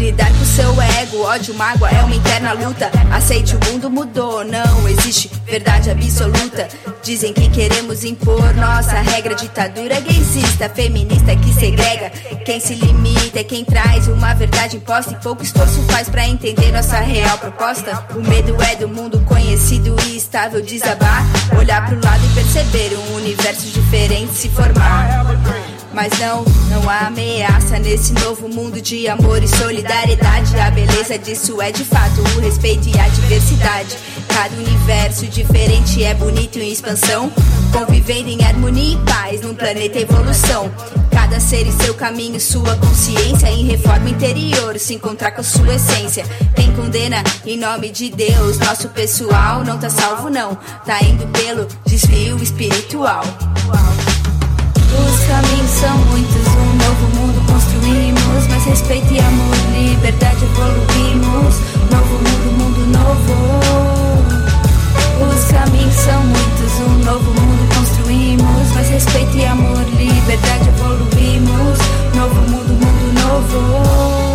Lidar 0.04 0.30
com 0.38 0.44
seu 0.44 0.82
ego, 0.82 1.22
ódio, 1.22 1.54
mágoa 1.54 1.88
é 1.88 2.02
uma 2.02 2.14
interna 2.14 2.52
luta. 2.52 2.90
Aceite, 3.10 3.56
o 3.56 3.60
mundo 3.64 3.88
mudou, 3.88 4.44
não 4.44 4.86
existe 4.86 5.30
verdade 5.46 5.88
absoluta. 5.88 6.68
Dizem 7.02 7.32
que 7.32 7.48
queremos 7.48 8.04
impor 8.04 8.52
nossa 8.54 9.00
regra, 9.00 9.34
ditadura 9.34 9.98
gaysista, 10.00 10.68
feminista 10.68 11.34
que 11.34 11.54
segrega. 11.54 12.10
Quem 12.44 12.60
se 12.60 12.74
limita 12.74 13.40
é 13.40 13.44
quem 13.44 13.64
traz 13.64 14.06
uma 14.06 14.34
verdade 14.34 14.76
imposta 14.76 15.12
e 15.12 15.16
pouco 15.22 15.42
esforço 15.42 15.82
faz 15.84 16.10
pra 16.10 16.28
entender 16.28 16.70
nossa 16.70 16.98
real 16.98 17.38
proposta. 17.38 18.06
O 18.14 18.20
medo 18.20 18.62
é 18.62 18.76
do 18.76 18.86
mundo 18.86 19.18
conhecido 19.20 19.96
e 20.04 20.18
estável 20.18 20.60
desabar. 20.60 21.24
Olhar 21.58 21.86
pro 21.86 21.98
lado 22.04 22.20
e 22.26 22.34
perceber 22.34 22.94
um 22.94 23.16
universo 23.16 23.68
diferente 23.68 24.34
se 24.34 24.50
formar. 24.50 25.73
Mas 25.94 26.12
não, 26.18 26.44
não 26.70 26.90
há 26.90 27.06
ameaça 27.06 27.78
nesse 27.78 28.12
novo 28.14 28.48
mundo 28.48 28.82
de 28.82 29.06
amor 29.06 29.40
e 29.40 29.46
solidariedade. 29.46 30.58
A 30.58 30.68
beleza 30.68 31.16
disso 31.16 31.62
é 31.62 31.70
de 31.70 31.84
fato 31.84 32.20
o 32.20 32.40
respeito 32.40 32.88
e 32.88 32.98
a 32.98 33.06
diversidade. 33.06 33.96
Cada 34.26 34.56
universo 34.56 35.24
diferente 35.28 36.02
é 36.02 36.12
bonito 36.12 36.58
em 36.58 36.72
expansão. 36.72 37.30
Convivendo 37.72 38.28
em 38.28 38.44
harmonia 38.44 38.94
e 38.94 39.04
paz 39.04 39.40
num 39.40 39.54
planeta 39.54 40.00
evolução. 40.00 40.68
Cada 41.12 41.38
ser 41.38 41.64
em 41.64 41.72
seu 41.72 41.94
caminho, 41.94 42.40
sua 42.40 42.76
consciência 42.76 43.46
em 43.48 43.64
reforma 43.64 44.10
interior, 44.10 44.76
se 44.80 44.94
encontrar 44.94 45.30
com 45.30 45.44
sua 45.44 45.76
essência. 45.76 46.24
Quem 46.56 46.74
condena 46.74 47.22
em 47.46 47.56
nome 47.56 47.90
de 47.90 48.10
Deus, 48.10 48.58
nosso 48.58 48.88
pessoal 48.88 49.62
não 49.64 49.78
tá 49.78 49.88
salvo 49.88 50.28
não, 50.28 50.56
tá 50.84 51.00
indo 51.04 51.24
pelo 51.28 51.68
desvio 51.86 52.36
espiritual. 52.42 53.22
Os 54.98 55.26
caminhos 55.26 55.70
são 55.70 55.96
muitos, 56.10 56.46
um 56.46 56.76
novo 56.76 57.06
mundo 57.16 57.52
construímos, 57.52 58.46
mas 58.48 58.64
respeito 58.64 59.12
e 59.12 59.18
amor, 59.18 59.56
liberdade 59.72 60.44
evoluímos, 60.44 61.54
novo 61.90 62.14
mundo, 62.14 62.48
mundo 62.58 62.98
novo. 62.98 63.94
Os 65.20 65.44
caminhos 65.50 65.94
são 65.94 66.22
muitos, 66.22 66.72
um 66.80 67.04
novo 67.04 67.30
mundo 67.40 67.74
construímos. 67.74 68.72
Mas 68.74 68.88
respeito 68.88 69.36
e 69.36 69.44
amor, 69.46 69.84
liberdade 69.96 70.68
evoluímos. 70.68 71.78
Novo 72.14 72.40
mundo, 72.50 72.72
mundo 72.74 73.20
novo. 73.20 74.33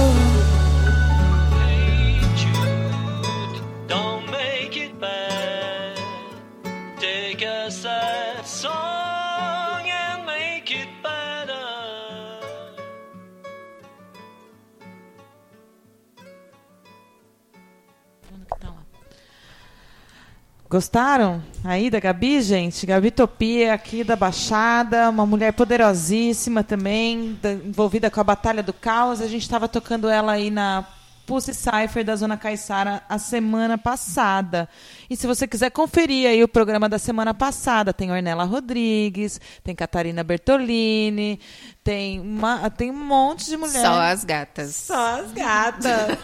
Gostaram 20.70 21.41
aí 21.64 21.90
da 21.90 22.00
Gabi, 22.00 22.41
gente? 22.44 22.86
Gabi 22.86 23.10
Topia, 23.10 23.74
aqui 23.74 24.04
da 24.04 24.16
Baixada, 24.16 25.10
uma 25.10 25.26
mulher 25.26 25.52
poderosíssima 25.52 26.64
também, 26.64 27.40
da- 27.41 27.54
envolvida 27.54 28.12
com 28.12 28.22
a 28.22 28.24
Batalha 28.24 28.62
do 28.62 28.72
Caos. 28.72 29.20
A 29.20 29.26
gente 29.28 29.41
estava 29.41 29.68
tocando 29.68 30.08
ela 30.08 30.34
aí 30.34 30.52
na 30.52 30.86
Pussy 31.26 31.56
Cypher 31.56 32.04
da 32.06 32.16
Zona 32.16 32.38
Caiçara 32.38 33.02
a 33.10 33.18
semana 33.18 33.80
passada. 33.80 34.70
E 35.10 35.15
se 35.15 35.26
você 35.26 35.48
quiser 35.48 35.72
conferir 35.72 36.30
aí 36.30 36.44
o 36.44 36.48
programa 36.48 36.88
da 36.88 36.99
semana 36.99 37.34
passada, 37.34 37.91
tem 37.91 38.11
Ornella 38.11 38.44
Rodrigues, 38.44 39.41
tem 39.64 39.76
Catarina 39.76 40.23
Bertolini, 40.23 41.40
tem, 41.84 42.19
uma, 42.19 42.69
tem 42.69 42.91
um 42.91 43.06
monte 43.06 43.45
de 43.45 43.57
mulheres. 43.57 43.81
Só 43.81 43.99
as 43.99 44.23
gatas. 44.23 44.76
Só 44.76 45.22
as 45.22 45.31
gatas. 45.31 46.19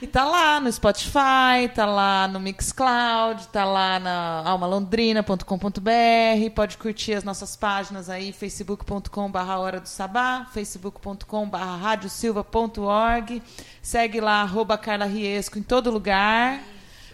e, 0.00 0.02
e 0.02 0.06
tá 0.08 0.24
lá 0.24 0.58
no 0.58 0.72
Spotify, 0.72 1.68
tá 1.72 1.86
lá 1.86 2.26
no 2.26 2.40
Mixcloud, 2.40 3.46
tá 3.48 3.64
lá 3.64 4.00
na 4.00 4.42
almalondrina.com.br, 4.44 6.50
pode 6.56 6.78
curtir 6.78 7.14
as 7.14 7.22
nossas 7.22 7.54
páginas 7.54 8.10
aí, 8.10 8.32
facebook.com 8.32 9.30
barra 9.30 9.58
Hora 9.58 9.78
do 9.78 9.88
Sabá, 9.88 10.48
facebook.com 10.52 11.48
barra 11.48 11.76
radiosilva.org, 11.76 13.40
segue 13.80 14.20
lá, 14.20 14.42
arroba 14.42 14.76
Carla 14.76 15.04
Riesco 15.04 15.60
em 15.60 15.62
todo 15.62 15.92
lugar. 15.92 16.47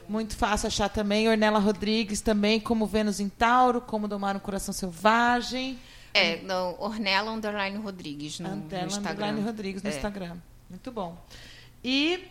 Muito 0.09 0.37
fácil 0.37 0.67
achar 0.69 0.89
também. 0.89 1.29
Ornella 1.29 1.59
Rodrigues 1.59 2.21
também, 2.21 2.61
como 2.61 2.87
Vênus 2.87 3.21
em 3.21 3.29
Tauro, 3.29 3.81
como 3.81 4.07
Domar 4.09 4.37
um 4.37 4.41
Coração 4.41 4.73
Selvagem. 4.73 5.79
É, 6.13 6.37
no 6.43 6.77
Ornella 6.79 7.33
Underline 7.33 7.77
Rodrigues 7.79 8.39
no, 8.39 8.49
no 8.51 8.65
Instagram. 8.67 9.11
Underline 9.11 9.41
Rodrigues 9.41 9.83
no 9.83 9.91
É. 9.91 9.95
Instagram. 9.95 10.37
Muito 10.71 10.93
bom. 10.93 11.17
E 11.83 12.25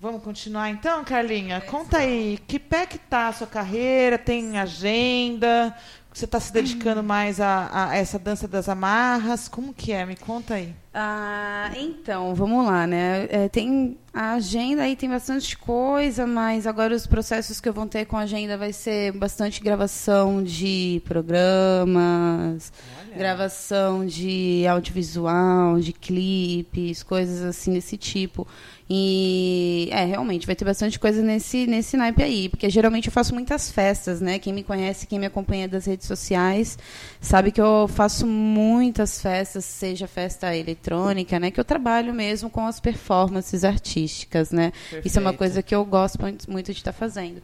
vamos 0.00 0.22
continuar 0.22 0.70
então, 0.70 1.04
Carlinha? 1.04 1.60
Conta 1.60 1.98
aí, 1.98 2.38
que 2.48 2.58
pé 2.58 2.84
que 2.86 2.98
tá 2.98 3.28
a 3.28 3.32
sua 3.32 3.46
carreira? 3.46 4.18
Tem 4.18 4.58
agenda? 4.58 5.76
Você 6.12 6.24
está 6.24 6.38
se 6.40 6.52
dedicando 6.52 7.02
mais 7.04 7.40
a, 7.40 7.88
a 7.90 7.96
essa 7.96 8.18
dança 8.18 8.46
das 8.48 8.68
amarras? 8.68 9.48
Como 9.48 9.72
que 9.72 9.92
é? 9.92 10.04
Me 10.04 10.16
conta 10.16 10.54
aí. 10.54 10.74
Ah, 10.96 11.72
então, 11.76 12.36
vamos 12.36 12.64
lá, 12.64 12.86
né? 12.86 13.26
É, 13.28 13.48
tem 13.48 13.98
a 14.14 14.34
agenda 14.34 14.82
aí 14.82 14.94
tem 14.94 15.08
bastante 15.08 15.58
coisa, 15.58 16.24
mas 16.24 16.68
agora 16.68 16.94
os 16.94 17.04
processos 17.04 17.60
que 17.60 17.68
eu 17.68 17.72
vou 17.72 17.84
ter 17.84 18.04
com 18.04 18.16
a 18.16 18.20
agenda 18.20 18.56
vai 18.56 18.72
ser 18.72 19.10
bastante 19.10 19.60
gravação 19.60 20.40
de 20.40 21.02
programas, 21.04 22.72
gravação 23.16 24.06
de 24.06 24.64
audiovisual, 24.68 25.80
de 25.80 25.92
clipes, 25.92 27.02
coisas 27.02 27.42
assim 27.42 27.72
desse 27.72 27.96
tipo. 27.96 28.46
E 28.88 29.88
é, 29.90 30.04
realmente 30.04 30.46
vai 30.46 30.54
ter 30.54 30.64
bastante 30.64 30.98
coisa 30.98 31.22
nesse 31.22 31.66
nesse 31.66 31.96
naipe 31.96 32.22
aí, 32.22 32.48
porque 32.50 32.68
geralmente 32.68 33.06
eu 33.06 33.12
faço 33.12 33.34
muitas 33.34 33.70
festas, 33.72 34.20
né? 34.20 34.38
Quem 34.38 34.52
me 34.52 34.62
conhece, 34.62 35.06
quem 35.06 35.18
me 35.18 35.26
acompanha 35.26 35.66
das 35.66 35.86
redes 35.86 36.06
sociais, 36.06 36.78
sabe 37.20 37.50
que 37.50 37.60
eu 37.60 37.88
faço 37.88 38.26
muitas 38.26 39.20
festas, 39.20 39.64
seja 39.64 40.06
festa 40.06 40.54
eletrônica, 40.84 41.40
né? 41.40 41.50
Que 41.50 41.58
eu 41.58 41.64
trabalho 41.64 42.12
mesmo 42.12 42.50
com 42.50 42.66
as 42.66 42.78
performances 42.78 43.64
artísticas, 43.64 44.50
né? 44.50 44.72
Isso 45.04 45.18
é 45.18 45.20
uma 45.20 45.30
Perfeito. 45.30 45.38
coisa 45.38 45.62
que 45.62 45.74
eu 45.74 45.84
gosto 45.84 46.18
muito 46.48 46.72
de 46.72 46.78
estar 46.78 46.92
fazendo. 46.92 47.42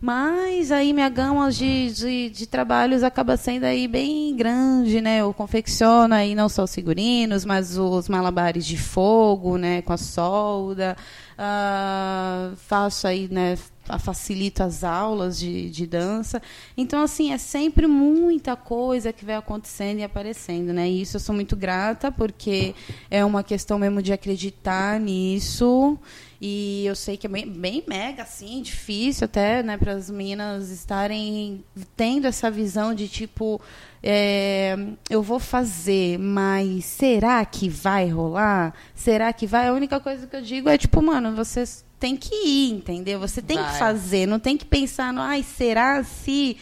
Mas 0.00 0.72
aí 0.72 0.92
minha 0.92 1.08
gama 1.08 1.50
de, 1.50 1.92
de, 1.92 2.30
de 2.30 2.46
trabalhos 2.46 3.04
acaba 3.04 3.36
sendo 3.36 3.64
aí 3.64 3.86
bem 3.86 4.34
grande, 4.34 5.00
né? 5.00 5.18
Eu 5.20 5.32
confecciono 5.32 6.12
aí 6.14 6.34
não 6.34 6.48
só 6.48 6.64
os 6.64 6.74
figurinos, 6.74 7.44
mas 7.44 7.78
os 7.78 8.08
malabares 8.08 8.66
de 8.66 8.76
fogo, 8.76 9.56
né? 9.56 9.80
Com 9.82 9.92
a 9.92 9.96
solda. 9.96 10.96
Ah, 11.38 12.50
faço 12.56 13.06
aí, 13.06 13.28
né? 13.30 13.56
Fa- 13.84 13.98
Facilito 13.98 14.62
as 14.62 14.82
aulas 14.84 15.38
de, 15.38 15.70
de 15.70 15.86
dança. 15.86 16.40
Então, 16.76 17.02
assim, 17.02 17.32
é 17.32 17.38
sempre 17.38 17.86
muita 17.86 18.56
coisa 18.56 19.12
que 19.12 19.24
vai 19.24 19.34
acontecendo 19.36 19.98
e 19.98 20.02
aparecendo, 20.04 20.72
né? 20.72 20.88
E 20.88 21.02
isso 21.02 21.16
eu 21.16 21.20
sou 21.20 21.34
muito 21.34 21.54
grata, 21.56 22.10
porque 22.10 22.74
é 23.10 23.24
uma 23.24 23.42
questão 23.42 23.78
mesmo 23.78 24.02
de 24.02 24.12
acreditar 24.12 24.98
nisso. 25.00 25.98
E 26.44 26.84
eu 26.86 26.96
sei 26.96 27.16
que 27.16 27.26
é 27.28 27.30
bem, 27.30 27.48
bem 27.48 27.84
mega, 27.86 28.24
assim, 28.24 28.60
difícil 28.62 29.26
até, 29.26 29.62
né, 29.62 29.76
para 29.76 29.92
as 29.92 30.10
meninas 30.10 30.70
estarem 30.70 31.62
tendo 31.96 32.26
essa 32.26 32.50
visão 32.50 32.92
de 32.92 33.06
tipo, 33.06 33.60
é, 34.02 34.76
eu 35.08 35.22
vou 35.22 35.38
fazer, 35.38 36.18
mas 36.18 36.84
será 36.84 37.44
que 37.44 37.68
vai 37.68 38.08
rolar? 38.08 38.74
Será 38.92 39.32
que 39.32 39.46
vai? 39.46 39.68
A 39.68 39.72
única 39.72 40.00
coisa 40.00 40.26
que 40.26 40.34
eu 40.34 40.42
digo 40.42 40.68
é 40.68 40.76
tipo, 40.76 41.00
mano, 41.00 41.32
vocês 41.36 41.84
tem 42.02 42.16
que 42.16 42.34
ir, 42.34 42.72
entendeu? 42.72 43.20
Você 43.20 43.40
tem 43.40 43.56
Vai. 43.56 43.70
que 43.70 43.78
fazer, 43.78 44.26
não 44.26 44.40
tem 44.40 44.56
que 44.56 44.64
pensar 44.64 45.12
no, 45.12 45.20
ai, 45.20 45.44
será 45.44 46.02
se 46.02 46.56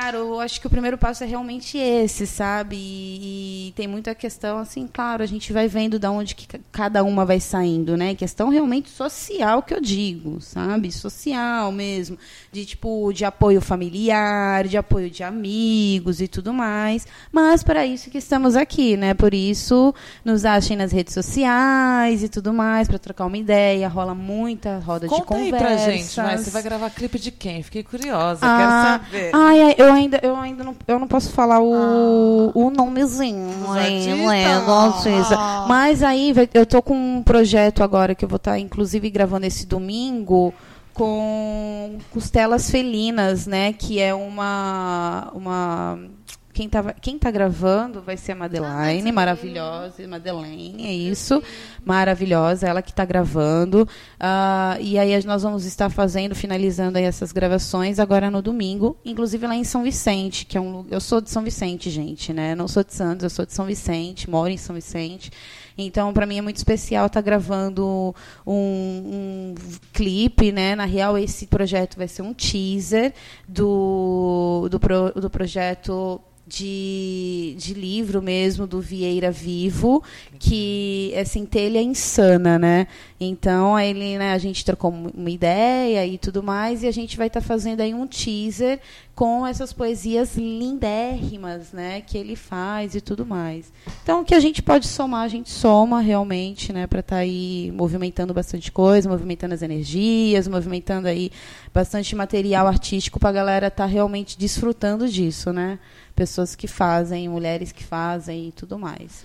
Cara, 0.00 0.16
eu 0.18 0.38
acho 0.40 0.60
que 0.60 0.66
o 0.66 0.70
primeiro 0.70 0.96
passo 0.96 1.24
é 1.24 1.26
realmente 1.26 1.76
esse, 1.76 2.24
sabe? 2.26 2.76
E, 2.78 3.68
e 3.68 3.72
tem 3.72 3.88
muita 3.88 4.14
questão, 4.14 4.58
assim, 4.58 4.88
claro, 4.92 5.22
a 5.22 5.26
gente 5.26 5.52
vai 5.52 5.66
vendo 5.66 5.98
da 5.98 6.08
onde 6.10 6.34
que 6.36 6.46
ca- 6.46 6.60
cada 6.70 7.02
uma 7.02 7.24
vai 7.24 7.40
saindo, 7.40 7.96
né? 7.96 8.14
Questão 8.14 8.48
realmente 8.48 8.88
social 8.90 9.60
que 9.62 9.74
eu 9.74 9.80
digo, 9.80 10.40
sabe? 10.40 10.92
Social 10.92 11.72
mesmo. 11.72 12.16
De 12.52 12.64
tipo, 12.64 13.12
de 13.12 13.24
apoio 13.24 13.60
familiar, 13.60 14.68
de 14.68 14.76
apoio 14.76 15.10
de 15.10 15.24
amigos 15.24 16.20
e 16.20 16.28
tudo 16.28 16.52
mais. 16.52 17.04
Mas 17.32 17.64
para 17.64 17.84
isso 17.84 18.08
que 18.08 18.18
estamos 18.18 18.54
aqui, 18.54 18.96
né? 18.96 19.14
Por 19.14 19.34
isso, 19.34 19.92
nos 20.24 20.44
achem 20.44 20.76
nas 20.76 20.92
redes 20.92 21.12
sociais 21.12 22.22
e 22.22 22.28
tudo 22.28 22.52
mais, 22.52 22.86
para 22.86 22.98
trocar 22.98 23.26
uma 23.26 23.36
ideia. 23.36 23.88
Rola 23.88 24.14
muita 24.14 24.78
roda 24.78 25.08
de 25.08 25.12
Conta 25.14 25.34
aí 25.34 25.50
conversa. 25.50 25.66
pra 25.66 25.76
gente, 25.92 26.16
vai. 26.16 26.38
Você 26.38 26.50
vai 26.50 26.62
gravar 26.62 26.90
clipe 26.90 27.18
de 27.18 27.30
quem? 27.32 27.62
Fiquei 27.64 27.82
curiosa, 27.82 28.40
Ah, 28.42 29.00
quero 29.02 29.10
saber. 29.10 29.30
Ai, 29.34 29.62
ai, 29.62 29.74
eu 29.76 29.87
ainda, 29.92 30.20
eu 30.22 30.36
ainda 30.36 30.64
não, 30.64 30.74
eu 30.86 30.98
não 30.98 31.08
posso 31.08 31.30
falar 31.30 31.60
o, 31.60 32.50
o 32.54 32.70
nomezinho. 32.70 33.48
Né, 33.74 34.60
do 34.60 34.72
artista. 34.72 35.36
Ah. 35.36 35.66
Mas 35.68 36.02
aí 36.02 36.34
eu 36.54 36.66
tô 36.66 36.82
com 36.82 36.94
um 36.94 37.22
projeto 37.22 37.82
agora 37.82 38.14
que 38.14 38.24
eu 38.24 38.28
vou 38.28 38.36
estar, 38.36 38.58
inclusive, 38.58 39.10
gravando 39.10 39.46
esse 39.46 39.66
domingo 39.66 40.52
com 40.98 41.98
costelas 42.10 42.70
felinas, 42.70 43.46
né? 43.46 43.72
Que 43.72 44.00
é 44.00 44.12
uma. 44.12 45.30
uma 45.32 45.98
quem, 46.58 46.68
tava, 46.68 46.92
quem 46.92 47.16
tá 47.16 47.30
gravando 47.30 48.02
vai 48.02 48.16
ser 48.16 48.32
a 48.32 48.34
Madeleine, 48.34 49.12
maravilhosa. 49.12 50.08
Madeleine, 50.08 50.84
é 50.88 50.92
isso. 50.92 51.40
Maravilhosa, 51.84 52.66
ela 52.66 52.82
que 52.82 52.90
está 52.90 53.04
gravando. 53.04 53.88
Ah, 54.18 54.76
e 54.80 54.98
aí 54.98 55.24
nós 55.24 55.44
vamos 55.44 55.64
estar 55.64 55.88
fazendo, 55.88 56.34
finalizando 56.34 56.98
aí 56.98 57.04
essas 57.04 57.30
gravações 57.30 58.00
agora 58.00 58.28
no 58.28 58.42
domingo, 58.42 58.96
inclusive 59.04 59.46
lá 59.46 59.54
em 59.54 59.62
São 59.62 59.84
Vicente, 59.84 60.44
que 60.44 60.58
é 60.58 60.60
um 60.60 60.84
eu 60.90 61.00
sou 61.00 61.20
de 61.20 61.30
São 61.30 61.44
Vicente, 61.44 61.90
gente, 61.90 62.32
né? 62.32 62.56
Não 62.56 62.66
sou 62.66 62.82
de 62.82 62.92
Santos, 62.92 63.22
eu 63.22 63.30
sou 63.30 63.46
de 63.46 63.52
São 63.52 63.64
Vicente, 63.64 64.28
moro 64.28 64.50
em 64.50 64.56
São 64.56 64.74
Vicente. 64.74 65.30
Então, 65.80 66.12
para 66.12 66.26
mim 66.26 66.38
é 66.38 66.42
muito 66.42 66.56
especial 66.56 67.06
estar 67.06 67.20
gravando 67.20 68.12
um, 68.44 68.52
um 68.52 69.54
clipe, 69.92 70.50
né? 70.50 70.74
Na 70.74 70.84
real, 70.86 71.16
esse 71.16 71.46
projeto 71.46 71.96
vai 71.96 72.08
ser 72.08 72.22
um 72.22 72.34
teaser 72.34 73.14
do, 73.46 74.66
do, 74.68 74.80
pro- 74.80 75.12
do 75.14 75.30
projeto 75.30 76.20
de, 76.48 77.54
de 77.58 77.74
livro 77.74 78.22
mesmo 78.22 78.66
do 78.66 78.80
Vieira 78.80 79.30
Vivo, 79.30 80.02
que 80.38 81.12
é 81.14 81.24
Centelha 81.24 81.82
Insana, 81.82 82.58
né? 82.58 82.86
Então 83.20 83.78
ele, 83.78 84.16
né, 84.16 84.32
a 84.32 84.38
gente 84.38 84.64
trocou 84.64 84.90
uma 84.90 85.30
ideia 85.30 86.06
e 86.06 86.16
tudo 86.16 86.42
mais, 86.42 86.82
e 86.82 86.86
a 86.86 86.92
gente 86.92 87.16
vai 87.16 87.26
estar 87.26 87.40
tá 87.40 87.46
fazendo 87.46 87.80
aí 87.80 87.92
um 87.92 88.06
teaser 88.06 88.80
com 89.14 89.44
essas 89.44 89.72
poesias 89.72 90.36
lindérrimas, 90.36 91.72
né, 91.72 92.00
que 92.00 92.16
ele 92.16 92.36
faz 92.36 92.94
e 92.94 93.00
tudo 93.00 93.26
mais. 93.26 93.72
Então, 94.04 94.20
o 94.20 94.24
que 94.24 94.32
a 94.32 94.38
gente 94.38 94.62
pode 94.62 94.86
somar, 94.86 95.24
a 95.24 95.28
gente 95.28 95.50
soma 95.50 96.00
realmente, 96.00 96.72
né, 96.72 96.86
para 96.86 97.00
estar 97.00 97.16
tá 97.16 97.22
aí 97.22 97.72
movimentando 97.74 98.32
bastante 98.32 98.70
coisa, 98.70 99.08
movimentando 99.08 99.54
as 99.54 99.62
energias, 99.62 100.46
movimentando 100.46 101.08
aí 101.08 101.32
bastante 101.74 102.14
material 102.14 102.68
artístico 102.68 103.18
para 103.18 103.30
a 103.30 103.32
galera 103.32 103.66
estar 103.66 103.84
tá 103.84 103.90
realmente 103.90 104.38
desfrutando 104.38 105.08
disso, 105.08 105.52
né? 105.52 105.80
Pessoas 106.18 106.56
que 106.56 106.66
fazem, 106.66 107.28
mulheres 107.28 107.70
que 107.70 107.84
fazem 107.84 108.48
e 108.48 108.52
tudo 108.52 108.76
mais. 108.76 109.22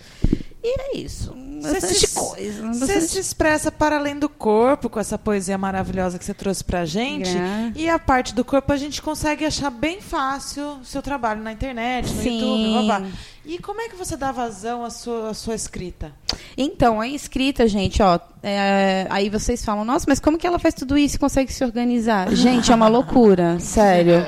E 0.63 0.79
é 0.79 0.97
isso. 0.97 1.33
Bastante 1.59 2.07
se, 2.07 2.15
coisa. 2.15 2.71
Você 2.71 3.01
se 3.01 3.19
expressa 3.19 3.71
para 3.71 3.97
além 3.97 4.19
do 4.19 4.29
corpo 4.29 4.87
com 4.91 4.99
essa 4.99 5.17
poesia 5.17 5.57
maravilhosa 5.57 6.19
que 6.19 6.23
você 6.23 6.35
trouxe 6.35 6.63
pra 6.63 6.85
gente. 6.85 7.31
E 7.75 7.89
a 7.89 7.97
parte 7.97 8.35
do 8.35 8.45
corpo 8.45 8.71
a 8.71 8.77
gente 8.77 9.01
consegue 9.01 9.43
achar 9.43 9.71
bem 9.71 9.99
fácil 10.01 10.77
o 10.81 10.85
seu 10.85 11.01
trabalho 11.01 11.41
na 11.41 11.51
internet, 11.51 12.13
no 12.13 12.21
Sim. 12.21 12.39
YouTube, 12.39 12.87
babá. 12.87 13.07
E 13.43 13.57
como 13.57 13.81
é 13.81 13.89
que 13.89 13.95
você 13.95 14.15
dá 14.15 14.31
vazão 14.31 14.85
à 14.85 14.91
sua, 14.91 15.31
à 15.31 15.33
sua 15.33 15.55
escrita? 15.55 16.13
Então, 16.55 17.01
a 17.01 17.07
escrita, 17.07 17.67
gente, 17.67 18.01
ó, 18.03 18.19
é, 18.43 19.07
aí 19.09 19.29
vocês 19.29 19.65
falam, 19.65 19.83
nossa, 19.83 20.05
mas 20.07 20.19
como 20.19 20.37
que 20.37 20.45
ela 20.45 20.59
faz 20.59 20.75
tudo 20.75 20.95
isso 20.95 21.15
e 21.15 21.19
consegue 21.19 21.51
se 21.51 21.63
organizar? 21.63 22.31
Gente, 22.33 22.71
é 22.71 22.75
uma 22.75 22.87
loucura, 22.87 23.57
sério. 23.59 24.25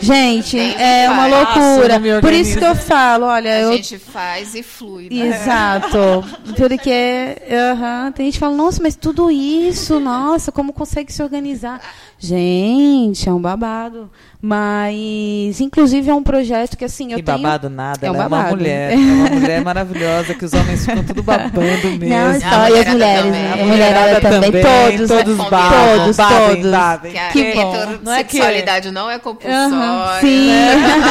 Gente, 0.00 0.58
é 0.58 1.08
uma 1.10 1.26
loucura. 1.26 2.00
Por 2.20 2.32
isso 2.32 2.58
que 2.58 2.64
eu 2.64 2.74
falo, 2.74 3.26
olha, 3.26 3.50
A 3.50 3.58
eu 3.60 3.72
gente 3.74 3.98
faz 3.98 4.54
e 4.54 4.62
flui. 4.62 5.08
Né? 5.10 5.28
Exato. 5.28 6.24
Porque 6.56 7.36
aham, 7.72 8.12
tem 8.12 8.26
gente 8.26 8.34
que 8.34 8.40
fala, 8.40 8.56
nossa, 8.56 8.82
mas 8.82 8.96
tudo 8.96 9.30
isso, 9.30 10.00
nossa, 10.00 10.50
como 10.50 10.72
consegue 10.72 11.12
se 11.12 11.22
organizar? 11.22 11.80
Gente, 12.18 13.28
é 13.28 13.32
um 13.32 13.40
babado. 13.40 14.10
Mas, 14.42 15.60
inclusive, 15.60 16.10
é 16.10 16.14
um 16.14 16.22
projeto 16.22 16.76
que, 16.76 16.84
assim, 16.84 17.12
eu 17.12 17.18
que 17.18 17.22
tenho... 17.22 17.38
babado 17.38 17.68
nada, 17.68 18.06
É 18.06 18.10
um 18.10 18.14
ela 18.14 18.24
é 18.24 18.26
uma 18.26 18.36
babado. 18.38 18.56
mulher. 18.56 18.92
É 18.92 18.96
uma 18.96 19.30
mulher 19.30 19.60
maravilhosa 19.62 20.34
que 20.34 20.44
os 20.44 20.52
homens 20.54 20.84
ficam 20.86 21.04
tudo 21.04 21.22
babando 21.22 21.62
mesmo. 21.98 22.08
Não, 22.08 22.40
só 22.40 22.46
A 22.62 22.70
e 22.70 22.78
as 22.78 22.86
mulheres, 22.88 23.24
também. 23.24 23.30
né? 23.42 23.50
A 23.50 23.62
A 23.62 23.66
mulherada 23.66 24.20
também, 24.20 24.50
todos, 24.62 25.08
todos 25.08 25.38
né? 25.38 25.46
babam, 25.50 25.98
todos, 25.98 26.16
babem, 26.16 26.56
todos. 26.56 26.70
babem. 26.70 27.12
Que 27.12 27.18
a 27.18 27.28
Que 27.28 27.52
bom. 27.52 27.72
Não 28.02 28.12
é 28.12 28.24
que- 28.24 28.36
heterossexualidade 28.38 28.90
não 28.90 29.10
é 29.10 29.18
compulsória. 29.18 29.68
Sim. 30.20 30.50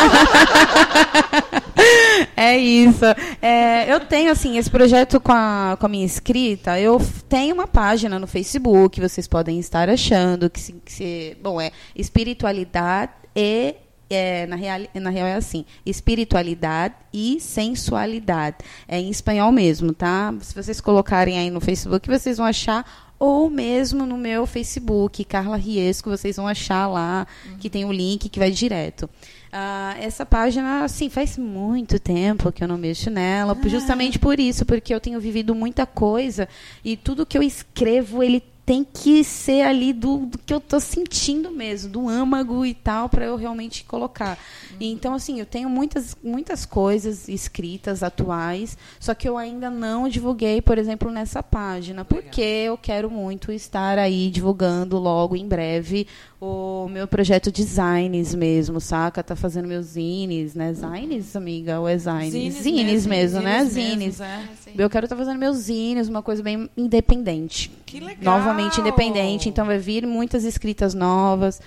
é 2.35 2.57
isso. 2.57 3.05
É, 3.41 3.91
eu 3.91 3.99
tenho, 4.01 4.31
assim, 4.31 4.57
esse 4.57 4.69
projeto 4.69 5.19
com 5.19 5.31
a, 5.31 5.77
com 5.79 5.85
a 5.85 5.89
minha 5.89 6.05
escrita, 6.05 6.79
eu 6.79 6.99
tenho 7.27 7.55
uma 7.55 7.67
página 7.67 8.19
no 8.19 8.27
Facebook, 8.27 8.99
vocês 8.99 9.27
podem 9.27 9.59
estar 9.59 9.89
achando, 9.89 10.49
que 10.49 10.59
se, 10.59 10.73
que 10.73 10.91
se- 10.91 11.37
bom, 11.41 11.59
é 11.59 11.71
espiritualidade 11.95 13.11
e 13.35 13.75
é, 14.09 14.47
na, 14.47 14.55
real, 14.55 14.79
na 14.95 15.09
real 15.09 15.27
é 15.27 15.35
assim, 15.35 15.65
espiritualidade 15.85 16.95
e 17.13 17.39
sensualidade. 17.39 18.57
É 18.87 18.99
em 18.99 19.09
espanhol 19.09 19.51
mesmo, 19.51 19.93
tá? 19.93 20.33
Se 20.41 20.55
vocês 20.55 20.81
colocarem 20.81 21.37
aí 21.37 21.49
no 21.49 21.61
Facebook, 21.61 22.09
vocês 22.09 22.37
vão 22.37 22.45
achar 22.45 23.08
ou 23.19 23.49
mesmo 23.49 24.05
no 24.05 24.17
meu 24.17 24.45
Facebook, 24.45 25.25
Carla 25.25 25.57
Riesco, 25.57 26.09
vocês 26.09 26.37
vão 26.37 26.47
achar 26.47 26.87
lá 26.87 27.27
que 27.59 27.69
tem 27.69 27.83
o 27.83 27.91
link 27.91 28.29
que 28.29 28.39
vai 28.39 28.49
direto. 28.49 29.09
Ah, 29.51 29.95
essa 29.99 30.25
página, 30.25 30.83
assim, 30.83 31.09
faz 31.09 31.37
muito 31.37 31.99
tempo 31.99 32.51
que 32.51 32.63
eu 32.63 32.67
não 32.67 32.77
mexo 32.77 33.09
nela, 33.09 33.57
justamente 33.65 34.17
por 34.17 34.39
isso, 34.39 34.65
porque 34.65 34.93
eu 34.93 35.01
tenho 35.01 35.19
vivido 35.19 35.53
muita 35.53 35.85
coisa 35.85 36.47
e 36.85 36.95
tudo 36.95 37.25
que 37.25 37.37
eu 37.37 37.43
escrevo, 37.43 38.23
ele 38.23 38.41
tem 38.69 38.83
que 38.83 39.23
ser 39.23 39.63
ali 39.63 39.91
do, 39.91 40.27
do 40.27 40.37
que 40.37 40.53
eu 40.53 40.59
tô 40.59 40.79
sentindo 40.79 41.49
mesmo, 41.49 41.89
do 41.89 42.07
âmago 42.07 42.63
e 42.63 42.75
tal, 42.75 43.09
para 43.09 43.25
eu 43.25 43.35
realmente 43.35 43.83
colocar. 43.83 44.37
E 44.79 44.91
Então, 44.91 45.15
assim, 45.15 45.39
eu 45.39 45.45
tenho 45.47 45.67
muitas, 45.67 46.15
muitas 46.23 46.67
coisas 46.67 47.27
escritas, 47.27 48.03
atuais, 48.03 48.77
só 48.99 49.15
que 49.15 49.27
eu 49.27 49.39
ainda 49.39 49.71
não 49.71 50.07
divulguei, 50.07 50.61
por 50.61 50.77
exemplo, 50.77 51.09
nessa 51.09 51.41
página, 51.41 52.05
porque 52.05 52.41
eu 52.41 52.77
quero 52.77 53.09
muito 53.09 53.51
estar 53.51 53.97
aí 53.97 54.29
divulgando 54.29 54.99
logo 54.99 55.35
em 55.35 55.47
breve 55.47 56.05
o 56.41 56.87
meu 56.89 57.07
projeto 57.07 57.51
Designs 57.51 58.33
mesmo, 58.33 58.79
saca? 58.79 59.21
Tá 59.21 59.35
fazendo 59.35 59.67
meus 59.67 59.87
zines, 59.87 60.55
né? 60.55 60.73
Zines, 60.73 61.35
amiga? 61.35 61.79
Ou 61.79 61.87
é 61.87 61.97
zines? 61.97 62.55
Zines, 62.55 63.05
mesmo, 63.05 63.41
né? 63.41 63.65
Zines. 63.65 64.21
é. 64.21 64.47
Eu 64.77 64.89
quero 64.89 65.05
estar 65.05 65.17
fazendo 65.17 65.37
meus 65.37 65.57
zines, 65.57 66.07
uma 66.07 66.21
coisa 66.21 66.41
bem 66.41 66.69
independente. 66.77 67.69
Que 67.85 67.99
legal. 67.99 68.39
Novamente 68.39 68.79
independente. 68.79 69.49
Então 69.49 69.65
vai 69.65 69.77
vir 69.77 70.07
muitas 70.07 70.45
escritas 70.45 70.93
novas. 70.93 71.61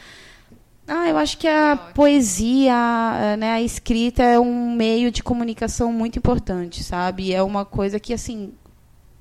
Ah, 0.87 1.09
eu 1.09 1.17
acho 1.17 1.39
que 1.39 1.47
a 1.47 1.75
ótimo. 1.75 1.95
poesia, 1.95 2.75
eh, 3.21 3.37
né, 3.37 3.53
a 3.53 3.63
escrita 3.63 4.23
é 4.23 4.41
um 4.41 4.75
meio 4.75 5.11
de 5.13 5.23
comunicação 5.23 5.93
muito 5.93 6.19
importante, 6.19 6.83
sabe? 6.83 7.33
É 7.33 7.43
uma 7.43 7.65
coisa 7.65 8.01
que, 8.01 8.13
assim, 8.13 8.53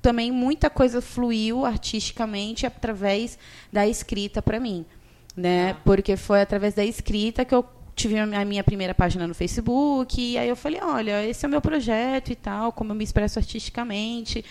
também 0.00 0.32
muita 0.32 0.68
coisa 0.68 1.00
fluiu 1.00 1.64
artisticamente 1.64 2.66
através 2.66 3.38
da 3.72 3.86
escrita 3.86 4.42
para 4.42 4.58
mim, 4.58 4.84
né? 5.36 5.76
Porque 5.84 6.16
foi 6.16 6.40
através 6.42 6.74
da 6.74 6.84
escrita 6.84 7.44
que 7.44 7.54
eu 7.54 7.64
tive 7.94 8.18
a 8.18 8.44
minha- 8.44 8.64
primeira 8.64 8.94
página 8.94 9.26
no 9.26 9.34
Facebook 9.34 10.20
e 10.20 10.38
aí 10.38 10.48
eu 10.48 10.56
falei, 10.56 10.80
olha, 10.82 11.24
esse 11.26 11.44
é 11.44 11.48
o 11.48 11.50
meu 11.50 11.60
projeto 11.60 12.30
e 12.30 12.34
tal, 12.36 12.72
como 12.72 12.90
eu 12.92 12.94
me 12.96 13.04
expresso 13.04 13.38
artisticamente. 13.38 14.44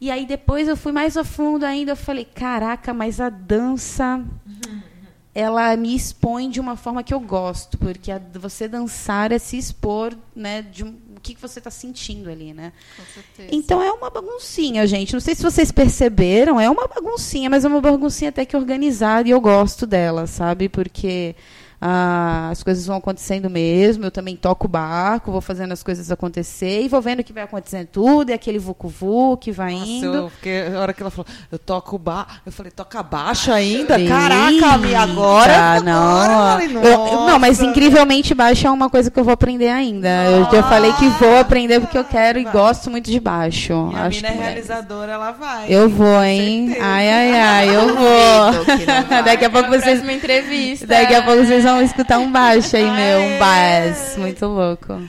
E 0.00 0.10
aí 0.10 0.26
depois 0.26 0.66
eu 0.66 0.76
fui 0.76 0.92
mais 0.92 1.16
a 1.16 1.22
fundo 1.24 1.64
ainda, 1.64 1.92
eu 1.92 1.96
falei, 1.96 2.24
caraca, 2.24 2.92
mas 2.92 3.20
a 3.20 3.28
dança 3.28 4.24
ela 5.34 5.76
me 5.76 5.94
expõe 5.94 6.50
de 6.50 6.58
uma 6.58 6.74
forma 6.76 7.02
que 7.02 7.14
eu 7.14 7.20
gosto, 7.20 7.78
porque 7.78 8.10
a- 8.10 8.20
você 8.34 8.66
dançar 8.66 9.30
é 9.30 9.38
se 9.38 9.56
expor, 9.56 10.16
né, 10.34 10.62
de 10.62 10.84
um- 10.84 10.96
o 11.20 11.22
que, 11.22 11.34
que 11.34 11.40
você 11.40 11.60
está 11.60 11.70
sentindo 11.70 12.30
ali, 12.30 12.54
né? 12.54 12.72
Com 12.96 13.04
certeza. 13.04 13.48
Então 13.52 13.82
é 13.82 13.92
uma 13.92 14.08
baguncinha, 14.08 14.86
gente. 14.86 15.12
Não 15.12 15.20
sei 15.20 15.34
se 15.34 15.42
vocês 15.42 15.70
perceberam, 15.70 16.58
é 16.58 16.68
uma 16.70 16.88
baguncinha, 16.88 17.50
mas 17.50 17.62
é 17.62 17.68
uma 17.68 17.80
baguncinha 17.80 18.30
até 18.30 18.46
que 18.46 18.56
organizada 18.56 19.28
e 19.28 19.30
eu 19.30 19.40
gosto 19.40 19.86
dela, 19.86 20.26
sabe? 20.26 20.70
Porque 20.70 21.36
ah, 21.80 22.48
as 22.50 22.62
coisas 22.62 22.86
vão 22.86 22.96
acontecendo 22.96 23.48
mesmo. 23.48 24.04
Eu 24.04 24.10
também 24.10 24.36
toco 24.36 24.66
o 24.66 24.68
barco, 24.68 25.32
vou 25.32 25.40
fazendo 25.40 25.72
as 25.72 25.82
coisas 25.82 26.10
acontecer 26.10 26.82
e 26.82 26.88
vou 26.88 27.00
vendo 27.00 27.24
que 27.24 27.32
vai 27.32 27.42
acontecendo 27.44 27.86
tudo, 27.86 28.30
e 28.30 28.32
aquele 28.32 28.58
vucu 28.58 29.36
que 29.38 29.50
vai 29.52 29.72
Nossa, 29.72 29.86
indo. 29.90 30.14
eu 30.14 30.28
fiquei, 30.30 30.66
a 30.74 30.80
hora 30.80 30.92
que 30.92 31.02
ela 31.02 31.10
falou, 31.10 31.26
eu 31.50 31.58
toco 31.58 31.96
ba... 31.98 32.26
eu 32.44 32.52
falei, 32.52 32.70
toca 32.72 33.02
baixo 33.02 33.52
ainda? 33.52 33.98
Eita, 33.98 34.14
Caraca, 34.14 34.78
Mi, 34.78 34.94
agora? 34.94 35.80
não. 35.80 35.92
agora, 36.20 36.64
eu 36.64 36.70
falei, 36.70 36.92
Eu- 36.92 37.06
eu- 37.06 37.20
não, 37.26 37.38
mas 37.38 37.60
incrivelmente 37.62 38.34
baixo 38.34 38.66
é 38.66 38.70
uma 38.70 38.90
coisa 38.90 39.10
que 39.10 39.18
eu 39.18 39.24
vou 39.24 39.32
aprender 39.32 39.68
ainda. 39.68 40.08
Eu 40.26 40.44
já 40.50 40.62
falei 40.64 40.92
que 40.94 41.08
vou 41.08 41.38
aprender 41.38 41.80
porque 41.80 41.96
eu 41.96 42.04
quero 42.04 42.38
e 42.38 42.44
gosto 42.44 42.90
muito 42.90 43.10
de 43.10 43.20
baixo. 43.20 43.90
E 43.92 43.96
a 43.96 44.04
Acho 44.06 44.16
mina 44.22 44.28
é 44.28 44.32
realizadora, 44.46 45.12
ela 45.12 45.30
vai. 45.32 45.66
eu 45.72 45.88
vou, 45.88 46.22
hein? 46.22 46.66
certeza. 46.68 46.86
Ai, 46.86 47.08
ai, 47.08 47.32
ai, 47.40 47.76
eu 47.76 47.94
vou. 47.94 48.52
não. 48.52 49.22
Daqui 49.24 49.44
a 49.44 49.50
pouco 49.50 49.68
vocês. 49.70 49.84
Próxima 50.00 50.12
entrevista. 50.12 50.86
Daqui 50.86 51.14
a 51.14 51.22
pouco 51.22 51.44
vocês 51.44 51.62
vão 51.64 51.69
escutar 51.82 52.18
um 52.18 52.32
baixo 52.32 52.76
aí, 52.76 52.90
meu. 52.90 53.20
Um 53.20 53.38
bass. 53.38 54.16
Muito 54.16 54.46
louco. 54.46 55.00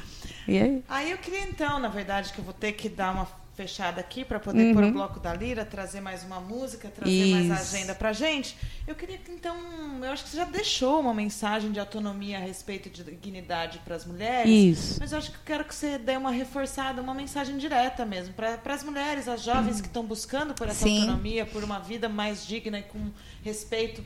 E 0.47 0.57
aí? 0.59 0.83
Aí 0.89 1.11
eu 1.11 1.17
queria 1.17 1.43
então, 1.43 1.79
na 1.79 1.87
verdade, 1.87 2.33
que 2.33 2.39
eu 2.39 2.43
vou 2.43 2.53
ter 2.53 2.73
que 2.73 2.89
dar 2.89 3.11
uma 3.13 3.27
fechada 3.55 3.99
aqui 4.01 4.25
para 4.25 4.39
poder 4.39 4.73
pôr 4.73 4.83
o 4.85 4.91
bloco 4.91 5.19
da 5.19 5.33
Lira, 5.33 5.63
trazer 5.63 6.01
mais 6.01 6.23
uma 6.23 6.39
música, 6.39 6.89
trazer 6.89 7.31
mais 7.31 7.47
Uhum. 7.47 7.53
Isso. 7.53 7.75
agenda 7.75 7.93
pra 7.93 8.11
gente. 8.11 8.57
Eu 8.87 8.95
queria 8.95 9.17
que 9.17 9.31
então, 9.31 9.55
eu 10.01 10.11
acho 10.11 10.23
que 10.23 10.29
você 10.29 10.37
já 10.37 10.45
deixou 10.45 10.99
uma 10.99 11.13
mensagem 11.13 11.71
de 11.71 11.79
autonomia 11.79 12.37
a 12.37 12.41
respeito 12.41 12.89
de 12.89 13.03
dignidade 13.03 13.79
para 13.85 13.95
as 13.95 14.05
mulheres. 14.05 14.51
Isso. 14.79 14.97
Mas 14.99 15.11
eu 15.11 15.17
acho 15.17 15.31
que 15.31 15.37
eu 15.37 15.41
quero 15.45 15.65
que 15.65 15.75
você 15.75 15.97
dê 15.97 16.17
uma 16.17 16.31
reforçada, 16.31 17.01
uma 17.01 17.13
mensagem 17.13 17.57
direta 17.57 18.03
mesmo 18.05 18.33
para 18.33 18.57
as 18.73 18.83
mulheres, 18.83 19.27
as 19.27 19.43
jovens 19.43 19.79
que 19.79 19.87
estão 19.87 20.03
buscando 20.03 20.53
por 20.55 20.67
essa 20.67 20.85
Sim. 20.87 20.99
autonomia, 21.01 21.45
por 21.45 21.63
uma 21.63 21.79
vida 21.79 22.09
mais 22.09 22.45
digna 22.47 22.79
e 22.79 22.83
com 22.83 23.11
respeito 23.43 24.03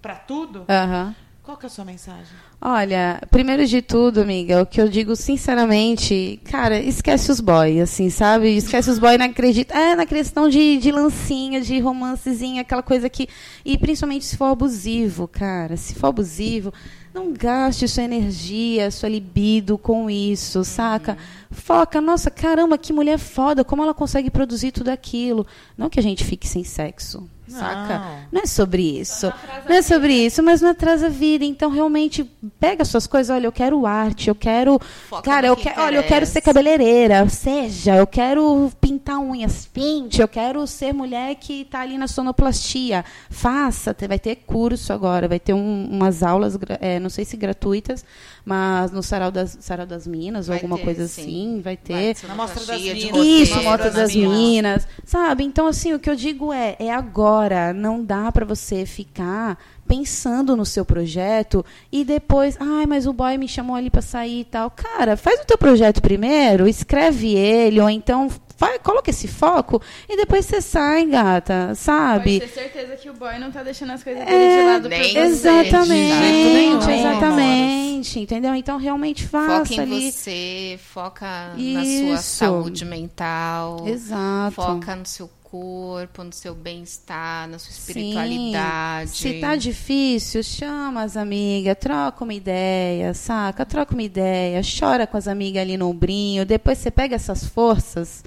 para 0.00 0.14
tudo. 0.16 0.64
Aham. 0.68 1.14
Qual 1.44 1.58
que 1.58 1.66
é 1.66 1.68
a 1.68 1.70
sua 1.70 1.84
mensagem? 1.84 2.34
Olha, 2.66 3.20
primeiro 3.30 3.66
de 3.66 3.82
tudo, 3.82 4.22
amiga, 4.22 4.62
o 4.62 4.64
que 4.64 4.80
eu 4.80 4.88
digo 4.88 5.14
sinceramente, 5.14 6.40
cara, 6.44 6.78
esquece 6.80 7.30
os 7.30 7.38
boys, 7.38 7.78
assim, 7.78 8.08
sabe? 8.08 8.56
Esquece 8.56 8.88
os 8.88 8.98
boys, 8.98 9.18
não 9.18 9.26
acredita. 9.26 9.74
É, 9.74 9.94
na 9.94 10.06
questão 10.06 10.48
de, 10.48 10.78
de 10.78 10.90
lancinha, 10.90 11.60
de 11.60 11.78
romancezinha, 11.78 12.62
aquela 12.62 12.82
coisa 12.82 13.06
que. 13.10 13.28
E 13.66 13.76
principalmente 13.76 14.24
se 14.24 14.38
for 14.38 14.46
abusivo, 14.46 15.28
cara. 15.28 15.76
Se 15.76 15.94
for 15.94 16.06
abusivo, 16.06 16.72
não 17.14 17.32
gaste 17.32 17.86
sua 17.86 18.02
energia, 18.02 18.90
sua 18.90 19.08
libido 19.08 19.78
com 19.78 20.10
isso, 20.10 20.64
saca? 20.64 21.16
Foca, 21.48 22.00
nossa, 22.00 22.28
caramba, 22.28 22.76
que 22.76 22.92
mulher 22.92 23.18
foda, 23.18 23.62
como 23.62 23.84
ela 23.84 23.94
consegue 23.94 24.28
produzir 24.30 24.72
tudo 24.72 24.88
aquilo. 24.88 25.46
Não 25.78 25.88
que 25.88 26.00
a 26.00 26.02
gente 26.02 26.24
fique 26.24 26.48
sem 26.48 26.64
sexo, 26.64 27.30
saca? 27.46 27.98
Não. 28.00 28.18
Não 28.32 28.40
é 28.42 28.46
sobre 28.46 28.98
isso. 28.98 29.32
Não 29.68 29.76
é 29.76 29.80
sobre 29.80 30.12
isso, 30.12 30.42
mas 30.42 30.60
não 30.60 30.70
atrasa 30.70 31.06
a 31.06 31.08
vida. 31.08 31.44
Então, 31.44 31.70
realmente, 31.70 32.28
pega 32.60 32.84
suas 32.84 33.06
coisas. 33.06 33.34
Olha, 33.34 33.46
eu 33.46 33.52
quero 33.52 33.86
arte, 33.86 34.28
eu 34.28 34.34
quero. 34.34 34.78
Foca 35.08 35.22
cara, 35.22 35.46
eu 35.48 35.56
que 35.56 35.64
quero. 35.64 35.80
Olha, 35.82 35.96
eu 35.96 36.02
quero 36.04 36.24
ser 36.26 36.40
cabeleireira. 36.40 37.28
Seja, 37.28 37.96
eu 37.96 38.06
quero 38.06 38.70
pintar 38.80 39.18
unhas, 39.18 39.66
pinte. 39.66 40.20
Eu 40.20 40.28
quero 40.28 40.66
ser 40.66 40.92
mulher 40.92 41.34
que 41.36 41.62
está 41.62 41.80
ali 41.80 41.98
na 41.98 42.06
sonoplastia. 42.08 43.04
Faça. 43.30 43.92
te- 43.94 44.06
Vai 44.08 44.18
ter 44.18 44.36
curso 44.36 44.92
agora, 44.92 45.26
vai 45.28 45.40
ter 45.40 45.52
um- 45.54 45.88
umas 45.90 46.22
aulas, 46.22 46.58
é, 46.80 46.98
não 47.00 47.08
sei 47.10 47.24
se 47.24 47.36
gratuitas, 47.36 48.04
mas 48.44 48.90
no 48.92 49.02
Sarau 49.02 49.30
das, 49.30 49.56
Sarau 49.60 49.86
das 49.86 50.06
Minas, 50.06 50.48
ou 50.48 50.54
Vai 50.54 50.58
alguma 50.58 50.76
ter, 50.78 50.84
coisa 50.84 51.08
sim. 51.08 51.22
assim, 51.22 51.54
vai 51.62 51.74
Vai 51.74 51.76
ter. 51.76 52.16
ser 52.16 52.26
Na 52.28 52.34
Mostra 52.34 52.64
das 52.64 52.80
Minas. 52.80 53.04
roteiro. 53.04 53.24
Isso. 53.42 53.62
Mota 53.62 53.90
das 53.90 54.14
Minas. 54.14 54.32
Minas, 54.38 54.88
sabe? 55.04 55.44
Então, 55.44 55.66
assim, 55.66 55.92
o 55.94 55.98
que 55.98 56.08
eu 56.08 56.14
digo 56.16 56.52
é, 56.52 56.76
é 56.78 56.92
agora, 56.92 57.72
não 57.72 58.04
dá 58.04 58.30
pra 58.30 58.44
você 58.44 58.84
ficar 58.86 59.58
pensando 59.86 60.56
no 60.56 60.64
seu 60.64 60.84
projeto 60.84 61.64
e 61.92 62.04
depois, 62.04 62.56
ai, 62.60 62.86
mas 62.86 63.06
o 63.06 63.12
boy 63.12 63.36
me 63.38 63.46
chamou 63.48 63.76
ali 63.76 63.90
pra 63.90 64.02
sair 64.02 64.40
e 64.40 64.44
tal. 64.44 64.70
Cara, 64.70 65.16
faz 65.16 65.40
o 65.40 65.46
teu 65.46 65.58
projeto 65.58 66.00
primeiro, 66.00 66.66
escreve 66.66 67.34
ele, 67.34 67.80
ou 67.80 67.88
então 67.90 68.28
vai, 68.58 68.78
coloca 68.78 69.10
esse 69.10 69.28
foco 69.28 69.80
e 70.08 70.16
depois 70.16 70.46
você 70.46 70.60
sai, 70.60 71.04
gata, 71.06 71.74
sabe? 71.74 72.40
Pode 72.40 72.52
ter 72.52 72.60
certeza 72.60 72.96
que 72.96 73.10
o 73.10 73.14
boy 73.14 73.38
não 73.38 73.50
tá 73.50 73.62
deixando 73.62 73.92
as 73.92 74.02
coisas 74.02 74.24
dele 74.24 74.56
de 74.56 74.66
lado 74.66 74.88
pra 74.88 74.98
você. 74.98 75.18
Exatamente, 75.18 76.90
exatamente, 76.90 78.20
entendeu? 78.20 78.54
Então 78.54 78.78
realmente 78.78 79.26
faça 79.26 79.64
Foca 79.64 79.74
em 79.74 79.80
ali. 79.80 80.12
você, 80.12 80.78
foca 80.92 81.26
na 81.56 81.84
sua 81.84 82.14
Isso. 82.14 82.22
saúde 82.22 82.84
mental. 82.84 83.86
Exato. 83.86 84.54
Foca 84.54 84.96
no 84.96 85.06
seu 85.06 85.28
corpo, 85.54 86.24
no 86.24 86.32
seu 86.32 86.52
bem-estar, 86.52 87.48
na 87.48 87.60
sua 87.60 87.70
Sim. 87.70 87.78
espiritualidade. 87.78 89.10
Se 89.10 89.34
tá 89.34 89.54
difícil, 89.54 90.42
chama 90.42 91.04
as 91.04 91.16
amigas, 91.16 91.76
troca 91.78 92.24
uma 92.24 92.34
ideia, 92.34 93.14
saca? 93.14 93.64
Troca 93.64 93.94
uma 93.94 94.02
ideia, 94.02 94.60
chora 94.62 95.06
com 95.06 95.16
as 95.16 95.28
amigas 95.28 95.62
ali 95.62 95.76
no 95.76 95.88
ombrinho, 95.88 96.44
depois 96.44 96.78
você 96.78 96.90
pega 96.90 97.14
essas 97.14 97.44
forças 97.44 98.24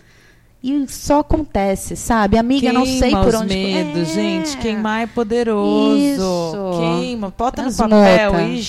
e 0.64 0.88
só 0.88 1.20
acontece, 1.20 1.98
sabe? 1.98 2.38
Amiga, 2.38 2.72
não 2.72 2.86
sei 2.86 3.10
Queima 3.10 3.24
por 3.24 3.36
onde... 3.36 3.54
medos, 3.56 4.10
É. 4.10 4.14
gente. 4.14 4.58
Queimar 4.60 5.04
é 5.04 5.08
poderoso. 5.08 5.98
Isso. 5.98 6.80
Queima, 6.80 7.34
bota 7.38 7.62
no 7.62 7.76
papel 7.76 8.40
e, 8.40 8.62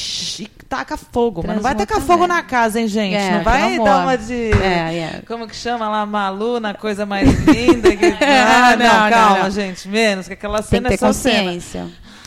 e 0.42 0.50
taca 0.68 0.96
fogo. 0.96 1.42
Mas 1.46 1.56
não 1.56 1.62
vai 1.62 1.74
tacar 1.74 2.00
fogo 2.00 2.26
na 2.26 2.42
casa, 2.42 2.80
hein, 2.80 2.86
gente? 2.86 3.14
É, 3.14 3.32
não 3.38 3.44
vai 3.44 3.78
dar 3.78 4.02
uma 4.02 4.16
de... 4.18 4.52
É, 4.52 4.98
é. 4.98 5.22
Como 5.26 5.46
que 5.48 5.56
chama 5.56 5.88
lá, 5.88 6.04
Malu, 6.04 6.60
na 6.60 6.74
coisa 6.74 7.06
mais 7.06 7.28
linda. 7.46 7.96
Que... 7.96 8.06
Ah, 8.20 8.76
não, 8.76 8.86
Não, 8.86 8.94
não, 9.04 9.10
calma, 9.10 9.42
não. 9.44 9.50
gente. 9.50 9.88
Menos, 9.88 10.26
que 10.26 10.34
aquela 10.34 10.58
Tem 10.58 10.68
cena 10.68 10.88
que 10.88 10.94
é 10.94 10.98
ter 10.98 11.04
só 11.06 11.12
cena. 11.12 11.42
consciência. 11.44 11.86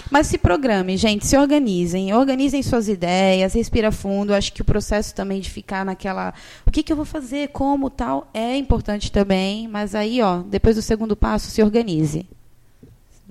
Mas 0.09 0.27
se 0.27 0.37
programe, 0.37 0.97
gente, 0.97 1.25
se 1.25 1.37
organizem, 1.37 2.13
organizem 2.13 2.61
suas 2.61 2.89
ideias, 2.89 3.53
respira 3.53 3.93
fundo. 3.93 4.33
Acho 4.33 4.51
que 4.51 4.61
o 4.61 4.65
processo 4.65 5.15
também 5.15 5.39
de 5.39 5.49
ficar 5.49 5.85
naquela, 5.85 6.33
o 6.65 6.71
que, 6.71 6.83
que 6.83 6.91
eu 6.91 6.97
vou 6.97 7.05
fazer, 7.05 7.47
como, 7.49 7.89
tal, 7.89 8.29
é 8.33 8.57
importante 8.57 9.09
também. 9.09 9.69
Mas 9.69 9.95
aí, 9.95 10.21
ó, 10.21 10.39
depois 10.39 10.75
do 10.75 10.81
segundo 10.81 11.15
passo, 11.15 11.49
se 11.49 11.63
organize. 11.63 12.27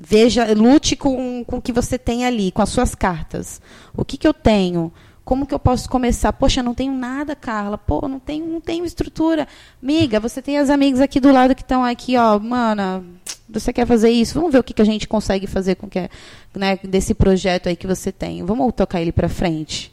Veja, 0.03 0.55
lute 0.55 0.97
com, 0.97 1.45
com 1.45 1.59
o 1.59 1.63
que 1.63 1.73
você 1.73 1.99
tem 1.99 2.25
ali, 2.25 2.51
com 2.51 2.63
as 2.63 2.71
suas 2.71 2.95
cartas. 2.95 3.61
O 3.95 4.03
que, 4.03 4.17
que 4.17 4.27
eu 4.27 4.33
tenho? 4.33 4.91
Como 5.23 5.47
que 5.47 5.53
eu 5.53 5.59
posso 5.59 5.91
começar? 5.91 6.33
Poxa, 6.33 6.63
não 6.63 6.75
tenho 6.75 6.95
nada, 6.95 7.37
Carla. 7.37 7.77
Pô, 7.77 8.09
não 8.09 8.19
tenho, 8.19 8.47
não 8.47 8.61
tenho 8.63 8.87
estrutura. 8.87 9.47
Miga, 9.81 10.19
você 10.19 10.41
tem 10.41 10.57
as 10.57 10.71
amigas 10.71 11.01
aqui 11.01 11.21
do 11.21 11.31
lado 11.31 11.55
que 11.55 11.61
estão 11.61 11.85
aqui, 11.85 12.17
ó, 12.17 12.39
mana, 12.39 13.05
você 13.47 13.73
quer 13.73 13.87
fazer 13.87 14.11
isso? 14.11 14.35
Vamos 14.35 14.53
ver 14.53 14.59
o 14.59 14.65
que, 14.65 14.73
que 14.73 14.83
a 14.83 14.87
gente 14.87 15.07
consegue 15.07 15.47
fazer 15.47 15.75
com 15.75 15.89
que, 15.89 16.09
né, 16.55 16.79
desse 16.83 17.13
projeto 17.13 17.69
aí 17.69 17.77
que 17.77 17.87
você 17.87 18.11
tem. 18.11 18.43
Vamos 18.43 18.73
tocar 18.75 19.03
ele 19.03 19.13
para 19.13 19.29
frente. 19.29 19.90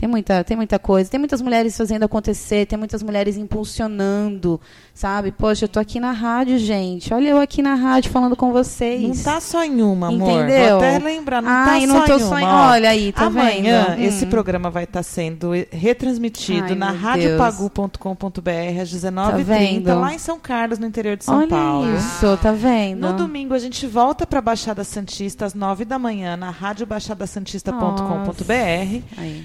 Tem 0.00 0.08
muita, 0.08 0.42
tem 0.42 0.56
muita 0.56 0.78
coisa. 0.78 1.10
Tem 1.10 1.20
muitas 1.20 1.42
mulheres 1.42 1.76
fazendo 1.76 2.04
acontecer, 2.04 2.64
tem 2.64 2.78
muitas 2.78 3.02
mulheres 3.02 3.36
impulsionando, 3.36 4.58
sabe? 4.94 5.30
Poxa, 5.30 5.66
eu 5.66 5.68
tô 5.68 5.78
aqui 5.78 6.00
na 6.00 6.10
rádio, 6.10 6.58
gente. 6.58 7.12
Olha 7.12 7.28
eu 7.28 7.38
aqui 7.38 7.60
na 7.60 7.74
rádio 7.74 8.10
falando 8.10 8.34
com 8.34 8.50
vocês. 8.50 9.02
Não 9.02 9.14
tá 9.22 9.38
só 9.42 9.62
em 9.62 9.82
uma, 9.82 10.08
amor. 10.08 10.30
Entendeu? 10.30 10.78
Vou 10.78 10.88
até 10.88 10.98
lembrar, 11.00 11.42
não 11.42 11.50
Ai, 11.50 11.80
tá 11.82 11.86
não 11.86 11.96
só 11.98 12.04
tô 12.06 12.16
em 12.16 12.20
só 12.20 12.38
em- 12.38 12.44
olha 12.46 12.88
aí, 12.88 13.12
tá 13.12 13.26
Amanhã, 13.26 13.88
vendo? 13.90 14.00
esse 14.06 14.24
Hum. 14.24 14.30
programa 14.30 14.70
vai 14.70 14.84
estar 14.84 15.02
sendo 15.02 15.50
retransmitido 15.70 16.68
Ai, 16.70 16.74
na 16.76 16.92
radiopagu.com.br 16.92 18.80
às 18.80 18.88
19h30, 18.90 19.44
vendo? 19.44 20.00
lá 20.00 20.14
em 20.14 20.18
São 20.18 20.38
Carlos, 20.40 20.78
no 20.78 20.86
interior 20.86 21.18
de 21.18 21.26
São 21.26 21.36
Olha 21.40 21.48
Paulo. 21.48 21.94
isso, 21.94 22.38
tá 22.38 22.52
vendo? 22.52 23.00
No 23.06 23.12
domingo 23.12 23.52
a 23.52 23.58
gente 23.58 23.86
volta 23.86 24.26
para 24.26 24.40
Baixada 24.40 24.82
Santista 24.82 25.44
às 25.44 25.52
9 25.52 25.84
da 25.84 25.98
manhã 25.98 26.38
na 26.38 26.48
radiobaixadasantista.com.br. 26.48 29.02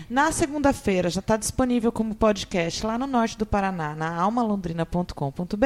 Na 0.09 0.31
segunda-feira 0.45 1.09
já 1.09 1.21
está 1.21 1.37
disponível 1.37 1.91
como 1.91 2.13
podcast 2.13 2.85
lá 2.85 2.99
no 2.99 3.07
norte 3.07 3.35
do 3.35 3.47
Paraná, 3.47 3.95
na 3.95 4.15
almalondrina.com.br. 4.15 5.65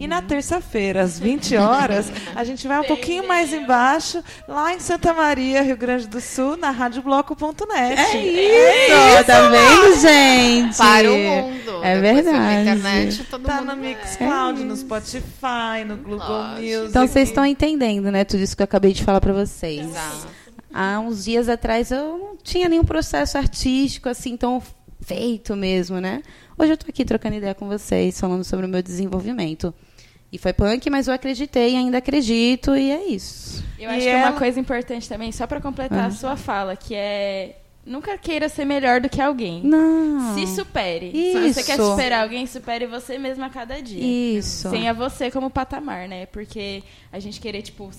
E 0.00 0.06
na 0.08 0.20
terça-feira, 0.20 1.02
às 1.02 1.20
20 1.20 1.56
horas, 1.56 2.12
a 2.34 2.42
gente 2.42 2.66
vai 2.66 2.80
um 2.80 2.84
pouquinho 2.84 3.28
mais 3.28 3.52
embaixo, 3.52 4.22
lá 4.48 4.74
em 4.74 4.80
Santa 4.80 5.14
Maria, 5.14 5.62
Rio 5.62 5.76
Grande 5.76 6.08
do 6.08 6.20
Sul, 6.20 6.56
na 6.56 6.70
radiobloco.net. 6.70 8.00
É 8.00 9.18
isso, 9.18 9.24
tá 9.24 9.48
vendo, 9.48 10.00
gente? 10.00 10.76
Para 10.76 11.12
o 11.12 11.16
mundo. 11.16 11.84
É 11.84 12.00
Depois 12.00 12.24
verdade. 12.24 12.38
Na 12.38 12.60
internet, 12.60 13.24
todo 13.30 13.42
Tá 13.44 13.60
mundo 13.60 13.76
no 13.76 13.82
Mixcloud, 13.82 14.64
no 14.64 14.76
Spotify, 14.76 15.84
no 15.86 15.96
Google 15.96 16.18
Lógico. 16.18 16.60
Music. 16.60 16.86
Então 16.88 17.06
vocês 17.06 17.28
estão 17.28 17.46
entendendo, 17.46 18.10
né? 18.10 18.24
Tudo 18.24 18.42
isso 18.42 18.56
que 18.56 18.62
eu 18.62 18.64
acabei 18.64 18.92
de 18.92 19.04
falar 19.04 19.20
para 19.20 19.32
vocês. 19.32 19.80
Exato. 19.86 20.41
Há 20.72 20.98
uns 21.00 21.24
dias 21.24 21.48
atrás 21.48 21.90
eu 21.90 22.18
não 22.18 22.36
tinha 22.36 22.68
nenhum 22.68 22.84
processo 22.84 23.36
artístico 23.38 24.08
assim 24.08 24.36
tão 24.36 24.62
feito 25.00 25.54
mesmo, 25.56 26.00
né? 26.00 26.22
Hoje 26.58 26.72
eu 26.72 26.76
tô 26.76 26.86
aqui 26.88 27.04
trocando 27.04 27.36
ideia 27.36 27.54
com 27.54 27.66
vocês, 27.68 28.18
falando 28.20 28.44
sobre 28.44 28.66
o 28.66 28.68
meu 28.68 28.82
desenvolvimento. 28.82 29.74
E 30.30 30.38
foi 30.38 30.52
punk, 30.52 30.88
mas 30.88 31.08
eu 31.08 31.14
acreditei 31.14 31.74
e 31.74 31.76
ainda 31.76 31.98
acredito, 31.98 32.74
e 32.74 32.90
é 32.90 33.04
isso. 33.06 33.62
Eu 33.78 33.90
E 33.90 33.94
acho 33.94 34.00
que 34.00 34.08
ela- 34.08 34.30
uma 34.30 34.38
coisa 34.38 34.58
importante 34.58 35.08
também, 35.08 35.30
só 35.32 35.46
pra 35.46 35.60
completar 35.60 35.98
Ah. 36.04 36.06
a 36.06 36.10
sua 36.10 36.36
fala, 36.36 36.74
que 36.74 36.94
é 36.94 37.56
nunca 37.84 38.16
queira 38.16 38.48
ser 38.48 38.64
melhor 38.64 39.00
do 39.00 39.08
que 39.10 39.20
alguém. 39.20 39.60
Não. 39.62 40.34
Se 40.34 40.46
supere. 40.54 41.10
Se 41.10 41.52
você 41.52 41.62
quer 41.64 41.78
Isso. 41.78 41.90
superar 41.90 42.22
alguém, 42.22 42.46
supere 42.46 42.86
você 42.86 43.18
mesmo 43.18 43.44
a 43.44 43.50
cada 43.50 43.82
dia. 43.82 44.38
Isso. 44.38 44.70
Tenha 44.70 44.94
você 44.94 45.30
como 45.30 45.50
patamar, 45.50 46.08
né? 46.08 46.24
Porque 46.26 46.82
a 47.12 47.18
gente 47.18 47.40
querer, 47.40 47.60
tipo, 47.60 47.90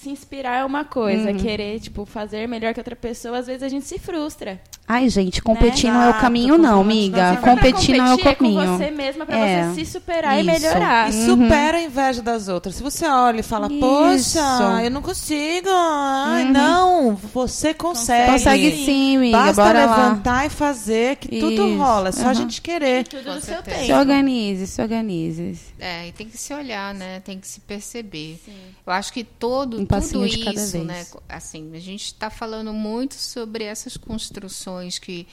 se 0.00 0.08
inspirar 0.10 0.60
é 0.60 0.64
uma 0.64 0.84
coisa. 0.84 1.30
Uhum. 1.30 1.36
Querer, 1.36 1.80
tipo, 1.80 2.04
fazer 2.06 2.46
melhor 2.46 2.72
que 2.74 2.80
outra 2.80 2.94
pessoa, 2.96 3.38
às 3.38 3.46
vezes 3.46 3.62
a 3.62 3.68
gente 3.68 3.86
se 3.86 3.98
frustra. 3.98 4.60
Ai, 4.86 5.08
gente, 5.10 5.42
competir 5.42 5.92
não 5.92 6.00
é 6.02 6.08
o 6.10 6.14
caminho, 6.14 6.56
não, 6.56 6.78
competir 6.82 6.98
amiga. 6.98 7.18
não 7.18 7.24
é 7.28 7.32
o 7.32 7.36
Pra 7.42 7.50
Competir 7.50 7.96
não 7.98 8.06
é 8.06 8.14
o 8.14 8.18
caminho. 8.18 8.60
com 8.66 8.76
você 8.78 8.90
mesma 8.90 9.26
pra 9.26 9.36
É. 9.38 9.68
você 9.68 9.84
se 9.84 9.92
superar 9.92 10.38
Isso. 10.40 10.48
e 10.48 10.52
melhorar. 10.52 11.10
E 11.10 11.12
supera 11.26 11.76
a 11.76 11.82
inveja 11.82 12.22
das 12.22 12.48
outras. 12.48 12.76
Se 12.76 12.82
você 12.82 13.06
olha 13.06 13.40
e 13.40 13.42
fala, 13.42 13.68
Isso. 13.70 13.80
poxa, 13.80 14.82
eu 14.84 14.90
não 14.90 15.02
consigo. 15.02 15.68
Ai, 15.70 16.44
não, 16.46 17.14
você 17.16 17.74
consegue. 17.74 18.32
Consegue 18.32 18.70
sim, 18.86 19.16
amiga. 19.18 19.36
Basta 19.38 19.62
Bora 19.62 19.84
lá. 19.84 19.96
levantar 19.96 20.46
e 20.46 20.50
fazer 20.50 21.16
que 21.16 21.38
tudo 21.38 21.68
Isso. 21.68 21.76
rola. 21.76 22.08
É 22.08 22.12
só 22.12 22.22
a 22.22 22.24
Aham. 22.26 22.34
gente 22.34 22.62
querer. 22.62 23.06
Tudo 23.06 23.24
Com 23.24 23.34
no 23.34 23.40
seu 23.40 23.54
certeza. 23.56 23.76
Se 23.80 23.86
tempo. 23.88 23.98
organize, 23.98 24.66
se 24.66 24.80
organize. 24.80 25.58
É, 25.78 26.08
e 26.08 26.12
tem 26.12 26.26
que 26.28 26.38
se 26.38 26.54
olhar, 26.54 26.94
né? 26.94 27.20
Tem 27.20 27.38
que 27.38 27.46
se 27.46 27.60
perceber. 27.60 28.40
Eu 28.86 28.92
acho 28.92 29.12
que 29.12 29.22
todo, 29.22 29.76
tudo 29.78 29.86
passinho 29.88 30.28
de 30.28 30.44
cada 30.44 30.60
isso, 30.60 30.72
vez. 30.72 30.84
né? 30.86 31.06
Assim, 31.28 31.70
a 31.74 31.80
gente 31.80 32.04
está 32.06 32.30
falando 32.30 32.72
muito 32.72 33.14
sobre 33.14 33.64
essas 33.64 33.96
construções 33.96 34.98
que 34.98 35.26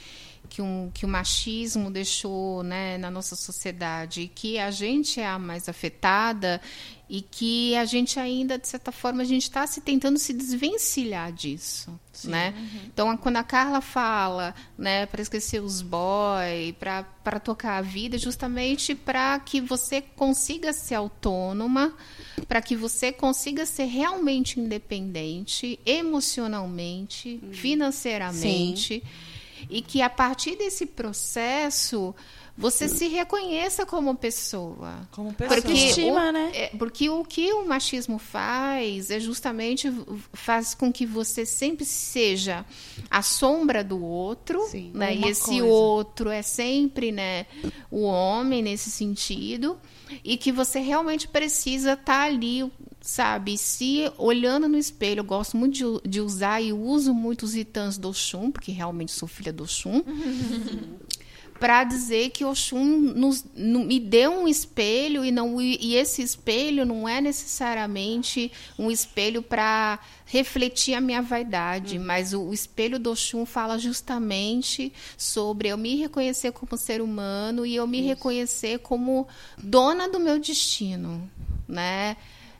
que, 0.48 0.62
um, 0.62 0.90
que 0.94 1.04
o 1.04 1.08
machismo 1.08 1.90
deixou 1.90 2.62
né, 2.62 2.96
na 2.98 3.10
nossa 3.10 3.34
sociedade 3.36 4.30
que 4.34 4.58
a 4.58 4.70
gente 4.70 5.20
é 5.20 5.26
a 5.26 5.38
mais 5.38 5.68
afetada 5.68 6.60
e 7.08 7.20
que 7.22 7.76
a 7.76 7.84
gente 7.84 8.18
ainda, 8.18 8.58
de 8.58 8.66
certa 8.66 8.90
forma, 8.90 9.22
a 9.22 9.24
gente 9.24 9.44
está 9.44 9.64
se 9.66 9.80
tentando 9.80 10.18
se 10.18 10.32
desvencilhar 10.32 11.32
disso. 11.32 11.98
Né? 12.24 12.52
Então, 12.86 13.08
a- 13.10 13.16
quando 13.16 13.36
a 13.36 13.44
Carla 13.44 13.80
fala 13.80 14.54
né, 14.76 15.06
para 15.06 15.22
esquecer 15.22 15.62
os 15.62 15.82
boy, 15.82 16.74
para 16.80 17.38
tocar 17.38 17.76
a 17.76 17.82
vida, 17.82 18.18
justamente 18.18 18.94
para 18.94 19.38
que 19.38 19.60
você 19.60 20.00
consiga 20.00 20.72
ser 20.72 20.96
autônoma, 20.96 21.94
para 22.48 22.60
que 22.60 22.74
você 22.74 23.12
consiga 23.12 23.64
ser 23.66 23.84
realmente 23.84 24.58
independente, 24.58 25.78
emocionalmente, 25.86 27.40
financeiramente, 27.52 29.02
e 29.68 29.82
que 29.82 30.02
a 30.02 30.10
partir 30.10 30.56
desse 30.56 30.86
processo 30.86 32.14
você 32.58 32.88
se 32.88 33.06
reconheça 33.08 33.84
como 33.84 34.14
pessoa. 34.16 35.06
Como 35.10 35.34
pessoa. 35.34 35.60
Porque 35.60 35.72
Autoestima, 35.72 36.28
o, 36.28 36.32
né? 36.32 36.50
é, 36.54 36.68
porque 36.68 37.10
o 37.10 37.22
que 37.22 37.52
o 37.52 37.66
machismo 37.66 38.18
faz 38.18 39.10
é 39.10 39.20
justamente 39.20 39.92
faz 40.32 40.74
com 40.74 40.90
que 40.90 41.04
você 41.04 41.44
sempre 41.44 41.84
seja 41.84 42.64
a 43.10 43.20
sombra 43.20 43.84
do 43.84 44.02
outro, 44.02 44.66
Sim, 44.70 44.90
né? 44.94 45.14
E 45.14 45.28
esse 45.28 45.44
coisa. 45.44 45.64
outro 45.64 46.30
é 46.30 46.40
sempre, 46.40 47.12
né, 47.12 47.44
o 47.90 48.02
homem 48.02 48.62
nesse 48.62 48.90
sentido, 48.90 49.78
e 50.24 50.36
que 50.36 50.52
você 50.52 50.78
realmente 50.80 51.28
precisa 51.28 51.92
estar 51.92 52.22
ali, 52.24 52.70
sabe, 53.00 53.58
se 53.58 54.10
olhando 54.16 54.68
no 54.68 54.78
espelho. 54.78 55.20
Eu 55.20 55.24
gosto 55.24 55.56
muito 55.56 56.00
de, 56.02 56.08
de 56.08 56.20
usar 56.20 56.60
e 56.60 56.72
uso 56.72 57.14
muito 57.14 57.44
os 57.44 57.54
itãs 57.54 57.98
do 57.98 58.08
Oxum, 58.08 58.50
porque 58.50 58.72
realmente 58.72 59.12
sou 59.12 59.28
filha 59.28 59.52
do 59.52 59.64
Oxum 59.64 60.02
para 61.58 61.84
dizer 61.84 62.30
que 62.30 62.44
Oxum 62.44 62.84
nos, 62.84 63.44
nu- 63.54 63.84
me 63.84 63.98
deu 63.98 64.30
um 64.32 64.46
espelho 64.48 65.24
e 65.24 65.30
não 65.30 65.60
e 65.60 65.94
esse 65.96 66.22
espelho 66.22 66.84
não 66.84 67.08
é 67.08 67.20
necessariamente 67.20 68.50
um 68.78 68.90
espelho 68.90 69.42
para 69.42 69.98
refletir 70.26 70.94
a 70.94 71.00
minha 71.00 71.22
vaidade, 71.22 71.98
mas 71.98 72.32
o, 72.32 72.42
o 72.48 72.52
espelho 72.54 72.98
do 72.98 73.10
Oxum 73.12 73.46
fala 73.46 73.78
justamente 73.78 74.92
sobre 75.16 75.68
eu 75.68 75.78
me 75.78 75.96
reconhecer 75.96 76.52
como 76.52 76.76
ser 76.76 77.00
humano 77.00 77.64
e 77.64 77.74
eu 77.76 77.86
me 77.86 78.00
reconhecer 78.00 78.78
como 78.80 79.26
dona 79.56 80.08
do 80.08 80.18
meu 80.20 80.38
destino, 80.38 81.30
né? 81.68 82.16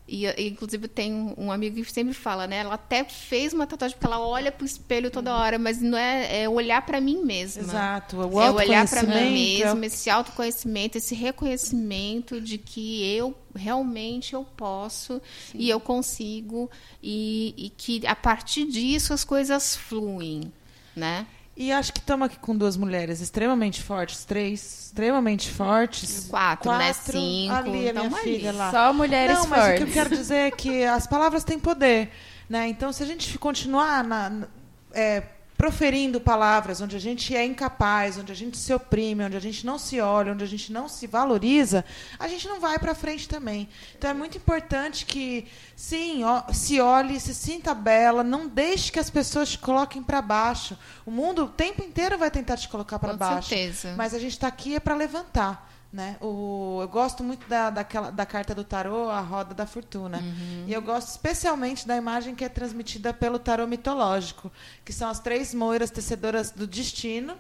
E, 0.09 0.25
inclusive, 0.47 0.87
tem 0.87 1.35
um, 1.37 1.51
amigo 1.51 1.83
que 1.83 1.93
sempre 1.93 2.15
fala, 2.15 2.47
né? 2.47 2.59
Ela 2.59 2.75
até 2.75 3.03
fez 3.03 3.53
uma 3.53 3.67
tatuagem 3.67 3.97
porque 3.97 4.07
ela 4.07 4.25
olha 4.25 4.53
pro 4.53 4.65
espelho 4.65 5.11
toda 5.11 5.35
hora, 5.35 5.59
mas 5.59 5.83
não 5.83 5.99
é, 5.99 6.43
é 6.43 6.49
olhar 6.49 6.87
para 6.87 7.01
mim 7.01 7.25
mesma. 7.25 7.63
Exato. 7.63 8.17
O 8.19 8.41
É 8.41 8.51
olhar 8.51 8.89
para 8.89 9.03
mim 9.03 9.13
é 9.13 9.31
mesma, 9.31 9.87
esse 9.87 10.09
autoconhecimento, 10.09 10.97
esse 10.97 11.13
reconhecimento 11.13 12.41
de 12.41 12.57
que 12.57 13.05
eu 13.17 13.37
realmente 13.53 14.35
eu 14.35 14.45
posso 14.45 15.21
e 15.53 15.69
eu 15.69 15.81
consigo 15.81 16.71
e, 17.03 17.55
e 17.57 17.71
que 17.71 18.07
a 18.07 18.15
partir 18.15 18.67
disso 18.67 19.13
as 19.13 19.25
coisas 19.25 19.75
fluem, 19.75 20.53
né? 20.95 21.27
E 21.57 21.73
acho 21.73 21.91
que 21.93 22.01
estamos 22.01 22.27
aqui 22.27 22.39
com 22.39 22.55
duas 22.55 22.77
mulheres 22.77 23.21
extremamente 23.23 23.83
fortes, 23.83 24.25
três 24.27 24.85
extremamente 24.87 25.51
fortes. 25.51 26.27
Quatro, 26.29 26.71
né? 26.77 26.93
Cinco, 26.93 27.55
Ali, 27.55 27.89
a 27.89 27.93
minha 27.93 27.95
tamo 27.95 28.17
filha 28.17 28.51
ali. 28.51 28.59
lá. 28.59 28.71
Só 28.71 28.93
mulheres 28.93 29.39
Não, 29.39 29.47
mas 29.47 29.61
o 29.63 29.67
que 29.69 29.73
eu 29.75 29.79
fortes. 29.79 29.95
quero 29.95 30.11
dizer 30.11 30.37
é 30.37 30.51
que 30.51 30.85
as 30.85 31.07
palavras 31.07 31.45
têm 31.45 31.59
poder. 31.59 32.11
Né? 32.49 32.69
Então, 32.69 32.93
se 32.93 33.03
a 33.03 33.07
gente 33.07 33.39
continuar 33.39 34.05
na- 34.05 34.29
na- 34.31 34.47
é, 34.93 35.23
proferindo 35.57 36.21
palavras 36.21 36.81
onde 36.81 36.97
a 36.97 36.99
gente 37.01 37.35
é 37.35 37.45
incapaz, 37.45 38.19
onde 38.19 38.31
a 38.31 38.35
gente 38.35 38.57
se 38.59 38.73
oprime, 38.73 39.25
onde 39.25 39.37
a 39.37 39.41
gente 39.41 39.65
não 39.65 39.79
se 39.79 40.01
olha, 40.01 40.33
onde 40.33 40.45
a 40.45 40.47
gente 40.47 40.73
não 40.73 40.89
se 40.89 41.07
valoriza, 41.07 41.85
a 42.19 42.29
gente 42.29 42.47
não 42.47 42.61
vai 42.61 42.79
para 42.79 42.95
frente 42.95 43.29
também. 43.29 43.69
Então, 43.97 44.11
é 44.11 44.15
muito 44.15 44.37
importante 44.37 45.07
que, 45.07 45.47
sim, 45.75 46.25
ó, 46.25 46.43
se 46.53 46.81
olhe, 46.81 47.19
se 47.19 47.35
sinta 47.35 47.75
bela, 47.75 48.23
não 48.23 48.47
deixe 48.47 48.93
que 48.93 48.99
as 48.99 49.11
pessoas 49.11 49.51
te 49.51 49.59
coloquem 49.59 50.03
para 50.03 50.21
baixo. 50.21 50.77
O 51.05 51.11
mundo 51.11 51.45
o 51.45 51.49
tempo 51.49 51.83
inteiro 51.83 52.19
vai 52.19 52.31
tentar 52.31 52.57
te 52.57 52.69
colocar 52.69 52.99
para 52.99 53.13
Com 53.13 53.19
baixo. 53.19 53.49
certeza. 53.49 53.95
Mas 53.97 54.13
a 54.13 54.19
gente 54.19 54.33
está 54.33 54.49
aqui 54.49 54.77
é 54.77 54.81
para 54.81 54.95
levantar. 54.95 55.76
Né? 55.97 56.19
O, 56.21 56.81
eu 56.83 56.89
gosto 56.89 57.25
muito 57.25 57.49
da, 57.49 57.71
daquela, 57.71 58.13
da 58.13 58.27
carta 58.27 58.55
do 58.55 58.63
tarô, 58.63 59.09
a 59.09 59.21
roda 59.21 59.55
da 59.55 59.65
fortuna. 59.65 60.23
E 60.67 60.73
eu 60.75 60.83
gosto 60.83 61.09
especialmente 61.09 61.89
da 61.89 61.97
imagem 61.97 62.35
que 62.35 62.45
é 62.45 62.51
transmitida 62.51 63.15
pelo 63.15 63.39
tarô 63.39 63.67
mitológico, 63.67 64.53
que 64.85 64.93
são 64.93 65.09
as 65.09 65.21
três 65.21 65.55
moiras 65.55 65.91
tecedoras 65.91 66.51
do 66.51 66.67
destino. 66.67 67.35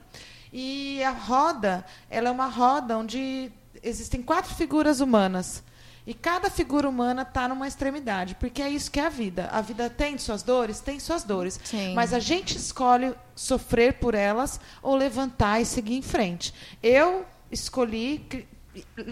E 0.51 1.03
a 1.03 1.11
roda, 1.11 1.85
ela 2.09 2.29
é 2.29 2.31
uma 2.31 2.47
roda 2.47 2.97
onde 2.97 3.53
existem 3.83 4.23
quatro 4.23 4.55
figuras 4.55 5.01
humanas. 5.01 5.63
E 6.07 6.15
cada 6.15 6.49
figura 6.49 6.89
humana 6.89 7.23
está 7.23 7.47
numa 7.47 7.69
extremidade, 7.69 8.37
porque 8.37 8.63
é 8.63 8.71
isso 8.71 8.91
que 8.91 8.99
é 8.99 9.05
a 9.05 9.11
vida. 9.11 9.51
A 9.53 9.61
vida 9.61 9.91
tem 9.91 10.17
suas 10.17 10.43
dores? 10.43 10.81
Tem 10.81 10.99
suas 10.99 11.25
dores. 11.25 11.61
Sim. 11.63 11.93
Mas 11.93 12.15
a 12.15 12.21
gente 12.21 12.57
escolhe 12.57 13.13
sofrer 13.35 13.99
por 13.99 14.15
elas 14.15 14.59
ou 14.83 14.97
levantar 14.97 15.61
e 15.61 15.67
seguir 15.67 15.97
em 15.97 16.01
frente. 16.01 16.55
Eu 16.83 17.27
escolhi 17.51 18.27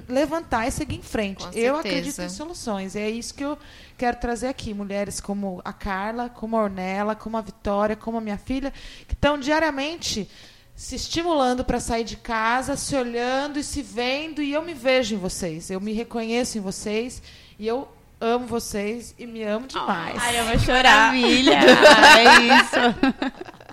levantar 0.08 0.66
e 0.66 0.70
seguir 0.70 0.96
em 0.96 1.02
frente. 1.02 1.46
Eu 1.54 1.76
acredito 1.76 2.20
em 2.20 2.28
soluções. 2.28 2.94
E 2.94 2.98
é 2.98 3.10
isso 3.10 3.34
que 3.34 3.44
eu 3.44 3.58
quero 3.96 4.16
trazer 4.16 4.48
aqui. 4.48 4.74
Mulheres 4.74 5.20
como 5.20 5.60
a 5.64 5.72
Carla, 5.72 6.28
como 6.28 6.56
a 6.56 6.62
Ornella, 6.62 7.14
como 7.14 7.36
a 7.36 7.40
Vitória, 7.40 7.96
como 7.96 8.18
a 8.18 8.20
minha 8.20 8.38
filha, 8.38 8.72
que 9.06 9.14
estão 9.14 9.38
diariamente 9.38 10.28
se 10.74 10.96
estimulando 10.96 11.64
para 11.64 11.78
sair 11.78 12.04
de 12.04 12.16
casa, 12.16 12.76
se 12.76 12.96
olhando 12.96 13.58
e 13.58 13.64
se 13.64 13.80
vendo. 13.82 14.42
E 14.42 14.52
eu 14.52 14.62
me 14.62 14.74
vejo 14.74 15.14
em 15.14 15.18
vocês. 15.18 15.70
Eu 15.70 15.80
me 15.80 15.92
reconheço 15.92 16.58
em 16.58 16.60
vocês. 16.60 17.22
E 17.58 17.66
eu 17.66 17.88
amo 18.20 18.46
vocês 18.46 19.14
e 19.18 19.26
me 19.26 19.42
amo 19.42 19.66
demais. 19.66 20.16
Ai, 20.18 20.40
eu 20.40 20.44
vou 20.46 20.58
chorar. 20.58 21.12
Maravilha. 21.12 21.58
é 22.18 22.58
isso. 22.58 23.54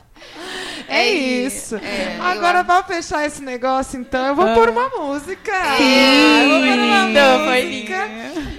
É 0.88 1.02
É 1.08 1.10
isso. 1.12 1.76
é, 1.76 2.18
eu 2.18 2.24
Agora, 2.24 2.60
acho- 2.60 2.66
pra 2.66 2.84
fechar 2.84 3.26
esse 3.26 3.42
negócio, 3.42 4.00
então, 4.00 4.26
eu 4.28 4.36
vou 4.36 4.54
pôr 4.54 4.70
uma 4.70 4.90
música. 4.90 5.52
Sim, 5.78 6.44
eu 6.44 6.50
vou 6.50 6.60
pôr 6.70 6.80
uma 6.80 7.08
música. 7.08 8.10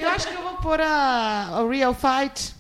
Eu 0.01 0.09
acho 0.11 0.29
que 0.29 0.35
eu 0.35 0.43
vou 0.43 0.55
pôr 0.57 0.81
a, 0.81 1.59
a 1.59 1.69
Real 1.69 1.95
Fight, 1.95 2.55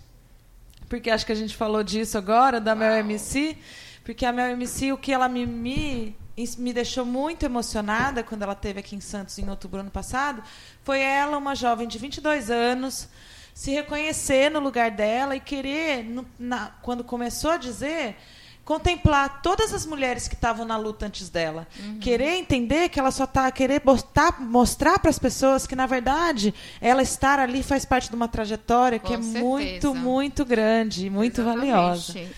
porque 0.89 1.11
acho 1.11 1.25
que 1.27 1.33
a 1.33 1.37
gente 1.37 1.57
falou 1.57 1.83
disso 1.83 2.17
agora, 2.19 2.61
da 2.61 2.75
Mel 2.75 2.93
MC. 2.97 3.57
Porque 4.05 4.27
a 4.27 4.33
Mel 4.33 4.49
MC, 4.51 4.93
o 4.93 4.99
que 4.99 5.13
ela 5.13 5.29
me, 5.29 5.47
me, 5.47 6.17
me 6.59 6.73
deixou 6.73 7.05
muito 7.05 7.45
emocionada 7.45 8.23
quando 8.25 8.43
ela 8.43 8.53
esteve 8.53 8.81
aqui 8.81 8.97
em 8.97 9.01
Santos 9.01 9.39
em 9.39 9.49
outubro 9.49 9.79
do 9.79 9.83
ano 9.83 9.91
passado, 9.93 10.43
foi 10.83 11.01
ela, 11.01 11.39
uma 11.39 11.55
jovem 11.55 11.87
de 11.87 11.99
22 11.99 12.51
anos, 12.51 13.09
se 13.55 13.71
reconhecer 13.71 14.51
no 14.51 14.59
lugar 14.59 14.91
dela 14.91 15.37
e 15.37 15.41
querer, 15.41 16.03
no- 16.05 16.27
na- 16.39 16.73
quando 16.83 17.05
começou 17.05 17.53
a 17.53 17.57
dizer, 17.57 18.17
contemplar 18.65 19.43
todas 19.43 19.75
as 19.75 19.85
mulheres 19.85 20.29
que 20.29 20.35
estavam 20.35 20.65
na 20.65 20.77
luta 20.77 21.07
antes 21.07 21.29
dela. 21.29 21.67
Querer 22.01 22.37
entender 22.37 22.89
que 22.89 22.99
ela 22.99 23.11
só 23.11 23.25
está 23.25 23.51
querer 23.51 23.81
botar, 23.81 24.41
mostrar 24.41 24.99
para 24.99 25.11
as 25.11 25.19
pessoas 25.19 25.67
que, 25.67 25.75
na 25.75 25.87
verdade, 25.87 26.55
ela 26.81 27.03
estar 27.03 27.39
ali 27.39 27.63
faz 27.63 27.85
parte 27.85 28.09
de 28.09 28.15
uma 28.15 28.29
trajetória 28.29 28.99
que 28.99 29.09
Com 29.09 29.15
é 29.15 29.19
muito, 29.19 29.89
certeza. 29.89 29.95
muito 29.95 30.45
grande, 30.45 31.11
muito 31.11 31.43
valiosa. 31.43 32.13
Exatamente. 32.13 32.37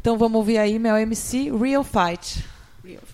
Então 0.00 0.18
vamos 0.18 0.36
ouvir 0.36 0.58
aí 0.58 0.78
Mel 0.78 0.98
MC 0.98 1.50
Real 1.50 1.82
Fight. 1.82 2.44
O 2.84 3.13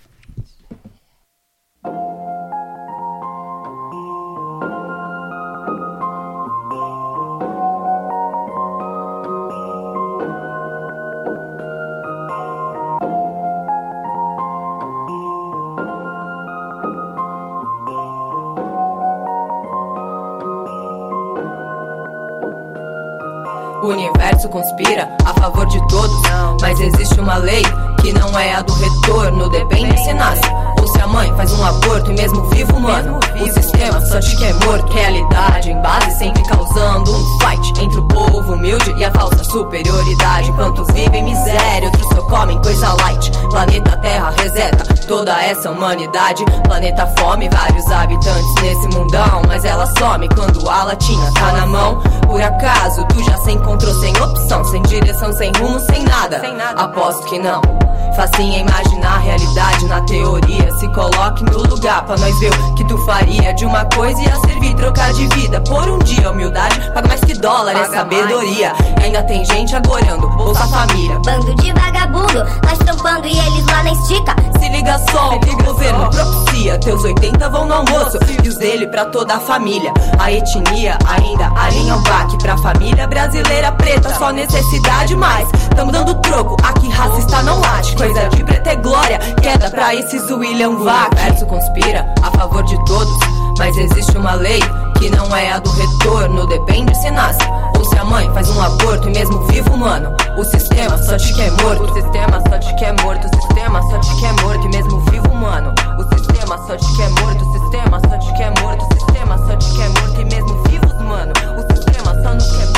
universo 23.90 24.48
conspira 24.48 25.08
a 25.24 25.34
favor 25.34 25.66
de 25.66 25.78
todos, 25.88 26.16
mas 26.60 26.80
existe 26.80 27.20
uma 27.20 27.36
lei 27.36 27.62
que 28.00 28.12
não 28.12 28.38
é 28.38 28.54
a 28.54 28.62
do 28.62 28.72
retorno. 28.72 29.48
Depende 29.50 29.98
se 29.98 30.12
nasce 30.14 30.59
a 31.00 31.06
mãe 31.06 31.32
faz 31.34 31.52
um 31.52 31.64
aborto 31.64 32.10
e 32.10 32.14
mesmo 32.14 32.42
vivo, 32.50 32.78
mano. 32.78 33.18
O 33.40 33.52
sistema 33.52 34.00
só 34.02 34.20
te 34.20 34.36
quer 34.36 34.54
morto. 34.66 34.92
Realidade 34.92 35.70
em 35.70 35.80
base 35.80 36.18
sempre 36.18 36.42
causando 36.44 37.10
um 37.12 37.38
fight 37.38 37.80
entre 37.80 37.98
o 37.98 38.04
povo 38.04 38.52
humilde 38.52 38.92
e 38.96 39.04
a 39.04 39.10
falsa 39.10 39.42
superioridade. 39.44 40.50
Enquanto 40.50 40.84
vivem 40.92 41.24
miséria, 41.24 41.88
outros 41.88 42.08
só 42.08 42.22
comem 42.22 42.60
coisa 42.60 42.92
light. 43.02 43.30
Planeta 43.50 43.96
Terra 43.96 44.32
reseta 44.36 44.94
toda 45.06 45.42
essa 45.42 45.70
humanidade. 45.70 46.44
Planeta 46.64 47.06
fome, 47.18 47.48
vários 47.48 47.90
habitantes 47.90 48.54
nesse 48.62 48.88
mundão, 48.88 49.42
mas 49.46 49.64
ela 49.64 49.86
some 49.98 50.28
quando 50.28 50.68
a 50.68 50.84
latinha 50.84 51.32
tá 51.32 51.52
na 51.52 51.66
mão. 51.66 52.00
Por 52.26 52.42
acaso 52.42 53.04
tu 53.06 53.22
já 53.24 53.36
se 53.38 53.52
encontrou 53.52 53.94
sem 54.00 54.14
opção, 54.20 54.64
sem 54.64 54.82
direção, 54.82 55.32
sem 55.32 55.50
rumo, 55.58 55.80
sem 55.80 56.04
nada? 56.04 56.40
Aposto 56.76 57.24
que 57.26 57.38
não. 57.38 57.89
Facinho 58.14 58.54
é 58.54 58.60
imaginar 58.60 59.16
a 59.16 59.18
realidade 59.18 59.84
na 59.86 60.00
teoria. 60.02 60.70
Se 60.72 60.88
coloque 60.88 61.44
no 61.44 61.58
lugar 61.68 62.04
pra 62.04 62.16
nós 62.16 62.38
ver 62.38 62.52
o 62.52 62.74
que 62.74 62.84
tu 62.84 62.98
faria 63.04 63.52
de 63.54 63.64
uma 63.64 63.84
coisa 63.86 64.20
e 64.20 64.28
a 64.28 64.36
servir 64.40 64.74
trocar 64.74 65.12
de 65.12 65.26
vida. 65.28 65.60
Por 65.60 65.88
um 65.88 65.98
dia, 65.98 66.30
humildade 66.30 66.80
paga 66.92 67.08
mais 67.08 67.20
que 67.20 67.34
dólar, 67.34 67.76
é 67.76 67.84
sabedoria. 67.84 68.72
E 69.00 69.04
ainda 69.04 69.22
tem 69.22 69.44
gente 69.44 69.74
agorando, 69.74 70.28
Bolsa 70.30 70.66
Família. 70.68 71.18
Bando 71.24 71.54
de 71.54 71.72
vagabundo, 71.72 72.44
nós 72.64 72.78
trampando 72.78 73.26
e 73.26 73.38
eles 73.38 73.66
lá 73.66 73.82
na 73.82 73.92
estica. 73.92 74.49
Se 74.60 74.68
liga 74.68 74.98
só, 75.10 75.34
o 75.34 75.64
governo 75.64 76.10
propicia. 76.10 76.78
Teus 76.78 77.02
80 77.02 77.48
vão 77.48 77.66
no 77.66 77.74
almoço 77.74 78.18
e 78.28 78.48
os 78.48 78.56
dele 78.58 78.86
pra 78.86 79.06
toda 79.06 79.34
a 79.34 79.40
família. 79.40 79.92
A 80.18 80.30
etnia 80.30 80.98
ainda 81.08 81.50
alinha 81.56 81.96
o 81.96 82.02
baque 82.02 82.36
pra 82.38 82.56
família 82.58 83.06
brasileira 83.06 83.72
preta. 83.72 84.14
Só 84.16 84.30
necessidade 84.30 85.16
mais. 85.16 85.48
Tamo 85.74 85.90
dando 85.90 86.14
troco, 86.16 86.56
aqui 86.62 86.88
racista 86.88 87.42
não 87.42 87.58
late. 87.60 87.96
Coisa 87.96 88.28
de 88.28 88.44
preta 88.44 88.70
é 88.70 88.76
glória, 88.76 89.18
queda 89.40 89.70
pra 89.70 89.94
esses 89.94 90.30
William 90.30 90.76
Vac. 90.76 91.10
O 91.16 91.40
universo 91.40 91.46
conspira 91.46 92.06
a 92.22 92.30
favor 92.30 92.62
de 92.64 92.76
todos, 92.84 93.18
mas 93.58 93.76
existe 93.76 94.16
uma 94.16 94.34
lei 94.34 94.60
que 94.98 95.10
não 95.10 95.34
é 95.34 95.52
a 95.52 95.58
do 95.58 95.70
retorno. 95.70 96.46
Depende 96.46 96.94
se 96.96 97.10
nasce 97.10 97.40
ou 97.76 97.84
se 97.84 97.96
a 97.98 98.04
mãe 98.04 98.30
faz 98.34 98.48
um 98.50 98.62
aborto 98.62 99.08
e 99.08 99.12
mesmo 99.12 99.42
vivo, 99.46 99.76
mano. 99.76 100.19
O 100.36 100.44
sistema 100.44 100.96
só 100.98 101.16
te 101.16 101.34
quer 101.34 101.50
morto. 101.62 101.84
O 101.84 101.92
sistema 101.92 102.40
só 102.48 102.58
te 102.58 102.74
quer 102.76 102.92
morto. 103.02 103.26
O 103.26 103.42
sistema 103.42 103.82
só 103.82 103.98
te 103.98 104.20
quer 104.20 104.32
morto 104.42 104.64
e 104.64 104.68
mesmo 104.68 105.00
vivo, 105.10 105.34
mano. 105.34 105.74
O 105.98 106.16
sistema 106.16 106.56
só 106.66 106.76
te 106.76 106.96
quer 106.96 107.10
morto. 107.10 107.44
O 107.44 107.52
sistema 107.52 108.00
só 108.00 108.18
te 108.18 108.32
quer 108.34 108.60
morto. 108.60 108.84
O 108.84 108.94
sistema 108.94 109.38
só 109.38 109.56
te 109.56 109.70
quer 109.76 109.88
morto 109.90 110.20
e 110.20 110.24
mesmo 110.24 110.62
vivos, 110.68 110.94
mano. 111.02 111.32
O 111.56 111.74
sistema 111.74 112.22
só 112.22 112.34
nos 112.34 112.56
quer 112.56 112.69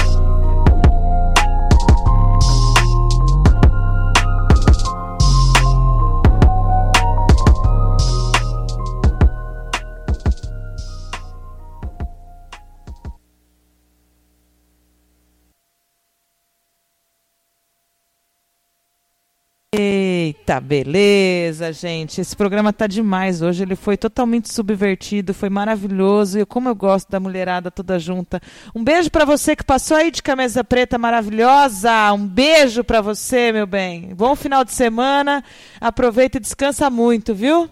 Eita, 20.43 20.60
beleza, 20.60 21.73
gente. 21.73 22.20
Esse 22.20 22.35
programa 22.35 22.73
tá 22.73 22.89
demais 22.89 23.43
hoje. 23.43 23.62
Ele 23.62 23.77
foi 23.77 23.97
totalmente 23.97 24.52
subvertido, 24.52 25.32
foi 25.32 25.48
maravilhoso. 25.48 26.40
E 26.40 26.44
como 26.44 26.69
eu 26.69 26.74
gosto 26.74 27.09
da 27.09 27.20
mulherada 27.20 27.70
toda 27.70 27.97
junta. 27.97 28.40
Um 28.74 28.82
beijo 28.82 29.09
para 29.09 29.24
você 29.24 29.55
que 29.55 29.62
passou 29.62 29.97
aí 29.97 30.10
de 30.10 30.20
camisa 30.20 30.64
preta 30.64 30.98
maravilhosa. 30.98 32.12
Um 32.12 32.27
beijo 32.27 32.82
para 32.82 33.01
você, 33.01 33.52
meu 33.52 33.69
bem. 33.69 34.16
Bom 34.16 34.35
final 34.35 34.64
de 34.64 34.73
semana. 34.73 35.44
Aproveita 35.81 36.39
e 36.39 36.40
descansa 36.40 36.90
muito, 36.90 37.32
viu? 37.32 37.70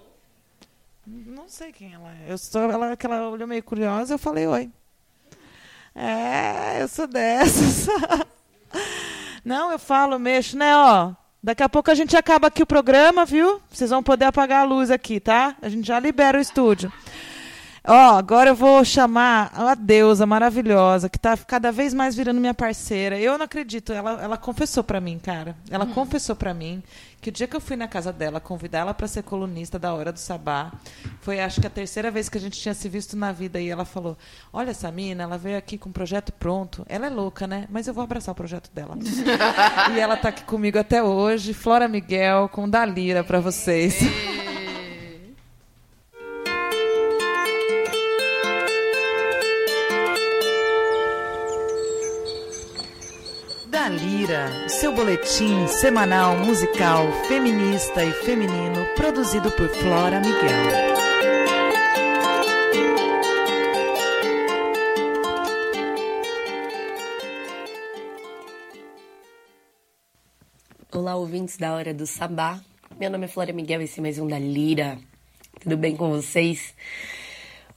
Não 1.04 1.48
sei 1.48 1.72
quem 1.72 1.92
ela 1.92 2.12
é. 2.24 2.32
Eu 2.32 2.38
sou 2.38 2.70
ela 2.70 2.96
que 2.96 3.04
ela 3.04 3.30
olhou 3.30 3.48
meio 3.48 3.64
curiosa, 3.64 4.14
eu 4.14 4.18
falei 4.18 4.46
oi. 4.46 4.70
É, 5.92 6.80
eu 6.80 6.86
sou 6.86 7.08
dessas. 7.08 7.88
Não, 9.44 9.72
eu 9.72 9.78
falo, 9.78 10.20
mexo, 10.20 10.56
né, 10.56 10.76
ó. 10.76 11.14
Daqui 11.42 11.62
a 11.62 11.68
pouco 11.70 11.90
a 11.90 11.94
gente 11.94 12.14
acaba 12.16 12.48
aqui 12.48 12.62
o 12.62 12.66
programa, 12.66 13.24
viu? 13.24 13.62
Vocês 13.70 13.88
vão 13.88 14.02
poder 14.02 14.26
apagar 14.26 14.60
a 14.60 14.64
luz 14.64 14.90
aqui, 14.90 15.18
tá? 15.18 15.56
A 15.62 15.70
gente 15.70 15.88
já 15.88 15.98
libera 15.98 16.36
o 16.36 16.40
estúdio. 16.40 16.92
Ó, 17.82 18.18
agora 18.18 18.50
eu 18.50 18.54
vou 18.54 18.84
chamar 18.84 19.50
a 19.54 19.74
deusa 19.74 20.26
maravilhosa, 20.26 21.08
que 21.08 21.18
tá 21.18 21.34
cada 21.36 21.72
vez 21.72 21.94
mais 21.94 22.14
virando 22.14 22.38
minha 22.40 22.52
parceira. 22.52 23.18
Eu 23.18 23.38
não 23.38 23.46
acredito, 23.46 23.92
ela, 23.92 24.22
ela 24.22 24.36
confessou 24.36 24.84
para 24.84 25.00
mim, 25.00 25.18
cara. 25.18 25.56
Ela 25.70 25.84
Hum. 25.86 25.92
confessou 25.94 26.36
para 26.36 26.52
mim 26.52 26.82
que 27.22 27.30
o 27.30 27.32
dia 27.32 27.46
que 27.46 27.56
eu 27.56 27.60
fui 27.60 27.76
na 27.76 27.88
casa 27.88 28.12
dela 28.12 28.38
convidar 28.38 28.80
ela 28.80 28.94
para 28.94 29.06
ser 29.08 29.22
colunista 29.22 29.78
da 29.78 29.94
Hora 29.94 30.12
do 30.12 30.18
Sabá, 30.18 30.70
foi 31.22 31.40
acho 31.40 31.60
que 31.60 31.66
a 31.66 31.70
terceira 31.70 32.10
vez 32.10 32.28
que 32.28 32.36
a 32.36 32.40
gente 32.40 32.58
tinha 32.60 32.74
se 32.74 32.86
visto 32.88 33.16
na 33.16 33.32
vida 33.32 33.58
e 33.60 33.68
ela 33.70 33.84
falou: 33.86 34.16
"Olha 34.52 34.70
essa 34.70 34.90
mina, 34.92 35.22
ela 35.22 35.38
veio 35.38 35.56
aqui 35.56 35.78
com 35.78 35.88
um 35.88 35.92
projeto 35.92 36.32
pronto. 36.32 36.84
Ela 36.88 37.06
é 37.06 37.10
louca, 37.10 37.46
né? 37.46 37.66
Mas 37.70 37.86
eu 37.86 37.94
vou 37.94 38.04
abraçar 38.04 38.32
o 38.32 38.36
projeto 38.36 38.70
dela." 38.74 38.96
e 39.94 39.98
ela 39.98 40.16
tá 40.18 40.28
aqui 40.28 40.44
comigo 40.44 40.78
até 40.78 41.02
hoje, 41.02 41.54
Flora 41.54 41.88
Miguel 41.88 42.48
com 42.50 42.68
Dalira 42.68 43.24
para 43.24 43.40
vocês. 43.40 43.98
Dalira, 53.90 54.68
seu 54.68 54.94
boletim 54.94 55.66
semanal 55.66 56.38
musical 56.38 57.10
feminista 57.26 58.04
e 58.04 58.12
feminino 58.12 58.86
produzido 58.94 59.50
por 59.50 59.68
Flora 59.68 60.20
Miguel. 60.20 60.94
Olá, 70.92 71.16
ouvintes 71.16 71.56
da 71.56 71.74
Hora 71.74 71.92
do 71.92 72.06
Sabá. 72.06 72.60
Meu 72.96 73.10
nome 73.10 73.24
é 73.24 73.28
Flora 73.28 73.52
Miguel, 73.52 73.82
esse 73.82 73.98
é 73.98 74.02
mais 74.02 74.20
um 74.20 74.28
da 74.28 74.38
Lira. 74.38 74.98
Tudo 75.60 75.76
bem 75.76 75.96
com 75.96 76.10
vocês? 76.10 76.74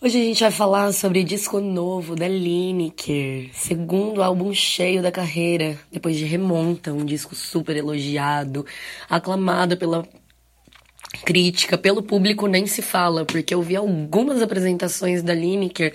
Hoje 0.05 0.19
a 0.19 0.23
gente 0.25 0.41
vai 0.41 0.51
falar 0.51 0.91
sobre 0.91 1.23
disco 1.23 1.61
novo 1.61 2.13
da 2.13 2.27
Lineker, 2.27 3.49
segundo 3.53 4.21
álbum 4.21 4.53
cheio 4.53 5.01
da 5.01 5.09
carreira, 5.09 5.79
depois 5.89 6.17
de 6.17 6.25
Remonta, 6.25 6.91
um 6.91 7.05
disco 7.05 7.33
super 7.33 7.77
elogiado, 7.77 8.65
aclamado 9.09 9.77
pela 9.77 10.05
crítica, 11.23 11.77
pelo 11.77 12.03
público 12.03 12.47
nem 12.47 12.67
se 12.67 12.81
fala, 12.81 13.23
porque 13.23 13.53
eu 13.53 13.61
vi 13.61 13.77
algumas 13.77 14.41
apresentações 14.41 15.23
da 15.23 15.33
Lineker 15.33 15.93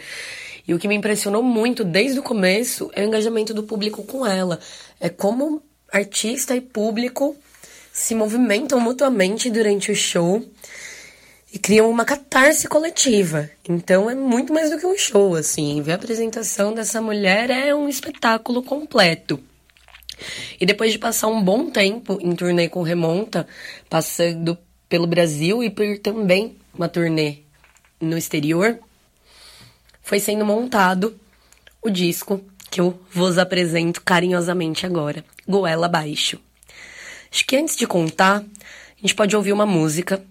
e 0.67 0.73
o 0.73 0.79
que 0.79 0.89
me 0.89 0.95
impressionou 0.95 1.43
muito 1.43 1.85
desde 1.85 2.19
o 2.19 2.23
começo 2.23 2.91
é 2.95 3.03
o 3.03 3.09
engajamento 3.09 3.53
do 3.53 3.65
público 3.65 4.03
com 4.05 4.27
ela. 4.27 4.59
É 4.99 5.11
como 5.11 5.63
artista 5.93 6.57
e 6.57 6.63
público 6.63 7.37
se 7.93 8.15
movimentam 8.15 8.81
mutuamente 8.81 9.51
durante 9.51 9.93
o 9.93 9.95
show 9.95 10.43
e 11.53 11.59
criam 11.59 11.91
uma 11.91 12.05
catarse 12.05 12.69
coletiva. 12.69 13.51
Então 13.69 14.11
é 14.11 14.15
muito 14.15 14.53
mais 14.53 14.71
do 14.71 14.79
que 14.79 14.87
um 14.87 14.97
show, 14.97 15.35
assim. 15.35 15.81
Ver 15.83 15.93
a 15.93 15.95
apresentação 15.97 16.75
dessa 16.75 17.01
mulher 17.01 17.51
é 17.51 17.75
um 17.75 17.89
espetáculo 17.89 18.63
completo. 18.63 19.41
E 20.61 20.67
depois 20.67 20.93
de 20.93 20.99
passar 20.99 21.29
um 21.29 21.43
bom 21.43 21.71
tempo 21.71 22.19
em 22.21 22.35
turnê 22.35 22.69
com 22.69 22.83
Remonta, 22.83 23.47
passando 23.89 24.59
pelo 24.89 25.07
Brasil 25.07 25.63
e 25.63 25.71
por 25.71 25.99
também 25.99 26.57
uma 26.75 26.89
turnê 26.89 27.39
no 28.01 28.17
exterior, 28.17 28.79
foi 30.03 30.19
sendo 30.19 30.45
montado 30.45 31.19
o 31.83 31.91
disco 31.91 32.43
que 32.71 32.81
eu 32.81 32.99
vos 33.11 33.39
apresento 33.39 34.03
carinhosamente 34.03 34.85
agora, 34.85 35.25
Goela 35.47 35.87
Abaixo. 35.87 36.39
Acho 37.31 37.47
que 37.47 37.57
antes 37.57 37.77
de 37.77 37.87
contar, 37.87 38.39
a 38.39 39.01
gente 39.01 39.15
pode 39.15 39.37
ouvir 39.37 39.53
uma 39.53 39.67
música, 39.67 40.23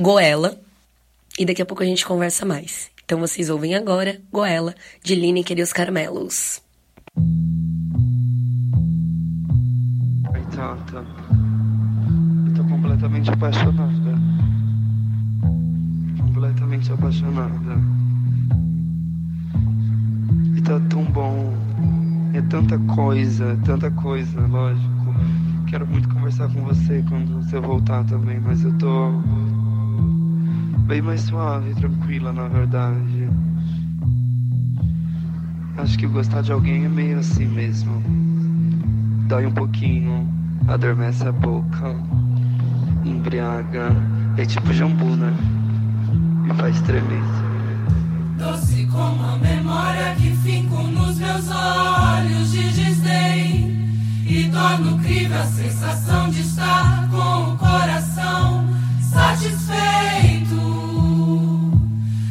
Goela, 0.00 0.56
e 1.36 1.44
daqui 1.44 1.60
a 1.60 1.66
pouco 1.66 1.82
a 1.82 1.86
gente 1.86 2.06
conversa 2.06 2.46
mais. 2.46 2.88
Então 3.04 3.18
vocês 3.18 3.50
ouvem 3.50 3.74
agora 3.74 4.20
Goela, 4.30 4.72
de 5.02 5.16
Lineker 5.16 5.58
e 5.58 5.62
os 5.62 5.72
Caramelos. 5.72 6.62
Ai, 10.32 10.42
Tata, 10.54 11.04
eu 12.46 12.54
tô 12.54 12.64
completamente 12.64 13.28
apaixonada. 13.28 14.18
Completamente 16.20 16.92
apaixonada. 16.92 17.80
E 20.56 20.60
tá 20.60 20.78
tão 20.88 21.02
bom. 21.06 21.52
É 22.34 22.42
tanta 22.42 22.78
coisa, 22.94 23.58
tanta 23.64 23.90
coisa, 23.90 24.46
lógico. 24.46 25.14
Quero 25.66 25.88
muito 25.88 26.08
conversar 26.08 26.48
com 26.52 26.62
você 26.62 27.04
quando 27.08 27.42
você 27.42 27.58
voltar 27.58 28.04
também, 28.04 28.38
mas 28.38 28.62
eu 28.62 28.72
tô 28.78 29.10
bem 30.88 31.02
mais 31.02 31.20
suave, 31.20 31.74
tranquila, 31.74 32.32
na 32.32 32.48
verdade. 32.48 33.28
Acho 35.76 35.98
que 35.98 36.06
gostar 36.06 36.40
de 36.40 36.50
alguém 36.50 36.86
é 36.86 36.88
meio 36.88 37.18
assim 37.18 37.46
mesmo. 37.46 38.02
Dói 39.28 39.44
um 39.44 39.52
pouquinho, 39.52 40.26
adormece 40.66 41.28
a 41.28 41.32
boca, 41.32 41.94
embriaga. 43.04 43.90
É 44.38 44.46
tipo 44.46 44.72
jambu, 44.72 45.14
né? 45.14 45.30
Me 46.42 46.54
faz 46.54 46.80
tremer. 46.80 47.22
Doce 48.38 48.86
como 48.86 49.22
a 49.24 49.36
memória 49.36 50.14
que 50.14 50.30
finco 50.36 50.82
nos 50.84 51.18
meus 51.18 51.50
olhos 51.50 52.52
de 52.52 52.62
desdém 52.70 53.98
E 54.24 54.48
torno 54.48 54.96
crível 55.00 55.40
a 55.40 55.44
sensação 55.44 56.30
de 56.30 56.40
estar 56.40 57.08
com 57.10 57.52
o 57.52 57.58
coração 57.58 58.77
satisfeito. 59.10 60.56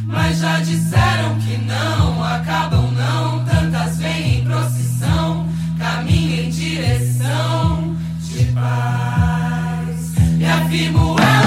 Mas 0.05 0.39
já 0.39 0.59
disseram 0.59 1.35
que 1.39 1.57
não 1.57 2.23
acabam 2.23 2.91
não. 2.91 3.45
Tantas 3.45 3.97
vêm 3.97 4.39
em 4.39 4.43
procissão, 4.43 5.47
caminham 5.77 6.45
em 6.45 6.49
direção 6.49 7.95
de 8.23 8.45
paz. 8.53 10.13
Me 10.37 10.45
afirmo 10.45 11.15
ela 11.19 11.46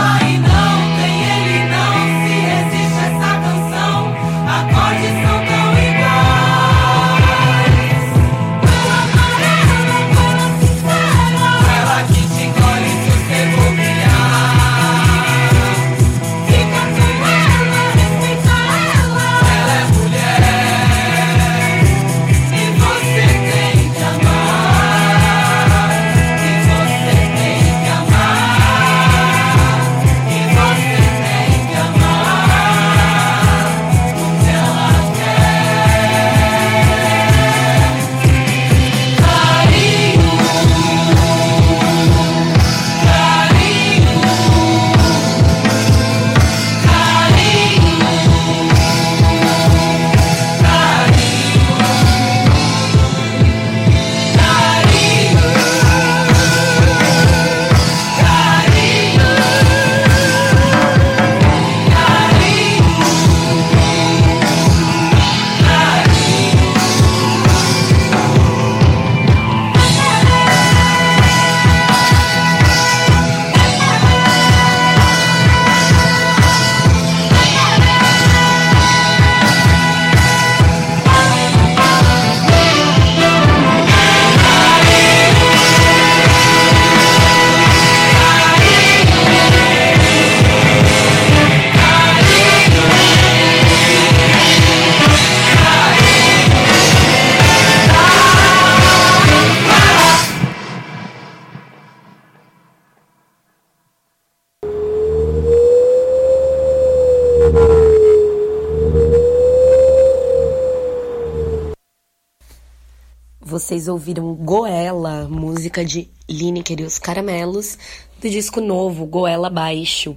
Vocês 113.71 113.87
ouviram 113.87 114.35
Goela, 114.35 115.29
música 115.29 115.85
de 115.85 116.09
Lineker 116.29 116.81
e 116.81 116.83
os 116.83 116.99
Caramelos, 116.99 117.79
do 118.21 118.29
disco 118.29 118.61
novo, 118.61 119.07
Goela 119.07 119.49
Baixo. 119.49 120.17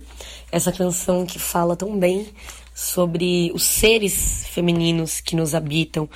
Essa 0.51 0.71
canção 0.71 1.23
que 1.23 1.37
fala 1.37 1.75
tão 1.75 1.95
bem 1.95 2.29
sobre 2.73 3.51
os 3.53 3.61
seres 3.61 4.47
femininos 4.47 5.21
que 5.21 5.35
nos 5.35 5.53
habitam. 5.53 6.09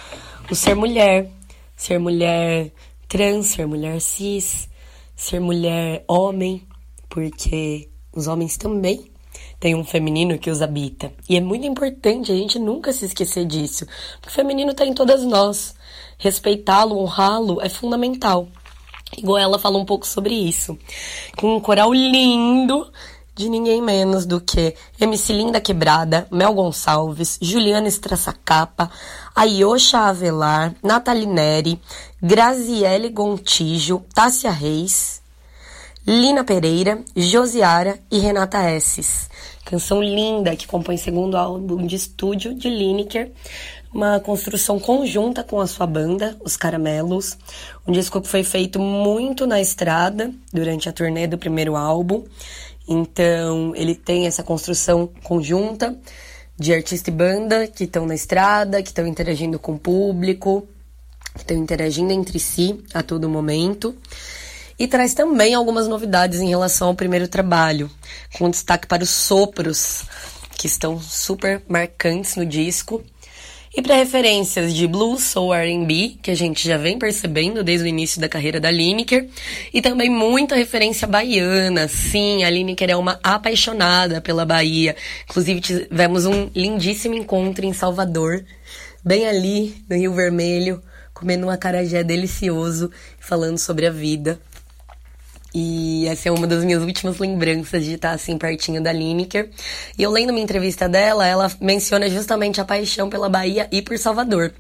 O 0.50 0.56
ser 0.56 0.74
mulher, 0.74 1.30
ser 1.76 2.00
mulher 2.00 2.72
trans, 3.08 3.46
ser 3.46 3.68
mulher 3.68 4.02
cis, 4.02 4.68
ser 5.16 5.40
mulher 5.40 6.04
homem, 6.08 6.64
porque 7.08 7.88
os 8.12 8.26
homens 8.26 8.58
também 8.58 9.12
têm 9.60 9.76
um 9.76 9.84
feminino 9.84 10.40
que 10.40 10.50
os 10.50 10.64
habita. 10.64 11.14
E 11.30 11.38
é 11.38 11.40
muito 11.40 11.68
importante 11.68 12.32
a 12.32 12.36
gente 12.36 12.58
nunca 12.58 12.92
se 12.92 13.06
esquecer 13.06 13.46
disso, 13.46 13.86
porque 14.20 14.34
o 14.34 14.42
feminino 14.42 14.72
está 14.72 14.88
em 14.88 14.94
todas 14.96 15.24
nós. 15.24 15.77
Respeitá-lo, 16.18 16.98
honrá-lo 16.98 17.62
é 17.62 17.70
fundamental. 17.70 18.48
Igual 19.16 19.38
ela 19.38 19.60
fala 19.60 19.78
um 19.78 19.86
pouco 19.86 20.06
sobre 20.06 20.34
isso. 20.34 20.78
Com 21.38 21.56
um 21.56 21.60
coral 21.60 21.94
lindo 21.94 22.92
de 23.38 23.50
ninguém 23.50 23.82
menos 23.82 24.26
do 24.26 24.42
que 24.42 24.74
MC 25.00 25.32
Linda 25.32 25.62
Quebrada, 25.62 26.28
Mel 26.32 26.54
Gonçalves, 26.54 27.38
Juliana 27.40 27.88
Estraçacapa, 27.88 28.90
Ayosha 29.36 30.00
Avelar, 30.00 30.74
Nathalie 30.82 31.28
Neri, 31.28 31.80
Graziele 32.22 33.10
Gontijo, 33.10 34.04
Tássia 34.14 34.50
Reis, 34.50 35.22
Lina 36.06 36.44
Pereira, 36.44 37.04
Josiara 37.16 38.00
e 38.10 38.18
Renata 38.18 38.72
Esses. 38.72 39.30
Canção 39.64 40.02
linda 40.02 40.56
que 40.56 40.66
compõe 40.66 40.98
segundo 40.98 41.38
álbum 41.38 41.86
de 41.86 41.96
estúdio 41.96 42.56
de 42.56 42.70
Lineker, 42.70 43.32
uma 43.98 44.20
construção 44.20 44.80
conjunta 44.80 45.44
com 45.44 45.60
a 45.60 45.66
sua 45.66 45.88
banda, 45.88 46.38
Os 46.46 46.56
Caramelos. 46.56 47.36
Um 47.86 47.92
disco 47.92 48.22
que 48.22 48.28
foi 48.28 48.44
feito 48.44 48.80
muito 48.80 49.48
na 49.48 49.60
estrada 49.60 50.32
durante 50.54 50.88
a 50.88 50.94
turnê 50.94 51.26
do 51.26 51.36
primeiro 51.36 51.76
álbum. 51.76 52.24
Então, 52.88 53.76
ele 53.76 53.96
tem 53.96 54.28
essa 54.28 54.44
construção 54.44 55.10
conjunta 55.24 55.98
de 56.56 56.76
artista 56.76 57.10
e 57.10 57.14
banda 57.14 57.66
que 57.66 57.86
estão 57.86 58.06
na 58.06 58.14
estrada, 58.14 58.84
que 58.84 58.90
estão 58.90 59.08
interagindo 59.08 59.58
com 59.58 59.74
o 59.74 59.80
público, 59.80 60.68
que 61.34 61.42
estão 61.42 61.58
interagindo 61.58 62.14
entre 62.14 62.38
si 62.38 62.80
a 62.94 63.02
todo 63.02 63.28
momento. 63.28 63.96
E 64.78 64.88
traz 64.88 65.16
também 65.16 65.56
algumas 65.56 65.88
novidades 65.88 66.40
em 66.40 66.50
relação 66.50 66.90
ao 66.90 66.96
primeiro 66.96 67.28
trabalho, 67.28 67.90
com 68.38 68.48
destaque 68.48 68.86
para 68.86 69.02
os 69.02 69.10
sopros, 69.10 70.04
que 70.56 70.68
estão 70.68 71.02
super 71.02 71.64
marcantes 71.68 72.36
no 72.36 72.46
disco. 72.46 73.04
E 73.78 73.82
para 73.84 73.96
referências 73.96 74.74
de 74.74 74.88
blues, 74.88 75.22
soul, 75.22 75.54
R&B, 75.54 76.16
que 76.24 76.32
a 76.32 76.36
gente 76.36 76.68
já 76.68 76.78
vem 76.78 76.98
percebendo 76.98 77.64
desde 77.64 77.86
o 77.86 77.88
início 77.88 78.20
da 78.20 78.28
carreira 78.28 78.60
da 78.60 78.72
Lineker, 78.72 79.30
e 79.72 79.84
também 79.84 80.10
muita 80.10 80.56
referência 80.56 81.08
baiana. 81.08 81.88
Sim, 81.88 82.44
a 82.44 82.50
Lineker 82.50 82.90
é 82.90 82.96
uma 82.96 83.20
apaixonada 83.22 84.20
pela 84.20 84.48
Bahia. 84.48 84.96
Inclusive 85.30 85.62
tivemos 85.62 86.26
um 86.26 86.50
lindíssimo 86.56 87.14
encontro 87.14 87.68
em 87.68 87.72
Salvador, 87.72 88.44
bem 89.06 89.28
ali 89.28 89.76
no 89.88 89.96
Rio 89.96 90.16
Vermelho, 90.16 90.82
comendo 91.14 91.46
um 91.46 91.52
acarajé 91.52 92.04
delicioso, 92.04 92.90
falando 93.20 93.60
sobre 93.60 93.86
a 93.86 93.92
vida. 93.92 94.40
E 95.54 96.08
essa 96.08 96.30
é 96.30 96.32
uma 96.32 96.46
das 96.46 96.64
minhas 96.64 96.84
últimas 96.84 97.18
lembranças 97.18 97.84
de 97.84 97.94
estar 97.94 98.12
assim 98.12 98.38
pertinho 98.38 98.82
da 98.82 98.92
Lineker. 98.92 99.50
E 99.98 100.04
eu 100.04 100.12
lendo 100.12 100.30
uma 100.32 100.40
entrevista 100.40 100.88
dela, 100.88 101.26
ela 101.26 101.52
menciona 101.60 102.10
justamente 102.10 102.60
a 102.62 102.66
paixão 102.66 103.10
pela 103.10 103.30
Bahia 103.30 103.68
e 103.72 103.82
por 103.82 103.98
Salvador. 103.98 104.54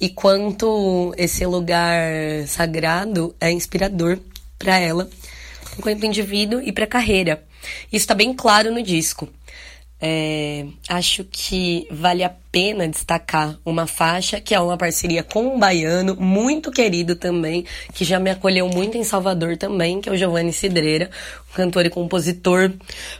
E 0.00 0.08
quanto 0.08 1.14
esse 1.16 1.44
lugar 1.46 2.02
sagrado 2.46 3.34
é 3.40 3.50
inspirador 3.50 4.18
para 4.58 4.78
ela, 4.78 5.08
enquanto 5.78 6.04
indivíduo 6.04 6.60
e 6.60 6.72
para 6.72 6.86
carreira. 6.86 7.42
Isso 7.92 8.04
está 8.04 8.14
bem 8.14 8.32
claro 8.34 8.72
no 8.72 8.82
disco. 8.82 9.28
É, 10.02 10.64
acho 10.88 11.24
que 11.24 11.86
vale 11.90 12.24
a 12.24 12.30
pena 12.30 12.88
destacar 12.88 13.58
uma 13.66 13.86
faixa 13.86 14.40
que 14.40 14.54
é 14.54 14.60
uma 14.60 14.78
parceria 14.78 15.22
com 15.22 15.54
um 15.54 15.58
baiano 15.58 16.16
muito 16.16 16.70
querido 16.70 17.14
também, 17.14 17.66
que 17.92 18.02
já 18.02 18.18
me 18.18 18.30
acolheu 18.30 18.66
muito 18.66 18.96
em 18.96 19.04
Salvador 19.04 19.58
também, 19.58 20.00
que 20.00 20.08
é 20.08 20.12
o 20.12 20.16
Giovanni 20.16 20.54
Cidreira, 20.54 21.10
um 21.50 21.54
cantor 21.54 21.84
e 21.84 21.90
compositor 21.90 22.72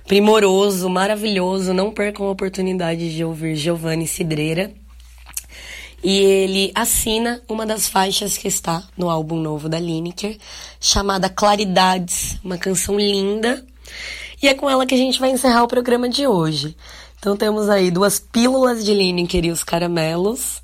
primoroso, 0.07 0.89
maravilhoso. 0.89 1.75
Não 1.75 1.93
percam 1.93 2.27
a 2.27 2.31
oportunidade 2.31 3.15
de 3.15 3.23
ouvir 3.23 3.57
Giovanni 3.57 4.07
Cidreira. 4.07 4.73
E 6.03 6.17
ele 6.17 6.73
assina 6.75 7.43
uma 7.47 7.67
das 7.67 7.87
faixas 7.87 8.39
que 8.39 8.49
está 8.49 8.83
no 8.97 9.11
álbum 9.11 9.37
novo 9.37 9.69
da 9.69 9.79
Lineker, 9.79 10.39
chamada 10.81 11.29
Claridades, 11.29 12.39
uma 12.43 12.57
canção 12.57 12.99
linda 12.99 13.63
e 14.43 14.49
é 14.49 14.55
com 14.55 14.69
ela 14.69 14.87
que 14.87 14.95
a 14.95 14.99
gente 14.99 15.21
vai 15.21 15.31
encerrar 15.31 15.63
o 15.63 15.69
programa 15.69 16.09
de 16.09 16.27
hoje. 16.27 16.77
Então 17.19 17.37
temos 17.37 17.69
aí 17.69 17.91
duas 17.91 18.19
pílulas 18.19 18.85
de 18.85 18.95
Lineker 18.95 19.45
e 19.45 19.51
os 19.51 19.63
caramelos 19.63 20.63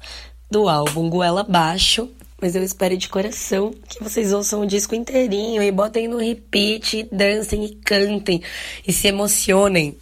do 0.50 0.68
álbum 0.68 1.10
Goela 1.10 1.42
Baixo. 1.42 2.08
Mas 2.40 2.54
eu 2.54 2.62
espero 2.62 2.96
de 2.96 3.08
coração 3.08 3.72
que 3.88 4.02
vocês 4.02 4.32
ouçam 4.32 4.60
o 4.60 4.66
disco 4.66 4.94
inteirinho 4.94 5.62
e 5.62 5.72
botem 5.72 6.06
no 6.06 6.18
repeat, 6.18 7.08
dancem 7.10 7.64
e 7.64 7.74
cantem 7.76 8.42
e 8.86 8.92
se 8.92 9.08
emocionem. 9.08 9.96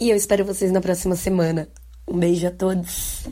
E 0.00 0.10
eu 0.10 0.16
espero 0.16 0.44
vocês 0.44 0.72
na 0.72 0.80
próxima 0.80 1.16
semana. 1.16 1.68
Um 2.06 2.18
beijo 2.18 2.46
a 2.46 2.50
todos. 2.50 3.24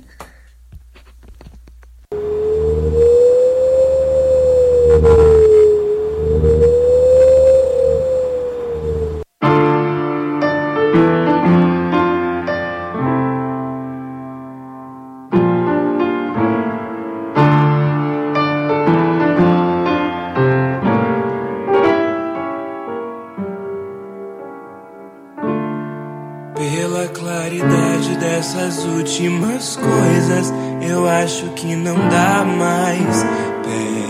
Últimas 29.62 29.76
coisas, 29.76 30.52
eu 30.82 31.08
acho 31.08 31.46
que 31.50 31.76
não 31.76 31.94
dá 32.08 32.44
mais 32.44 33.22
pé. 33.62 34.02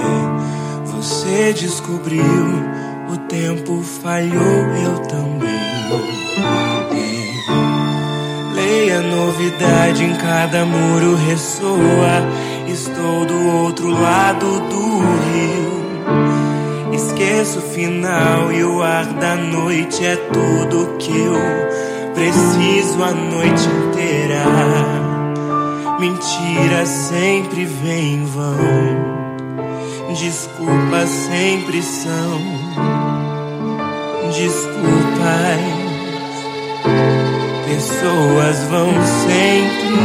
Você 0.86 1.52
descobriu, 1.52 2.24
o 3.12 3.16
tempo 3.28 3.82
falhou, 3.82 4.40
eu 4.82 4.98
também. 5.00 5.50
É. 6.94 7.02
Leia 8.54 9.02
novidade 9.02 10.04
em 10.04 10.14
cada 10.14 10.64
muro 10.64 11.16
ressoa. 11.16 12.22
Estou 12.66 13.26
do 13.26 13.48
outro 13.58 13.90
lado 13.90 14.46
do 14.46 15.00
rio. 15.28 15.82
Esqueço 16.94 17.58
o 17.58 17.62
final 17.62 18.50
e 18.52 18.64
o 18.64 18.82
ar 18.82 19.04
da 19.04 19.36
noite 19.36 20.04
é 20.04 20.16
tudo 20.16 20.96
que 20.98 21.10
eu 21.10 21.34
preciso 22.14 23.02
a 23.02 23.10
noite 23.12 23.68
inteira. 23.68 25.01
Mentira 26.02 26.84
sempre 26.84 27.64
vem 27.64 28.14
em 28.14 28.24
vão. 28.24 28.56
Desculpas 30.18 31.08
sempre 31.08 31.80
são 31.80 32.40
desculpas. 34.34 35.60
Pessoas 37.68 38.58
vão 38.68 38.90
sempre. 39.22 40.02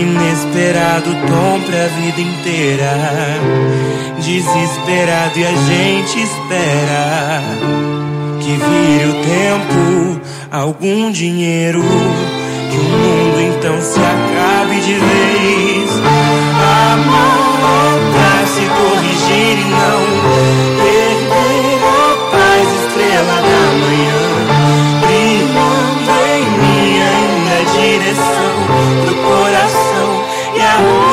Inesperado 0.00 1.10
tom 1.26 1.60
pra 1.62 1.88
vida 1.88 2.20
inteira. 2.20 2.92
Desesperado 4.20 5.38
e 5.40 5.44
a 5.44 5.56
gente 5.56 6.22
espera 6.22 7.42
que 8.38 8.52
vire 8.52 9.06
o 9.06 9.14
tempo, 9.24 10.20
algum 10.52 11.10
dinheiro, 11.10 11.82
que 12.70 12.78
o 12.78 12.82
mundo 12.84 13.23
então 13.64 13.80
se 13.80 13.98
acabe 13.98 14.78
de 14.78 14.92
vez. 14.92 15.90
Amor 16.92 17.98
pra 18.12 18.46
se 18.46 18.60
corrigir 18.60 19.58
e 19.58 19.64
não 19.64 20.00
perder 20.84 21.80
a 21.82 22.16
paz, 22.30 22.68
estrela 22.84 23.36
da 23.40 23.62
manhã, 23.80 24.24
brilhando 25.00 26.12
em 26.28 26.44
minha 26.60 27.08
ainda 27.08 27.56
direção 27.72 28.54
do 29.06 29.14
coração 29.22 30.10
e 30.54 30.60
a 30.60 31.03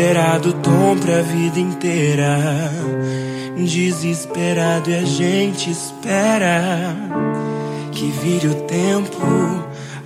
Inesperado 0.00 0.54
tom 0.54 0.96
pra 0.96 1.20
vida 1.20 1.60
inteira. 1.60 2.72
desesperado 3.54 4.90
e 4.90 4.94
a 4.94 5.04
gente 5.04 5.70
espera 5.70 6.96
que 7.92 8.06
vire 8.06 8.48
o 8.48 8.54
tempo, 8.62 9.20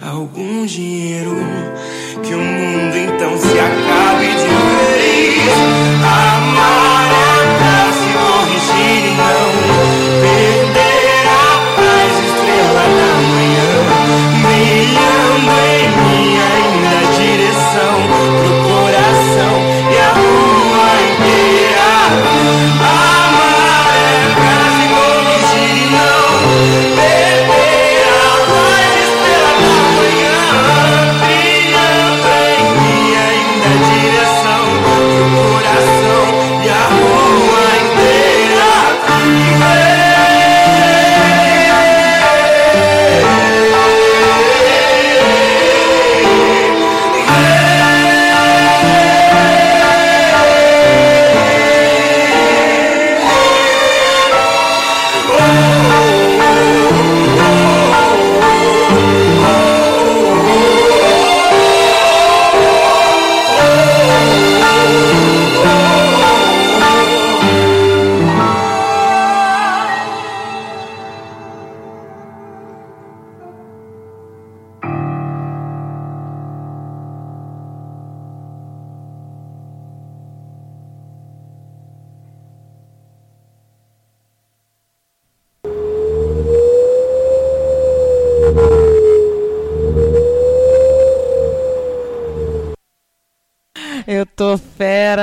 algum 0.02 0.66
dinheiro, 0.66 1.36
que 2.24 2.34
o 2.34 2.40
mundo 2.40 2.96
então 2.96 3.38
se 3.38 3.56
acabe 3.56 4.26
de 4.26 4.48
vez. 4.82 5.52
Amar 6.02 7.12
é 7.12 7.58
pra 7.58 7.92
se 7.92 8.08
corrigir 8.18 9.04
e 9.04 9.16
não 9.16 9.93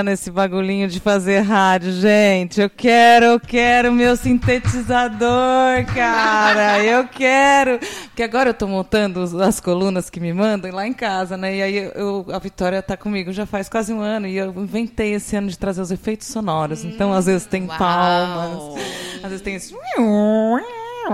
fera 0.01 0.03
nesse 0.03 0.31
bagulhinho 0.31 0.87
de 0.87 0.99
fazer 0.99 1.39
rádio, 1.39 1.91
gente. 1.91 2.59
Eu 2.59 2.69
quero, 2.69 3.25
eu 3.25 3.39
quero 3.39 3.91
meu 3.91 4.15
sintetizador, 4.15 5.85
cara. 5.93 6.83
Eu 6.83 7.07
quero. 7.07 7.79
Porque 8.07 8.23
agora 8.23 8.49
eu 8.49 8.53
tô 8.53 8.67
montando 8.67 9.21
as 9.41 9.59
colunas 9.59 10.09
que 10.09 10.19
me 10.19 10.33
mandam 10.33 10.71
lá 10.71 10.87
em 10.87 10.93
casa, 10.93 11.37
né? 11.37 11.55
E 11.55 11.61
aí 11.61 11.91
eu, 11.95 12.25
a 12.31 12.39
Vitória 12.39 12.81
tá 12.81 12.97
comigo 12.97 13.31
já 13.31 13.45
faz 13.45 13.69
quase 13.69 13.93
um 13.93 14.01
ano 14.01 14.27
e 14.27 14.37
eu 14.37 14.51
inventei 14.57 15.13
esse 15.13 15.35
ano 15.35 15.47
de 15.47 15.57
trazer 15.57 15.81
os 15.81 15.91
efeitos 15.91 16.27
sonoros. 16.27 16.83
Então, 16.83 17.13
às 17.13 17.27
vezes 17.27 17.45
tem 17.45 17.67
uau. 17.67 17.77
palmas, 17.77 18.83
às 19.23 19.29
vezes 19.29 19.41
tem 19.41 19.55
esse. 19.55 19.73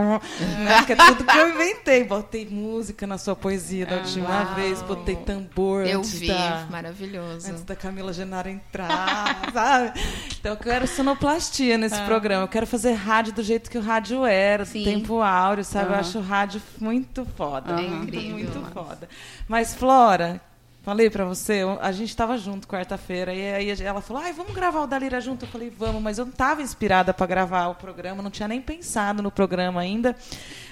Né? 0.02 0.84
Que 0.86 0.94
é 0.94 0.96
tudo 0.96 1.24
que 1.24 1.38
eu 1.38 1.50
inventei. 1.50 2.04
Botei 2.04 2.46
música 2.50 3.06
na 3.08 3.18
sua 3.18 3.36
poesia 3.36 3.86
da 3.86 3.98
última 3.98 4.30
Uau. 4.46 4.56
vez, 4.56 4.82
botei 4.82 5.16
tambor 5.16 5.86
Eu 5.86 6.00
antes 6.00 6.20
vi, 6.20 6.28
da, 6.28 6.66
maravilhoso. 6.70 7.50
antes 7.50 7.64
da 7.64 7.76
Camila 7.76 8.14
Genara 8.14 8.50
entrar, 8.50 9.50
sabe? 9.54 10.00
Então 10.40 10.52
eu 10.54 10.58
quero 10.58 10.88
sonoplastia 10.88 11.78
nesse 11.78 11.96
Ah. 11.96 12.06
programa. 12.06 12.44
Eu 12.44 12.48
quero 12.48 12.68
fazer 12.68 12.94
rádio 12.94 13.34
do 13.34 13.44
jeito 13.44 13.70
que 13.70 13.78
o 13.78 13.82
rádio 13.82 14.26
era, 14.26 14.64
do 14.64 14.70
Sim. 14.70 14.84
tempo 14.84 15.22
áureo, 15.22 15.64
sabe? 15.64 15.88
Eu 15.88 15.92
Aham. 15.92 16.00
acho 16.00 16.18
o 16.20 16.22
rádio 16.22 16.62
muito 16.80 17.26
foda. 17.36 17.72
É 17.74 17.82
muito, 17.88 18.04
incrível, 18.16 18.38
Muito 18.38 18.72
foda. 18.74 19.10
Mas, 19.48 19.74
Flora, 19.76 20.40
falei 20.88 21.10
pra 21.10 21.26
você, 21.26 21.64
a 21.82 21.92
gente 21.92 22.16
tava 22.16 22.38
junto 22.38 22.66
quarta-feira, 22.66 23.34
e 23.34 23.54
aí 23.54 23.82
ela 23.82 24.00
falou, 24.00 24.24
ai, 24.24 24.32
vamos 24.32 24.54
gravar 24.54 24.84
o 24.84 24.88
Dalira 24.88 25.20
junto? 25.20 25.44
Eu 25.44 25.50
falei, 25.50 25.70
vamos, 25.70 26.02
mas 26.02 26.18
eu 26.18 26.24
não 26.24 26.32
tava 26.32 26.62
inspirada 26.62 27.14
pra 27.14 27.28
gravar 27.28 27.68
o 27.68 27.76
programa, 27.76 28.24
não 28.24 28.32
tinha 28.32 28.48
nem 28.48 28.62
pensado 28.62 29.22
no 29.22 29.30
programa 29.30 29.82
ainda. 29.82 30.16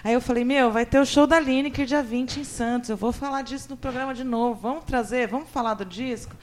Aí 0.06 0.14
eu 0.14 0.22
falei, 0.22 0.46
meu, 0.46 0.72
vai 0.72 0.86
ter 0.86 1.00
o 1.02 1.06
show 1.06 1.28
da 1.28 1.38
Lineker 1.38 1.86
dia 1.86 2.02
20 2.02 2.40
em 2.40 2.44
Santos, 2.46 2.90
eu 2.90 2.96
vou 2.96 3.12
falar 3.12 3.42
disso 3.42 3.68
no 3.70 3.76
programa 3.76 4.16
de 4.16 4.24
novo, 4.24 4.58
vamos 4.58 4.86
trazer, 4.86 5.28
vamos 5.28 5.50
falar 5.50 5.74
do 5.74 5.84
disco? 5.84 6.34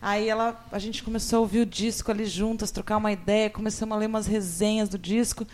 Aí 0.00 0.28
ela, 0.28 0.56
a 0.70 0.78
gente 0.78 1.02
começou 1.02 1.38
a 1.38 1.40
ouvir 1.40 1.62
o 1.62 1.66
disco 1.66 2.12
ali 2.12 2.24
juntas, 2.24 2.70
trocar 2.70 2.98
uma 2.98 3.10
ideia, 3.10 3.50
começamos 3.50 3.96
a 3.96 3.98
ler 3.98 4.06
umas 4.06 4.28
resenhas 4.28 4.88
do 4.88 4.96
disco. 4.96 5.44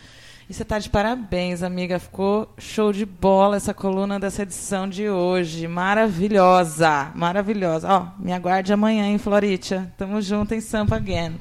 E 0.47 0.53
você 0.53 0.63
tá 0.63 0.77
de 0.77 0.91
parabéns, 0.91 1.63
amiga. 1.63 1.97
Ficou 1.97 2.47
show 2.59 2.93
de 2.93 3.03
bola 3.03 3.57
essa 3.57 3.73
coluna 3.73 4.19
dessa 4.19 4.43
edição 4.43 4.87
de 4.87 5.09
hoje. 5.09 5.67
Maravilhosa, 5.67 7.11
maravilhosa. 7.15 7.87
Ó, 7.91 8.07
me 8.23 8.31
aguarde 8.31 8.71
amanhã 8.71 9.07
em 9.07 9.17
Floritia. 9.17 9.91
Tamo 9.97 10.21
junto 10.21 10.53
em 10.53 10.61
Sampa 10.61 10.97
Again. 10.97 11.39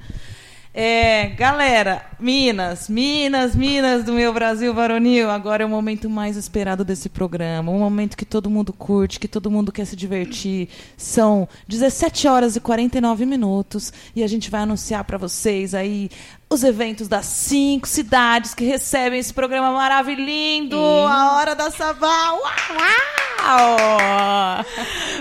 É, 0.77 1.27
galera, 1.27 2.05
Minas, 2.19 2.89
Minas, 2.89 3.55
Minas 3.55 4.03
do 4.03 4.13
meu 4.13 4.33
Brasil 4.33 4.75
varonil. 4.75 5.31
Agora 5.31 5.63
é 5.63 5.67
o 5.67 5.69
momento 5.69 6.11
mais 6.11 6.37
esperado 6.37 6.85
desse 6.85 7.09
programa. 7.09 7.71
Um 7.71 7.79
momento 7.79 8.17
que 8.17 8.25
todo 8.25 8.51
mundo 8.51 8.73
curte, 8.73 9.21
que 9.21 9.29
todo 9.29 9.51
mundo 9.51 9.71
quer 9.71 9.85
se 9.85 9.95
divertir. 9.95 10.69
São 10.97 11.47
17 11.69 12.27
horas 12.27 12.57
e 12.57 12.61
49 12.61 13.25
minutos 13.25 13.93
e 14.17 14.25
a 14.25 14.27
gente 14.27 14.51
vai 14.51 14.63
anunciar 14.63 15.05
para 15.05 15.17
vocês 15.17 15.75
aí 15.75 16.11
os 16.55 16.63
eventos 16.63 17.09
das 17.09 17.27
cinco 17.27 17.89
cidades 17.89 18.55
que 18.55 18.65
recebem 18.65 19.19
esse 19.19 19.35
programa 19.35 19.73
maravilhoso. 19.73 20.77
A 21.09 21.37
hora 21.37 21.55
da 21.55 21.69
Sabá. 21.69 22.31
Uau, 22.31 22.41
uau! 22.71 24.65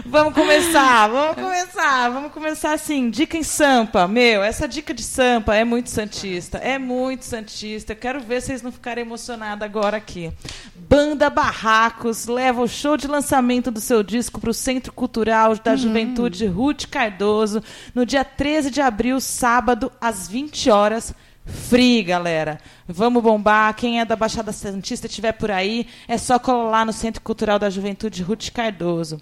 Vamos 0.06 0.34
começar, 0.34 1.08
vamos 1.08 1.36
começar, 1.36 2.10
vamos 2.10 2.32
começar 2.32 2.74
assim. 2.74 3.10
Dica 3.10 3.36
em 3.36 3.42
Sampa. 3.44 4.08
Meu, 4.08 4.44
essa 4.44 4.68
dica 4.68 4.94
de 4.94 5.02
Sampa 5.02 5.56
é 5.56 5.64
muito 5.64 5.90
santista, 5.90 6.60
é 6.60 6.78
muito 6.78 7.26
santista. 7.26 7.94
Eu 7.94 7.98
quero 7.98 8.20
ver 8.22 8.42
vocês 8.42 8.62
não 8.62 8.72
ficarem 8.72 9.04
emocionados 9.04 9.64
agora 9.64 9.98
aqui. 9.98 10.32
Banda 10.76 11.30
Barracos 11.30 12.28
leva 12.28 12.62
o 12.62 12.68
show 12.68 12.96
de 12.96 13.08
lançamento 13.08 13.72
do 13.72 13.82
seu 13.82 14.04
disco 14.04 14.40
para 14.40 14.52
o 14.52 14.54
Centro 14.54 14.94
Cultural 14.94 15.56
da 15.58 15.76
Juventude 15.76 16.46
Ruth 16.46 16.86
Cardoso 16.86 17.64
no 17.96 18.06
dia 18.06 18.24
13 18.24 18.70
de 18.70 18.80
abril, 18.82 19.20
sábado, 19.20 19.92
às 20.00 20.28
20 20.28 20.70
horas. 20.70 21.14
Free, 21.46 22.04
galera. 22.04 22.60
Vamos 22.88 23.22
bombar. 23.22 23.74
Quem 23.76 24.00
é 24.00 24.06
da 24.06 24.16
Baixada 24.16 24.52
Santista 24.52 25.08
estiver 25.08 25.34
por 25.34 25.52
aí, 25.52 25.88
é 26.08 26.18
só 26.18 26.40
colar 26.40 26.70
lá 26.70 26.86
no 26.86 26.94
Centro 26.94 27.22
Cultural 27.22 27.60
da 27.60 27.70
Juventude 27.70 28.24
Ruth 28.24 28.50
Cardoso. 28.52 29.22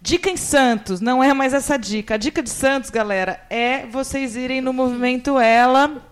Dica 0.00 0.30
em 0.30 0.36
Santos, 0.36 1.00
não 1.00 1.24
é 1.24 1.32
mais 1.32 1.54
essa 1.54 1.76
dica. 1.76 2.14
A 2.14 2.18
dica 2.18 2.42
de 2.42 2.50
Santos, 2.50 2.90
galera, 2.90 3.40
é 3.48 3.86
vocês 3.86 4.36
irem 4.36 4.60
no 4.60 4.72
movimento 4.72 5.38
Ela 5.38 6.02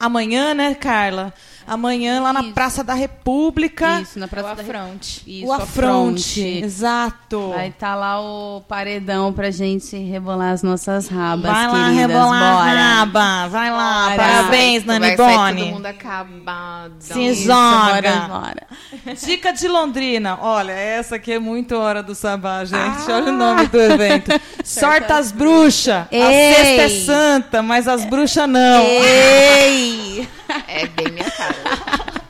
amanhã, 0.00 0.52
né, 0.54 0.74
Carla? 0.74 1.32
Amanhã 1.66 2.20
lá 2.20 2.32
na 2.32 2.44
Praça 2.52 2.82
da 2.84 2.94
República. 2.94 4.00
Isso, 4.00 4.18
na 4.18 4.28
Praça 4.28 4.52
O 4.52 4.56
da 4.56 4.62
Afronte. 4.62 5.22
Isso, 5.26 5.46
o 5.46 5.52
Afronte. 5.52 6.40
Exato. 6.64 7.50
Vai 7.54 7.68
estar 7.68 7.94
lá 7.94 8.20
o 8.20 8.60
paredão 8.62 9.32
pra 9.32 9.50
gente 9.50 9.96
rebolar 9.96 10.52
as 10.52 10.62
nossas 10.62 11.08
rabas, 11.08 11.50
Vai 11.50 11.66
lá 11.66 11.72
queridas. 11.84 11.96
rebolar 11.96 12.56
Bora. 12.56 12.70
a 12.70 12.94
raba. 12.98 13.48
Vai 13.48 13.70
lá. 13.70 14.02
Bora. 14.10 14.16
Parabéns, 14.16 14.84
Vai 14.84 14.98
Nani 14.98 15.16
todo 15.16 15.28
Boni. 15.32 15.64
mundo 15.72 15.86
acabado. 15.86 16.92
Se 16.98 17.20
Isso, 17.26 17.44
joga. 17.44 17.92
bora, 18.02 18.28
bora. 18.28 18.66
Dica 19.24 19.52
de 19.52 19.68
Londrina. 19.68 20.38
Olha, 20.40 20.72
essa 20.72 21.16
aqui 21.16 21.32
é 21.32 21.38
muito 21.38 21.74
hora 21.76 22.02
do 22.02 22.14
sabá, 22.14 22.64
gente. 22.64 23.10
Olha 23.10 23.32
o 23.32 23.36
nome 23.36 23.66
do 23.66 23.80
evento. 23.80 24.30
Sorta 24.64 25.16
as 25.16 25.32
bruxas. 25.32 26.06
A 26.06 26.08
sexta 26.10 26.82
é 26.82 26.88
santa, 26.88 27.62
mas 27.62 27.86
as 27.88 28.04
bruxas 28.04 28.48
não. 28.48 28.82
Ei! 28.84 30.28
É 30.68 30.86
bem 30.86 31.12
minha 31.12 31.30
cara. 31.30 31.54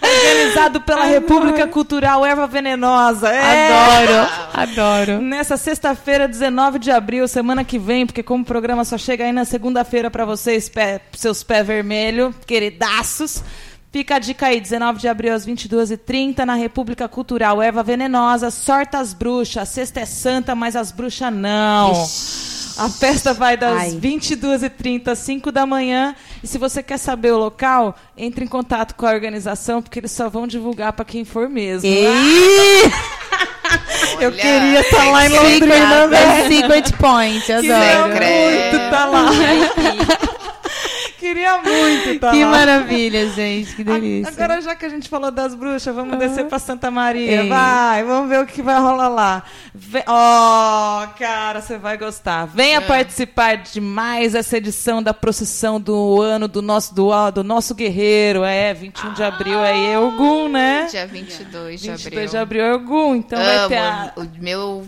Organizado 0.00 0.80
pela 0.80 1.04
República 1.04 1.66
Cultural 1.66 2.24
Erva 2.24 2.46
Venenosa. 2.46 3.28
É. 3.28 3.72
Adoro, 3.72 4.30
adoro. 4.54 5.20
Nessa 5.20 5.56
sexta-feira, 5.56 6.28
19 6.28 6.78
de 6.78 6.90
abril, 6.90 7.26
semana 7.28 7.64
que 7.64 7.78
vem, 7.78 8.06
porque 8.06 8.22
como 8.22 8.42
o 8.42 8.46
programa 8.46 8.84
só 8.84 8.96
chega 8.96 9.24
aí 9.24 9.32
na 9.32 9.44
segunda-feira 9.44 10.10
para 10.10 10.24
vocês, 10.24 10.68
pé, 10.68 11.00
seus 11.12 11.42
pés 11.42 11.66
vermelhos, 11.66 12.34
queridaços. 12.46 13.42
Fica 13.90 14.16
a 14.16 14.18
dica 14.18 14.46
aí, 14.46 14.60
19 14.60 15.00
de 15.00 15.08
abril 15.08 15.34
às 15.34 15.46
22h30, 15.46 16.44
na 16.44 16.54
República 16.54 17.08
Cultural 17.08 17.62
Erva 17.62 17.82
Venenosa, 17.82 18.50
sorta 18.50 18.98
as 18.98 19.14
bruxas. 19.14 19.62
A 19.62 19.64
sexta 19.66 20.00
é 20.00 20.04
santa, 20.04 20.54
mas 20.54 20.76
as 20.76 20.92
bruxas 20.92 21.32
não. 21.32 21.92
A 22.78 22.88
festa 22.90 23.32
vai 23.32 23.56
das 23.56 23.76
Ai. 23.76 23.90
22h30 23.92 25.08
às 25.08 25.18
5 25.20 25.50
da 25.50 25.64
manhã. 25.64 26.14
E 26.42 26.46
se 26.46 26.58
você 26.58 26.82
quer 26.82 26.98
saber 26.98 27.32
o 27.32 27.38
local, 27.38 27.96
entre 28.16 28.44
em 28.44 28.48
contato 28.48 28.94
com 28.94 29.06
a 29.06 29.10
organização, 29.10 29.80
porque 29.80 29.98
eles 29.98 30.12
só 30.12 30.28
vão 30.28 30.46
divulgar 30.46 30.92
para 30.92 31.04
quem 31.04 31.24
for 31.24 31.48
mesmo. 31.48 31.88
Ei! 31.88 32.08
Eu 34.20 34.32
queria 34.32 34.80
estar 34.80 35.10
lá 35.10 35.26
em 35.26 35.28
Londrina, 35.28 36.06
velho. 36.08 36.48
Secret 36.48 36.92
Point, 36.98 37.52
adoro. 37.52 38.08
muito 38.14 38.76
estar 38.76 39.06
lá. 39.06 39.28
Queria 41.18 41.58
muito 41.58 42.10
estar 42.10 42.30
Que 42.30 42.44
lá. 42.44 42.50
maravilha, 42.52 43.28
gente, 43.30 43.74
que 43.74 43.82
delícia. 43.82 44.32
Agora, 44.32 44.60
já 44.60 44.76
que 44.76 44.86
a 44.86 44.88
gente 44.88 45.08
falou 45.08 45.32
das 45.32 45.52
bruxas, 45.54 45.92
vamos 45.92 46.16
descer 46.16 46.44
para 46.46 46.60
Santa 46.60 46.90
Maria. 46.92 47.42
Ei. 47.42 47.48
Vai, 47.48 48.04
vamos 48.04 48.28
ver 48.30 48.40
o 48.40 48.46
que 48.46 48.62
vai 48.62 48.78
rolar 48.80 49.08
lá. 49.08 49.42
Ó, 50.06 51.06
cara, 51.18 51.60
você 51.60 51.76
vai 51.76 51.98
gostar. 51.98 52.46
Venha 52.46 52.80
participar 52.80 53.56
de 53.56 53.80
mais 53.80 54.34
essa 54.36 54.56
edição 54.56 55.02
da 55.02 55.12
procissão 55.12 55.80
do 55.80 56.20
ano 56.22 56.46
do 56.46 56.62
nosso, 56.62 56.94
do, 56.94 57.10
do 57.32 57.42
nosso 57.42 57.74
guerreiro. 57.74 58.44
É, 58.44 58.72
21 58.72 59.14
de 59.14 59.22
abril 59.24 59.58
é 59.64 59.98
Ogum, 59.98 60.48
né? 60.48 60.86
Dia 60.88 61.06
22 61.06 61.80
de 61.80 61.90
22 61.90 62.06
abril. 62.06 62.28
de 62.30 62.36
abril 62.36 62.62
é 62.62 62.74
Ogum. 62.74 63.14
Então 63.16 63.38
vai 63.38 63.56
Amo. 63.56 63.68
ter 63.68 63.78
a... 63.78 64.12
O 64.16 64.28
meu. 64.40 64.86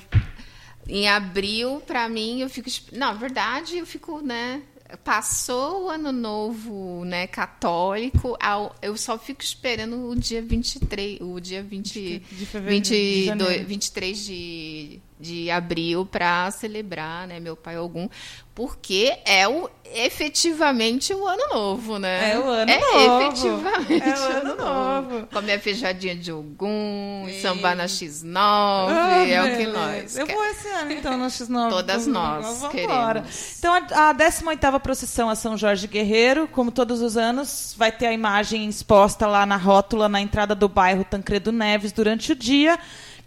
Em 0.89 1.09
abril, 1.09 1.81
pra 1.86 2.09
mim, 2.09 2.40
eu 2.40 2.48
fico. 2.48 2.69
Não, 2.93 3.09
na 3.09 3.12
verdade, 3.12 3.78
eu 3.78 3.86
fico, 3.86 4.20
né? 4.20 4.61
Passou 5.04 5.84
o 5.86 5.88
ano 5.90 6.12
novo, 6.12 7.04
né, 7.04 7.26
católico, 7.26 8.36
ao- 8.40 8.74
eu 8.82 8.96
só 8.96 9.18
fico 9.18 9.42
esperando 9.42 10.08
o 10.08 10.16
dia 10.16 10.42
23, 10.42 11.18
o 11.20 11.38
dia 11.40 11.62
20, 11.62 12.22
de 12.30 12.46
fevereiro, 12.46 12.84
de 12.84 12.90
22, 12.94 13.24
janeiro. 13.26 13.66
23 13.66 14.24
de, 14.24 15.00
de 15.20 15.51
abril 15.51 16.06
para 16.06 16.51
celebrar, 16.51 17.26
né, 17.28 17.38
meu 17.38 17.55
pai 17.55 17.76
algum, 17.76 18.09
porque 18.55 19.12
é 19.26 19.47
o 19.47 19.68
efetivamente 19.92 21.12
o 21.12 21.26
ano 21.26 21.42
novo, 21.52 21.98
né? 21.98 22.32
É 22.32 22.38
o 22.38 22.44
ano 22.48 22.70
é 22.70 22.78
novo. 22.78 23.22
efetivamente 23.22 24.02
É 24.05 24.18
o 24.18 24.36
ano 24.36 24.56
novo. 24.56 25.26
Comer 25.32 25.55
a 25.55 25.59
feijadinha 25.59 26.14
de 26.14 26.32
Ogum, 26.32 27.24
Ei. 27.26 27.40
sambar 27.40 27.74
na 27.76 27.86
X9, 27.86 28.36
Ah, 28.36 29.24
é 29.26 29.42
o 29.42 29.56
que 29.56 29.66
nós 29.66 30.16
Eu 30.16 30.26
quer. 30.26 30.34
vou 30.34 30.44
esse 30.47 30.68
ano, 30.68 30.92
então, 30.92 31.16
no 31.16 31.26
X9. 31.26 31.70
Todas 31.70 32.06
nós 32.06 32.44
Vamos 32.44 32.68
queremos. 32.68 32.92
embora. 32.94 33.24
Então, 33.59 33.74
a, 33.74 34.10
a 34.10 34.14
18ª 34.14 34.80
procissão 34.80 35.28
a 35.28 35.34
São 35.34 35.56
Jorge 35.56 35.86
Guerreiro, 35.86 36.47
como 36.48 36.70
todos 36.70 37.01
os 37.02 37.16
anos, 37.16 37.74
vai 37.76 37.90
ter 37.90 38.06
a 38.06 38.12
imagem 38.12 38.68
exposta 38.68 39.26
lá 39.26 39.44
na 39.44 39.56
rótula, 39.56 40.09
na 40.09 40.20
entrada 40.20 40.55
do 40.55 40.68
bairro 40.68 41.05
Tancredo 41.05 41.51
Neves, 41.52 41.92
durante 41.92 42.32
o 42.32 42.36
dia. 42.36 42.78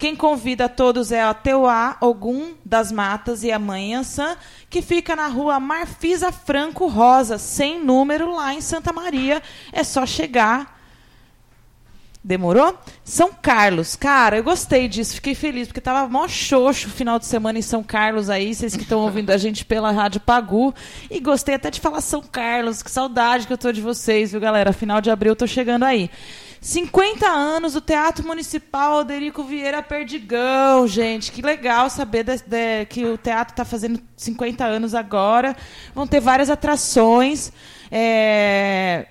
Quem 0.03 0.17
convida 0.17 0.65
a 0.65 0.67
todos 0.69 1.13
é 1.13 1.23
a 1.23 1.33
Teuá 1.33 1.95
Ogum 2.01 2.55
das 2.65 2.91
Matas 2.91 3.41
e 3.41 3.53
a 3.53 3.57
Mãe 3.57 3.95
Ançã, 3.95 4.35
que 4.69 4.81
fica 4.81 5.15
na 5.15 5.27
rua 5.27 5.61
Marfisa 5.61 6.29
Franco 6.29 6.87
Rosa, 6.87 7.37
sem 7.37 7.81
número, 7.81 8.35
lá 8.35 8.53
em 8.53 8.59
Santa 8.59 8.91
Maria. 8.91 9.41
É 9.71 9.81
só 9.81 10.05
chegar. 10.05 10.77
Demorou? 12.21 12.77
São 13.01 13.31
Carlos. 13.31 13.95
Cara, 13.95 14.35
eu 14.35 14.43
gostei 14.43 14.89
disso, 14.89 15.15
fiquei 15.15 15.35
feliz, 15.35 15.69
porque 15.69 15.79
tava 15.79 16.05
mó 16.09 16.27
xoxo 16.27 16.89
o 16.89 16.91
final 16.91 17.17
de 17.17 17.25
semana 17.25 17.59
em 17.59 17.61
São 17.61 17.81
Carlos 17.81 18.29
aí, 18.29 18.53
vocês 18.53 18.75
que 18.75 18.83
estão 18.83 18.99
ouvindo 18.99 19.29
a 19.29 19.37
gente 19.37 19.63
pela 19.63 19.89
Rádio 19.89 20.19
Pagu. 20.19 20.75
E 21.09 21.21
gostei 21.21 21.55
até 21.55 21.71
de 21.71 21.79
falar 21.79 22.01
São 22.01 22.21
Carlos, 22.21 22.83
que 22.83 22.91
saudade 22.91 23.47
que 23.47 23.53
eu 23.53 23.57
tô 23.57 23.71
de 23.71 23.79
vocês, 23.79 24.31
viu, 24.31 24.41
galera? 24.41 24.73
Final 24.73 24.99
de 24.99 25.09
abril 25.09 25.31
eu 25.31 25.37
tô 25.37 25.47
chegando 25.47 25.83
aí. 25.83 26.09
50 26.63 27.27
anos 27.27 27.73
do 27.73 27.81
Teatro 27.81 28.25
Municipal 28.25 28.93
Alderico 28.93 29.43
Vieira 29.43 29.83
Perdigão, 29.83 30.87
gente. 30.87 31.29
Que 31.29 31.41
legal 31.41 31.89
saber 31.89 32.23
de- 32.23 32.37
de- 32.37 32.85
que 32.89 33.03
o 33.03 33.17
teatro 33.17 33.51
está 33.51 33.65
fazendo 33.65 33.99
50 34.15 34.63
anos 34.63 34.95
agora. 34.95 35.57
Vão 35.93 36.07
ter 36.07 36.21
várias 36.21 36.49
atrações. 36.49 37.51
É, 37.91 39.07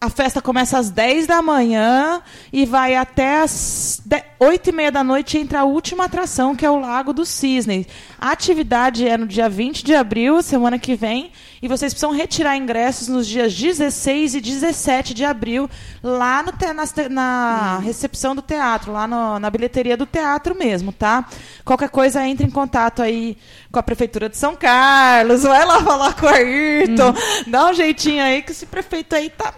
a 0.00 0.08
festa 0.08 0.40
começa 0.40 0.78
às 0.78 0.90
10 0.90 1.26
da 1.26 1.42
manhã 1.42 2.22
e 2.52 2.64
vai 2.64 2.94
até 2.94 3.40
às 3.42 4.00
de- 4.04 4.22
8 4.38 4.68
e 4.70 4.72
meia 4.72 4.92
da 4.92 5.02
noite 5.02 5.38
entra 5.38 5.58
a 5.60 5.64
última 5.64 6.04
atração, 6.04 6.54
que 6.54 6.64
é 6.64 6.70
o 6.70 6.78
Lago 6.78 7.12
do 7.12 7.26
Cisne. 7.26 7.84
A 8.16 8.30
atividade 8.30 9.08
é 9.08 9.18
no 9.18 9.26
dia 9.26 9.48
20 9.48 9.84
de 9.84 9.92
abril, 9.92 10.40
semana 10.40 10.78
que 10.78 10.94
vem, 10.94 11.32
e 11.62 11.68
vocês 11.68 11.92
precisam 11.92 12.12
retirar 12.12 12.56
ingressos 12.56 13.08
nos 13.08 13.26
dias 13.26 13.54
16 13.54 14.34
e 14.34 14.40
17 14.40 15.12
de 15.14 15.24
abril, 15.24 15.68
lá 16.02 16.42
no 16.42 16.52
te- 16.52 16.72
na, 16.72 16.84
na 17.10 17.78
recepção 17.78 18.34
do 18.34 18.42
teatro, 18.42 18.92
lá 18.92 19.06
no- 19.06 19.38
na 19.38 19.50
bilheteria 19.50 19.96
do 19.96 20.06
teatro 20.06 20.54
mesmo, 20.56 20.92
tá? 20.92 21.26
Qualquer 21.64 21.90
coisa, 21.90 22.26
entre 22.26 22.46
em 22.46 22.50
contato 22.50 23.02
aí 23.02 23.36
com 23.70 23.78
a 23.78 23.82
Prefeitura 23.82 24.28
de 24.28 24.36
São 24.36 24.56
Carlos, 24.56 25.42
vai 25.42 25.64
lá 25.66 25.82
falar 25.82 26.14
com 26.14 26.26
o 26.26 26.28
Ayrton, 26.28 27.14
dá 27.46 27.66
um 27.70 27.74
jeitinho 27.74 28.22
aí 28.22 28.42
que 28.42 28.52
esse 28.52 28.66
prefeito 28.66 29.14
aí 29.14 29.28
tá 29.30 29.52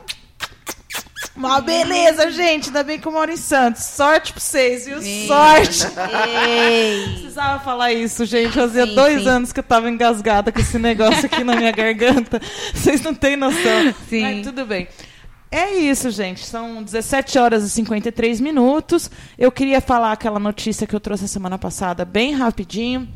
uma 1.34 1.60
beleza, 1.60 2.30
gente. 2.30 2.66
Ainda 2.68 2.82
bem 2.82 2.98
que 2.98 3.06
eu 3.06 3.12
moro 3.12 3.30
em 3.30 3.36
Santos. 3.36 3.82
Sorte 3.82 4.32
pra 4.32 4.40
vocês, 4.40 4.86
viu? 4.86 5.00
Ei. 5.02 5.26
Sorte! 5.26 5.86
Ei. 6.38 7.09
Precisava 7.20 7.62
falar 7.64 7.92
isso, 7.92 8.24
gente. 8.24 8.52
Fazia 8.52 8.86
Sim, 8.86 8.94
dois 8.94 9.22
sim. 9.22 9.28
anos 9.28 9.52
que 9.52 9.60
eu 9.60 9.64
tava 9.64 9.88
engasgada 9.88 10.52
com 10.52 10.60
esse 10.60 10.78
negócio 10.78 11.26
aqui 11.26 11.42
na 11.42 11.56
minha 11.56 11.72
garganta. 11.72 12.40
Vocês 12.74 13.00
não 13.02 13.14
têm 13.14 13.36
noção. 13.36 13.94
Sim. 14.09 14.22
Mas 14.22 14.46
tudo 14.46 14.66
bem. 14.66 14.88
É 15.50 15.74
isso, 15.74 16.10
gente. 16.10 16.44
São 16.44 16.82
17 16.82 17.38
horas 17.38 17.64
e 17.64 17.70
53 17.70 18.40
minutos. 18.40 19.10
Eu 19.38 19.52
queria 19.52 19.80
falar 19.80 20.12
aquela 20.12 20.38
notícia 20.38 20.86
que 20.86 20.94
eu 20.94 21.00
trouxe 21.00 21.24
a 21.24 21.28
semana 21.28 21.59
passada 21.59 22.04
bem 22.04 22.34
rapidinho 22.34 23.09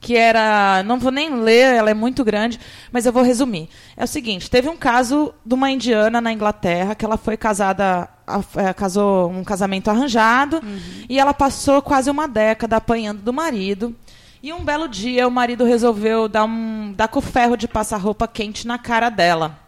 que 0.00 0.16
era, 0.16 0.82
não 0.84 0.98
vou 0.98 1.10
nem 1.10 1.34
ler, 1.34 1.74
ela 1.74 1.90
é 1.90 1.94
muito 1.94 2.24
grande, 2.24 2.60
mas 2.92 3.06
eu 3.06 3.12
vou 3.12 3.22
resumir. 3.22 3.68
É 3.96 4.04
o 4.04 4.08
seguinte, 4.08 4.50
teve 4.50 4.68
um 4.68 4.76
caso 4.76 5.34
de 5.44 5.54
uma 5.54 5.70
indiana 5.70 6.20
na 6.20 6.32
Inglaterra 6.32 6.94
que 6.94 7.04
ela 7.04 7.16
foi 7.16 7.36
casada, 7.36 8.08
eh, 8.56 8.72
casou 8.74 9.30
um 9.30 9.42
casamento 9.42 9.88
arranjado 9.88 10.60
e 11.08 11.18
ela 11.18 11.34
passou 11.34 11.80
quase 11.82 12.10
uma 12.10 12.28
década 12.28 12.76
apanhando 12.76 13.22
do 13.22 13.32
marido. 13.32 13.94
E 14.42 14.52
um 14.52 14.64
belo 14.64 14.86
dia 14.86 15.26
o 15.26 15.30
marido 15.30 15.64
resolveu 15.64 16.28
dar 16.28 16.44
um 16.44 16.92
dar 16.92 17.08
com 17.08 17.18
o 17.18 17.22
ferro 17.22 17.56
de 17.56 17.66
passar 17.66 17.96
roupa 17.96 18.28
quente 18.28 18.66
na 18.66 18.78
cara 18.78 19.08
dela. 19.10 19.58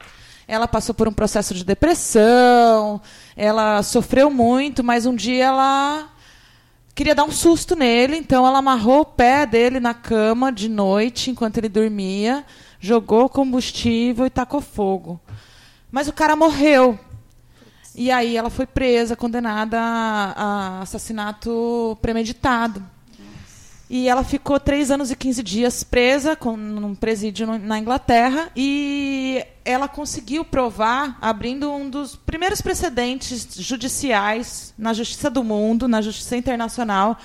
Ela 0.47 0.69
passou 0.69 0.95
por 0.95 1.09
um 1.09 1.13
processo 1.13 1.53
de 1.53 1.65
depressão, 1.65 3.01
ela 3.37 3.83
sofreu 3.83 4.31
muito, 4.31 4.83
mas 4.85 5.05
um 5.05 5.15
dia 5.15 5.47
ela 5.47 6.09
queria 6.99 7.15
dar 7.15 7.23
um 7.23 7.31
susto 7.31 7.77
nele, 7.77 8.17
então 8.17 8.45
ela 8.45 8.59
amarrou 8.59 9.03
o 9.03 9.05
pé 9.05 9.47
dele 9.47 9.79
na 9.79 9.95
cama 9.95 10.51
de 10.51 10.69
noite, 10.69 11.31
enquanto 11.31 11.57
ele 11.57 11.69
dormia, 11.69 12.45
jogou 12.81 13.29
combustível 13.29 14.27
e 14.27 14.31
tacou 14.31 14.61
fogo. 14.61 15.21
Mas 15.93 16.09
o 16.09 16.13
cara 16.13 16.35
morreu. 16.35 16.99
E 17.95 18.11
aí 18.11 18.37
ela 18.37 18.51
foi 18.51 18.67
presa, 18.67 19.15
condenada 19.15 19.79
a, 19.81 20.33
a 20.33 20.81
assassinato 20.81 21.97
premeditado. 22.03 22.85
E 23.91 24.07
ela 24.07 24.23
ficou 24.23 24.61
três 24.61 24.91
anos 24.91 25.11
e 25.11 25.17
15 25.17 25.43
dias 25.43 25.83
presa 25.83 26.37
com, 26.37 26.57
num 26.57 26.95
presídio 26.95 27.47
na 27.59 27.79
Inglaterra. 27.79 28.51
E 28.55 29.43
ela 29.65 29.89
conseguiu 29.89 30.45
provar, 30.45 31.17
abrindo 31.23 31.73
um 31.73 31.89
dos 31.89 32.15
primeiros 32.15 32.61
precedentes 32.61 33.47
judiciais 33.57 34.75
na 34.77 34.93
justiça 34.93 35.31
do 35.31 35.43
mundo, 35.43 35.89
na 35.89 36.03
justiça 36.03 36.37
internacional, 36.37 37.17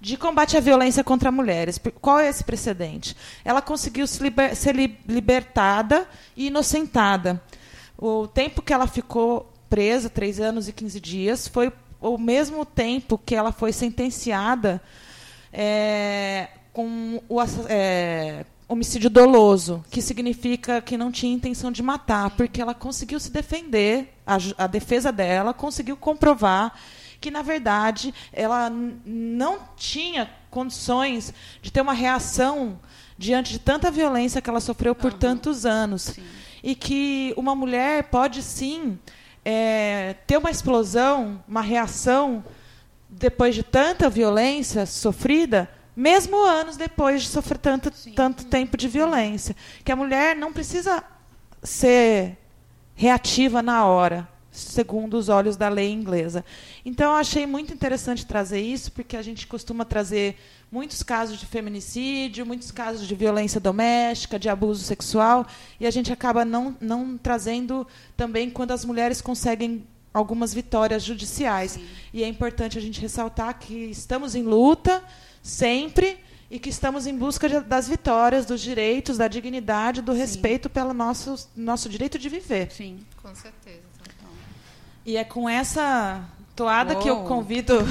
de 0.00 0.16
combate 0.16 0.56
à 0.56 0.60
violência 0.60 1.04
contra 1.04 1.30
mulheres. 1.30 1.78
Qual 2.00 2.18
é 2.18 2.28
esse 2.28 2.44
precedente? 2.44 3.14
Ela 3.44 3.60
conseguiu 3.60 4.06
se 4.06 4.22
liber- 4.22 4.56
ser 4.56 4.74
li- 4.74 4.98
libertada 5.06 6.06
e 6.34 6.46
inocentada. 6.46 7.42
O 7.98 8.26
tempo 8.26 8.62
que 8.62 8.72
ela 8.72 8.86
ficou 8.86 9.52
presa, 9.68 10.08
três 10.08 10.40
anos 10.40 10.66
e 10.68 10.72
15 10.72 10.98
dias, 11.00 11.46
foi 11.48 11.70
o 12.00 12.16
mesmo 12.16 12.64
tempo 12.64 13.18
que 13.18 13.34
ela 13.34 13.52
foi 13.52 13.72
sentenciada 13.72 14.80
é, 15.58 16.48
com 16.70 17.22
o 17.26 17.40
é, 17.68 18.44
homicídio 18.68 19.08
doloso, 19.08 19.82
que 19.90 20.02
significa 20.02 20.82
que 20.82 20.98
não 20.98 21.10
tinha 21.10 21.34
intenção 21.34 21.72
de 21.72 21.82
matar, 21.82 22.30
porque 22.36 22.60
ela 22.60 22.74
conseguiu 22.74 23.18
se 23.18 23.30
defender, 23.30 24.12
a, 24.26 24.36
a 24.58 24.66
defesa 24.66 25.10
dela 25.10 25.54
conseguiu 25.54 25.96
comprovar 25.96 26.78
que, 27.18 27.30
na 27.30 27.40
verdade, 27.40 28.12
ela 28.30 28.70
não 28.70 29.60
tinha 29.74 30.30
condições 30.50 31.32
de 31.62 31.72
ter 31.72 31.80
uma 31.80 31.94
reação 31.94 32.78
diante 33.16 33.52
de 33.52 33.58
tanta 33.58 33.90
violência 33.90 34.42
que 34.42 34.50
ela 34.50 34.60
sofreu 34.60 34.94
por 34.94 35.14
tantos 35.14 35.64
anos. 35.64 36.18
E 36.62 36.74
que 36.74 37.32
uma 37.36 37.54
mulher 37.54 38.04
pode, 38.10 38.42
sim, 38.42 38.98
é, 39.42 40.16
ter 40.26 40.36
uma 40.36 40.50
explosão, 40.50 41.42
uma 41.48 41.62
reação 41.62 42.44
depois 43.18 43.54
de 43.54 43.62
tanta 43.62 44.08
violência 44.10 44.84
sofrida, 44.84 45.68
mesmo 45.94 46.36
anos 46.44 46.76
depois 46.76 47.22
de 47.22 47.28
sofrer 47.28 47.58
tanto, 47.58 47.90
tanto 48.14 48.44
tempo 48.44 48.76
de 48.76 48.86
violência. 48.86 49.56
Que 49.82 49.90
a 49.90 49.96
mulher 49.96 50.36
não 50.36 50.52
precisa 50.52 51.02
ser 51.62 52.36
reativa 52.94 53.62
na 53.62 53.86
hora. 53.86 54.28
segundo 54.56 55.14
os 55.14 55.28
olhos 55.28 55.56
da 55.56 55.68
lei 55.68 55.92
inglesa. 55.92 56.44
Então, 56.84 57.12
eu 57.12 57.18
achei 57.18 57.46
muito 57.46 57.74
interessante 57.74 58.24
trazer 58.24 58.60
isso, 58.60 58.90
porque 58.90 59.16
a 59.16 59.22
gente 59.22 59.46
costuma 59.46 59.84
trazer 59.84 60.36
muitos 60.72 61.02
casos 61.02 61.38
de 61.38 61.46
feminicídio, 61.46 62.46
muitos 62.46 62.70
casos 62.70 63.06
de 63.06 63.14
violência 63.14 63.60
doméstica, 63.60 64.38
de 64.38 64.48
abuso 64.48 64.82
sexual, 64.82 65.46
e 65.78 65.86
a 65.86 65.90
gente 65.90 66.12
acaba 66.12 66.44
não, 66.44 66.74
não 66.80 67.18
trazendo 67.18 67.86
também 68.16 68.48
quando 68.48 68.72
as 68.72 68.84
mulheres 68.84 69.20
conseguem 69.20 69.86
algumas 70.16 70.54
vitórias 70.54 71.02
judiciais. 71.02 71.72
Sim. 71.72 71.86
E 72.12 72.24
é 72.24 72.28
importante 72.28 72.78
a 72.78 72.80
gente 72.80 72.98
ressaltar 73.00 73.58
que 73.58 73.74
estamos 73.74 74.34
em 74.34 74.42
luta 74.42 75.04
sempre 75.42 76.18
e 76.50 76.58
que 76.58 76.70
estamos 76.70 77.06
em 77.06 77.14
busca 77.16 77.46
de, 77.48 77.60
das 77.60 77.86
vitórias, 77.86 78.46
dos 78.46 78.62
direitos, 78.62 79.18
da 79.18 79.28
dignidade, 79.28 80.00
do 80.00 80.12
Sim. 80.12 80.18
respeito 80.18 80.70
pelo 80.70 80.94
nosso, 80.94 81.48
nosso 81.54 81.86
direito 81.90 82.18
de 82.18 82.30
viver. 82.30 82.72
Sim, 82.72 83.04
com 83.22 83.34
certeza. 83.34 83.84
E 85.04 85.18
é 85.18 85.24
com 85.24 85.46
essa 85.48 86.24
toada 86.56 86.94
Uou. 86.94 87.02
que 87.02 87.10
eu 87.10 87.16
convido. 87.24 87.78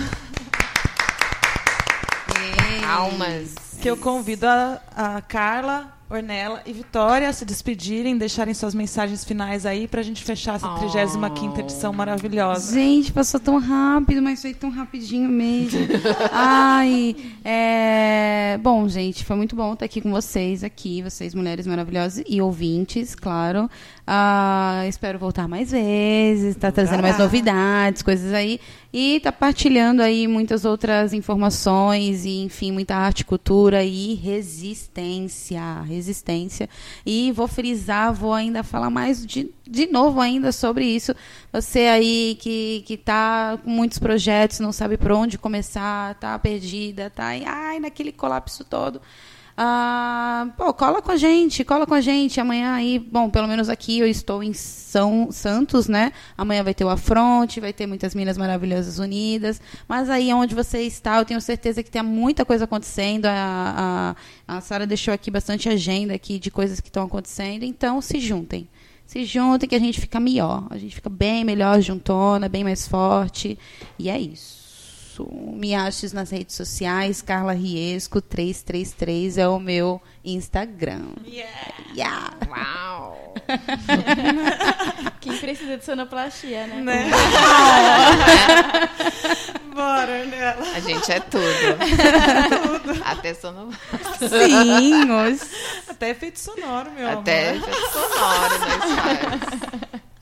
Almas. 2.88 3.54
Que 3.82 3.90
eu 3.90 3.98
convido 3.98 4.48
a, 4.48 4.82
a 4.96 5.22
Carla 5.22 5.95
Ornella 6.07 6.61
e 6.68 6.72
Vitória 6.72 7.34
se 7.34 7.44
despedirem, 7.44 8.15
deixarem 8.15 8.53
suas 8.53 8.76
mensagens 8.76 9.26
finais 9.26 9.65
aí 9.65 9.88
pra 9.88 10.03
gente 10.03 10.23
fechar 10.23 10.56
essa 10.56 10.69
35 10.76 11.60
edição 11.60 11.91
maravilhosa. 11.91 12.73
Gente, 12.76 13.11
passou 13.11 13.40
tão 13.40 13.57
rápido, 13.57 14.22
mas 14.22 14.40
foi 14.40 14.53
tão 14.53 14.69
rapidinho 14.69 15.27
mesmo. 15.27 15.80
Ai, 16.32 17.15
é... 17.44 18.60
Bom, 18.61 18.88
gente, 18.88 19.26
foi 19.26 19.36
muito 19.36 19.56
bom 19.56 19.73
estar 19.73 19.86
aqui 19.86 19.99
com 19.99 20.11
vocês, 20.11 20.64
aqui, 20.64 21.02
vocês 21.02 21.34
mulheres 21.34 21.65
maravilhosas 21.65 22.23
e 22.27 22.40
ouvintes, 22.40 23.15
claro. 23.15 23.68
Uh, 24.07 24.88
espero 24.88 25.18
voltar 25.18 25.48
mais 25.48 25.72
vezes, 25.72 26.56
tá 26.56 26.72
trazendo 26.72 27.02
mais 27.02 27.18
novidades, 27.18 28.03
coisas 28.03 28.34
aí. 28.34 28.60
E 28.94 29.19
tá 29.19 29.32
partilhando 29.32 30.02
aí 30.02 30.27
muitas 30.27 30.64
outras 30.64 31.11
informações 31.11 32.23
e, 32.23 32.44
enfim, 32.44 32.72
muita 32.72 32.95
arte, 32.95 33.26
cultura 33.26 33.84
e 33.84 34.14
resistência. 34.14 35.82
Resistência. 35.82 36.69
E 37.03 37.32
vou 37.32 37.48
frisar, 37.48 38.14
vou 38.14 38.32
ainda 38.32 38.61
falar 38.61 38.91
mais 38.91 39.26
de, 39.26 39.49
de 39.68 39.88
novo 39.88 40.22
ainda 40.22 40.52
sobre 40.52 40.86
isso. 40.86 41.15
Você 41.52 41.80
aí 41.88 42.38
que, 42.40 42.84
que 42.86 42.98
tá 42.98 43.57
com 43.64 43.72
muitos 43.72 43.98
projetos, 43.98 44.60
não 44.60 44.72
sabe 44.72 44.98
por 44.98 45.11
onde 45.11 45.38
começar, 45.40 46.14
tá 46.15 46.38
perdida, 46.38 47.10
tá 47.10 47.30
ai, 47.45 47.80
naquele 47.80 48.11
colapso 48.11 48.64
todo. 48.64 49.02
Ah, 49.57 50.49
pô, 50.57 50.73
cola 50.73 51.02
com 51.02 51.11
a 51.11 51.15
gente, 51.15 51.64
cola 51.64 51.88
com 51.88 51.94
a 51.94 52.02
gente. 52.02 52.41
Amanhã 52.41 52.73
aí, 52.73 52.99
bom, 52.99 53.30
pelo 53.30 53.48
menos 53.48 53.69
aqui 53.69 53.99
eu 53.99 54.07
estou 54.07 54.44
em 54.44 54.53
São 54.53 55.30
Santos, 55.32 55.88
né? 55.88 56.11
Amanhã 56.38 56.61
vai 56.61 56.73
ter 56.73 56.84
o 56.84 56.90
Afronte, 56.90 57.61
vai 57.61 57.72
ter 57.72 57.88
muitas 57.88 58.14
Minas 58.14 58.38
Maravilhosas 58.38 58.99
Unidas. 58.99 59.61
Mas 59.88 60.10
aí 60.10 60.34
onde 60.34 60.53
você 60.53 60.82
está, 60.82 61.19
eu 61.19 61.26
tenho 61.26 61.40
certeza 61.40 61.82
que 61.82 61.90
tem 61.90 62.03
muita 62.03 62.44
coisa 62.44 62.65
acontecendo. 62.65 63.27
A, 63.27 64.15
a, 64.45 64.57
a 64.57 64.61
Sara 64.61 64.86
deixou 64.86 65.14
aqui 65.14 65.32
bastante 65.32 65.69
agenda 65.69 66.14
aqui 66.14 66.38
de 66.38 66.52
coisas 66.52 66.82
que 66.82 66.90
estão 66.90 67.06
acontecendo. 67.06 67.64
Então, 67.64 68.02
se 68.02 68.19
juntem. 68.19 68.68
Se 69.06 69.23
juntem 69.23 69.69
que 69.69 69.76
a 69.76 69.80
gente 69.80 70.02
fica 70.02 70.19
melhor. 70.19 70.68
A 70.69 70.77
gente 70.77 70.95
fica 70.95 71.10
bem 71.10 71.45
melhor 71.45 71.80
juntona, 71.80 72.49
bem 72.49 72.65
mais 72.65 72.86
forte. 72.86 73.57
E 73.98 74.10
é 74.10 74.19
isso 74.19 74.65
isso. 75.16 75.28
Me 75.32 75.74
aches 75.74 76.12
nas 76.12 76.30
redes 76.30 76.56
sociais, 76.56 77.22
Carla 77.22 77.54
Riesco 77.54 78.20
333 78.22 79.38
é 79.38 79.48
o 79.48 79.58
meu 79.60 80.02
Instagram. 80.24 81.14
Yeah. 81.26 81.74
yeah. 81.96 82.34
Uau! 82.50 83.34
Quem 85.22 85.38
precisa 85.38 85.78
de 85.78 85.86
sonoplastia, 85.86 86.68
né? 86.68 86.82
né? 86.82 87.10
Bora, 89.74 90.26
nela. 90.26 90.66
A 90.76 90.80
gente 90.80 91.12
é 91.12 91.20
tudo. 91.20 91.44
tudo. 92.84 93.04
Até 93.04 93.34
sonoplastia. 93.34 94.30
Sim, 94.30 95.12
os... 95.12 95.42
até 95.90 96.10
efeito 96.10 96.40
sonoro, 96.40 96.92
meu 96.92 97.10
Até 97.10 97.52
amor. 97.52 97.70
efeito 97.70 97.92
sonoro 97.92 98.60
nós 98.60 98.94
faz. 98.96 99.42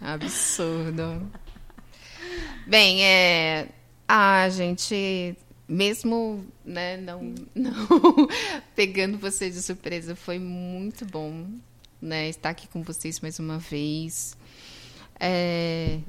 Absurdo. 0.02 1.32
Bem, 2.68 3.04
é 3.04 3.68
ah, 4.08 4.48
gente, 4.50 5.36
mesmo 5.68 6.46
né, 6.66 6.98
não, 6.98 7.34
não 7.56 8.28
pegando 8.76 9.18
vocês 9.18 9.56
de 9.56 9.62
surpresa, 9.62 10.16
foi 10.16 10.40
muito 10.40 11.06
bom 11.06 11.48
né, 12.02 12.28
estar 12.28 12.50
aqui 12.50 12.68
com 12.68 12.84
vocês 12.84 13.20
mais 13.22 13.40
uma 13.40 13.58
vez. 13.58 14.38
É, 15.20 16.00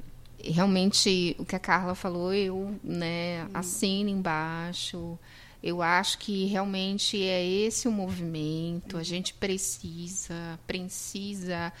realmente, 0.43 1.35
o 1.39 1.45
que 1.45 1.55
a 1.55 1.59
Carla 1.59 1.95
falou, 1.95 2.33
eu 2.33 2.77
né, 2.83 3.47
assino 3.53 4.09
embaixo. 4.09 5.17
Eu 5.63 5.81
acho 5.81 6.19
que 6.19 6.45
realmente 6.45 7.21
é 7.23 7.43
esse 7.43 7.87
o 7.87 7.91
movimento. 7.91 8.97
A 8.97 9.03
gente 9.03 9.33
precisa, 9.33 10.59
precisa 10.67 11.73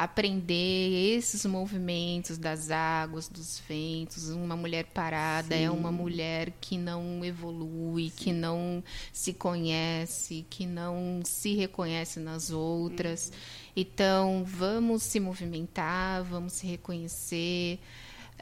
aprender 0.00 1.14
esses 1.18 1.44
movimentos 1.44 2.38
das 2.38 2.70
águas, 2.70 3.28
dos 3.28 3.60
ventos. 3.68 4.30
Uma 4.30 4.56
mulher 4.56 4.86
parada 4.86 5.54
Sim. 5.54 5.64
é 5.64 5.70
uma 5.70 5.92
mulher 5.92 6.54
que 6.58 6.78
não 6.78 7.22
evolui, 7.22 8.08
Sim. 8.08 8.12
que 8.16 8.32
não 8.32 8.82
se 9.12 9.34
conhece, 9.34 10.46
que 10.48 10.64
não 10.64 11.20
se 11.22 11.54
reconhece 11.54 12.18
nas 12.18 12.50
outras. 12.50 13.26
Uhum. 13.28 13.72
Então, 13.76 14.44
vamos 14.46 15.02
se 15.02 15.20
movimentar, 15.20 16.24
vamos 16.24 16.54
se 16.54 16.66
reconhecer. 16.66 17.78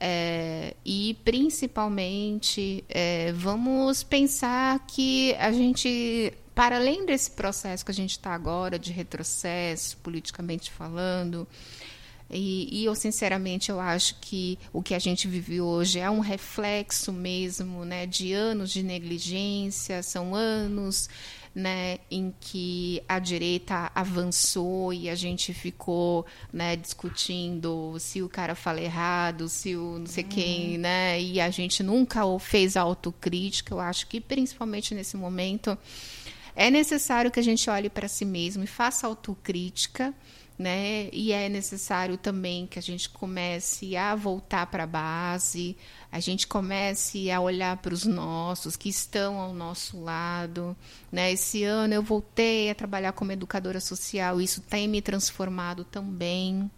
É, 0.00 0.76
e 0.84 1.18
principalmente 1.24 2.84
é, 2.88 3.32
vamos 3.32 4.04
pensar 4.04 4.86
que 4.86 5.34
a 5.34 5.50
gente 5.50 6.32
para 6.58 6.74
além 6.74 7.06
desse 7.06 7.30
processo 7.30 7.84
que 7.84 7.92
a 7.92 7.94
gente 7.94 8.10
está 8.10 8.34
agora 8.34 8.80
de 8.80 8.90
retrocesso, 8.90 9.96
politicamente 9.98 10.72
falando, 10.72 11.46
e, 12.28 12.80
e, 12.80 12.84
eu 12.84 12.96
sinceramente 12.96 13.70
eu 13.70 13.78
acho 13.78 14.16
que 14.20 14.58
o 14.72 14.82
que 14.82 14.92
a 14.92 14.98
gente 14.98 15.28
vive 15.28 15.60
hoje 15.60 16.00
é 16.00 16.10
um 16.10 16.18
reflexo 16.18 17.12
mesmo, 17.12 17.84
né, 17.84 18.06
de 18.06 18.32
anos 18.32 18.72
de 18.72 18.82
negligência, 18.82 20.02
são 20.02 20.34
anos 20.34 21.08
né, 21.54 21.98
em 22.10 22.34
que 22.40 23.02
a 23.08 23.18
direita 23.18 23.90
avançou 23.94 24.92
e 24.92 25.08
a 25.08 25.14
gente 25.14 25.54
ficou 25.54 26.26
né, 26.52 26.74
discutindo 26.76 27.96
se 27.98 28.20
o 28.20 28.28
cara 28.28 28.54
fala 28.54 28.80
errado, 28.80 29.48
se 29.48 29.74
o 29.76 30.00
não 30.00 30.06
sei 30.06 30.24
uhum. 30.24 30.30
quem, 30.30 30.78
né, 30.78 31.20
e 31.20 31.40
a 31.40 31.50
gente 31.50 31.82
nunca 31.82 32.22
fez 32.40 32.76
autocrítica. 32.76 33.74
Eu 33.74 33.80
acho 33.80 34.06
que 34.06 34.20
principalmente 34.20 34.94
nesse 34.94 35.16
momento 35.16 35.78
é 36.58 36.72
necessário 36.72 37.30
que 37.30 37.38
a 37.38 37.42
gente 37.42 37.70
olhe 37.70 37.88
para 37.88 38.08
si 38.08 38.24
mesmo 38.24 38.64
e 38.64 38.66
faça 38.66 39.06
autocrítica, 39.06 40.12
né? 40.58 41.08
E 41.12 41.30
é 41.32 41.48
necessário 41.48 42.18
também 42.18 42.66
que 42.66 42.80
a 42.80 42.82
gente 42.82 43.08
comece 43.08 43.96
a 43.96 44.16
voltar 44.16 44.66
para 44.66 44.82
a 44.82 44.86
base, 44.86 45.76
a 46.10 46.18
gente 46.18 46.48
comece 46.48 47.30
a 47.30 47.40
olhar 47.40 47.76
para 47.76 47.94
os 47.94 48.04
nossos 48.04 48.74
que 48.74 48.88
estão 48.88 49.38
ao 49.38 49.54
nosso 49.54 50.02
lado, 50.02 50.76
né? 51.12 51.30
Esse 51.30 51.62
ano 51.62 51.94
eu 51.94 52.02
voltei 52.02 52.68
a 52.68 52.74
trabalhar 52.74 53.12
como 53.12 53.30
educadora 53.30 53.78
social, 53.78 54.40
isso 54.40 54.60
tem 54.60 54.88
me 54.88 55.00
transformado 55.00 55.84
também. 55.84 56.68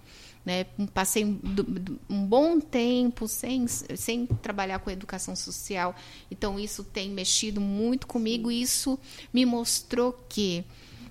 Né? 0.44 0.64
Passei 0.94 1.24
um 1.24 2.24
bom 2.24 2.60
tempo 2.60 3.28
sem, 3.28 3.66
sem 3.68 4.26
trabalhar 4.26 4.78
com 4.78 4.90
educação 4.90 5.36
social, 5.36 5.94
então 6.30 6.58
isso 6.58 6.82
tem 6.82 7.10
mexido 7.10 7.60
muito 7.60 8.06
comigo. 8.06 8.50
E 8.50 8.62
isso 8.62 8.98
me 9.32 9.44
mostrou 9.44 10.12
que, 10.28 10.64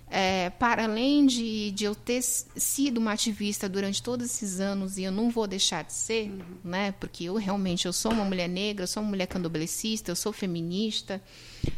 é, 0.10 0.50
para 0.50 0.86
além 0.86 1.28
de, 1.28 1.72
de 1.72 1.86
eu 1.86 1.94
ter 1.94 2.24
sido 2.24 2.98
uma 2.98 3.12
ativista 3.12 3.70
durante 3.70 4.02
todos 4.02 4.26
esses 4.26 4.60
anos 4.60 4.98
e 4.98 5.04
eu 5.04 5.12
não 5.12 5.30
vou 5.30 5.46
deixar 5.46 5.84
de 5.84 5.94
ser, 5.94 6.32
uhum. 6.32 6.42
né? 6.64 6.92
Porque 6.94 7.26
eu 7.26 7.36
realmente 7.36 7.86
eu 7.86 7.94
sou 7.94 8.12
uma 8.12 8.26
mulher 8.26 8.50
negra, 8.50 8.84
eu 8.84 8.88
sou 8.88 9.04
uma 9.04 9.10
mulher 9.10 9.28
candomblessista, 9.28 10.10
eu 10.10 10.16
sou 10.16 10.34
feminista 10.34 11.22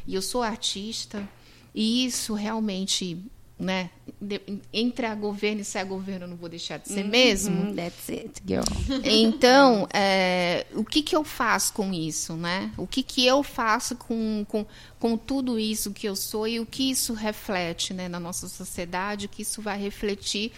e 0.07 0.15
eu 0.15 0.21
sou 0.21 0.41
artista. 0.41 1.27
E 1.75 2.05
isso 2.05 2.33
realmente 2.33 3.25
né? 3.61 3.91
De, 4.19 4.41
entre 4.73 5.05
a 5.05 5.13
governo 5.13 5.61
e 5.61 5.63
ser 5.63 5.77
a 5.77 5.83
governo, 5.83 6.25
eu 6.25 6.29
não 6.29 6.35
vou 6.35 6.49
deixar 6.49 6.79
de 6.79 6.89
ser 6.89 7.05
-hmm. 7.05 7.09
mesmo. 7.09 7.75
That's 7.75 8.09
it, 8.09 8.41
girl. 8.45 8.63
Então, 9.05 9.87
é, 9.93 10.65
o 10.73 10.83
que, 10.83 11.03
que 11.03 11.15
eu 11.15 11.23
faço 11.23 11.71
com 11.73 11.93
isso, 11.93 12.33
né? 12.33 12.71
O 12.75 12.87
que, 12.87 13.03
que 13.03 13.25
eu 13.25 13.43
faço 13.43 13.95
com, 13.95 14.43
com, 14.47 14.65
com 14.99 15.15
tudo 15.15 15.59
isso 15.59 15.91
que 15.91 16.09
eu 16.09 16.15
sou 16.15 16.47
e 16.47 16.59
o 16.59 16.65
que 16.65 16.89
isso 16.89 17.13
reflete 17.13 17.93
né, 17.93 18.09
na 18.09 18.19
nossa 18.19 18.47
sociedade, 18.47 19.27
o 19.27 19.29
que 19.29 19.43
isso 19.43 19.61
vai 19.61 19.79
refletir 19.79 20.51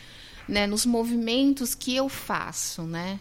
né, 0.48 0.66
nos 0.66 0.86
movimentos 0.86 1.76
que 1.76 1.94
eu 1.94 2.08
faço, 2.08 2.84
né? 2.84 3.20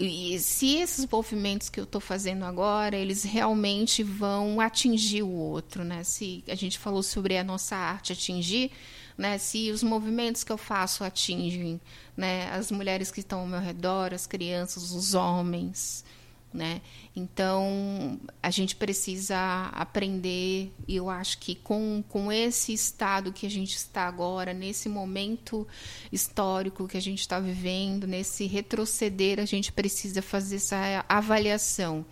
E 0.00 0.38
se 0.38 0.76
esses 0.76 1.04
movimentos 1.10 1.68
que 1.68 1.80
eu 1.80 1.84
estou 1.84 2.00
fazendo 2.00 2.44
agora, 2.44 2.96
eles 2.96 3.24
realmente 3.24 4.04
vão 4.04 4.60
atingir 4.60 5.24
o 5.24 5.30
outro, 5.30 5.82
né? 5.82 6.04
Se 6.04 6.44
a 6.46 6.54
gente 6.54 6.78
falou 6.78 7.02
sobre 7.02 7.36
a 7.36 7.42
nossa 7.42 7.74
arte 7.74 8.12
atingir, 8.12 8.70
né? 9.16 9.38
Se 9.38 9.72
os 9.72 9.82
movimentos 9.82 10.44
que 10.44 10.52
eu 10.52 10.58
faço 10.58 11.02
atingem, 11.02 11.80
né, 12.16 12.48
as 12.52 12.70
mulheres 12.70 13.10
que 13.10 13.18
estão 13.18 13.40
ao 13.40 13.46
meu 13.46 13.58
redor, 13.58 14.14
as 14.14 14.24
crianças, 14.24 14.92
os 14.92 15.14
homens, 15.14 16.04
né? 16.52 16.80
Então, 17.14 18.18
a 18.42 18.50
gente 18.50 18.74
precisa 18.76 19.68
aprender, 19.72 20.72
e 20.86 20.96
eu 20.96 21.10
acho 21.10 21.38
que 21.38 21.54
com, 21.54 22.02
com 22.08 22.32
esse 22.32 22.72
estado 22.72 23.32
que 23.32 23.46
a 23.46 23.50
gente 23.50 23.76
está 23.76 24.06
agora, 24.06 24.54
nesse 24.54 24.88
momento 24.88 25.66
histórico 26.10 26.88
que 26.88 26.96
a 26.96 27.02
gente 27.02 27.20
está 27.20 27.38
vivendo, 27.38 28.06
nesse 28.06 28.46
retroceder, 28.46 29.38
a 29.40 29.44
gente 29.44 29.72
precisa 29.72 30.22
fazer 30.22 30.56
essa 30.56 31.04
avaliação 31.08 32.04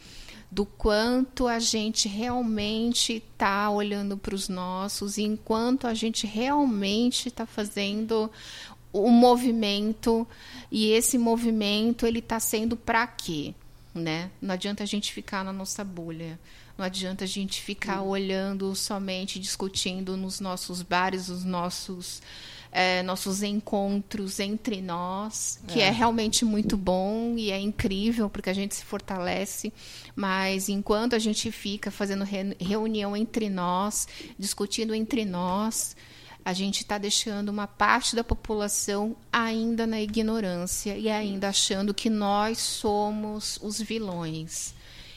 do 0.50 0.64
quanto 0.64 1.48
a 1.48 1.58
gente 1.58 2.08
realmente 2.08 3.14
está 3.14 3.68
olhando 3.68 4.16
para 4.16 4.34
os 4.34 4.48
nossos 4.48 5.18
e 5.18 5.22
enquanto 5.22 5.86
a 5.86 5.94
gente 5.94 6.26
realmente 6.26 7.28
está 7.28 7.44
fazendo 7.44 8.30
o 8.92 9.10
movimento 9.10 10.26
e 10.70 10.92
esse 10.92 11.18
movimento 11.18 12.06
ele 12.06 12.20
está 12.20 12.38
sendo 12.38 12.76
para 12.76 13.06
quê? 13.06 13.54
Né? 13.96 14.30
Não 14.40 14.54
adianta 14.54 14.82
a 14.82 14.86
gente 14.86 15.12
ficar 15.12 15.44
na 15.44 15.52
nossa 15.52 15.82
bolha. 15.82 16.38
Não 16.76 16.84
adianta 16.84 17.24
a 17.24 17.26
gente 17.26 17.62
ficar 17.62 18.02
olhando 18.02 18.74
somente, 18.74 19.38
discutindo 19.38 20.16
nos 20.16 20.40
nossos 20.40 20.82
bares, 20.82 21.28
os 21.28 21.44
nossos 21.44 22.20
é, 22.76 23.02
nossos 23.02 23.42
encontros 23.42 24.38
entre 24.38 24.82
nós, 24.82 25.58
que 25.66 25.80
é. 25.80 25.84
é. 25.84 25.90
realmente 25.90 26.44
muito 26.44 26.76
bom 26.76 27.34
e 27.38 27.50
é 27.50 27.58
incrível 27.58 28.28
porque 28.28 28.50
a 28.50 28.52
gente 28.52 28.74
se 28.74 28.84
fortalece. 28.84 29.72
Mas 30.14 30.68
enquanto 30.68 31.16
a 31.16 31.18
gente 31.18 31.50
fica 31.50 31.90
fazendo 31.90 32.22
reunião 32.60 33.16
entre 33.16 33.48
nós, 33.48 34.06
discutindo 34.38 34.94
entre 34.94 35.24
nós, 35.24 35.96
a 36.46 36.52
gente 36.52 36.82
está 36.82 36.96
deixando 36.96 37.48
uma 37.48 37.66
parte 37.66 38.14
da 38.14 38.22
população 38.22 39.16
ainda 39.32 39.84
na 39.84 40.00
ignorância 40.00 40.96
e 40.96 41.08
ainda 41.08 41.48
achando 41.48 41.92
que 41.92 42.08
nós 42.08 42.58
somos 42.58 43.58
os 43.60 43.80
vilões. 43.80 44.72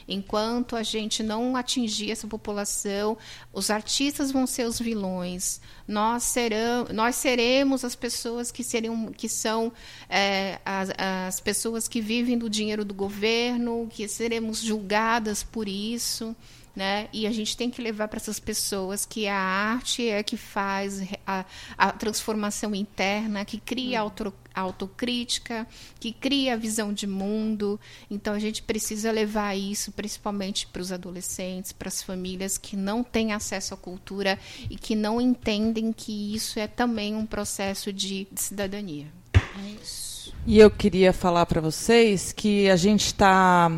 Enquanto 0.07 0.75
a 0.75 0.81
gente 0.81 1.21
não 1.21 1.55
atingir 1.55 2.09
essa 2.09 2.25
população, 2.25 3.15
os 3.53 3.69
artistas 3.69 4.31
vão 4.31 4.47
ser 4.47 4.65
os 4.65 4.79
vilões. 4.79 5.61
Nós, 5.87 6.23
serão, 6.23 6.87
nós 6.91 7.15
seremos 7.15 7.85
as 7.85 7.93
pessoas 7.93 8.51
que, 8.51 8.63
seriam, 8.63 9.11
que 9.11 9.29
são 9.29 9.71
é, 10.09 10.57
as, 10.65 10.89
as 10.97 11.39
pessoas 11.39 11.87
que 11.87 12.01
vivem 12.01 12.39
do 12.39 12.49
dinheiro 12.49 12.83
do 12.83 12.95
governo, 12.95 13.87
que 13.91 14.07
seremos 14.07 14.63
julgadas 14.63 15.43
por 15.43 15.67
isso 15.67 16.35
né? 16.79 17.09
E 17.11 17.27
a 17.27 17.31
gente 17.31 17.57
tem 17.57 17.69
que 17.69 17.81
levar 17.81 18.07
para 18.07 18.15
essas 18.15 18.39
pessoas 18.39 19.05
que 19.05 19.27
a 19.27 19.37
arte 19.37 20.07
é 20.07 20.23
que 20.23 20.37
faz 20.37 21.01
a, 21.27 21.43
a 21.77 21.91
transformação 21.91 22.73
interna, 22.73 23.43
que 23.43 23.59
cria 23.59 23.99
uhum. 23.99 24.05
auto, 24.05 24.33
autocrítica, 24.55 25.67
que 25.99 26.13
cria 26.13 26.53
a 26.53 26.55
visão 26.55 26.93
de 26.93 27.05
mundo. 27.05 27.77
Então 28.09 28.33
a 28.33 28.39
gente 28.39 28.63
precisa 28.63 29.11
levar 29.11 29.57
isso 29.57 29.91
principalmente 29.91 30.67
para 30.67 30.81
os 30.81 30.89
adolescentes, 30.89 31.73
para 31.73 31.89
as 31.89 32.01
famílias 32.01 32.57
que 32.57 32.77
não 32.77 33.03
têm 33.03 33.33
acesso 33.33 33.73
à 33.73 33.77
cultura 33.77 34.39
e 34.69 34.77
que 34.77 34.95
não 34.95 35.19
entendem 35.19 35.91
que 35.91 36.33
isso 36.33 36.59
é 36.59 36.67
também 36.67 37.13
um 37.13 37.25
processo 37.25 37.91
de, 37.91 38.25
de 38.31 38.41
cidadania. 38.41 39.07
É 39.33 39.83
isso. 39.83 40.33
E 40.47 40.57
eu 40.57 40.71
queria 40.71 41.11
falar 41.11 41.45
para 41.45 41.59
vocês 41.59 42.31
que 42.31 42.69
a 42.69 42.77
gente 42.77 43.07
está 43.07 43.69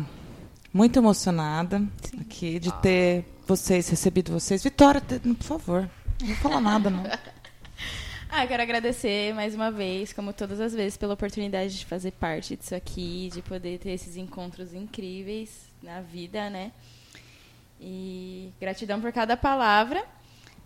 muito 0.72 0.98
emocionada 0.98 1.78
Sim. 2.02 2.20
aqui 2.20 2.58
de 2.58 2.72
ter 2.80 3.24
vocês, 3.46 3.88
recebido 3.88 4.32
vocês. 4.32 4.62
Vitória, 4.62 5.00
por 5.00 5.44
favor, 5.44 5.90
não 6.20 6.28
vou 6.28 6.36
falar 6.36 6.60
nada, 6.60 6.90
não. 6.90 7.04
Ah, 8.34 8.46
quero 8.46 8.62
agradecer 8.62 9.34
mais 9.34 9.54
uma 9.54 9.70
vez, 9.70 10.10
como 10.14 10.32
todas 10.32 10.58
as 10.58 10.72
vezes, 10.72 10.96
pela 10.96 11.12
oportunidade 11.12 11.78
de 11.78 11.84
fazer 11.84 12.12
parte 12.12 12.56
disso 12.56 12.74
aqui, 12.74 13.28
de 13.30 13.42
poder 13.42 13.78
ter 13.78 13.90
esses 13.90 14.16
encontros 14.16 14.72
incríveis 14.72 15.66
na 15.82 16.00
vida, 16.00 16.48
né? 16.48 16.72
E 17.78 18.50
gratidão 18.58 19.02
por 19.02 19.12
cada 19.12 19.36
palavra. 19.36 20.02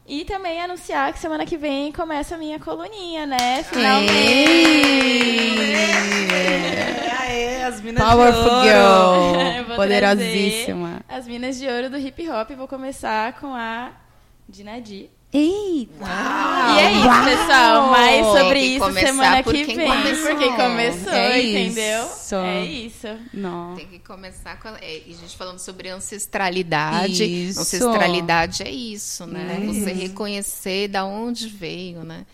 E 0.09 0.25
também 0.25 0.61
anunciar 0.61 1.13
que 1.13 1.19
semana 1.19 1.45
que 1.45 1.57
vem 1.57 1.91
começa 1.91 2.37
a 2.37 2.39
minha 2.39 2.61
coluninha, 2.61 3.27
né? 3.27 3.65
Finalmente! 3.65 4.13
Aê, 7.21 7.65
as 7.65 7.81
minas 7.81 8.05
Powerful 8.05 8.43
de 8.45 8.49
ouro. 8.49 9.65
Girl! 9.65 9.65
Poderosíssima. 9.75 11.01
As 11.09 11.27
minas 11.27 11.59
de 11.59 11.67
ouro 11.67 11.91
do 11.91 11.99
hip 11.99 12.29
hop. 12.31 12.51
Vou 12.53 12.69
começar 12.69 13.33
com 13.41 13.53
a 13.53 13.91
Dinadi. 14.49 15.11
Eita! 15.37 16.05
E 16.75 16.79
é 16.79 16.93
isso, 16.93 17.07
Uau. 17.07 17.25
pessoal. 17.25 17.91
Mais 17.91 18.27
sobre 18.27 18.61
isso 18.61 18.93
semana 18.93 19.43
que 19.43 19.65
vem. 19.65 19.89
Começou. 19.89 20.31
Porque 20.31 20.49
começou, 20.57 21.13
é 21.13 21.43
entendeu? 21.43 22.07
Isso. 22.07 22.35
É 22.35 22.65
isso. 22.65 23.07
Não. 23.35 23.75
Tem 23.75 23.87
que 23.87 23.99
começar 23.99 24.59
com. 24.61 24.69
É, 24.69 25.03
a 25.07 25.13
gente 25.13 25.37
falando 25.37 25.59
sobre 25.59 25.91
ancestralidade. 25.91 27.25
Isso. 27.25 27.61
Ancestralidade 27.61 28.63
é 28.63 28.71
isso, 28.71 29.27
né? 29.27 29.61
É 29.63 29.67
Você 29.67 29.93
reconhecer 29.93 30.89
da 30.89 31.05
onde 31.05 31.49
veio, 31.49 32.03
né? 32.03 32.25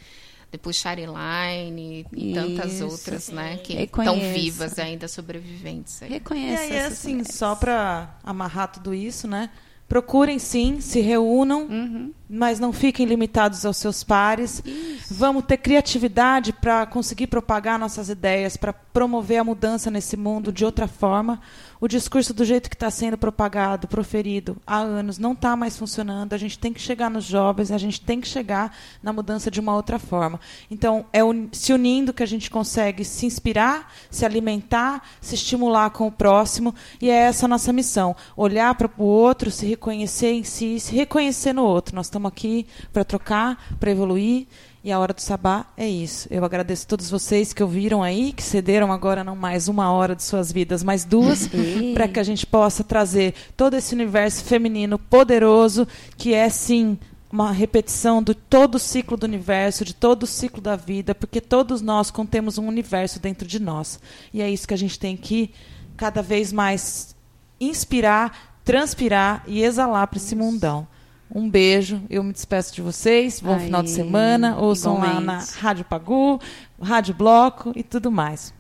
Depois 0.53 0.77
Shariline 0.77 2.07
e 2.13 2.35
tantas 2.35 2.75
isso. 2.75 2.87
outras, 2.87 3.31
né? 3.31 3.57
Que 3.65 3.73
estão 3.73 4.21
vivas 4.21 4.79
ainda, 4.79 5.09
sobreviventes. 5.09 6.03
Aí. 6.03 6.11
Reconheça. 6.11 6.65
E 6.65 6.73
aí, 6.73 6.79
assim, 6.81 7.15
mulheres. 7.17 7.35
só 7.35 7.55
para 7.55 8.15
amarrar 8.23 8.71
tudo 8.71 8.93
isso, 8.93 9.27
né? 9.27 9.49
Procurem 9.93 10.39
sim, 10.39 10.81
se 10.81 11.03
reúnam, 11.03 11.67
uhum. 11.69 12.13
mas 12.27 12.59
não 12.59 12.73
fiquem 12.73 13.05
limitados 13.05 13.67
aos 13.67 13.77
seus 13.77 14.03
pares. 14.03 14.63
Isso. 14.65 15.13
Vamos 15.13 15.45
ter 15.45 15.59
criatividade 15.59 16.51
para 16.51 16.87
conseguir 16.87 17.27
propagar 17.27 17.79
nossas 17.79 18.09
ideias, 18.09 18.57
para 18.57 18.73
promover 18.73 19.37
a 19.37 19.45
mudança 19.45 19.91
nesse 19.91 20.17
mundo 20.17 20.51
de 20.51 20.65
outra 20.65 20.89
forma. 20.89 21.43
O 21.83 21.89
discurso 21.89 22.33
do 22.33 22.45
jeito 22.45 22.71
que 22.71 22.77
está 22.77 22.89
sendo 22.93 23.19
propagado, 23.19 23.89
proferido 23.89 24.57
há 24.65 24.77
anos, 24.79 25.19
não 25.19 25.33
está 25.33 25.57
mais 25.57 25.77
funcionando. 25.77 26.33
A 26.33 26.39
gente 26.39 26.57
tem 26.57 26.73
que 26.73 26.81
chegar 26.81 27.11
nos 27.11 27.25
jovens, 27.25 27.73
a 27.73 27.77
gente 27.77 28.01
tem 28.01 28.21
que 28.21 28.29
chegar 28.29 28.73
na 29.03 29.13
mudança 29.13 29.51
de 29.51 29.59
uma 29.59 29.75
outra 29.75 29.99
forma. 29.99 30.39
Então, 30.71 31.05
é 31.13 31.19
se 31.51 31.73
unindo 31.73 32.13
que 32.13 32.23
a 32.23 32.27
gente 32.27 32.49
consegue 32.49 33.05
se 33.05 33.27
inspirar, 33.27 33.93
se 34.09 34.25
alimentar, 34.25 35.03
se 35.21 35.35
estimular 35.35 35.91
com 35.91 36.07
o 36.07 36.13
próximo. 36.13 36.73
E 37.01 37.11
é 37.11 37.15
essa 37.15 37.47
a 37.47 37.49
nossa 37.49 37.73
missão: 37.73 38.15
olhar 38.37 38.73
para 38.77 38.89
o 38.97 39.03
outro, 39.03 39.51
se 39.51 39.67
reconhecer 39.67 40.31
em 40.31 40.45
si, 40.45 40.79
se 40.79 40.95
reconhecer 40.95 41.53
no 41.53 41.65
outro. 41.65 41.97
Nós 41.97 42.07
estamos 42.07 42.29
aqui 42.29 42.65
para 42.93 43.03
trocar, 43.03 43.77
para 43.81 43.91
evoluir. 43.91 44.47
E 44.85 44.91
a 44.91 44.99
hora 44.99 45.15
do 45.15 45.21
sabá 45.21 45.67
é 45.77 45.89
isso. 45.89 46.27
Eu 46.29 46.45
agradeço 46.45 46.85
a 46.85 46.89
todos 46.89 47.09
vocês 47.09 47.53
que 47.53 47.63
ouviram 47.63 48.03
aí, 48.03 48.33
que 48.33 48.43
cederam 48.43 48.91
agora 48.91 49.23
não 49.23 49.37
mais 49.37 49.69
uma 49.69 49.93
hora 49.93 50.17
de 50.17 50.25
suas 50.25 50.51
vidas, 50.51 50.83
mas 50.83 51.05
duas, 51.05 51.49
para 51.95 52.09
que 52.09 52.19
a 52.19 52.25
gente 52.25 52.45
possa 52.45 52.83
trazer 52.83 53.33
todo 53.57 53.75
esse 53.75 53.95
universo 53.95 54.43
feminino 54.45 54.99
poderoso, 54.99 55.87
que 56.17 56.35
é 56.35 56.49
sim 56.49 56.99
uma 57.31 57.53
repetição 57.53 58.21
de 58.23 58.35
todo 58.35 58.75
o 58.75 58.79
ciclo 58.79 59.17
do 59.17 59.25
universo, 59.25 59.85
de 59.85 59.95
todo 59.95 60.25
o 60.25 60.27
ciclo 60.27 60.61
da 60.61 60.75
vida, 60.75 61.15
porque 61.15 61.41
todos 61.41 61.81
nós 61.81 62.11
contemos 62.11 62.59
um 62.59 62.67
universo 62.67 63.21
dentro 63.21 63.47
de 63.47 63.61
nós. 63.61 64.01
E 64.35 64.43
é 64.43 64.51
isso 64.51 64.67
que 64.67 64.75
a 64.75 64.79
gente 64.79 64.99
tem 64.99 65.17
que 65.17 65.51
cada 65.97 66.21
vez 66.21 66.53
mais 66.53 67.15
inspirar, 67.61 68.59
transpirar 68.65 69.45
e 69.47 69.63
exalar 69.63 70.09
para 70.09 70.19
esse 70.19 70.35
mundão. 70.35 70.87
Um 71.35 71.49
beijo, 71.49 72.03
eu 72.11 72.23
me 72.23 72.33
despeço 72.33 72.75
de 72.75 72.83
vocês. 72.83 73.41
Bom 73.41 73.55
Aí, 73.55 73.65
final 73.65 73.83
de 73.83 73.91
semana. 73.91 74.59
Ouçam 74.59 74.99
lá 74.99 75.19
na 75.19 75.39
Rádio 75.39 75.85
Pagu, 75.85 76.39
Rádio 76.81 77.15
Bloco 77.15 77.73
e 77.75 77.83
tudo 77.83 78.13
mais. 78.13 78.53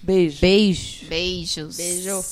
Beijo. 0.00 0.40
Beijo. 0.40 1.06
Beijos. 1.08 1.76
Beijo. 1.76 2.22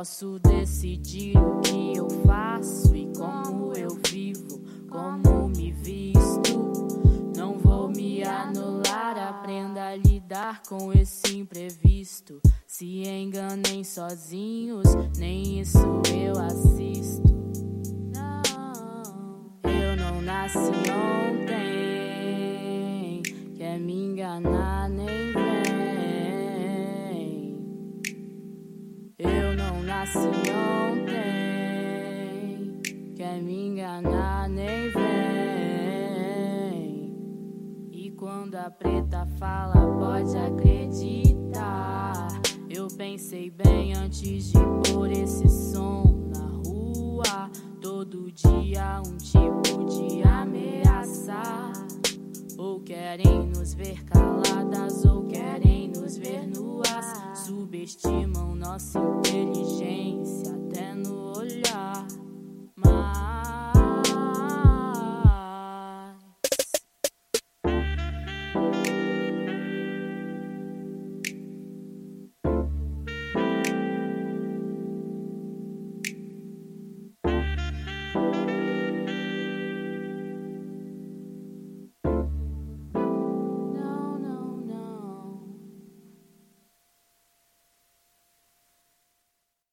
Posso 0.00 0.38
decidir 0.38 1.36
o 1.36 1.60
que 1.60 1.98
eu 1.98 2.08
faço 2.24 2.96
e 2.96 3.06
como 3.14 3.74
eu 3.76 3.90
vivo, 4.08 4.58
como 4.88 5.46
me 5.50 5.72
visto. 5.72 6.72
Não 7.36 7.58
vou 7.58 7.90
me 7.90 8.22
anular, 8.22 9.18
aprenda 9.18 9.88
a 9.88 9.96
lidar 9.96 10.62
com 10.66 10.90
esse 10.90 11.36
imprevisto. 11.36 12.40
Se 12.66 13.06
enganem 13.06 13.84
sozinho 13.84 14.49
preta. 38.68 39.09